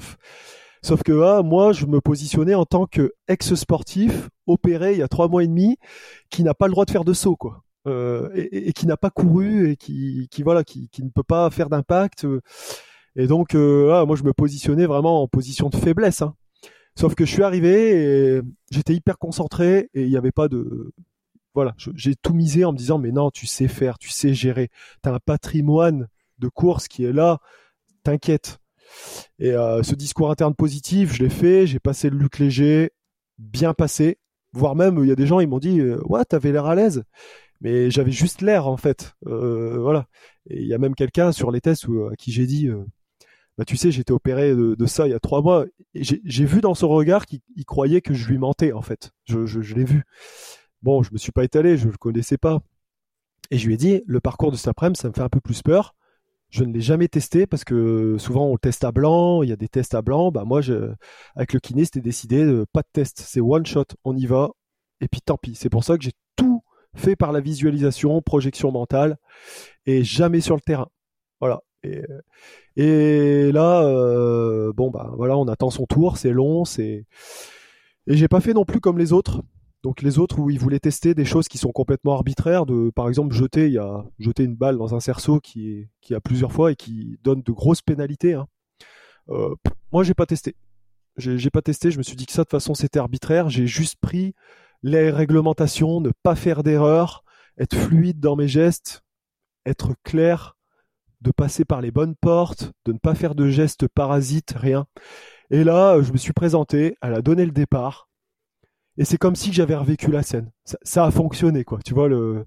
Sauf 0.82 1.02
que 1.02 1.22
ah, 1.22 1.42
moi, 1.42 1.72
je 1.72 1.86
me 1.86 2.00
positionnais 2.00 2.54
en 2.54 2.66
tant 2.66 2.86
que 2.86 3.12
ex-sportif 3.26 4.28
opéré 4.46 4.92
il 4.92 4.98
y 4.98 5.02
a 5.02 5.08
trois 5.08 5.28
mois 5.28 5.42
et 5.42 5.46
demi, 5.46 5.78
qui 6.30 6.42
n'a 6.42 6.52
pas 6.52 6.66
le 6.66 6.72
droit 6.72 6.84
de 6.84 6.90
faire 6.90 7.04
de 7.04 7.14
saut, 7.14 7.36
quoi, 7.36 7.62
euh, 7.86 8.28
et, 8.34 8.74
qui 8.74 8.86
n'a 8.86 8.98
pas 8.98 9.08
couru 9.08 9.70
et 9.70 9.76
qui, 9.76 10.28
qui 10.30 10.42
voilà, 10.42 10.62
qui, 10.62 10.90
qui 10.90 11.02
ne 11.02 11.08
peut 11.08 11.22
pas 11.22 11.48
faire 11.48 11.70
d'impact. 11.70 12.26
Et 13.16 13.26
donc, 13.26 13.54
ah, 13.54 14.04
moi, 14.06 14.14
je 14.14 14.24
me 14.24 14.34
positionnais 14.34 14.84
vraiment 14.84 15.22
en 15.22 15.28
position 15.28 15.70
de 15.70 15.76
faiblesse. 15.76 16.20
Hein. 16.20 16.34
Sauf 16.96 17.14
que 17.14 17.24
je 17.24 17.32
suis 17.32 17.42
arrivé 17.42 18.36
et 18.36 18.40
j'étais 18.70 18.94
hyper 18.94 19.18
concentré 19.18 19.88
et 19.94 20.02
il 20.02 20.10
n'y 20.10 20.18
avait 20.18 20.32
pas 20.32 20.48
de, 20.48 20.92
voilà, 21.54 21.74
j'ai 21.76 22.16
tout 22.16 22.34
misé 22.34 22.64
en 22.64 22.72
me 22.72 22.78
disant 22.78 22.98
mais 22.98 23.12
non, 23.12 23.30
tu 23.30 23.46
sais 23.46 23.68
faire, 23.68 23.98
tu 23.98 24.10
sais 24.10 24.34
gérer, 24.34 24.70
tu 25.02 25.08
as 25.08 25.14
un 25.14 25.20
patrimoine 25.20 26.08
de 26.38 26.48
course 26.48 26.88
qui 26.88 27.04
est 27.04 27.12
là, 27.12 27.38
t'inquiète. 28.02 28.58
Et 29.38 29.52
euh, 29.52 29.82
ce 29.82 29.94
discours 29.94 30.30
interne 30.30 30.54
positif, 30.54 31.12
je 31.14 31.22
l'ai 31.22 31.30
fait, 31.30 31.66
j'ai 31.66 31.80
passé 31.80 32.10
le 32.10 32.18
Luc 32.18 32.38
léger, 32.38 32.90
bien 33.38 33.72
passé, 33.72 34.18
voire 34.52 34.74
même 34.76 34.98
il 35.02 35.08
y 35.08 35.12
a 35.12 35.16
des 35.16 35.26
gens 35.26 35.40
ils 35.40 35.48
m'ont 35.48 35.58
dit 35.58 35.80
euh, 35.80 36.00
ouais, 36.04 36.24
t'avais 36.24 36.52
l'air 36.52 36.66
à 36.66 36.74
l'aise. 36.74 37.04
Mais 37.60 37.90
j'avais 37.90 38.12
juste 38.12 38.42
l'air 38.42 38.66
en 38.66 38.76
fait, 38.76 39.14
euh, 39.26 39.78
voilà. 39.78 40.06
Et 40.50 40.60
il 40.60 40.66
y 40.66 40.74
a 40.74 40.78
même 40.78 40.94
quelqu'un 40.94 41.32
sur 41.32 41.50
les 41.50 41.60
tests 41.60 41.86
à 42.10 42.16
qui 42.16 42.32
j'ai 42.32 42.46
dit 42.46 42.68
bah 43.56 43.64
tu 43.64 43.76
sais, 43.76 43.92
j'étais 43.92 44.12
opéré 44.12 44.54
de, 44.54 44.86
ça 44.86 45.06
il 45.06 45.10
y 45.10 45.14
a 45.14 45.20
trois 45.20 45.40
mois. 45.40 45.64
J'ai 45.94 46.44
vu 46.44 46.60
dans 46.60 46.74
son 46.74 46.88
regard 46.88 47.24
qu'il 47.26 47.40
croyait 47.66 48.00
que 48.00 48.12
je 48.12 48.28
lui 48.28 48.38
mentais 48.38 48.72
en 48.72 48.82
fait. 48.82 49.12
Je, 49.24 49.74
l'ai 49.74 49.84
vu. 49.84 50.04
Bon, 50.84 51.02
je 51.02 51.10
me 51.12 51.16
suis 51.16 51.32
pas 51.32 51.44
étalé, 51.44 51.78
je 51.78 51.88
le 51.88 51.96
connaissais 51.96 52.36
pas. 52.36 52.60
Et 53.50 53.56
je 53.56 53.66
lui 53.66 53.72
ai 53.72 53.76
dit, 53.78 54.02
le 54.06 54.20
parcours 54.20 54.52
de 54.52 54.58
après-midi, 54.68 55.00
ça 55.00 55.08
me 55.08 55.14
fait 55.14 55.22
un 55.22 55.30
peu 55.30 55.40
plus 55.40 55.62
peur. 55.62 55.94
Je 56.50 56.62
ne 56.62 56.74
l'ai 56.74 56.82
jamais 56.82 57.08
testé 57.08 57.46
parce 57.46 57.64
que 57.64 58.18
souvent 58.18 58.48
on 58.48 58.58
teste 58.58 58.84
à 58.84 58.92
blanc, 58.92 59.42
il 59.42 59.48
y 59.48 59.52
a 59.52 59.56
des 59.56 59.68
tests 59.68 59.94
à 59.94 60.02
blanc. 60.02 60.30
Bah 60.30 60.44
moi, 60.44 60.60
je, 60.60 60.92
avec 61.36 61.54
le 61.54 61.60
kiné, 61.60 61.86
c'était 61.86 62.02
décidé, 62.02 62.44
de, 62.44 62.66
pas 62.70 62.82
de 62.82 62.88
test, 62.92 63.22
c'est 63.26 63.40
one 63.40 63.64
shot, 63.64 63.86
on 64.04 64.14
y 64.14 64.26
va. 64.26 64.50
Et 65.00 65.08
puis 65.08 65.22
tant 65.22 65.38
pis. 65.38 65.54
C'est 65.54 65.70
pour 65.70 65.84
ça 65.84 65.96
que 65.96 66.04
j'ai 66.04 66.12
tout 66.36 66.62
fait 66.94 67.16
par 67.16 67.32
la 67.32 67.40
visualisation, 67.40 68.20
projection 68.20 68.70
mentale, 68.70 69.16
et 69.86 70.04
jamais 70.04 70.42
sur 70.42 70.54
le 70.54 70.60
terrain. 70.60 70.88
Voilà. 71.40 71.62
Et, 71.82 72.02
et 72.76 73.52
là, 73.52 73.84
euh, 73.84 74.70
bon 74.74 74.90
bah 74.90 75.12
voilà, 75.16 75.38
on 75.38 75.48
attend 75.48 75.70
son 75.70 75.86
tour, 75.86 76.18
c'est 76.18 76.30
long, 76.30 76.66
c'est 76.66 77.06
et 78.06 78.16
j'ai 78.18 78.28
pas 78.28 78.40
fait 78.42 78.52
non 78.52 78.66
plus 78.66 78.80
comme 78.80 78.98
les 78.98 79.14
autres. 79.14 79.42
Donc 79.84 80.00
les 80.00 80.18
autres 80.18 80.38
où 80.38 80.48
ils 80.48 80.58
voulaient 80.58 80.80
tester 80.80 81.14
des 81.14 81.26
choses 81.26 81.46
qui 81.46 81.58
sont 81.58 81.70
complètement 81.70 82.14
arbitraires, 82.14 82.64
de 82.64 82.88
par 82.88 83.06
exemple 83.06 83.34
jeter, 83.34 83.70
y 83.70 83.76
a 83.76 84.02
jeter 84.18 84.42
une 84.42 84.56
balle 84.56 84.78
dans 84.78 84.94
un 84.94 85.00
cerceau 85.00 85.40
qui 85.40 85.86
qui 86.00 86.14
a 86.14 86.20
plusieurs 86.20 86.52
fois 86.52 86.72
et 86.72 86.74
qui 86.74 87.18
donne 87.22 87.42
de 87.42 87.52
grosses 87.52 87.82
pénalités. 87.82 88.32
Hein. 88.32 88.48
Euh, 89.28 89.54
moi 89.92 90.02
j'ai 90.02 90.14
pas 90.14 90.24
testé. 90.24 90.56
J'ai 91.18 91.50
pas 91.50 91.60
testé. 91.60 91.90
Je 91.90 91.98
me 91.98 92.02
suis 92.02 92.16
dit 92.16 92.24
que 92.24 92.32
ça 92.32 92.42
de 92.42 92.44
toute 92.44 92.52
façon 92.52 92.72
c'était 92.72 92.98
arbitraire. 92.98 93.50
J'ai 93.50 93.66
juste 93.66 93.96
pris 94.00 94.34
les 94.82 95.10
réglementations, 95.10 96.00
ne 96.00 96.12
pas 96.22 96.34
faire 96.34 96.62
d'erreurs, 96.62 97.22
être 97.58 97.76
fluide 97.76 98.20
dans 98.20 98.36
mes 98.36 98.48
gestes, 98.48 99.02
être 99.66 99.92
clair 100.02 100.56
de 101.20 101.30
passer 101.30 101.66
par 101.66 101.82
les 101.82 101.90
bonnes 101.90 102.16
portes, 102.16 102.72
de 102.86 102.92
ne 102.92 102.98
pas 102.98 103.14
faire 103.14 103.34
de 103.34 103.50
gestes 103.50 103.86
parasites, 103.88 104.54
rien. 104.56 104.86
Et 105.50 105.62
là, 105.62 106.00
je 106.00 106.10
me 106.10 106.16
suis 106.16 106.32
présenté, 106.32 106.96
elle 107.02 107.14
a 107.14 107.20
donné 107.20 107.44
le 107.44 107.52
départ. 107.52 108.08
Et 108.96 109.04
c'est 109.04 109.18
comme 109.18 109.34
si 109.34 109.52
j'avais 109.52 109.74
revécu 109.74 110.10
la 110.10 110.22
scène. 110.22 110.50
Ça, 110.82 111.04
a 111.04 111.10
fonctionné, 111.10 111.64
quoi. 111.64 111.80
Tu 111.84 111.94
vois, 111.94 112.08
le, 112.08 112.46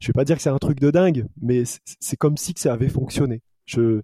je 0.00 0.08
vais 0.08 0.12
pas 0.12 0.24
dire 0.24 0.36
que 0.36 0.42
c'est 0.42 0.48
un 0.48 0.58
truc 0.58 0.78
de 0.80 0.90
dingue, 0.90 1.26
mais 1.40 1.64
c'est 2.00 2.16
comme 2.16 2.36
si 2.36 2.54
que 2.54 2.60
ça 2.60 2.72
avait 2.72 2.88
fonctionné. 2.88 3.42
Je, 3.66 4.02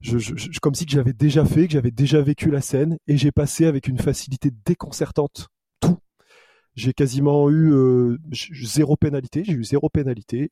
je, 0.00 0.18
je, 0.18 0.58
comme 0.60 0.74
si 0.74 0.84
que 0.84 0.92
j'avais 0.92 1.12
déjà 1.12 1.44
fait, 1.44 1.66
que 1.66 1.72
j'avais 1.72 1.92
déjà 1.92 2.20
vécu 2.20 2.50
la 2.50 2.60
scène, 2.60 2.98
et 3.06 3.16
j'ai 3.16 3.30
passé 3.30 3.66
avec 3.66 3.86
une 3.86 3.98
facilité 3.98 4.50
déconcertante 4.66 5.48
tout. 5.80 5.98
J'ai 6.74 6.92
quasiment 6.92 7.48
eu 7.50 7.72
euh, 7.72 8.18
zéro 8.62 8.96
pénalité, 8.96 9.44
j'ai 9.44 9.54
eu 9.54 9.64
zéro 9.64 9.88
pénalité 9.88 10.50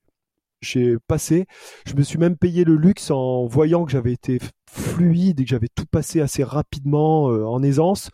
j'ai 0.61 0.97
passé. 1.07 1.47
Je 1.87 1.95
me 1.95 2.03
suis 2.03 2.19
même 2.19 2.37
payé 2.37 2.65
le 2.65 2.77
luxe 2.77 3.11
en 3.11 3.47
voyant 3.47 3.85
que 3.85 3.93
j'avais 3.93 4.13
été 4.13 4.39
fluide 4.69 5.41
et 5.41 5.45
que 5.45 5.51
j'avais 5.51 5.69
tout 5.75 5.87
passé 5.87 6.21
assez 6.21 6.45
rapidement 6.45 7.31
euh, 7.31 7.45
en 7.45 7.63
aisance. 7.63 8.11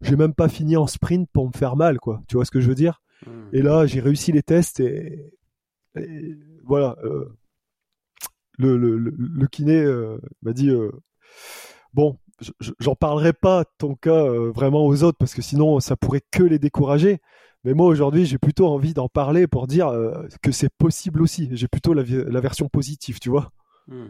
J'ai 0.00 0.16
même 0.16 0.34
pas 0.34 0.48
fini 0.48 0.76
en 0.76 0.86
sprint 0.86 1.28
pour 1.32 1.46
me 1.46 1.52
faire 1.52 1.76
mal, 1.76 1.98
quoi. 1.98 2.22
Tu 2.28 2.36
vois 2.36 2.44
ce 2.44 2.50
que 2.50 2.60
je 2.60 2.68
veux 2.68 2.74
dire? 2.74 3.02
Hmm. 3.26 3.48
Et 3.52 3.62
là, 3.62 3.86
j'ai 3.86 4.00
réussi 4.00 4.32
les 4.32 4.42
tests 4.42 4.80
et, 4.80 5.32
voilà. 6.64 6.96
Euh, 7.04 7.36
le, 8.58 8.76
le, 8.76 8.98
le, 8.98 9.46
kiné 9.46 9.80
euh, 9.80 10.18
m'a 10.42 10.52
dit 10.52 10.70
bon, 11.94 12.18
j'en 12.78 12.94
parlerai 12.94 13.32
pas 13.32 13.64
ton 13.78 13.94
cas 13.94 14.22
vraiment 14.54 14.84
aux 14.84 15.02
autres 15.02 15.16
parce 15.18 15.32
que 15.32 15.40
sinon 15.40 15.80
ça 15.80 15.96
pourrait 15.96 16.22
que 16.30 16.42
les 16.42 16.58
décourager. 16.58 17.20
Mais 17.64 17.74
moi 17.74 17.86
aujourd'hui, 17.86 18.24
j'ai 18.24 18.38
plutôt 18.38 18.66
envie 18.68 18.94
d'en 18.94 19.08
parler 19.08 19.46
pour 19.46 19.66
dire 19.66 19.88
euh, 19.88 20.26
que 20.42 20.50
c'est 20.50 20.72
possible 20.78 21.20
aussi. 21.20 21.50
J'ai 21.52 21.68
plutôt 21.68 21.92
la, 21.92 22.02
version 22.02 22.68
positive, 22.68 23.18
tu 23.20 23.28
vois. 23.28 23.52
Hmm. 23.86 24.08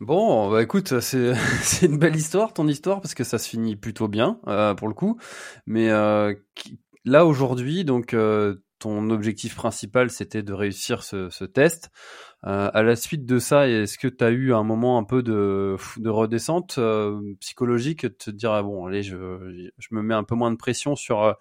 Bon, 0.00 0.50
bah 0.50 0.62
écoute, 0.62 1.00
c'est 1.00 1.86
une 1.86 1.98
belle 1.98 2.16
histoire, 2.16 2.52
ton 2.52 2.68
histoire, 2.68 3.00
parce 3.00 3.14
que 3.14 3.24
ça 3.24 3.38
se 3.38 3.48
finit 3.48 3.76
plutôt 3.76 4.06
bien 4.06 4.40
euh, 4.46 4.74
pour 4.74 4.88
le 4.88 4.94
coup. 4.94 5.18
Mais 5.66 5.90
euh, 5.90 6.34
là 7.04 7.26
aujourd'hui, 7.26 7.84
donc 7.84 8.14
ton 8.78 9.10
objectif 9.10 9.56
principal, 9.56 10.10
c'était 10.10 10.44
de 10.44 10.52
réussir 10.52 11.02
ce, 11.02 11.44
test. 11.44 11.90
à 12.42 12.82
la 12.82 12.94
suite 12.94 13.26
de 13.26 13.40
ça, 13.40 13.68
est-ce 13.68 13.98
que 13.98 14.06
tu 14.06 14.22
as 14.22 14.30
eu 14.30 14.54
un 14.54 14.62
moment 14.62 14.98
un 14.98 15.04
peu 15.04 15.22
de, 15.22 15.76
de 15.96 16.08
redescente 16.10 16.78
psychologique, 17.40 18.02
de 18.02 18.08
te 18.08 18.30
dire 18.30 18.52
ah 18.52 18.62
bon, 18.62 18.86
allez, 18.86 19.02
je, 19.02 19.16
me 19.16 20.02
mets 20.02 20.14
un 20.14 20.24
peu 20.24 20.36
moins 20.36 20.52
de 20.52 20.56
pression 20.56 20.94
sur 20.94 21.36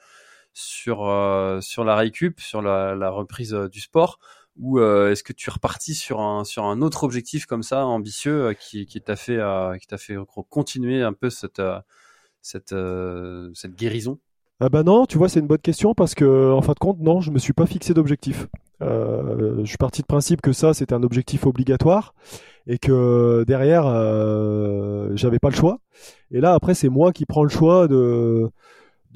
sur 0.57 1.07
euh, 1.07 1.61
sur 1.61 1.83
la 1.83 1.95
récup, 1.95 2.39
sur 2.39 2.63
la, 2.63 3.09
reprise 3.09 3.53
euh, 3.53 3.69
du 3.69 3.79
sport, 3.79 4.17
ou 4.59 4.79
euh, 4.79 5.11
est-ce 5.11 5.23
que 5.23 5.33
tu 5.33 5.49
es 5.49 5.53
reparti 5.53 5.93
sur 5.93 6.19
un 6.19 6.43
sur 6.43 6.65
un 6.65 6.81
autre 6.81 7.03
objectif 7.03 7.45
comme 7.45 7.63
ça 7.63 7.85
ambitieux 7.85 8.53
qui 8.59 8.85
qui 8.85 9.01
t'a 9.01 9.15
fait 9.15 9.39
qui 9.79 9.87
t'a 9.87 9.97
fait 9.97 10.15
continuer 10.49 11.01
un 11.03 11.13
peu 11.13 11.29
cette 11.29 11.61
cette 12.41 12.75
cette 13.53 13.75
guérison? 13.75 14.19
Ah 14.59 14.69
bah 14.69 14.81
non, 14.81 15.05
tu 15.05 15.19
vois, 15.19 15.29
c'est 15.29 15.39
une 15.39 15.47
bonne 15.47 15.59
question 15.59 15.93
parce 15.93 16.15
que 16.15 16.51
en 16.51 16.61
fin 16.61 16.73
de 16.73 16.79
compte, 16.79 16.99
non, 16.99 17.21
je 17.21 17.29
me 17.29 17.37
suis 17.37 17.53
pas 17.53 17.67
fixé 17.67 17.93
d'objectif. 17.93 18.47
je 18.81 19.63
suis 19.65 19.77
parti 19.77 20.01
de 20.01 20.07
principe 20.07 20.41
que 20.41 20.51
ça, 20.51 20.73
c'était 20.73 20.95
un 20.95 21.03
objectif 21.03 21.45
obligatoire 21.45 22.15
et 22.65 22.79
que 22.79 23.43
derrière, 23.47 23.83
j'avais 25.15 25.39
pas 25.39 25.49
le 25.49 25.55
choix. 25.55 25.79
Et 26.31 26.41
là, 26.41 26.53
après, 26.53 26.73
c'est 26.73 26.89
moi 26.89 27.13
qui 27.13 27.25
prends 27.25 27.43
le 27.43 27.49
choix 27.49 27.87
de 27.87 28.49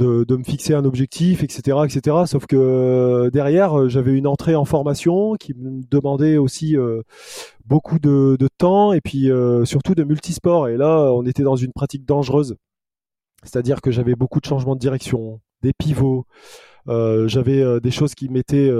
de, 0.02 0.36
me 0.36 0.44
fixer 0.44 0.74
un 0.74 0.86
objectif, 0.86 1.44
etc., 1.44 1.78
etc. 1.86 2.18
Sauf 2.26 2.46
que 2.46 2.56
euh, 2.56 3.30
derrière, 3.30 3.80
euh, 3.80 3.90
j'avais 3.90 4.14
une 4.14 4.28
entrée 4.28 4.56
en 4.56 4.66
formation 4.66 5.36
qui 5.36 5.54
me 5.54 5.82
demandait 5.90 6.38
aussi 6.38 6.78
euh, 6.78 7.02
beaucoup 7.66 8.00
de, 8.00 8.38
temps 8.58 8.94
et 8.94 9.02
puis 9.02 9.30
surtout 9.66 9.96
de 9.96 10.04
multisport. 10.04 10.68
Et 10.68 10.78
là, 10.78 11.12
on 11.14 11.26
était 11.26 11.44
dans 11.44 11.56
une 11.56 11.72
pratique 11.72 12.06
dangereuse, 12.06 12.56
c'est-à-dire 13.44 13.82
que 13.82 13.92
j'avais 13.92 14.16
beaucoup 14.16 14.40
de 14.40 14.46
changements 14.46 14.76
de 14.76 14.80
direction, 14.80 15.40
des 15.62 15.74
pivots, 15.74 16.26
j'avais 16.88 17.80
des 17.80 17.92
choses 17.92 18.14
qui 18.14 18.30
m'étaient 18.30 18.72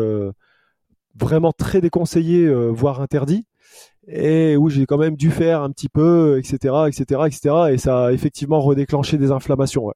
vraiment 1.18 1.52
très 1.52 1.82
déconseillées, 1.82 2.52
voire 2.72 3.02
interdites 3.02 3.48
et 4.08 4.58
où 4.58 4.70
j'ai 4.70 4.86
quand 4.86 4.98
même 4.98 5.16
dû 5.16 5.32
faire 5.32 5.62
un 5.62 5.72
petit 5.72 5.90
peu, 5.90 6.38
etc., 6.38 6.76
etc., 6.88 7.22
etc. 7.28 7.56
Et 7.72 7.78
ça 7.78 8.06
a 8.06 8.12
effectivement 8.12 8.60
redéclenché 8.60 9.18
des 9.18 9.32
inflammations. 9.32 9.94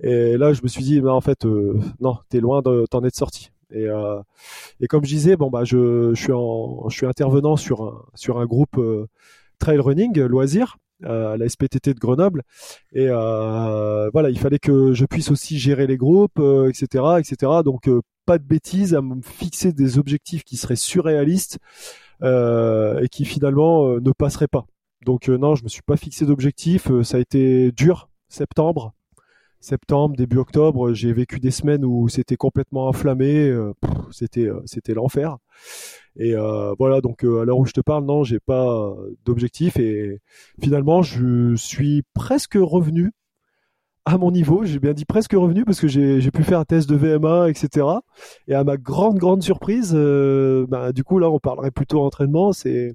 Et 0.00 0.36
là, 0.36 0.52
je 0.52 0.62
me 0.62 0.68
suis 0.68 0.82
dit, 0.82 1.00
bah, 1.00 1.14
en 1.14 1.20
fait, 1.20 1.44
euh, 1.46 1.78
non, 2.00 2.18
t'es 2.28 2.40
loin 2.40 2.62
de 2.62 2.86
t'en 2.90 3.04
être 3.04 3.16
sorti. 3.16 3.50
Et, 3.70 3.88
euh, 3.88 4.20
et 4.80 4.86
comme 4.86 5.04
je 5.04 5.10
disais, 5.10 5.36
bon 5.36 5.50
bah 5.50 5.64
je, 5.64 6.14
suis 6.14 7.06
intervenant 7.06 7.56
sur 7.56 8.04
un 8.36 8.46
groupe 8.46 8.78
euh, 8.78 9.06
trail 9.58 9.78
running 9.78 10.16
loisir 10.20 10.76
à 11.02 11.36
la 11.36 11.48
SPTT 11.48 11.94
de 11.94 11.98
Grenoble. 11.98 12.42
Et 12.92 13.08
voilà 13.08 14.30
il 14.30 14.38
fallait 14.38 14.60
que 14.60 14.92
je 14.92 15.04
puisse 15.06 15.30
aussi 15.30 15.58
gérer 15.58 15.86
les 15.86 15.96
groupes 15.96 16.40
etc 16.68 17.04
etc 17.18 17.52
donc 17.64 17.90
pas 18.26 18.38
de 18.38 18.44
bêtises 18.44 18.94
à 18.94 19.02
me 19.02 19.20
fixer 19.22 19.72
des 19.72 19.98
objectifs 19.98 20.44
qui 20.44 20.56
seraient 20.56 20.76
surréalistes 20.76 21.58
et 22.22 23.08
qui 23.10 23.24
finalement 23.24 23.98
ne 23.98 24.12
passeraient 24.12 24.46
pas. 24.46 24.66
Donc 25.04 25.28
non 25.28 25.56
je 25.56 25.64
me 25.64 25.68
suis 25.68 25.82
pas 25.82 25.96
fixé 25.96 26.26
d'objectif 26.26 26.90
ça 27.02 27.16
a 27.16 27.20
été 27.20 27.72
dur 27.72 28.08
septembre 28.28 28.94
septembre, 29.64 30.16
début 30.16 30.36
octobre, 30.38 30.92
j'ai 30.92 31.12
vécu 31.12 31.40
des 31.40 31.50
semaines 31.50 31.84
où 31.84 32.08
c'était 32.08 32.36
complètement 32.36 32.88
inflammé, 32.88 33.48
euh, 33.48 33.72
c'était 34.10 34.46
euh, 34.46 34.60
c'était 34.66 34.94
l'enfer. 34.94 35.38
Et 36.16 36.34
euh, 36.36 36.74
voilà, 36.78 37.00
donc 37.00 37.24
à 37.24 37.44
l'heure 37.44 37.58
où 37.58 37.66
je 37.66 37.72
te 37.72 37.80
parle, 37.80 38.04
non, 38.04 38.22
j'ai 38.22 38.38
pas 38.40 38.94
d'objectif 39.24 39.78
et 39.78 40.20
finalement, 40.62 41.02
je 41.02 41.56
suis 41.56 42.02
presque 42.14 42.56
revenu 42.60 43.12
à 44.04 44.18
mon 44.18 44.30
niveau. 44.30 44.64
J'ai 44.64 44.78
bien 44.78 44.92
dit 44.92 45.06
presque 45.06 45.32
revenu 45.32 45.64
parce 45.64 45.80
que 45.80 45.88
j'ai 45.88 46.30
pu 46.30 46.44
faire 46.44 46.60
un 46.60 46.64
test 46.64 46.88
de 46.88 46.96
VMA, 46.96 47.48
etc. 47.48 47.86
Et 48.48 48.54
à 48.54 48.62
ma 48.64 48.76
grande 48.76 49.18
grande 49.18 49.42
surprise, 49.42 49.92
bah, 50.68 50.92
du 50.92 51.04
coup 51.04 51.18
là, 51.18 51.30
on 51.30 51.40
parlerait 51.40 51.72
plutôt 51.72 52.02
entraînement. 52.02 52.52
C'est 52.52 52.94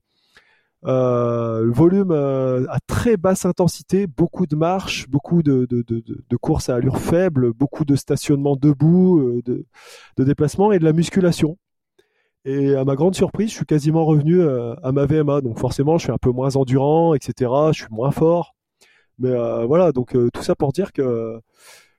le 0.83 1.71
volume 1.71 2.11
euh, 2.11 2.65
à 2.69 2.79
très 2.79 3.17
basse 3.17 3.45
intensité, 3.45 4.07
beaucoup 4.07 4.45
de 4.45 4.55
marches, 4.55 5.09
beaucoup 5.09 5.43
de, 5.43 5.65
de, 5.69 5.83
de, 5.87 6.03
de, 6.05 6.37
courses 6.37 6.69
à 6.69 6.75
allure 6.75 6.97
faible, 6.99 7.53
beaucoup 7.53 7.85
de 7.85 7.95
stationnement 7.95 8.55
debout, 8.55 9.19
euh, 9.19 9.41
de, 9.45 9.65
de 10.17 10.23
déplacement 10.23 10.71
et 10.71 10.79
de 10.79 10.85
la 10.85 10.93
musculation. 10.93 11.57
Et 12.45 12.75
à 12.75 12.85
ma 12.85 12.95
grande 12.95 13.15
surprise, 13.15 13.49
je 13.49 13.55
suis 13.55 13.65
quasiment 13.65 14.05
revenu 14.05 14.41
à 14.41 14.91
ma 14.93 15.05
VMA. 15.05 15.41
Donc 15.41 15.59
forcément, 15.59 15.97
je 15.97 16.03
suis 16.03 16.11
un 16.11 16.17
peu 16.17 16.31
moins 16.31 16.55
endurant, 16.55 17.13
etc. 17.13 17.51
Je 17.73 17.79
suis 17.83 17.91
moins 17.91 18.11
fort. 18.11 18.55
Mais 19.19 19.35
voilà, 19.67 19.91
donc 19.91 20.15
tout 20.33 20.41
ça 20.41 20.55
pour 20.55 20.71
dire 20.71 20.93
que, 20.93 21.41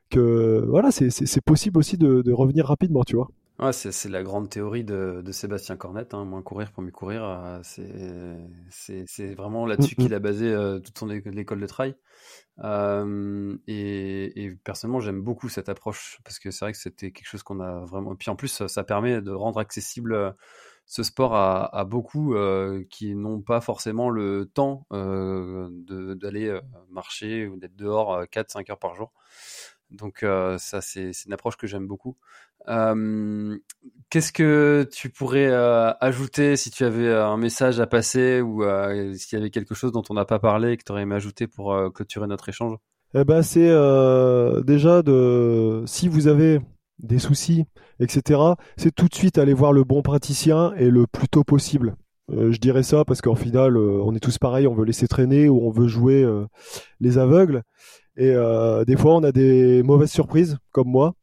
que 0.09 0.65
voilà, 0.67 0.91
c'est 0.93 1.45
possible 1.45 1.79
aussi 1.79 1.99
de, 1.99 2.23
de 2.23 2.33
revenir 2.33 2.67
rapidement, 2.67 3.05
tu 3.05 3.17
vois. 3.17 3.29
Ouais, 3.61 3.75
c'est 3.75 4.09
la 4.09 4.23
grande 4.23 4.49
théorie 4.49 4.85
de, 4.85 5.21
de 5.23 5.33
Sébastien 5.33 5.77
Cornette, 5.77 6.15
hein, 6.15 6.25
moins 6.25 6.41
courir 6.41 6.73
pour 6.73 6.83
mieux 6.83 6.91
courir. 6.91 7.23
Euh, 7.25 7.61
c'est 8.71 9.35
vraiment 9.35 9.67
là-dessus 9.67 9.97
mmh, 9.99 10.03
qu'il 10.03 10.15
a 10.15 10.19
basé 10.19 10.47
euh, 10.51 10.79
toute 10.79 10.99
son 10.99 11.11
école 11.11 11.61
de 11.61 11.67
trail. 11.67 11.95
Euh, 12.65 13.55
et, 13.67 14.45
et, 14.45 14.51
personnellement, 14.65 15.01
j'aime 15.01 15.21
beaucoup 15.21 15.51
cette 15.51 15.69
approche 15.69 16.21
parce 16.25 16.39
que 16.39 16.51
c'est 16.51 16.65
vrai 16.65 16.73
que 16.73 16.79
c'était 16.79 17.11
quelque 17.13 17.27
chose 17.27 17.43
qu'on 17.43 17.61
a 17.61 17.85
vraiment. 17.85 18.17
Puis 18.17 18.31
en 18.31 18.37
plus, 18.37 18.67
ça 18.67 18.83
permet 18.83 19.21
de 19.21 19.31
rendre 19.31 19.61
accessible 19.61 20.35
ce 20.87 21.03
sport 21.03 21.35
a, 21.35 21.85
beaucoup 21.85 22.35
qui 22.89 23.15
n'ont 23.15 23.43
pas 23.43 23.61
forcément 23.61 24.09
le 24.09 24.51
temps 24.53 24.87
d'aller 24.91 26.59
marcher 26.89 27.47
ou 27.47 27.59
d'être 27.59 27.77
dehors 27.77 28.25
4-5 28.25 28.71
heures 28.71 28.79
par 28.79 28.95
jour. 28.95 29.13
Donc 29.91 30.25
ça, 30.59 30.81
c'est 30.81 31.13
une 31.27 31.33
approche 31.33 31.57
que 31.57 31.67
j'aime 31.67 31.87
beaucoup. 31.87 32.17
Qu'est-ce 32.67 34.33
que 34.33 34.89
tu 34.93 35.11
pourrais 35.11 35.51
ajouter 36.01 36.57
si 36.57 36.71
tu 36.71 36.85
avais 36.85 37.13
un 37.13 37.37
message 37.37 37.81
à 37.81 37.87
passer 37.87 38.41
ou 38.41 38.63
s'il 39.15 39.39
y 39.39 39.41
avait 39.41 39.51
quelque 39.51 39.75
chose 39.75 39.93
dont 39.93 40.03
on 40.11 40.15
n'a 40.15 40.25
pas 40.25 40.39
parlé 40.39 40.73
et 40.73 40.77
que 40.77 40.85
tu 40.85 40.93
aurais 40.93 41.03
aimé 41.03 41.15
ajouter 41.15 41.47
pour 41.47 41.77
clôturer 41.93 42.27
notre 42.27 42.49
échange? 42.49 42.77
Eh 43.15 43.25
ben, 43.25 43.43
c'est 43.43 43.71
déjà 44.65 45.03
de 45.03 45.83
si 45.87 46.09
vous 46.09 46.29
avez 46.29 46.61
des 47.03 47.19
soucis, 47.19 47.65
etc., 47.99 48.41
c'est 48.77 48.95
tout 48.95 49.09
de 49.09 49.15
suite 49.15 49.39
aller 49.39 49.55
voir 49.55 49.73
le 49.73 49.85
bon 49.85 50.03
praticien 50.03 50.73
et 50.77 50.91
le 50.91 51.07
plus 51.07 51.29
tôt 51.29 51.45
possible. 51.45 51.97
Euh, 52.33 52.53
je 52.53 52.59
dirais 52.59 52.83
ça 52.83 53.05
parce 53.05 53.21
qu'en 53.21 53.35
final, 53.35 53.77
euh, 53.77 54.01
on 54.05 54.15
est 54.15 54.21
tous 54.21 54.39
pareils, 54.39 54.67
on 54.67 54.75
veut 54.75 54.85
laisser 54.85 55.09
traîner 55.09 55.49
ou 55.49 55.67
on 55.67 55.71
veut 55.71 55.89
jouer 55.89 56.23
euh, 56.23 56.47
les 57.01 57.19
aveugles. 57.19 57.63
Et 58.23 58.35
des 58.87 58.97
fois, 58.97 59.15
on 59.17 59.23
a 59.23 59.33
des 59.33 59.83
mauvaises 59.83 60.11
surprises, 60.11 60.59
comme 60.73 60.89
moi. 60.89 61.15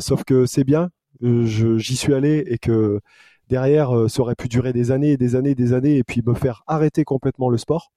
sauf 0.00 0.24
que 0.24 0.44
c'est 0.44 0.64
bien, 0.64 0.90
j'y 1.22 1.96
suis 1.96 2.12
allé 2.12 2.44
et 2.48 2.58
que 2.58 3.00
derrière, 3.48 4.10
ça 4.10 4.22
aurait 4.22 4.34
pu 4.34 4.48
durer 4.48 4.72
des 4.72 4.90
années 4.90 5.12
et 5.12 5.16
des 5.16 5.36
années 5.36 5.50
et 5.50 5.54
des 5.54 5.72
années 5.72 5.96
et 5.96 6.02
puis 6.02 6.22
me 6.26 6.34
faire 6.34 6.64
arrêter 6.66 7.04
complètement 7.04 7.50
le 7.50 7.58
sport. 7.58 7.92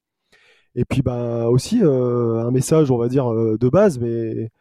Et 0.75 0.85
puis 0.85 1.01
bah 1.01 1.49
aussi 1.49 1.81
un 1.83 2.51
message, 2.51 2.91
on 2.91 2.97
va 2.97 3.07
dire 3.09 3.31
de 3.33 3.69
base, 3.69 3.97
mais 3.99 4.51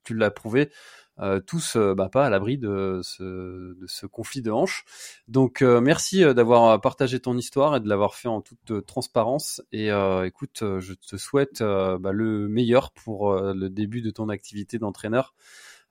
tu 0.02 0.14
l'as 0.14 0.30
prouvé, 0.30 0.70
euh, 1.18 1.40
tous 1.40 1.76
euh, 1.76 1.94
bah, 1.94 2.10
pas 2.10 2.26
à 2.26 2.30
l'abri 2.30 2.58
de 2.58 3.00
ce, 3.02 4.06
conflit 4.06 4.42
de 4.42 4.50
hanches. 4.50 4.84
Donc 5.28 5.62
euh, 5.62 5.80
merci 5.80 6.22
d'avoir 6.34 6.80
partagé 6.80 7.20
ton 7.20 7.36
histoire 7.36 7.76
et 7.76 7.80
de 7.80 7.88
l'avoir 7.88 8.14
fait 8.14 8.28
en 8.28 8.40
toute 8.40 8.86
transparence. 8.86 9.62
Et 9.72 9.88
écoute, 10.24 10.62
je 10.62 10.92
te 10.94 11.16
souhaite 11.16 11.62
bah, 11.62 12.12
le 12.12 12.48
meilleur 12.48 12.92
pour 12.92 13.34
le 13.34 13.68
début 13.68 14.02
de 14.02 14.10
ton 14.10 14.28
activité 14.28 14.78
d'entraîneur. 14.78 15.34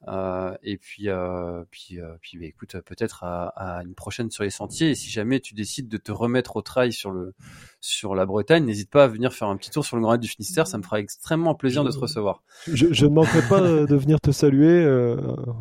Euh, 0.08 0.54
et 0.62 0.78
puis, 0.78 1.10
euh, 1.10 1.64
puis, 1.72 2.00
euh, 2.00 2.16
puis 2.22 2.38
bah, 2.38 2.46
écoute, 2.46 2.76
peut-être 2.86 3.24
à, 3.24 3.82
une 3.84 3.96
prochaine 3.96 4.30
sur 4.30 4.44
les 4.44 4.50
sentiers. 4.50 4.92
Et 4.92 4.96
si 4.96 5.10
jamais 5.10 5.40
tu 5.40 5.54
décides 5.54 5.88
de 5.88 5.98
te 5.98 6.12
remettre 6.12 6.58
au 6.58 6.62
trail 6.62 6.94
sur 6.94 7.12
le 7.12 7.34
sur 7.82 8.16
la 8.16 8.26
Bretagne, 8.26 8.66
n'hésite 8.66 8.90
pas 8.90 9.04
à 9.04 9.08
venir 9.08 9.34
faire 9.34 9.48
un 9.48 9.58
petit 9.58 9.70
tour 9.70 9.86
sur 9.86 9.96
le 9.96 10.02
Grand 10.02 10.18
du 10.18 10.28
Finistère. 10.28 10.68
Ça 10.68 10.78
me 10.78 10.84
fera 10.84 11.00
extrêmement 11.00 11.54
plaisir 11.54 11.84
de 11.84 11.92
te 11.92 11.98
recevoir. 11.98 12.42
Je, 12.68 13.06
ne 13.06 13.12
manquerai 13.12 13.48
pas 13.48 13.62
de 13.62 13.96
venir 13.96 14.20
te 14.20 14.32
saluer. 14.32 14.86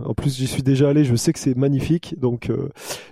En 0.05 0.14
plus, 0.14 0.37
j'y 0.37 0.47
suis 0.47 0.62
déjà 0.62 0.89
allé. 0.89 1.05
Je 1.05 1.16
sais 1.16 1.32
que 1.32 1.39
c'est 1.39 1.55
magnifique. 1.55 2.18
Donc, 2.18 2.51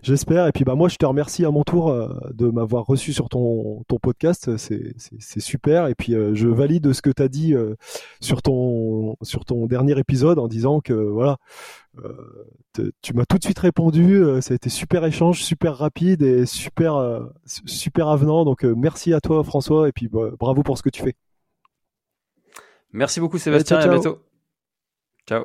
j'espère. 0.02 0.46
Et 0.46 0.52
puis, 0.52 0.64
bah 0.64 0.76
moi, 0.76 0.88
je 0.88 0.96
te 0.96 1.04
remercie 1.04 1.44
à 1.44 1.50
mon 1.50 1.62
tour 1.62 1.94
de 2.32 2.48
m'avoir 2.48 2.86
reçu 2.86 3.12
sur 3.12 3.28
ton 3.28 3.84
ton 3.86 3.98
podcast. 3.98 4.56
C'est 4.56 4.94
c'est 4.96 5.40
super. 5.40 5.88
Et 5.88 5.94
puis, 5.94 6.12
je 6.12 6.48
valide 6.48 6.92
ce 6.94 7.02
que 7.02 7.10
tu 7.10 7.22
as 7.22 7.28
dit 7.28 7.54
sur 8.20 8.40
ton 8.40 9.16
sur 9.22 9.44
ton 9.44 9.66
dernier 9.66 9.98
épisode 9.98 10.38
en 10.38 10.48
disant 10.48 10.80
que 10.80 10.94
voilà, 11.12 11.36
euh, 11.98 12.90
tu 13.02 13.14
m'as 13.14 13.24
tout 13.24 13.38
de 13.38 13.44
suite 13.44 13.58
répondu. 13.58 14.16
Euh, 14.16 14.40
ça 14.40 14.52
a 14.52 14.54
été 14.54 14.68
super 14.68 15.04
échange, 15.04 15.42
super 15.42 15.76
rapide 15.76 16.22
et 16.22 16.46
super 16.46 16.96
euh, 16.96 17.26
super 17.46 18.08
avenant. 18.08 18.44
Donc 18.44 18.64
merci 18.64 19.12
à 19.12 19.20
toi 19.20 19.44
François 19.44 19.88
et 19.88 19.92
puis 19.92 20.08
bah, 20.08 20.30
bravo 20.38 20.62
pour 20.62 20.78
ce 20.78 20.82
que 20.82 20.90
tu 20.90 21.02
fais. 21.02 21.14
Merci 22.92 23.20
beaucoup 23.20 23.38
Sébastien 23.38 23.78
à 23.78 23.88
bientôt. 23.88 24.22
Ciao. 25.26 25.44